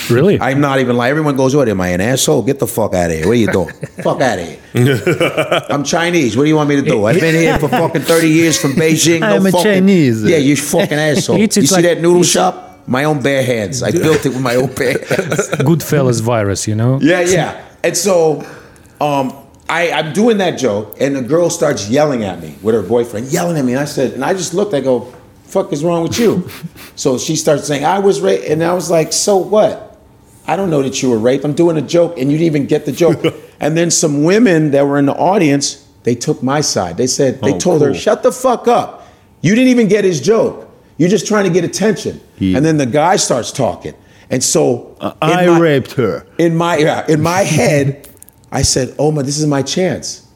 Really? 0.10 0.40
I'm 0.40 0.62
not 0.62 0.80
even 0.80 0.96
like 0.96 1.10
everyone 1.10 1.36
goes, 1.36 1.54
"What 1.54 1.68
am 1.68 1.82
I 1.82 1.90
an 1.90 2.00
asshole? 2.00 2.44
Get 2.44 2.60
the 2.60 2.68
fuck 2.68 2.94
out 2.94 3.12
of 3.12 3.18
here! 3.18 3.26
What 3.26 3.34
are 3.34 3.36
you 3.36 3.52
doing? 3.52 3.74
fuck 4.02 4.22
out 4.22 4.40
of 4.40 4.48
here! 4.74 5.62
I'm 5.70 5.84
Chinese. 5.84 6.38
What 6.38 6.44
do 6.44 6.50
you 6.50 6.56
want 6.56 6.70
me 6.70 6.78
to 6.78 6.82
do? 6.82 7.04
I've 7.04 7.20
been 7.20 7.36
here 7.36 7.60
for 7.60 7.68
fucking 7.68 8.04
30 8.04 8.30
years 8.30 8.58
from 8.58 8.72
Beijing. 8.72 9.20
No 9.32 9.36
I'm 9.36 9.46
a 9.46 9.52
fucking- 9.52 9.64
Chinese. 9.64 10.24
Yeah, 10.24 10.38
you 10.38 10.56
fucking 10.56 10.98
asshole. 10.98 11.38
You 11.38 11.50
see 11.50 11.68
like- 11.68 11.84
that 11.84 12.00
noodle 12.02 12.24
shop? 12.24 12.71
My 12.88 13.04
own 13.04 13.22
bare 13.22 13.44
hands. 13.44 13.84
I 13.84 13.92
built 13.92 14.26
it 14.26 14.30
with 14.30 14.42
my 14.42 14.56
own 14.56 14.74
bare 14.74 14.94
hands. 15.10 15.50
Goodfellas 15.60 16.22
virus, 16.22 16.68
you 16.68 16.76
know? 16.76 17.00
Yeah, 17.02 17.22
yeah. 17.22 17.64
And 17.84 17.96
so, 17.96 18.42
um, 19.00 19.34
I, 19.70 19.92
I'm 19.92 20.12
doing 20.14 20.38
that 20.40 20.58
joke, 20.60 20.98
and 21.00 21.16
the 21.16 21.22
girl 21.22 21.50
starts 21.50 21.90
yelling 21.90 22.24
at 22.24 22.42
me 22.42 22.56
with 22.62 22.76
her 22.76 22.82
boyfriend, 22.82 23.28
yelling 23.28 23.58
at 23.58 23.64
me. 23.64 23.72
And 23.74 23.82
I 23.82 23.86
said, 23.86 24.14
and 24.14 24.26
I 24.26 24.34
just 24.34 24.54
looked. 24.54 24.74
I 24.74 24.82
go, 24.82 25.14
"Fuck 25.46 25.72
is 25.72 25.82
wrong 25.84 26.04
with 26.04 26.20
you?" 26.20 26.50
so 26.96 27.18
she 27.18 27.38
starts 27.38 27.68
saying, 27.68 27.86
"I 27.86 28.00
was 28.00 28.20
raped," 28.20 28.46
and 28.46 28.62
I 28.64 28.74
was 28.74 28.92
like, 28.92 29.14
"So 29.14 29.38
what?" 29.38 29.98
I 30.46 30.58
don't 30.58 30.70
know 30.70 30.82
that 30.82 31.02
you 31.02 31.10
were 31.10 31.18
raped. 31.20 31.46
I'm 31.46 31.54
doing 31.54 31.78
a 31.78 31.82
joke, 31.82 32.18
and 32.18 32.30
you 32.30 32.38
didn't 32.38 32.48
even 32.48 32.66
get 32.68 32.86
the 32.86 32.92
joke. 32.92 33.24
and 33.62 33.78
then 33.78 33.92
some 33.92 34.24
women 34.26 34.72
that 34.72 34.86
were 34.86 35.00
in 35.00 35.06
the 35.06 35.14
audience, 35.16 35.88
they 36.04 36.16
took 36.16 36.44
my 36.44 36.60
side. 36.62 36.98
They 36.98 37.08
said, 37.08 37.40
they 37.42 37.54
Oh, 37.54 37.60
told 37.60 37.82
her, 37.82 37.94
"Shut 37.94 38.24
the 38.24 38.32
fuck 38.34 38.68
up. 38.68 39.08
You 39.42 39.56
didn't 39.56 39.70
even 39.70 39.88
get 39.88 40.04
his 40.04 40.20
joke. 40.20 40.70
You're 40.98 41.10
just 41.10 41.28
trying 41.28 41.46
to 41.46 41.50
get 41.50 41.64
attention." 41.64 42.20
And 42.42 42.66
then 42.66 42.78
the 42.78 42.86
guy 42.88 43.18
starts 43.18 43.52
talking, 43.52 43.94
and 44.32 44.44
so 44.44 44.96
uh, 45.00 45.14
in 45.22 45.30
I 45.30 45.46
my- 45.46 45.60
raped 45.60 45.92
her. 45.94 46.26
in 46.40 46.56
my 46.56 46.78
yeah, 46.78 47.06
in 47.08 47.22
my 47.22 47.42
head, 47.60 48.10
I 48.52 48.64
said, 48.64 48.96
"Oh 48.98 49.12
my, 49.12 49.22
this 49.22 49.38
is 49.38 49.46
my 49.46 49.62
chance. 49.62 50.28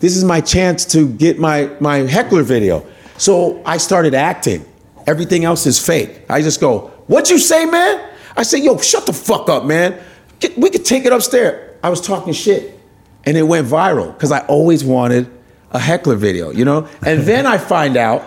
This 0.00 0.16
is 0.16 0.24
my 0.24 0.40
chance 0.40 0.84
to 0.86 1.08
get 1.08 1.38
my 1.38 1.70
my 1.80 1.98
heckler 1.98 2.42
video." 2.42 2.84
So 3.16 3.62
I 3.64 3.76
started 3.76 4.14
acting. 4.14 4.64
Everything 5.06 5.44
else 5.44 5.66
is 5.66 5.78
fake. 5.78 6.22
I 6.28 6.42
just 6.42 6.60
go, 6.60 6.90
"What 7.06 7.30
you 7.30 7.38
say, 7.38 7.64
man?" 7.66 8.00
I 8.36 8.42
say, 8.42 8.58
"Yo, 8.58 8.76
shut 8.78 9.06
the 9.06 9.12
fuck 9.12 9.48
up, 9.48 9.64
man. 9.64 10.00
Get, 10.40 10.58
we 10.58 10.68
could 10.68 10.84
take 10.84 11.04
it 11.04 11.12
upstairs." 11.12 11.78
I 11.84 11.90
was 11.90 12.00
talking 12.00 12.32
shit, 12.32 12.78
and 13.24 13.36
it 13.36 13.42
went 13.44 13.68
viral 13.68 14.12
because 14.14 14.32
I 14.32 14.40
always 14.46 14.84
wanted 14.84 15.28
a 15.70 15.78
heckler 15.78 16.16
video, 16.16 16.50
you 16.50 16.64
know. 16.64 16.88
And 17.06 17.22
then 17.22 17.46
I 17.46 17.58
find 17.58 17.96
out 17.96 18.22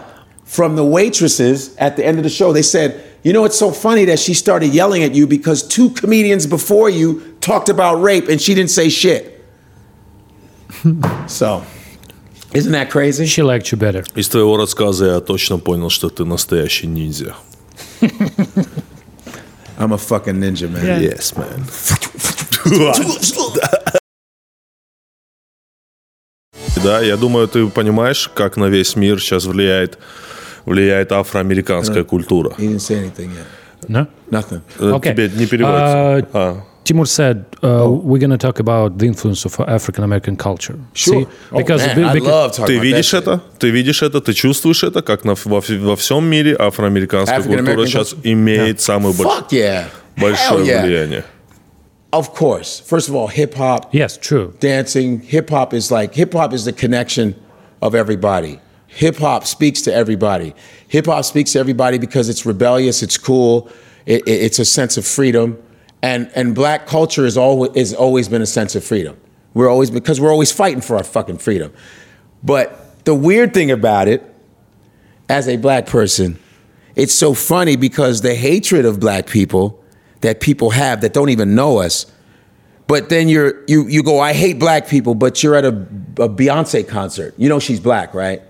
from 0.45 0.75
the 0.77 0.85
waitresses 0.85 1.75
at 1.77 1.95
the 1.97 2.05
end 2.05 2.17
of 2.17 2.23
the 2.23 2.29
show, 2.29 2.53
they 2.53 2.61
said, 2.61 3.01
You 3.24 3.32
know, 3.32 3.44
it's 3.44 3.58
so 3.58 3.70
funny 3.70 4.06
that 4.06 4.18
she 4.18 4.34
started 4.34 4.72
yelling 4.72 5.02
at 5.02 5.14
you 5.14 5.26
because 5.26 5.62
two 5.66 5.90
comedians 5.90 6.46
before 6.46 6.88
you 6.88 7.20
talked 7.40 7.68
about 7.68 8.00
rape 8.00 8.28
and 8.28 8.40
she 8.40 8.54
didn't 8.54 8.70
say 8.70 8.88
shit. 8.88 9.44
so, 11.26 11.62
isn't 12.54 12.72
that 12.72 12.90
crazy? 12.90 13.26
She 13.26 13.42
liked 13.42 13.70
you 13.70 13.78
better. 13.78 14.04
Из 14.14 14.28
твоего 14.28 14.56
рассказа 14.56 15.06
я 15.06 15.20
точно 15.20 15.58
понял, 15.58 15.90
что 15.90 16.08
ты 16.08 16.24
настоящий 16.24 16.86
ниндзя. 16.86 17.36
I'm 19.78 19.92
a 19.92 19.98
fucking 19.98 20.38
ninja, 20.38 20.68
man. 20.68 21.00
Yes, 21.02 21.34
man. 21.36 21.64
Да, 26.82 27.00
я 27.00 27.16
думаю, 27.16 27.46
ты 27.46 27.66
понимаешь, 27.66 28.30
как 28.34 28.56
на 28.56 28.66
весь 28.66 28.96
мир 28.96 29.20
сейчас 29.20 29.44
влияет, 29.44 29.98
влияет 30.65 31.11
афроамериканская 31.11 32.03
культура. 32.03 32.53
No? 33.87 34.07
Nothing. 34.31 34.61
Э, 34.79 34.91
Okay. 34.93 35.11
Тебе 35.13 35.29
не 35.35 35.45
переводится. 35.45 35.97
Uh, 35.97 36.27
А. 36.33 36.63
Timur 36.85 37.05
said 37.05 37.45
uh, 37.63 37.87
we're 37.89 38.19
going 38.19 38.29
to 38.29 38.37
talk 38.37 38.59
about 38.59 38.97
the 38.99 39.05
influence 39.07 39.43
of 39.45 39.59
African 39.59 40.03
American 40.03 40.35
culture. 40.35 40.77
Sure. 40.93 41.21
See? 41.21 41.27
oh, 41.51 41.57
Because 41.57 41.85
man, 41.85 41.95
be- 41.95 42.03
I 42.03 42.13
because- 42.13 42.27
love 42.29 42.51
talking 42.51 42.65
Ты 42.67 42.73
about 42.77 42.83
видишь 42.83 43.13
that 43.13 43.23
shit. 43.23 43.27
это? 43.27 43.41
Ты 43.59 43.69
видишь 43.71 44.01
это? 44.03 44.21
Ты 44.21 44.33
чувствуешь 44.33 44.83
это? 44.83 45.01
Как 45.01 45.23
на, 45.23 45.33
во, 45.35 45.61
во 45.61 45.95
всем 45.95 46.25
мире 46.25 46.55
афроамериканская 46.57 47.41
культура 47.41 47.85
сейчас 47.87 48.13
culture? 48.13 48.19
имеет 48.23 48.81
самое 48.81 49.13
больш- 49.15 49.49
yeah. 49.51 49.85
большое 50.17 50.65
yeah. 50.65 50.83
влияние. 50.83 51.23
Of 52.11 52.33
course. 52.35 52.81
First 52.87 53.09
of 53.09 53.15
all, 53.15 53.27
hip 53.27 53.55
hop, 53.55 53.89
yes, 53.91 54.17
true. 54.17 54.53
dancing. 54.61 55.21
Hip 55.27 55.49
hop 55.49 55.73
is 55.73 55.91
like 55.91 56.13
hip 56.15 56.33
hop 56.33 56.53
is 56.53 56.63
the 56.65 56.71
connection 56.71 57.35
of 57.81 57.93
everybody. 57.93 58.59
Hip 58.95 59.17
hop 59.17 59.45
speaks 59.45 59.81
to 59.83 59.93
everybody. 59.93 60.53
Hip 60.87 61.05
hop 61.05 61.25
speaks 61.25 61.51
to 61.53 61.59
everybody 61.59 61.97
because 61.97 62.29
it's 62.29 62.45
rebellious, 62.45 63.03
it's 63.03 63.17
cool, 63.17 63.69
it, 64.05 64.21
it- 64.27 64.41
it's 64.43 64.59
a 64.59 64.65
sense 64.65 64.97
of 64.97 65.05
freedom, 65.05 65.61
and 66.01 66.29
and 66.35 66.55
black 66.55 66.85
culture 66.87 67.25
is 67.25 67.37
always 67.37 67.71
is 67.75 67.93
always 67.93 68.29
been 68.29 68.41
a 68.41 68.45
sense 68.45 68.75
of 68.75 68.83
freedom. 68.83 69.17
We're 69.53 69.69
always 69.69 69.91
because 69.91 70.19
we're 70.21 70.31
always 70.31 70.51
fighting 70.51 70.81
for 70.81 70.95
our 70.97 71.03
fucking 71.03 71.39
freedom. 71.39 71.73
But 72.43 73.03
the 73.05 73.13
weird 73.15 73.53
thing 73.53 73.71
about 73.71 74.07
it, 74.07 74.23
as 75.29 75.47
a 75.47 75.57
black 75.57 75.87
person, 75.87 76.39
it's 76.95 77.13
so 77.13 77.33
funny 77.33 77.75
because 77.75 78.21
the 78.21 78.35
hatred 78.35 78.85
of 78.85 78.99
black 78.99 79.27
people 79.27 79.83
that 80.21 80.39
people 80.39 80.69
have 80.71 81.01
that 81.01 81.13
don't 81.13 81.29
even 81.29 81.53
know 81.55 81.77
us 81.79 82.05
but 82.87 83.09
then 83.09 83.27
you're 83.27 83.63
you 83.67 83.87
you 83.87 84.03
go, 84.03 84.19
I 84.19 84.33
hate 84.33 84.59
black 84.59 84.87
people, 84.87 85.15
but 85.15 85.41
you're 85.41 85.55
at 85.55 85.65
a, 85.65 85.69
a 86.19 86.29
Beyonce 86.29 86.87
concert. 86.87 87.33
You 87.35 87.49
know 87.49 87.57
she's 87.59 87.79
black, 87.79 88.13
right? 88.13 88.43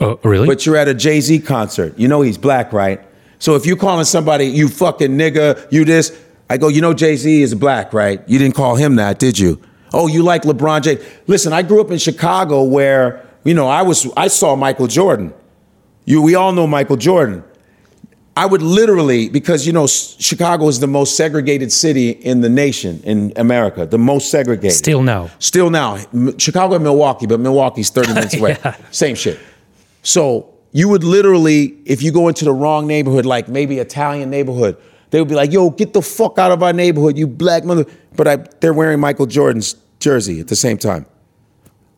Oh, 0.00 0.18
really? 0.22 0.46
But 0.46 0.64
you're 0.64 0.76
at 0.76 0.88
a 0.88 0.94
Jay 0.94 1.20
Z 1.20 1.40
concert. 1.40 1.98
You 1.98 2.08
know 2.08 2.20
he's 2.22 2.38
black, 2.38 2.72
right? 2.72 3.00
So 3.38 3.54
if 3.54 3.66
you're 3.66 3.76
calling 3.76 4.04
somebody 4.04 4.46
you 4.46 4.68
fucking 4.68 5.12
nigga, 5.16 5.70
you 5.70 5.84
this, 5.84 6.18
I 6.50 6.56
go, 6.56 6.68
you 6.68 6.80
know 6.80 6.94
Jay 6.94 7.16
Z 7.16 7.42
is 7.42 7.54
black, 7.54 7.92
right? 7.92 8.22
You 8.28 8.38
didn't 8.38 8.54
call 8.54 8.76
him 8.76 8.96
that, 8.96 9.18
did 9.18 9.38
you? 9.38 9.60
Oh, 9.92 10.06
you 10.06 10.22
like 10.22 10.42
LeBron 10.42 10.82
James? 10.82 11.02
Listen, 11.26 11.52
I 11.52 11.62
grew 11.62 11.80
up 11.80 11.90
in 11.90 11.98
Chicago 11.98 12.62
where 12.62 13.26
you 13.44 13.54
know 13.54 13.68
I 13.68 13.82
was 13.82 14.08
I 14.16 14.28
saw 14.28 14.54
Michael 14.54 14.86
Jordan. 14.86 15.32
You 16.04 16.22
we 16.22 16.34
all 16.34 16.52
know 16.52 16.66
Michael 16.66 16.96
Jordan. 16.96 17.44
I 18.36 18.46
would 18.46 18.62
literally, 18.62 19.28
because 19.28 19.66
you 19.66 19.72
know, 19.72 19.88
Chicago 19.88 20.68
is 20.68 20.78
the 20.78 20.86
most 20.86 21.16
segregated 21.16 21.72
city 21.72 22.10
in 22.10 22.40
the 22.40 22.48
nation, 22.48 23.00
in 23.02 23.32
America, 23.34 23.84
the 23.84 23.98
most 23.98 24.30
segregated. 24.30 24.76
Still 24.76 25.02
now. 25.02 25.28
Still 25.40 25.70
now. 25.70 25.98
Chicago 26.38 26.76
and 26.76 26.84
Milwaukee, 26.84 27.26
but 27.26 27.40
Milwaukee's 27.40 27.90
30 27.90 28.14
minutes 28.14 28.36
away. 28.36 28.56
Same 28.92 29.16
shit. 29.16 29.40
So 30.02 30.54
you 30.72 30.88
would 30.88 31.04
literally, 31.04 31.78
if 31.84 32.02
you 32.02 32.12
go 32.12 32.28
into 32.28 32.44
the 32.44 32.52
wrong 32.52 32.86
neighborhood, 32.86 33.26
like 33.26 33.48
maybe 33.48 33.78
Italian 33.78 34.30
neighborhood, 34.30 34.76
they 35.10 35.20
would 35.20 35.28
be 35.28 35.34
like, 35.34 35.52
yo, 35.52 35.70
get 35.70 35.92
the 35.92 36.02
fuck 36.02 36.38
out 36.38 36.52
of 36.52 36.62
our 36.62 36.72
neighborhood, 36.72 37.16
you 37.16 37.26
black 37.26 37.64
mother. 37.64 37.86
But 38.14 38.28
I, 38.28 38.36
they're 38.60 38.74
wearing 38.74 39.00
Michael 39.00 39.26
Jordan's 39.26 39.76
jersey 40.00 40.40
at 40.40 40.48
the 40.48 40.56
same 40.56 40.78
time. 40.78 41.06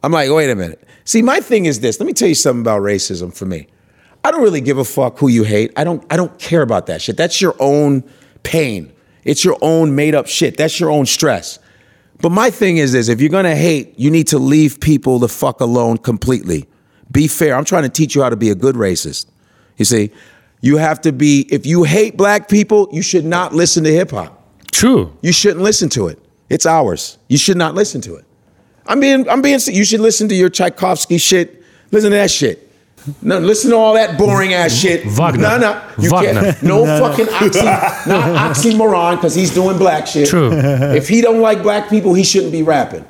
I'm 0.02 0.12
like, 0.12 0.30
wait 0.30 0.50
a 0.50 0.54
minute. 0.54 0.86
See, 1.04 1.22
my 1.22 1.40
thing 1.40 1.66
is 1.66 1.80
this. 1.80 1.98
Let 1.98 2.06
me 2.06 2.12
tell 2.12 2.28
you 2.28 2.34
something 2.34 2.62
about 2.62 2.82
racism 2.82 3.34
for 3.34 3.46
me. 3.46 3.66
I 4.24 4.30
don't 4.30 4.42
really 4.42 4.60
give 4.60 4.78
a 4.78 4.84
fuck 4.84 5.18
who 5.18 5.28
you 5.28 5.44
hate. 5.44 5.72
I 5.76 5.84
don't 5.84 6.04
I 6.10 6.16
don't 6.16 6.38
care 6.38 6.62
about 6.62 6.86
that 6.86 7.02
shit. 7.02 7.16
That's 7.16 7.40
your 7.40 7.56
own 7.58 8.04
pain. 8.42 8.92
It's 9.24 9.44
your 9.44 9.56
own 9.62 9.94
made 9.94 10.14
up 10.14 10.26
shit. 10.26 10.56
That's 10.56 10.78
your 10.78 10.90
own 10.90 11.06
stress. 11.06 11.58
But 12.20 12.30
my 12.30 12.50
thing 12.50 12.76
is 12.76 12.92
this, 12.92 13.08
if 13.08 13.20
you're 13.20 13.30
gonna 13.30 13.56
hate, 13.56 13.98
you 13.98 14.10
need 14.10 14.28
to 14.28 14.38
leave 14.38 14.78
people 14.80 15.18
the 15.18 15.28
fuck 15.28 15.60
alone 15.60 15.98
completely. 15.98 16.68
Be 17.10 17.26
fair. 17.28 17.54
I'm 17.56 17.64
trying 17.64 17.82
to 17.84 17.88
teach 17.88 18.14
you 18.14 18.22
how 18.22 18.28
to 18.28 18.36
be 18.36 18.50
a 18.50 18.54
good 18.54 18.76
racist. 18.76 19.26
You 19.76 19.84
see, 19.84 20.10
you 20.60 20.76
have 20.76 21.00
to 21.02 21.12
be 21.12 21.46
if 21.50 21.66
you 21.66 21.84
hate 21.84 22.16
black 22.16 22.48
people, 22.48 22.88
you 22.92 23.02
should 23.02 23.24
not 23.24 23.54
listen 23.54 23.84
to 23.84 23.92
hip 23.92 24.10
hop. 24.10 24.36
True. 24.72 25.16
You 25.22 25.32
shouldn't 25.32 25.62
listen 25.62 25.88
to 25.90 26.08
it. 26.08 26.18
It's 26.48 26.66
ours. 26.66 27.18
You 27.28 27.38
should 27.38 27.56
not 27.56 27.74
listen 27.74 28.00
to 28.02 28.16
it. 28.16 28.24
I'm 28.86 29.00
being, 29.00 29.28
I'm 29.28 29.42
being. 29.42 29.60
You 29.66 29.84
should 29.84 30.00
listen 30.00 30.28
to 30.28 30.34
your 30.34 30.48
Tchaikovsky 30.48 31.18
shit. 31.18 31.62
Listen 31.92 32.10
to 32.10 32.16
that 32.16 32.30
shit. 32.30 32.68
No, 33.22 33.38
listen 33.38 33.70
to 33.70 33.76
all 33.76 33.94
that 33.94 34.18
boring 34.18 34.52
ass 34.52 34.74
shit. 34.74 35.06
Wagner. 35.06 35.42
No, 35.42 35.58
no, 35.58 35.82
you 35.98 36.10
Wagner. 36.10 36.52
can't. 36.52 36.62
No, 36.62 36.84
fucking 36.84 37.28
oxy, 37.30 37.64
not 37.64 38.52
oxymoron 38.54 39.16
because 39.16 39.34
he's 39.34 39.52
doing 39.54 39.78
black 39.78 40.06
shit. 40.06 40.28
True. 40.28 40.50
If 40.52 41.08
he 41.08 41.20
don't 41.20 41.40
like 41.40 41.62
black 41.62 41.88
people, 41.88 42.14
he 42.14 42.24
shouldn't 42.24 42.52
be 42.52 42.62
rapping. 42.62 43.04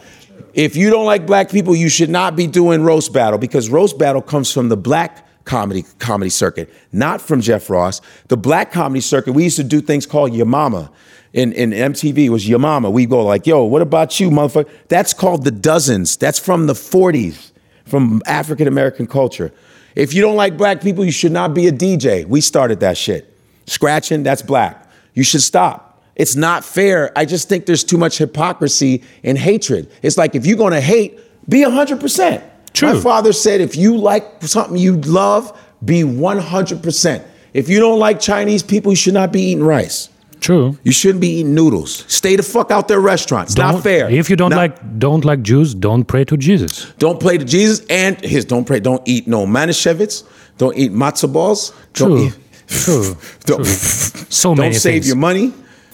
If 0.54 0.76
you 0.76 0.90
don't 0.90 1.06
like 1.06 1.26
black 1.26 1.50
people, 1.50 1.74
you 1.74 1.88
should 1.88 2.10
not 2.10 2.36
be 2.36 2.46
doing 2.46 2.82
roast 2.82 3.12
battle 3.12 3.38
because 3.38 3.68
roast 3.68 3.98
battle 3.98 4.22
comes 4.22 4.52
from 4.52 4.68
the 4.68 4.76
black 4.76 5.26
comedy 5.44 5.84
comedy 5.98 6.30
circuit, 6.30 6.72
not 6.92 7.20
from 7.20 7.40
Jeff 7.40 7.70
Ross. 7.70 8.00
The 8.28 8.36
black 8.36 8.72
comedy 8.72 9.00
circuit, 9.00 9.32
we 9.32 9.44
used 9.44 9.56
to 9.56 9.64
do 9.64 9.80
things 9.80 10.06
called 10.06 10.34
Your 10.34 10.46
Mama. 10.46 10.90
In, 11.32 11.52
in 11.52 11.70
MTV, 11.70 12.28
was 12.28 12.48
Your 12.48 12.58
Mama. 12.58 12.90
We 12.90 13.06
go 13.06 13.24
like, 13.24 13.46
yo, 13.46 13.62
what 13.62 13.82
about 13.82 14.18
you, 14.18 14.30
motherfucker? 14.30 14.68
That's 14.88 15.14
called 15.14 15.44
the 15.44 15.52
dozens. 15.52 16.16
That's 16.16 16.40
from 16.40 16.66
the 16.66 16.72
40s, 16.72 17.52
from 17.84 18.20
African 18.26 18.66
American 18.66 19.06
culture. 19.06 19.52
If 19.94 20.12
you 20.12 20.22
don't 20.22 20.36
like 20.36 20.56
black 20.56 20.80
people, 20.80 21.04
you 21.04 21.12
should 21.12 21.32
not 21.32 21.54
be 21.54 21.68
a 21.68 21.72
DJ. 21.72 22.26
We 22.26 22.40
started 22.40 22.80
that 22.80 22.96
shit. 22.96 23.32
Scratching, 23.66 24.24
that's 24.24 24.42
black. 24.42 24.88
You 25.14 25.22
should 25.22 25.42
stop. 25.42 25.89
It's 26.20 26.36
not 26.36 26.64
fair. 26.64 27.10
I 27.16 27.24
just 27.24 27.48
think 27.48 27.66
there's 27.66 27.84
too 27.84 27.98
much 27.98 28.18
hypocrisy 28.18 29.02
and 29.24 29.38
hatred. 29.38 29.90
It's 30.02 30.18
like 30.18 30.34
if 30.34 30.44
you're 30.46 30.58
gonna 30.64 30.80
hate, 30.94 31.18
be 31.48 31.64
100%. 31.64 32.42
True. 32.74 32.92
My 32.94 33.00
father 33.00 33.32
said 33.32 33.60
if 33.60 33.74
you 33.76 33.96
like 33.96 34.24
something 34.42 34.76
you 34.76 34.96
love, 34.98 35.44
be 35.84 36.02
100%. 36.02 37.22
If 37.54 37.68
you 37.68 37.80
don't 37.80 37.98
like 37.98 38.20
Chinese 38.20 38.62
people, 38.62 38.92
you 38.92 38.96
should 38.96 39.14
not 39.14 39.32
be 39.32 39.40
eating 39.50 39.64
rice. 39.64 40.08
True. 40.40 40.78
You 40.84 40.92
shouldn't 40.92 41.20
be 41.20 41.28
eating 41.40 41.54
noodles. 41.54 42.04
Stay 42.08 42.36
the 42.36 42.42
fuck 42.42 42.70
out 42.70 42.88
their 42.88 43.00
restaurants. 43.00 43.56
Not 43.56 43.72
Don't- 43.72 43.82
fair. 43.82 44.08
If 44.10 44.30
you 44.30 44.36
don't 44.36 44.50
Not- 44.50 44.56
like 44.56 44.98
don't 44.98 45.24
like 45.24 45.42
Jews, 45.42 45.74
don't 45.74 46.04
pray 46.04 46.24
to 46.24 46.36
Jesus. 46.36 46.86
don't 46.98 47.18
pray 47.20 47.36
to 47.38 47.44
Jesus 47.44 47.84
and 47.90 48.12
his 48.24 48.44
don't 48.44 48.64
pray. 48.66 48.80
Don't 48.80 49.02
eat 49.06 49.26
no 49.26 49.46
manischewitz. 49.46 50.22
Don't 50.58 50.76
eat 50.76 50.92
matzo 50.92 51.30
balls. 51.32 51.72
Don't 51.94 52.08
True. 52.10 52.26
eat, 52.26 52.34
True. 52.68 53.16
don't, 53.46 53.66
So 53.66 54.50
don't 54.50 54.58
many 54.58 54.74
save 54.74 54.92
things. 55.02 55.08
your 55.08 55.16
money. 55.16 55.52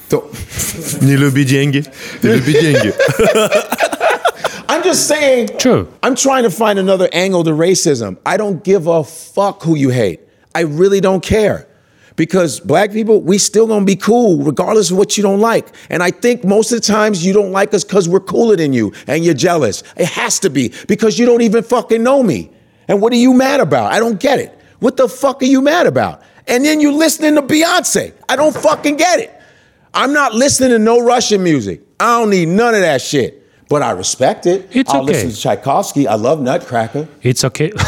Don't, 0.10 0.26
Не 1.02 1.16
люби 1.16 1.46
деньги. 1.46 1.86
Не 2.24 2.30
люби 2.36 2.54
деньги. 2.54 2.94
I'm 4.68 4.84
just 4.84 5.08
saying. 5.08 5.50
True. 5.58 5.88
I'm 6.02 6.16
trying 6.16 6.44
to 6.44 6.50
find 6.50 6.80
another 6.80 7.10
angle 7.12 7.44
to 7.44 7.52
racism. 7.52 8.18
I 8.26 8.38
don't 8.38 8.64
give 8.64 8.88
a 8.88 9.04
fuck 9.04 9.64
who 9.64 9.76
you 9.76 9.90
hate. 9.90 10.22
I 10.56 10.62
really 10.62 11.02
don't 11.02 11.22
care. 11.22 11.68
Because 12.16 12.60
black 12.60 12.92
people, 12.92 13.22
we 13.22 13.38
still 13.38 13.68
gonna 13.68 13.86
be 13.86 13.96
cool 13.96 14.44
regardless 14.44 14.92
of 14.92 14.98
what 14.98 15.18
you 15.18 15.24
don't 15.24 15.40
like. 15.40 15.68
And 15.90 16.04
I 16.04 16.12
think 16.12 16.44
most 16.44 16.72
of 16.72 16.82
the 16.82 16.86
times 16.86 17.26
you 17.26 17.34
don't 17.34 17.52
like 17.52 17.74
us 17.74 17.84
because 17.84 18.08
we're 18.08 18.20
cooler 18.20 18.56
than 18.56 18.74
you 18.74 18.94
and 19.08 19.24
you're 19.24 19.34
jealous. 19.34 19.84
It 19.96 20.08
has 20.08 20.40
to 20.40 20.50
be 20.50 20.74
because 20.88 21.18
you 21.18 21.26
don't 21.26 21.42
even 21.42 21.64
fucking 21.64 22.04
know 22.04 22.22
me. 22.22 22.52
And 22.88 23.02
what 23.02 23.14
are 23.14 23.18
you 23.18 23.34
mad 23.34 23.60
about? 23.60 23.92
I 23.92 24.00
don't 24.00 24.20
get 24.20 24.40
it. 24.40 24.58
What 24.80 24.98
the 24.98 25.08
fuck 25.08 25.42
are 25.42 25.46
you 25.46 25.62
mad 25.62 25.88
about? 25.88 26.22
And 26.48 26.66
then 26.66 26.80
you 26.80 26.92
listening 26.94 27.36
to 27.36 27.42
Beyonce. 27.42 28.14
I 28.28 28.36
don't 28.36 28.56
fucking 28.56 28.98
get 28.98 29.20
it. 29.20 29.35
I'm 29.97 30.13
not 30.13 30.35
listening 30.35 30.71
to 30.71 30.79
no 30.79 31.01
Russian 31.01 31.43
music. 31.43 31.81
I 31.99 32.19
don't 32.21 32.31
need 32.31 32.49
none 32.49 32.75
of 32.75 32.83
that 32.83 33.01
shit. 33.01 33.43
But 33.69 33.83
I 33.83 33.91
respect 33.93 34.47
it. 34.47 34.69
It's 34.71 34.91
I'll 34.91 35.03
okay. 35.03 35.13
listen 35.15 35.31
to 35.31 35.37
Tchaikovsky. 35.37 36.07
I 36.07 36.15
love 36.15 36.41
Nutcracker. 36.41 37.09
It's 37.23 37.45
okay. 37.45 37.73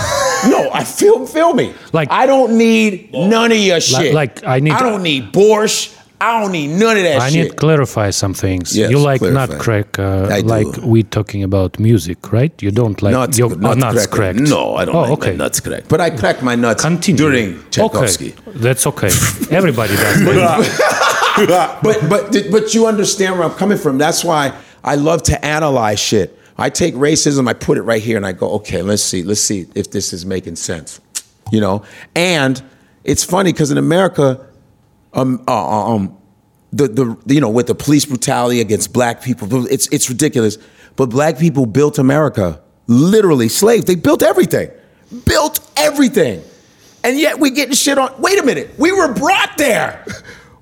No, 0.47 0.71
I 0.73 0.85
feel 0.85 1.27
feel 1.27 1.53
me. 1.53 1.75
Like- 1.93 2.13
I 2.13 2.25
don't 2.25 2.57
need 2.57 3.13
none 3.13 3.51
of 3.51 3.59
your 3.59 3.81
shit. 3.81 4.15
like, 4.15 4.45
I 4.47 4.61
need- 4.61 4.71
I 4.73 4.83
don't 4.89 5.03
need 5.03 5.33
borscht. 5.33 5.97
I 6.21 6.41
don't 6.41 6.53
need 6.53 6.69
none 6.69 6.97
of 6.97 7.03
that 7.03 7.21
I 7.21 7.29
shit. 7.29 7.43
need 7.43 7.51
to 7.51 7.57
clarify 7.57 8.11
some 8.11 8.35
things. 8.35 8.77
Yes, 8.77 8.91
you 8.91 8.99
like 8.99 9.21
clarify. 9.21 9.47
nutcracker, 9.47 10.03
uh, 10.03 10.35
I 10.37 10.41
do. 10.43 10.47
like 10.47 10.77
we 10.79 11.03
talking 11.03 11.43
about 11.43 11.79
music, 11.79 12.33
right? 12.33 12.53
You 12.63 12.71
don't 12.71 13.01
like 13.03 13.13
nuts, 13.13 13.39
your 13.39 13.51
nuts, 13.57 13.77
oh, 13.77 13.91
nuts 13.93 14.07
cracked. 14.07 14.39
No, 14.39 14.77
I 14.77 14.85
don't 14.85 14.95
oh, 14.97 15.01
like 15.03 15.13
okay. 15.19 15.37
nuts 15.37 15.59
cracked. 15.61 15.89
But 15.89 16.01
I 16.01 16.11
crack 16.11 16.43
my 16.43 16.55
nuts 16.55 16.83
Continue. 16.83 17.19
during 17.19 17.71
Tchaikovsky. 17.71 18.35
Okay, 18.47 18.59
that's 18.59 18.87
okay. 18.87 19.11
Everybody 19.51 19.95
does. 19.95 20.81
but 21.83 22.09
but 22.09 22.33
but 22.51 22.75
you 22.75 22.87
understand 22.87 23.39
where 23.39 23.49
I'm 23.49 23.55
coming 23.55 23.79
from. 23.79 23.99
That's 23.99 24.25
why 24.25 24.59
I 24.83 24.97
love 24.97 25.23
to 25.25 25.45
analyze 25.45 26.01
shit. 26.01 26.39
I 26.57 26.71
take 26.71 26.95
racism, 26.95 27.49
I 27.49 27.53
put 27.53 27.79
it 27.79 27.83
right 27.83 28.03
here, 28.03 28.17
and 28.17 28.27
I 28.27 28.33
go, 28.33 28.51
okay, 28.55 28.83
let's 28.83 29.03
see, 29.03 29.23
let's 29.23 29.41
see 29.41 29.69
if 29.77 29.93
this 29.93 30.13
is 30.13 30.27
making 30.27 30.57
sense. 30.57 31.01
You 31.53 31.61
know, 31.61 31.85
and 32.17 32.61
it's 33.05 33.23
funny 33.23 33.53
because 33.53 33.71
in 33.71 33.79
America, 33.79 34.45
um, 35.15 35.45
uh, 35.47 35.95
um, 35.95 36.19
the, 36.73 36.89
the 36.89 37.35
you 37.35 37.41
know 37.41 37.49
with 37.49 37.69
the 37.69 37.75
police 37.75 38.05
brutality 38.05 38.61
against 38.61 38.93
black 38.93 39.23
people. 39.23 39.67
It's 39.67 39.87
it's 39.89 40.09
ridiculous. 40.09 40.59
But 40.97 41.11
black 41.11 41.39
people 41.39 41.67
built 41.67 41.99
America, 41.99 42.61
literally 42.89 43.49
slaves. 43.49 43.85
They 43.85 43.95
built 43.95 44.23
everything, 44.23 44.71
built 45.25 45.61
everything, 45.77 46.43
and 47.05 47.19
yet 47.19 47.39
we 47.39 47.51
getting 47.51 47.75
shit 47.75 47.99
on. 47.99 48.21
Wait 48.21 48.39
a 48.39 48.45
minute, 48.45 48.75
we 48.79 48.91
were 48.93 49.15
brought 49.15 49.57
there. 49.57 50.05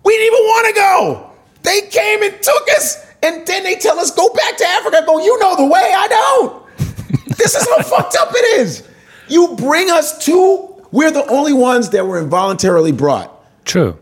We 0.07 0.13
didn't 0.13 0.35
even 0.35 0.45
want 0.45 0.67
to 0.69 0.73
go. 0.81 1.31
They 1.65 1.81
came 1.89 2.23
and 2.23 2.41
took 2.41 2.69
us, 2.77 3.05
and 3.25 3.45
then 3.45 3.65
they 3.65 3.75
tell 3.75 3.99
us 3.99 4.13
go 4.13 4.33
back 4.33 4.57
to 4.57 4.65
Africa. 4.65 4.99
I 4.99 5.05
go, 5.05 5.19
you 5.19 5.37
know 5.41 5.57
the 5.57 5.67
way. 5.67 5.93
I 5.97 6.07
don't. 6.07 6.67
this 7.37 7.57
is 7.57 7.69
how 7.69 7.83
fucked 7.83 8.15
up 8.15 8.29
it 8.31 8.61
is. 8.61 8.89
You 9.27 9.57
bring 9.57 9.91
us 9.91 10.25
to. 10.27 10.77
We're 10.93 11.11
the 11.11 11.27
only 11.27 11.53
ones 11.53 11.91
that 11.91 12.07
were 12.07 12.21
involuntarily 12.21 12.93
brought. 12.93 13.33
True. 13.65 13.99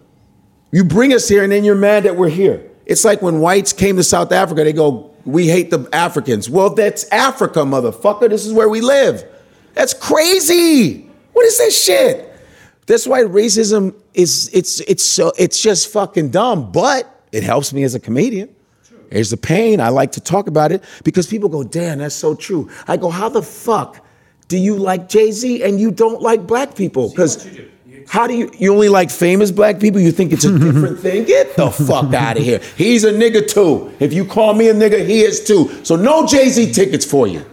You 0.73 0.85
bring 0.85 1.15
us 1.15 1.27
here 1.27 1.43
and 1.43 1.51
then 1.51 1.65
you're 1.65 1.75
mad 1.75 2.03
that 2.03 2.17
we're 2.17 2.29
here. 2.29 2.71
It's 2.85 3.03
like 3.03 3.23
when 3.23 3.41
whites 3.41 3.73
came 3.73 3.97
to 3.97 4.05
South 4.05 4.31
Africa, 4.31 4.63
they 4.63 4.75
go, 4.75 5.11
We 5.25 5.49
hate 5.49 5.71
the 5.71 5.89
Africans. 5.91 6.51
Well, 6.51 6.75
that's 6.75 7.09
Africa, 7.09 7.61
motherfucker. 7.61 8.29
This 8.29 8.45
is 8.45 8.53
where 8.53 8.69
we 8.69 8.83
live. 8.83 9.25
That's 9.73 9.95
crazy. 9.95 11.09
What 11.33 11.47
is 11.47 11.57
this 11.57 11.83
shit? 11.83 12.34
That's 12.87 13.07
why 13.07 13.23
racism 13.23 13.95
is 14.13 14.51
it's 14.53 14.81
it's 14.81 15.05
so 15.05 15.33
it's 15.39 15.63
just 15.63 15.93
fucking 15.93 16.31
dumb, 16.31 16.71
but 16.71 17.23
it 17.33 17.43
helps 17.43 17.73
me 17.73 17.83
as 17.83 17.95
a 17.95 18.01
comedian. 18.01 18.55
There's 19.11 19.31
the 19.31 19.37
pain. 19.37 19.81
I 19.81 19.89
like 19.91 20.13
to 20.13 20.21
talk 20.21 20.49
about 20.49 20.73
it 20.73 20.83
because 21.05 21.27
people 21.27 21.49
go, 21.49 21.63
damn, 21.63 21.99
that's 21.99 22.15
so 22.15 22.35
true. 22.35 22.71
I 22.89 22.97
go, 22.97 23.11
how 23.11 23.29
the 23.29 23.43
fuck 23.43 24.05
do 24.49 24.59
you 24.59 24.77
like 24.77 25.09
Jay-Z 25.09 25.63
and 25.63 25.81
you 25.81 25.91
don't 25.91 26.21
like 26.21 26.47
black 26.47 26.75
people? 26.75 27.11
Because 27.11 27.49
how 28.09 28.27
do 28.27 28.35
you 28.35 28.51
you 28.59 28.73
only 28.73 28.89
like 28.89 29.11
famous 29.11 29.51
black 29.51 29.81
people? 29.81 30.01
You 30.01 30.11
think 30.13 30.33
it's 30.33 30.45
a 30.45 30.59
different 30.59 30.99
thing? 30.99 31.25
Get 31.37 31.57
the 31.57 31.71
fuck 31.71 32.13
out 32.13 32.37
of 32.37 32.43
here. 32.43 32.61
He's 32.77 33.05
a 33.05 33.13
nigga 33.13 33.49
too. 33.49 33.95
If 34.01 34.13
you 34.13 34.25
call 34.25 34.55
me 34.55 34.69
a 34.69 34.75
nigga, 34.75 35.07
he 35.07 35.23
is 35.23 35.45
too. 35.45 35.85
So 35.85 35.97
no 35.97 36.27
Jay-Z 36.27 36.73
tickets 36.73 37.05
for 37.05 37.27
you. 37.27 37.45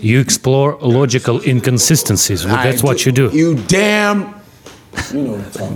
You 0.00 0.20
explore 0.20 0.76
logical 0.80 1.40
inconsistencies. 1.42 2.44
Well, 2.44 2.56
that's 2.56 2.82
I 2.82 2.86
what 2.86 3.06
you 3.06 3.12
do. 3.12 3.30
You 3.32 3.54
damn. 3.54 4.41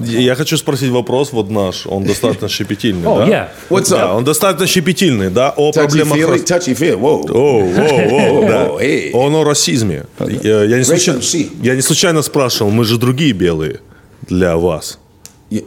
Я 0.05 0.35
хочу 0.35 0.57
спросить 0.57 0.91
вопрос 0.91 1.33
вот 1.33 1.51
наш, 1.51 1.87
он 1.87 2.05
достаточно 2.05 2.49
щепетильный, 2.49 3.03
да? 3.05 3.51
What's 3.71 3.93
up? 3.93 4.15
он 4.17 4.25
достаточно 4.25 4.67
щепетильный, 4.67 5.31
да, 5.31 5.53
о 5.57 5.73
проблемах... 5.73 6.19
touchy 6.19 6.75
feel. 6.75 6.99
Whoa. 6.99 7.31
О, 7.31 7.61
о, 7.61 8.45
о, 8.45 8.49
да. 8.49 8.71
О, 8.71 8.79
эй. 8.81 9.13
Он 9.13 9.35
о 9.35 9.45
расизме. 9.45 10.05
Я, 10.19 10.79
не 10.79 10.85
случайно, 10.85 11.19
Racism, 11.21 11.51
я 11.63 11.75
не 11.75 11.83
случайно 11.83 12.23
спрашивал, 12.23 12.71
мы 12.71 12.85
же 12.85 12.99
другие 12.99 13.33
белые 13.33 13.81
для 14.29 14.57
вас. 14.57 14.99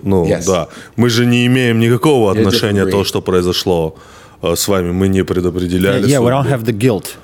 Ну, 0.03 0.27
да. 0.45 0.67
Мы 0.95 1.09
же 1.09 1.25
не 1.25 1.45
имеем 1.45 1.79
никакого 1.79 2.31
отношения 2.31 2.85
то, 2.85 3.03
что 3.03 3.21
произошло 3.21 3.95
э, 4.41 4.55
с 4.55 4.67
вами. 4.67 4.91
Мы 4.91 5.07
не 5.07 5.23
предопределяли 5.23 6.07
Yeah, 6.07 6.21
we 6.21 6.29
don't 6.29 6.47
have 6.47 6.65
the 6.65 6.77
guilt, 6.77 7.15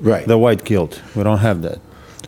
Right. 0.00 0.26
the 0.26 0.36
white 0.38 0.64
guilt. 0.64 0.94
We 1.14 1.22
don't 1.22 1.40
have 1.40 1.62
that. 1.62 1.78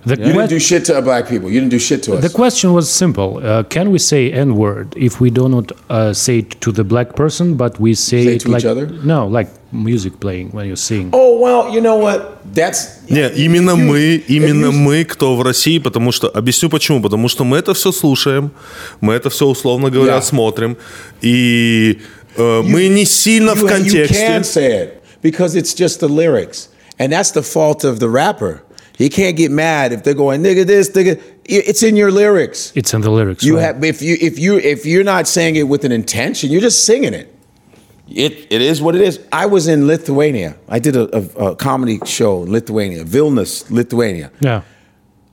The, 0.06 0.16
you 0.16 0.32
didn't 0.32 0.48
do 0.48 0.58
shit 0.58 0.86
to 0.86 1.02
black 1.02 1.28
people. 1.28 1.50
You 1.50 1.60
didn't 1.60 1.72
do 1.72 1.78
shit 1.78 2.02
to 2.04 2.14
us. 2.14 2.22
the 2.22 2.30
question 2.30 2.72
was 2.72 2.88
simple. 2.90 3.36
Uh, 3.36 3.62
can 3.64 3.90
we 3.90 3.98
say 3.98 4.32
N 4.32 4.56
word 4.56 4.94
if 4.96 5.20
we 5.20 5.28
do 5.30 5.46
not 5.46 5.72
uh, 5.90 6.14
say 6.14 6.38
it 6.38 6.58
to 6.62 6.72
the 6.72 6.84
black 6.84 7.14
person, 7.16 7.54
but 7.54 7.78
we 7.78 7.92
say, 7.94 8.24
Say 8.24 8.34
it 8.36 8.40
to 8.40 8.48
each 8.48 8.52
like 8.52 8.64
other? 8.64 8.86
no, 9.04 9.26
like 9.26 9.48
music 9.72 10.18
playing 10.18 10.52
when 10.52 10.66
you 10.66 10.74
sing? 10.76 11.10
oh 11.12 11.38
well, 11.38 11.68
you 11.74 11.82
know 11.82 11.96
what? 11.96 12.40
That's 12.54 13.02
Не, 13.10 13.28
именно 13.44 13.72
you- 13.72 13.76
мы, 13.92 14.22
именно 14.26 14.66
you- 14.66 14.72
мы, 14.72 15.04
кто 15.04 15.36
в 15.36 15.42
России, 15.42 15.78
потому 15.78 16.12
что, 16.12 16.28
объясню 16.28 16.70
почему, 16.70 17.02
потому 17.02 17.28
что 17.28 17.44
мы 17.44 17.58
это 17.58 17.74
все 17.74 17.92
слушаем, 17.92 18.52
мы 19.02 19.12
это 19.12 19.28
все, 19.28 19.46
условно 19.46 19.90
говоря, 19.90 20.14
Yeah. 20.16 20.22
смотрим, 20.22 20.76
и 21.20 21.98
э, 22.36 22.62
мы 22.62 22.88
не 22.88 23.04
сильно 23.04 23.54
в 23.54 23.58
you, 23.62 23.66
you 23.66 23.68
контексте. 23.68 24.26
can 24.26 24.44
say 24.44 24.72
it 24.72 25.02
because 25.22 25.54
it's 25.54 25.74
just 25.74 26.00
the 26.00 26.08
lyrics, 26.08 26.68
and 26.98 27.12
that's 27.12 27.32
the 27.32 27.42
fault 27.42 27.84
of 27.84 27.98
the 27.98 28.08
rapper. 28.08 28.62
He 29.00 29.08
can't 29.08 29.34
get 29.34 29.50
mad 29.50 29.94
if 29.94 30.04
they're 30.04 30.12
going 30.12 30.42
nigga 30.42 30.66
this, 30.66 30.90
nigga. 30.90 31.18
It's 31.46 31.82
in 31.82 31.96
your 31.96 32.10
lyrics. 32.12 32.70
It's 32.74 32.92
in 32.92 33.00
the 33.00 33.10
lyrics. 33.10 33.42
You 33.42 33.56
right? 33.56 33.74
have 33.74 33.82
if 33.82 34.02
you 34.02 34.18
if 34.20 34.38
you 34.38 34.58
if 34.58 34.84
you're 34.84 35.04
not 35.04 35.26
saying 35.26 35.56
it 35.56 35.62
with 35.62 35.86
an 35.86 35.92
intention, 35.92 36.50
you're 36.50 36.60
just 36.60 36.84
singing 36.84 37.14
it. 37.14 37.34
It 38.08 38.46
it 38.50 38.60
is 38.60 38.82
what 38.82 38.94
it 38.94 39.00
is. 39.00 39.18
I 39.32 39.46
was 39.46 39.68
in 39.68 39.86
Lithuania. 39.86 40.54
I 40.68 40.80
did 40.80 40.96
a, 40.96 41.16
a, 41.16 41.46
a 41.46 41.56
comedy 41.56 41.98
show 42.04 42.42
in 42.42 42.52
Lithuania, 42.52 43.04
Vilnius, 43.04 43.70
Lithuania. 43.70 44.30
yeah. 44.40 44.60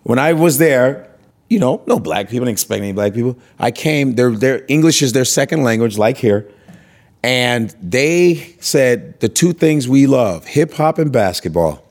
When 0.03 0.17
I 0.17 0.31
was 0.31 0.59
there, 0.59 1.09
you 1.49 1.59
know, 1.59 1.83
no 1.87 1.99
black 1.99 2.29
people, 2.29 2.45
didn't 2.45 2.53
expect 2.53 2.81
any 2.81 2.93
black 2.93 3.13
people. 3.13 3.37
I 3.59 3.71
came, 3.71 4.15
their 4.15 4.31
their 4.31 4.63
English 4.69 5.01
is 5.01 5.11
their 5.11 5.25
second 5.25 5.63
language, 5.63 5.97
like 5.97 6.15
here. 6.15 6.49
And 7.21 7.75
they 7.81 8.55
said 8.61 9.19
the 9.19 9.27
two 9.27 9.51
things 9.51 9.89
we 9.89 10.07
love, 10.07 10.45
hip 10.45 10.71
hop 10.71 10.99
and 10.99 11.11
basketball. 11.11 11.83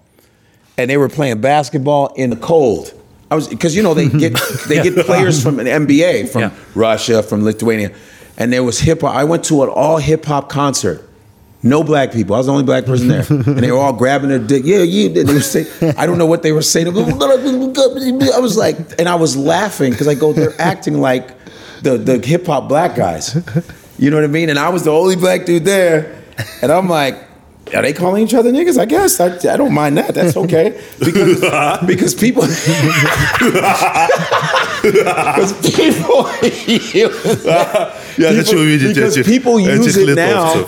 And 0.78 0.90
they 0.90 0.96
were 0.96 1.08
playing 1.08 1.40
basketball 1.40 2.12
in 2.14 2.30
the 2.30 2.36
cold. 2.36 2.92
I 3.30 3.34
was 3.34 3.48
because 3.48 3.74
you 3.74 3.82
know 3.82 3.94
they 3.94 4.08
get 4.08 4.34
they 4.68 4.82
get 4.82 5.04
players 5.06 5.42
from 5.42 5.58
an 5.58 5.66
NBA 5.66 6.28
from 6.30 6.42
Yeah. 6.42 6.50
Russia, 6.74 7.22
from 7.22 7.42
Lithuania. 7.44 7.92
And 8.38 8.52
there 8.52 8.62
was 8.62 8.78
hip 8.78 9.00
hop. 9.00 9.14
I 9.16 9.24
went 9.24 9.44
to 9.46 9.62
an 9.62 9.68
all 9.70 9.96
hip 9.96 10.24
hop 10.26 10.48
concert. 10.48 11.02
No 11.62 11.82
black 11.82 12.12
people. 12.12 12.34
I 12.34 12.38
was 12.38 12.46
the 12.46 12.52
only 12.52 12.64
black 12.64 12.84
person 12.84 13.08
there. 13.08 13.24
And 13.28 13.44
they 13.58 13.72
were 13.72 13.78
all 13.78 13.94
grabbing 13.94 14.28
their 14.28 14.38
dick. 14.38 14.62
Yeah, 14.64 14.82
yeah. 14.82 15.08
They 15.08 15.24
were 15.24 15.40
saying, 15.40 15.94
I 15.96 16.06
don't 16.06 16.18
know 16.18 16.26
what 16.26 16.42
they 16.42 16.52
were 16.52 16.62
saying. 16.62 16.86
I 16.88 18.38
was 18.38 18.56
like, 18.56 18.76
and 19.00 19.08
I 19.08 19.14
was 19.16 19.36
laughing 19.36 19.90
because 19.90 20.06
I 20.06 20.14
go, 20.14 20.28
oh, 20.28 20.32
they're 20.34 20.54
acting 20.60 21.00
like 21.00 21.30
the, 21.82 21.96
the 21.96 22.18
hip 22.24 22.46
hop 22.46 22.68
black 22.68 22.94
guys. 22.94 23.34
You 23.98 24.10
know 24.10 24.16
what 24.18 24.24
I 24.24 24.28
mean? 24.28 24.50
And 24.50 24.58
I 24.58 24.68
was 24.68 24.84
the 24.84 24.92
only 24.92 25.16
black 25.16 25.46
dude 25.46 25.64
there. 25.64 26.22
And 26.62 26.70
I'm 26.70 26.88
like, 26.88 27.16
are 27.74 27.82
they 27.82 27.92
calling 27.92 28.22
each 28.22 28.34
other 28.34 28.52
niggas? 28.52 28.78
I 28.78 28.84
guess 28.84 29.18
I, 29.20 29.36
I 29.52 29.56
don't 29.56 29.74
mind 29.74 29.98
that. 29.98 30.14
That's 30.14 30.36
okay 30.36 30.80
because 30.98 31.40
because 31.86 32.14
people 32.14 32.42
because 34.82 35.52
people 35.74 36.26
yeah, 38.18 38.32
that's 38.32 38.52
what 38.52 38.60
we. 38.60 38.78
Because 38.78 39.16
people 39.26 39.58
use 39.60 39.96
it 39.98 40.14
now. 40.14 40.64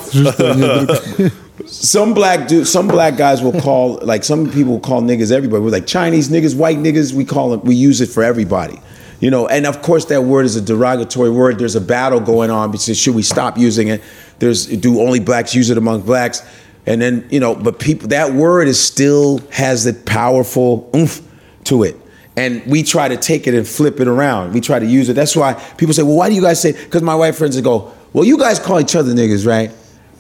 some 1.67 2.15
black 2.15 2.49
dude, 2.49 2.67
some 2.67 2.89
black 2.89 3.17
guys 3.17 3.43
will 3.43 3.61
call 3.61 3.99
like 4.03 4.25
some 4.25 4.51
people 4.51 4.81
call 4.81 5.03
niggas 5.03 5.31
everybody. 5.33 5.63
We're 5.63 5.71
like 5.71 5.87
Chinese 5.87 6.29
niggas, 6.29 6.57
white 6.57 6.79
niggas. 6.79 7.13
We 7.13 7.25
call 7.25 7.55
it. 7.55 7.65
We 7.65 7.75
use 7.75 8.01
it 8.01 8.09
for 8.09 8.23
everybody. 8.23 8.81
You 9.21 9.31
know, 9.31 9.49
and 9.49 9.67
of 9.67 9.83
course 9.83 10.05
that 10.07 10.23
word 10.23 10.47
is 10.47 10.57
a 10.57 10.61
derogatory 10.61 11.31
word. 11.31 11.59
There's 11.59 11.75
a 11.75 11.81
battle 11.81 12.21
going 12.21 12.51
on 12.51 12.71
because 12.71 12.99
should 12.99 13.15
we 13.15 13.23
stop 13.23 13.59
using 13.59 13.89
it? 13.89 14.03
There's 14.39 14.67
do 14.67 15.01
only 15.01 15.21
blacks 15.21 15.55
use 15.55 15.71
it 15.71 15.79
among 15.79 16.03
blacks? 16.03 16.43
And 16.89 17.03
then 17.03 17.29
you 17.31 17.39
know, 17.39 17.55
but 17.55 17.79
people 17.79 18.09
that 18.09 18.33
word 18.33 18.67
is 18.67 18.83
still 18.83 19.39
has 19.51 19.85
that 19.85 20.07
powerful 20.07 20.91
oomph 20.97 21.21
to 21.65 21.83
it. 21.83 21.97
And 22.35 22.65
we 22.67 22.83
try 22.83 23.09
to 23.09 23.17
take 23.17 23.47
it 23.47 23.55
and 23.55 23.67
flip 23.67 24.01
it 24.01 24.09
around. 24.09 24.55
We 24.55 24.61
try 24.61 24.79
to 24.79 24.87
use 24.87 25.09
it. 25.09 25.15
That's 25.15 25.37
why 25.37 25.55
people 25.77 25.93
say, 25.93 26.03
well, 26.03 26.17
why 26.17 26.29
do 26.29 26.35
you 26.35 26.41
guys 26.41 26.63
say? 26.63 26.73
Because 26.73 27.03
my 27.03 27.15
white 27.15 27.35
friends 27.35 27.61
go, 27.61 27.93
well, 28.13 28.25
you 28.25 28.39
guys 28.39 28.59
call 28.59 28.81
each 28.81 28.97
other 28.97 29.13
niggas, 29.13 29.47
right? 29.47 29.71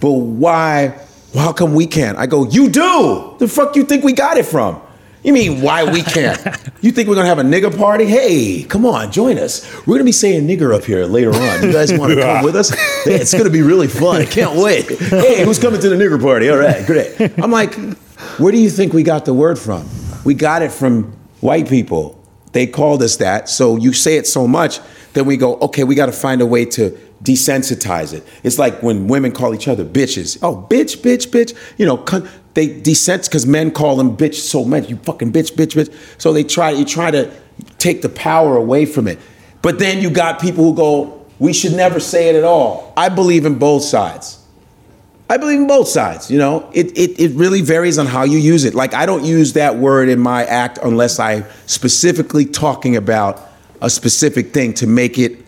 But 0.00 0.10
why? 0.10 0.98
Well, 1.32 1.44
how 1.44 1.52
come 1.52 1.74
we 1.74 1.86
can't? 1.86 2.18
I 2.18 2.26
go, 2.26 2.46
you 2.48 2.68
do. 2.68 3.36
The 3.38 3.48
fuck 3.48 3.74
you 3.74 3.84
think 3.84 4.04
we 4.04 4.12
got 4.12 4.36
it 4.36 4.44
from? 4.44 4.80
You 5.22 5.32
mean 5.32 5.62
why 5.62 5.84
we 5.84 6.02
can't? 6.02 6.38
you 6.80 6.92
think 6.92 7.08
we're 7.08 7.16
gonna 7.16 7.26
have 7.28 7.38
a 7.38 7.42
nigger 7.42 7.76
party? 7.76 8.04
Hey, 8.04 8.62
come 8.62 8.86
on, 8.86 9.10
join 9.10 9.38
us. 9.38 9.66
We're 9.86 9.94
gonna 9.96 10.04
be 10.04 10.12
saying 10.12 10.46
nigger 10.46 10.74
up 10.74 10.84
here 10.84 11.04
later 11.06 11.34
on. 11.34 11.62
You 11.62 11.72
guys 11.72 11.92
want 11.92 12.14
to 12.14 12.20
come 12.20 12.44
with 12.44 12.54
us? 12.56 12.72
It's 13.06 13.34
gonna 13.34 13.50
be 13.50 13.62
really 13.62 13.88
fun. 13.88 14.22
I 14.22 14.24
can't 14.26 14.56
wait. 14.56 14.88
Hey, 14.88 15.44
who's 15.44 15.58
coming 15.58 15.80
to 15.80 15.88
the 15.88 15.96
nigger 15.96 16.20
party? 16.22 16.48
All 16.48 16.58
right, 16.58 16.86
great. 16.86 17.18
I'm 17.38 17.50
like, 17.50 17.74
where 18.38 18.52
do 18.52 18.58
you 18.58 18.70
think 18.70 18.92
we 18.92 19.02
got 19.02 19.24
the 19.24 19.34
word 19.34 19.58
from? 19.58 19.88
We 20.24 20.34
got 20.34 20.62
it 20.62 20.70
from 20.70 21.16
white 21.40 21.68
people. 21.68 22.14
They 22.52 22.66
called 22.66 23.02
us 23.02 23.16
that. 23.16 23.48
So 23.48 23.76
you 23.76 23.92
say 23.92 24.16
it 24.16 24.26
so 24.26 24.46
much, 24.46 24.80
then 25.12 25.26
we 25.26 25.36
go, 25.36 25.56
okay, 25.56 25.84
we 25.84 25.94
got 25.94 26.06
to 26.06 26.12
find 26.12 26.40
a 26.40 26.46
way 26.46 26.64
to 26.64 26.90
desensitize 27.22 28.12
it. 28.14 28.26
It's 28.42 28.58
like 28.58 28.82
when 28.82 29.08
women 29.08 29.32
call 29.32 29.54
each 29.54 29.68
other 29.68 29.84
bitches. 29.84 30.38
Oh, 30.42 30.66
bitch, 30.68 30.98
bitch, 30.98 31.28
bitch. 31.28 31.56
You 31.76 31.86
know, 31.86 31.98
cunt. 31.98 32.28
They 32.58 32.66
desens 32.68 33.26
because 33.26 33.46
men 33.46 33.70
call 33.70 33.94
them 33.94 34.16
bitch 34.16 34.34
so 34.34 34.64
much. 34.64 34.90
You 34.90 34.96
fucking 34.96 35.32
bitch, 35.32 35.52
bitch, 35.52 35.76
bitch. 35.76 35.94
So 36.20 36.32
they 36.32 36.42
try. 36.42 36.70
You 36.70 36.84
try 36.84 37.12
to 37.12 37.30
take 37.78 38.02
the 38.02 38.08
power 38.08 38.56
away 38.56 38.84
from 38.84 39.06
it. 39.06 39.20
But 39.62 39.78
then 39.78 40.02
you 40.02 40.10
got 40.10 40.40
people 40.40 40.64
who 40.64 40.74
go, 40.74 41.24
we 41.38 41.52
should 41.52 41.72
never 41.72 42.00
say 42.00 42.30
it 42.30 42.34
at 42.34 42.42
all. 42.42 42.92
I 42.96 43.10
believe 43.10 43.46
in 43.46 43.58
both 43.58 43.84
sides. 43.84 44.44
I 45.30 45.36
believe 45.36 45.60
in 45.60 45.68
both 45.68 45.86
sides. 45.86 46.32
You 46.32 46.38
know, 46.38 46.68
it, 46.72 46.98
it, 46.98 47.20
it 47.20 47.36
really 47.36 47.60
varies 47.60 47.96
on 47.96 48.06
how 48.06 48.24
you 48.24 48.38
use 48.38 48.64
it. 48.64 48.74
Like, 48.74 48.92
I 48.92 49.06
don't 49.06 49.24
use 49.24 49.52
that 49.52 49.76
word 49.76 50.08
in 50.08 50.18
my 50.18 50.44
act 50.44 50.80
unless 50.82 51.20
I'm 51.20 51.44
specifically 51.66 52.44
talking 52.44 52.96
about 52.96 53.40
a 53.80 53.90
specific 53.90 54.52
thing 54.52 54.74
to 54.74 54.88
make 54.88 55.16
it 55.16 55.46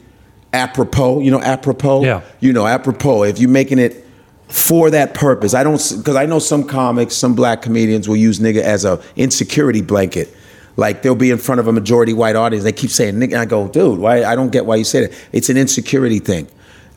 apropos. 0.53 1.21
You 1.21 1.33
know, 1.33 1.41
apropos? 1.41 2.05
Yeah. 2.05 2.21
You 2.39 2.53
know, 2.53 2.69
apropos. 2.69 3.25
If 3.25 3.41
you're 3.41 3.51
making 3.51 3.81
it 3.81 4.07
for 4.53 4.91
that 4.91 5.15
purpose, 5.15 5.55
I 5.55 5.63
don't, 5.63 5.81
because 5.99 6.17
I 6.17 6.27
know 6.27 6.39
some 6.39 6.65
comics, 6.65 7.15
some 7.15 7.35
black 7.35 7.63
comedians 7.63 8.09
will 8.09 8.17
use 8.17 8.41
nigga 8.41 8.63
as 8.63 8.85
a 8.85 9.01
insecurity 9.17 9.81
blanket. 9.83 10.35
Like 10.77 11.03
they'll 11.03 11.15
be 11.15 11.31
in 11.31 11.39
front 11.39 11.61
of 11.61 11.67
a 11.67 11.73
majority 11.73 12.13
white 12.13 12.37
audience. 12.37 12.65
They 12.65 12.73
keep 12.73 12.91
saying 12.91 13.15
nigga. 13.17 13.37
I 13.39 13.45
go, 13.45 13.69
dude, 13.69 13.99
why? 13.99 14.25
I 14.25 14.35
don't 14.35 14.51
get 14.51 14.67
why 14.67 14.77
you 14.77 14.85
say 14.85 15.07
that. 15.07 15.13
It's 15.33 15.49
an 15.51 15.57
insecurity 15.57 16.21
thing. 16.21 16.49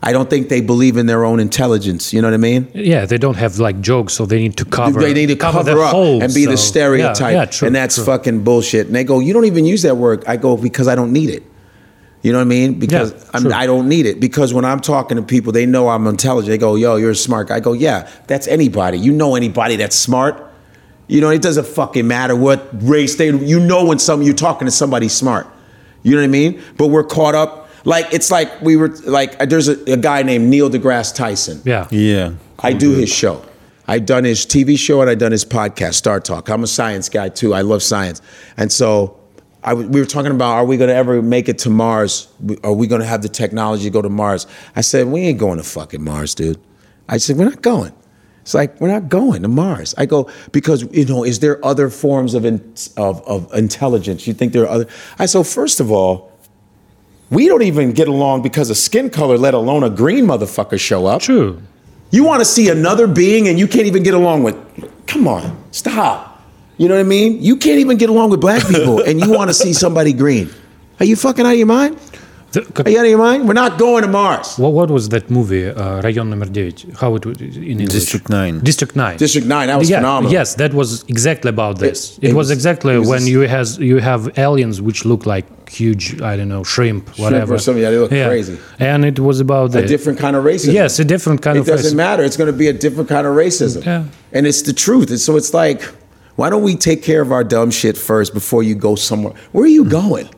I 0.06 0.12
don't 0.12 0.30
think 0.30 0.50
they 0.50 0.60
believe 0.60 0.98
in 0.98 1.06
their 1.06 1.24
own 1.24 1.40
intelligence. 1.40 2.14
You 2.14 2.22
know 2.22 2.28
what 2.28 2.34
I 2.34 2.38
mean? 2.38 2.70
Yeah, 2.74 3.06
they 3.06 3.18
don't 3.18 3.38
have 3.38 3.60
like 3.60 3.80
jokes, 3.80 4.14
so 4.14 4.26
they 4.26 4.38
need 4.40 4.58
to 4.58 4.66
cover. 4.66 5.00
they 5.00 5.14
need 5.14 5.28
to 5.28 5.36
cover, 5.38 5.64
the 5.64 5.80
up 5.80 5.92
holes, 5.92 6.22
and 6.24 6.34
be 6.34 6.46
the 6.46 6.58
stereotype, 6.58 7.34
Yeah, 7.34 7.40
yeah, 7.40 7.46
true, 7.46 7.68
and 7.68 7.76
that's 7.76 7.96
true. 7.96 8.04
fucking 8.06 8.44
bullshit. 8.44 8.88
And 8.88 8.96
they 8.96 9.06
go, 9.06 9.20
"You 9.22 9.32
don't 9.34 9.46
even 9.46 9.66
use 9.66 9.82
that 9.84 9.96
word." 9.96 10.24
I 10.28 10.36
go, 10.38 10.58
"Because 10.58 10.88
I 10.90 10.96
don't 10.96 11.14
need 11.14 11.30
it." 11.30 11.44
You 12.24 12.32
know 12.32 12.38
what 12.38 12.44
I 12.44 12.46
mean? 12.46 12.80
Because 12.80 13.30
I'm. 13.34 13.52
I 13.52 13.66
don't 13.66 13.90
need 13.90 14.06
it. 14.06 14.22
Because 14.22 14.54
when 14.54 14.64
I'm 14.64 14.80
talking 14.80 15.18
to 15.18 15.24
people, 15.24 15.52
they 15.52 15.66
know 15.66 15.90
I'm 15.90 16.08
intelligent. 16.08 16.50
They 16.50 16.58
go, 16.58 16.76
"Yo, 16.76 16.96
you're 16.96 17.12
a 17.12 17.16
smart 17.16 17.50
guy." 17.50 17.58
I 17.58 17.60
go, 17.60 17.74
"Yeah, 17.74 18.10
that's 18.28 18.48
anybody. 18.48 18.98
You 18.98 19.12
know 19.12 19.36
anybody 19.36 19.76
that's 19.76 19.96
smart." 19.96 20.52
You 21.08 21.20
know, 21.20 21.30
it 21.30 21.42
doesn't 21.42 21.68
fucking 21.68 22.08
matter 22.08 22.34
what 22.34 22.70
race 22.82 23.18
they. 23.18 23.26
You 23.28 23.60
know 23.60 23.86
when 23.86 24.00
some 24.00 24.22
you're 24.22 24.34
talking 24.34 24.66
to 24.66 24.72
somebody 24.72 25.10
smart. 25.10 25.48
You 26.02 26.16
know 26.16 26.22
what 26.22 26.26
I 26.26 26.28
mean? 26.28 26.62
But 26.78 26.88
we're 26.88 27.04
caught 27.04 27.36
up. 27.36 27.70
Like 27.84 28.14
it's 28.14 28.32
like 28.32 28.62
we 28.62 28.78
were 28.78 28.88
like 29.06 29.36
uh, 29.42 29.46
there's 29.46 29.68
a, 29.68 29.92
a 29.92 29.98
guy 29.98 30.24
named 30.24 30.50
Neil 30.50 30.70
deGrasse 30.70 31.14
Tyson. 31.14 31.62
Yeah. 31.66 31.90
Yeah. 31.92 32.36
I 32.60 32.72
do 32.72 32.92
his 32.92 33.14
show. 33.14 33.44
I've 33.86 34.06
done 34.06 34.24
his 34.24 34.46
TV 34.46 34.80
show 34.80 35.02
and 35.02 35.10
I've 35.10 35.18
done 35.18 35.34
his 35.34 35.44
podcast, 35.44 35.96
Star 35.96 36.22
Talk. 36.22 36.50
I'm 36.50 36.64
a 36.64 36.68
science 36.68 37.10
guy 37.10 37.28
too. 37.28 37.54
I 37.54 37.62
love 37.62 37.84
science. 37.84 38.22
And 38.56 38.72
so 38.72 39.18
I, 39.18 39.23
w- 39.70 39.90
we 39.90 40.00
were 40.00 40.06
talking 40.06 40.32
about 40.32 40.54
are 40.54 40.66
we 40.66 40.78
going 40.78 40.90
to 40.90 40.96
ever 40.96 41.22
make 41.22 41.50
it 41.50 41.58
to 41.60 41.70
Mars? 41.70 42.28
Are 42.64 42.74
we 42.74 42.88
going 42.88 43.02
to 43.02 43.08
have 43.08 43.22
the 43.22 43.30
technology 43.30 43.84
to 43.86 43.90
go 43.90 44.02
to 44.02 44.10
Mars? 44.10 44.48
I 44.76 44.82
said, 44.82 45.08
we 45.08 45.22
ain't 45.22 45.40
going 45.40 45.58
to 45.58 45.64
fucking 45.64 46.04
Mars, 46.04 46.36
dude. 46.36 46.60
I 47.08 47.18
said, 47.18 47.38
we're 47.38 47.46
not 47.46 47.62
going. 47.62 47.94
It's 48.42 48.54
like, 48.54 48.80
we're 48.82 48.90
not 48.90 49.08
going 49.08 49.42
to 49.44 49.48
Mars. 49.48 49.96
I 49.98 50.06
go, 50.06 50.30
because, 50.52 50.84
you 50.92 51.06
know, 51.06 51.24
is 51.24 51.40
there 51.40 51.64
other 51.66 51.90
forms 51.90 52.34
of, 52.34 52.44
in, 52.44 52.76
of, 52.98 53.26
of 53.26 53.54
intelligence? 53.54 54.28
You 54.28 54.34
think 54.34 54.52
there 54.52 54.64
are 54.64 54.70
other? 54.70 54.88
I 55.18 55.26
said, 55.28 55.48
first 55.48 55.80
of 55.80 55.92
all, 55.92 56.34
we 57.30 57.48
don't 57.48 57.64
even 57.64 57.94
get 57.94 58.10
along 58.10 58.42
because 58.42 58.70
of 58.70 58.76
skin 58.78 59.10
color, 59.10 59.38
let 59.38 59.54
alone 59.54 59.84
a 59.84 59.90
green 59.90 60.26
motherfucker 60.26 60.80
show 60.80 61.06
up. 61.06 61.22
True. 61.22 61.62
You 62.12 62.26
want 62.26 62.42
to 62.42 62.46
see 62.46 62.70
another 62.70 63.08
being 63.08 63.48
and 63.48 63.58
you 63.58 63.68
can't 63.68 63.88
even 63.88 64.04
get 64.04 64.14
along 64.14 64.44
with. 64.44 64.56
Come 65.08 65.28
on, 65.28 65.64
stop. 65.72 66.33
You 66.84 66.90
know 66.90 66.96
what 66.96 67.06
I 67.06 67.16
mean? 67.18 67.42
You 67.42 67.56
can't 67.56 67.80
even 67.80 67.96
get 67.96 68.10
along 68.10 68.32
with 68.32 68.42
black 68.42 68.62
people, 68.68 69.00
and 69.08 69.18
you 69.18 69.32
want 69.32 69.50
to 69.50 69.54
see 69.54 69.72
somebody 69.72 70.12
green. 70.12 70.50
Are 71.00 71.06
you 71.06 71.16
fucking 71.16 71.46
out 71.46 71.54
of 71.54 71.58
your 71.58 71.66
mind? 71.66 71.98
Are 72.58 72.90
you 72.90 73.00
out 73.00 73.06
of 73.06 73.10
your 73.10 73.18
mind? 73.18 73.48
We're 73.48 73.54
not 73.54 73.80
going 73.80 74.04
to 74.04 74.10
Mars. 74.10 74.58
What, 74.58 74.74
what 74.74 74.92
was 74.92 75.08
that 75.10 75.30
movie, 75.30 75.70
uh, 75.70 76.02
Rayon 76.02 76.30
Number 76.30 76.46
9? 76.46 76.74
How 77.00 77.16
it 77.16 77.26
in 77.26 77.80
English? 77.80 77.88
District 77.88 78.28
9. 78.28 78.60
District 78.60 78.98
9. 78.98 79.18
District 79.18 79.48
9, 79.48 79.68
that 79.68 79.80
was 79.80 79.90
yeah, 79.90 80.00
phenomenal. 80.00 80.34
Yes, 80.34 80.56
that 80.56 80.74
was 80.74 81.04
exactly 81.04 81.48
about 81.48 81.80
this. 81.80 82.18
It, 82.18 82.26
it, 82.26 82.30
it 82.32 82.34
was, 82.34 82.50
was, 82.50 82.52
exactly 82.52 82.96
it 82.96 83.00
was 83.00 83.08
when 83.08 83.28
you 83.28 83.40
has 83.42 83.80
you 83.80 84.00
have 84.00 84.38
aliens 84.38 84.82
which 84.82 85.06
look 85.06 85.26
like 85.26 85.46
huge, 85.70 86.22
I 86.22 86.36
don't 86.36 86.50
know, 86.50 86.66
shrimp, 86.66 87.18
whatever. 87.18 87.46
Shrimp 87.46 87.52
or 87.52 87.60
something, 87.60 87.84
yeah, 87.84 87.92
they 87.92 87.98
look 87.98 88.12
yeah. 88.12 88.28
crazy. 88.28 88.60
And 88.78 89.06
it 89.06 89.20
was 89.20 89.40
about. 89.40 89.74
A 89.74 89.88
different 89.88 90.20
kind 90.20 90.36
of 90.36 90.44
racism. 90.44 90.74
Yes, 90.74 91.00
a 91.00 91.06
different 91.06 91.42
kind 91.42 91.58
of 91.58 91.66
It 91.66 91.72
doesn't 91.72 91.96
matter. 91.96 92.24
It's 92.24 92.36
going 92.36 92.52
to 92.52 92.58
be 92.58 92.68
a 92.68 92.74
different 92.74 93.08
kind 93.08 93.26
of 93.26 93.36
racism. 93.36 93.86
Yeah. 93.86 94.06
And 94.34 94.46
it's 94.46 94.64
the 94.64 94.74
truth. 94.74 95.10
And 95.10 95.20
so 95.20 95.38
it's 95.38 95.54
like 95.54 95.82
why 96.36 96.50
don't 96.50 96.64
we 96.64 96.76
take 96.76 97.04
care 97.04 97.22
of 97.22 97.32
our 97.32 97.44
dumb 97.44 97.72
shit 97.72 97.98
first 97.98 98.34
before 98.34 98.64
you 98.64 98.76
go 98.76 98.96
somewhere? 98.96 99.34
Where 99.52 99.64
are 99.66 99.68
you 99.68 99.86
going? 99.86 100.30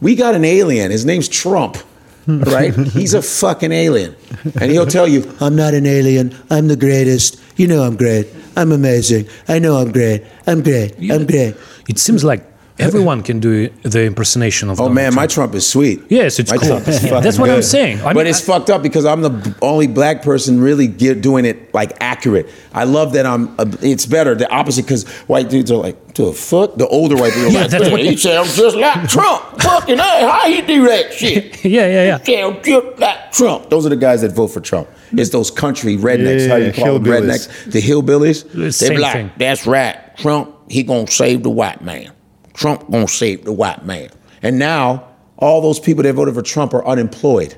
We 0.00 0.14
got 0.14 0.34
an 0.34 0.44
alien. 0.44 0.90
His 0.90 1.04
name's 1.04 1.28
Trump. 1.28 1.76
Hmm. 2.24 2.42
Right? 2.42 2.74
He's 2.74 3.14
a 3.14 3.22
fucking 3.22 3.72
alien. 3.72 4.14
And 4.60 4.70
he'll 4.70 4.86
tell 4.86 5.08
you, 5.08 5.34
I'm 5.40 5.56
not 5.56 5.74
an 5.74 5.86
alien. 5.86 6.36
I'm 6.50 6.68
the 6.68 6.76
greatest. 6.76 7.40
You 7.56 7.66
know 7.66 7.82
I'm 7.82 7.96
great. 7.96 8.28
I'm 8.56 8.72
amazing. 8.72 9.28
I 9.48 9.58
know 9.58 9.76
I'm 9.76 9.92
great. 9.92 10.24
I'm 10.46 10.62
great. 10.62 10.94
I'm 11.10 11.26
great. 11.26 11.56
It 11.88 11.98
seems 11.98 12.24
like 12.24 12.44
everyone 12.78 13.22
can 13.22 13.40
do 13.40 13.68
the 13.82 14.04
impersonation 14.04 14.70
of 14.70 14.78
Oh 14.80 14.84
Donald 14.84 14.94
man, 14.94 15.14
my 15.14 15.22
Trump. 15.26 15.32
Trump 15.52 15.54
is 15.56 15.66
sweet. 15.66 16.02
Yes, 16.08 16.38
it's 16.38 16.50
my 16.50 16.56
cool. 16.58 16.68
Trump 16.68 16.88
is 16.88 17.02
Yeah, 17.04 17.20
that's 17.20 17.38
what 17.38 17.50
I'm 17.50 17.62
saying. 17.62 18.00
I 18.00 18.12
but 18.12 18.16
mean, 18.16 18.26
it's 18.28 18.42
I- 18.48 18.52
fucked 18.52 18.70
up 18.70 18.82
because 18.82 19.04
I'm 19.04 19.20
the 19.22 19.56
only 19.62 19.86
black 19.86 20.22
person 20.22 20.60
really 20.60 20.86
get, 20.86 21.20
doing 21.20 21.44
it 21.44 21.72
like 21.74 21.92
accurate. 22.00 22.48
I 22.72 22.84
love 22.84 23.12
that 23.14 23.26
I'm. 23.26 23.48
Uh, 23.58 23.66
it's 23.82 24.06
better 24.06 24.34
the 24.34 24.50
opposite 24.50 24.82
because 24.82 25.06
white 25.28 25.48
dudes 25.48 25.70
are 25.70 25.78
like, 25.78 26.14
to 26.14 26.24
a 26.26 26.32
foot. 26.32 26.78
The 26.78 26.86
older 26.88 27.16
white 27.16 27.32
people 27.32 27.48
are 27.48 27.52
Yeah, 27.52 27.60
like, 27.62 27.70
that's 27.70 27.82
"Man, 27.84 27.92
what- 27.92 28.00
he 28.00 28.16
sounds 28.16 28.56
just 28.56 28.76
like 28.76 29.08
Trump. 29.08 29.60
Fucking 29.60 29.98
hey, 29.98 30.20
how 30.22 30.48
he 30.50 30.62
do 30.62 30.86
that 30.88 31.12
shit? 31.12 31.64
yeah, 31.64 31.86
yeah, 31.86 32.04
yeah. 32.04 32.18
He 32.18 32.34
sounds 32.36 32.66
just 32.66 32.98
like 32.98 33.32
Trump. 33.32 33.70
Those 33.70 33.86
are 33.86 33.90
the 33.90 33.96
guys 33.96 34.22
that 34.22 34.32
vote 34.32 34.48
for 34.48 34.60
Trump. 34.60 34.88
It's 35.12 35.30
those 35.30 35.50
country 35.50 35.96
rednecks. 35.96 36.42
Yeah, 36.46 36.48
how 36.48 36.56
you 36.56 36.72
call 36.72 36.98
them 36.98 37.04
rednecks? 37.04 37.70
The 37.72 37.80
hillbillies. 37.80 38.50
They 38.52 38.70
Same 38.70 38.90
be 38.90 38.98
like, 38.98 39.12
thing. 39.14 39.30
that's 39.38 39.66
right. 39.66 40.16
Trump, 40.18 40.54
he 40.70 40.82
gonna 40.82 41.06
save 41.06 41.42
the 41.42 41.50
white 41.50 41.80
man. 41.82 42.12
Trump 42.58 42.90
gonna 42.90 43.06
save 43.06 43.44
the 43.44 43.52
white 43.52 43.84
man. 43.86 44.10
And 44.42 44.58
now 44.58 45.06
all 45.36 45.60
those 45.60 45.78
people 45.78 46.02
that 46.02 46.12
voted 46.12 46.34
for 46.34 46.42
Trump 46.42 46.74
are 46.74 46.84
unemployed 46.84 47.54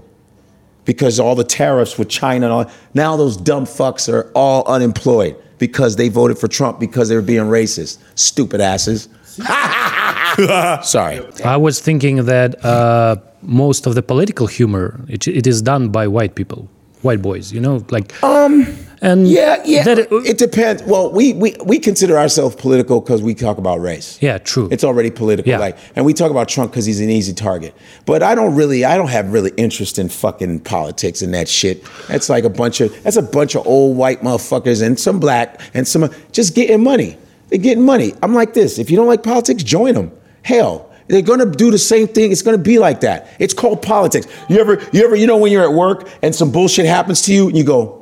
because 0.85 1.19
all 1.19 1.35
the 1.35 1.45
tariffs 1.45 1.99
with 1.99 2.11
China 2.11 2.47
and 2.47 2.53
all. 2.53 2.71
Now 2.93 3.17
those 3.17 3.39
dumb 3.39 3.65
fucks 3.65 4.13
are 4.13 4.31
all 4.35 4.63
unemployed 4.67 5.37
because 5.57 5.97
they 5.97 6.11
voted 6.11 6.39
for 6.39 6.49
Trump 6.49 6.79
because 6.79 7.09
they 7.09 7.15
were 7.15 7.23
being 7.23 7.45
racist. 7.45 7.99
Stupid 8.15 8.61
asses. 8.61 9.09
Sorry. 10.87 11.21
I 11.45 11.57
was 11.57 11.81
thinking 11.81 12.27
that 12.27 12.63
uh, 12.63 13.17
most 13.41 13.87
of 13.87 13.95
the 13.95 14.03
political 14.03 14.47
humor 14.47 15.01
it, 15.09 15.27
it 15.27 15.47
is 15.47 15.63
done 15.63 15.89
by 15.89 16.09
white 16.09 16.35
people, 16.35 16.69
white 17.01 17.23
boys. 17.23 17.53
You 17.55 17.61
know, 17.61 17.85
like 17.89 18.23
um, 18.23 18.67
and 19.03 19.27
Yeah, 19.29 19.63
yeah. 19.65 19.83
that- 19.85 20.09
it 20.27 20.39
depends. 20.39 20.83
Well, 20.83 21.11
we 21.11 21.33
we, 21.33 21.55
we 21.65 21.79
consider 21.79 22.19
ourselves 22.19 22.57
political 22.57 23.01
because 23.01 23.23
we 23.23 23.35
talk 23.35 23.59
about 23.59 23.81
race. 23.81 24.19
yeah, 24.21 24.39
true. 24.39 24.69
It's 24.71 24.85
already 24.85 25.11
political, 25.11 25.51
Yeah. 25.51 25.59
like, 25.59 25.77
and 25.97 26.05
we 26.05 26.13
talk 26.13 26.31
about 26.31 26.49
Trump 26.49 26.71
because 26.73 26.87
he's 26.87 27.01
an 27.01 27.11
easy 27.11 27.33
target. 27.33 27.75
But 28.07 28.23
I 28.23 28.35
don't 28.35 28.55
really, 28.55 28.85
I 28.85 28.97
don't 28.97 29.09
have 29.11 29.33
really 29.33 29.53
interest 29.57 29.99
in 29.99 30.09
fucking 30.09 30.61
politics 30.61 31.23
and 31.23 31.33
that 31.35 31.49
shit. 31.49 31.83
That's 32.09 32.29
like 32.29 32.45
a 32.45 32.51
bunch 32.51 32.81
of, 32.81 33.03
that's 33.03 33.17
a 33.17 33.23
bunch 33.23 33.55
of 33.55 33.67
old 33.67 33.97
white 33.97 34.21
motherfuckers 34.23 34.83
and 34.85 34.99
some 34.99 35.19
black 35.21 35.61
and 35.75 35.87
some 35.89 36.11
just 36.33 36.55
getting 36.55 36.83
money. 36.83 37.17
They're 37.49 37.59
getting 37.59 37.85
money. 37.85 38.15
I'm 38.23 38.35
like 38.35 38.55
this. 38.55 38.79
If 38.79 38.91
you 38.91 38.97
don't 38.97 39.09
like 39.09 39.23
politics, 39.23 39.63
join 39.65 39.95
them. 39.95 40.13
Hell, 40.43 40.89
they're 41.09 41.23
gonna 41.23 41.47
do 41.47 41.73
the 41.73 41.79
same 41.79 42.07
thing. 42.07 42.31
It's 42.31 42.43
gonna 42.43 42.59
be 42.59 42.79
like 42.79 43.01
that. 43.01 43.27
It's 43.41 43.53
called 43.55 43.83
politics. 43.83 44.29
You 44.49 44.61
ever, 44.61 44.81
you 44.93 45.05
ever, 45.05 45.17
you 45.17 45.27
know, 45.27 45.37
when 45.39 45.51
you're 45.51 45.65
at 45.65 45.73
work 45.73 46.09
and 46.23 46.33
some 46.33 46.53
bullshit 46.53 46.87
happens 46.87 47.23
to 47.23 47.35
you, 47.35 47.49
and 47.49 47.57
you 47.59 47.65
go, 47.65 48.01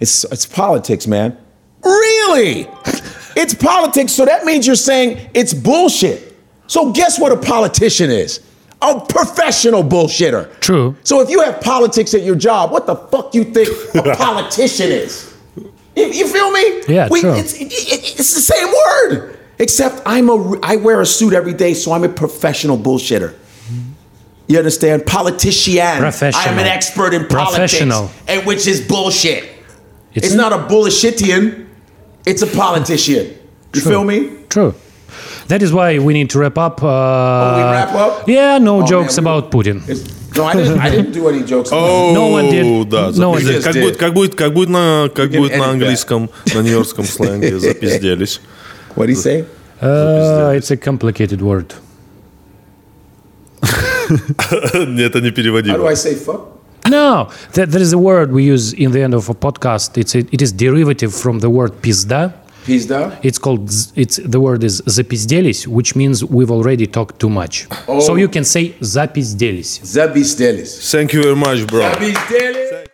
it's 0.00 0.24
it's 0.24 0.46
politics, 0.46 1.06
man. 1.06 1.36
Really? 1.84 2.68
It's 3.36 3.54
politics, 3.54 4.12
so 4.12 4.24
that 4.24 4.44
means 4.44 4.66
you're 4.66 4.76
saying 4.76 5.30
it's 5.34 5.52
bullshit. 5.54 6.34
So 6.66 6.90
guess 6.92 7.18
what 7.20 7.32
a 7.32 7.36
politician 7.36 8.10
is? 8.10 8.40
A 8.82 9.00
professional 9.00 9.82
bullshitter. 9.84 10.58
True. 10.60 10.96
So 11.04 11.20
if 11.20 11.30
you 11.30 11.40
have 11.42 11.60
politics 11.60 12.12
at 12.14 12.22
your 12.22 12.34
job, 12.36 12.70
what 12.72 12.86
the 12.86 12.96
fuck 12.96 13.34
you 13.34 13.44
think 13.44 13.68
a 13.94 14.14
politician 14.16 14.90
is? 14.90 15.34
You, 15.94 16.06
you 16.06 16.26
feel 16.28 16.50
me? 16.50 16.82
Yeah, 16.88 17.08
we, 17.10 17.20
true. 17.20 17.34
It's, 17.34 17.54
it- 17.54 17.72
it- 17.72 18.18
it's 18.20 18.34
the 18.34 18.40
same 18.40 18.68
word, 18.68 19.38
except 19.58 20.02
I'm 20.06 20.28
a 20.28 20.58
I 20.62 20.76
wear 20.76 21.00
a 21.00 21.06
suit 21.06 21.32
every 21.32 21.54
day, 21.54 21.72
so 21.74 21.92
I'm 21.92 22.04
a 22.04 22.08
professional 22.08 22.76
bullshitter. 22.76 23.34
You 24.48 24.58
understand? 24.58 25.06
Politician. 25.06 25.98
Professional. 25.98 26.42
I'm 26.52 26.58
an 26.58 26.66
expert 26.66 27.12
in 27.14 27.26
politics, 27.26 27.76
Professional. 27.78 28.10
and 28.28 28.46
which 28.46 28.66
is 28.66 28.80
bullshit. 28.86 29.44
It's- 30.15 30.31
It's, 30.31 30.35
not 30.35 30.51
a 30.53 30.57
bullshitian. 30.57 31.65
It's 32.25 32.41
a 32.41 32.47
politician. 32.47 33.27
You 33.73 33.81
feel 33.81 34.03
me? 34.03 34.29
True. 34.49 34.73
That 35.47 35.61
is 35.61 35.71
why 35.73 35.99
we 35.99 36.13
need 36.13 36.29
to 36.31 36.39
wrap 36.39 36.57
up. 36.57 36.81
Uh, 36.83 36.87
Oh, 36.87 37.55
we 37.57 37.63
wrap 37.63 37.93
up? 37.95 38.27
Yeah, 38.27 38.57
no 38.59 38.81
Oh, 38.81 38.85
jokes 38.85 39.17
man, 39.17 39.25
we- 39.25 39.31
about 39.31 39.51
Putin. 39.51 39.81
It's, 39.87 40.03
no, 40.37 40.45
I 40.45 40.53
didn't. 40.53 40.79
I 40.79 40.89
didn't 40.89 41.11
do 41.11 41.27
any 41.27 41.43
jokes. 41.43 41.69
about 41.71 42.11
it. 42.11 42.13
No 42.13 42.27
one 42.27 42.49
did. 42.49 42.65
Оу, 42.65 42.85
да, 42.85 43.11
No 43.11 43.31
one 43.31 43.41
запизделись. 43.41 43.63
did. 43.63 43.63
Как 43.63 43.73
будет, 43.75 43.97
как 43.97 44.13
будет, 44.13 44.35
как 44.35 44.53
будет 44.53 44.69
на, 44.69 45.09
как 45.13 45.29
can 45.31 45.37
будет 45.37 45.51
на 45.51 45.55
edit 45.55 45.59
that. 45.65 45.71
английском, 45.71 46.29
на 46.55 46.59
нью-йоркском 46.61 47.05
сленге 47.05 47.59
запизделись. 47.59 48.39
What 48.95 49.07
did 49.07 49.15
he 49.15 49.15
say? 49.15 49.45
Uh, 49.81 50.53
it's 50.55 50.69
a 50.71 50.77
complicated 50.77 51.41
word. 51.41 51.73
Нет, 53.61 55.15
это 55.15 55.21
не 55.21 55.29
How 55.29 55.31
do 55.31 55.35
переводимо. 55.35 55.87
I 55.89 55.93
say 55.95 56.15
fuck? 56.15 56.41
No, 56.89 57.29
there, 57.53 57.65
there 57.67 57.81
is 57.81 57.93
a 57.93 57.97
word 57.97 58.31
we 58.31 58.43
use 58.43 58.73
in 58.73 58.91
the 58.91 59.01
end 59.01 59.13
of 59.13 59.29
a 59.29 59.33
podcast. 59.33 59.97
It's 59.97 60.15
a, 60.15 60.19
it 60.31 60.41
is 60.41 60.51
derivative 60.51 61.13
from 61.13 61.39
the 61.39 61.49
word 61.49 61.71
pizda. 61.81 62.33
Pizda. 62.65 63.17
It's 63.23 63.37
called 63.39 63.69
z- 63.71 63.91
it's 63.95 64.17
the 64.17 64.39
word 64.39 64.63
is 64.63 64.81
запизделись, 64.87 65.67
which 65.67 65.95
means 65.95 66.23
we've 66.25 66.51
already 66.51 66.87
talked 66.87 67.19
too 67.19 67.29
much. 67.29 67.67
So 68.01 68.15
you 68.15 68.27
can 68.27 68.43
say 68.43 68.73
запизделись. 68.81 69.79
Zabis 69.83 70.35
Delis. 70.35 70.91
Thank 70.91 71.13
you 71.13 71.21
very 71.23 71.35
much, 71.35 71.65
bro. 71.67 71.81
Zabis 71.91 72.15
Delis. 72.29 72.87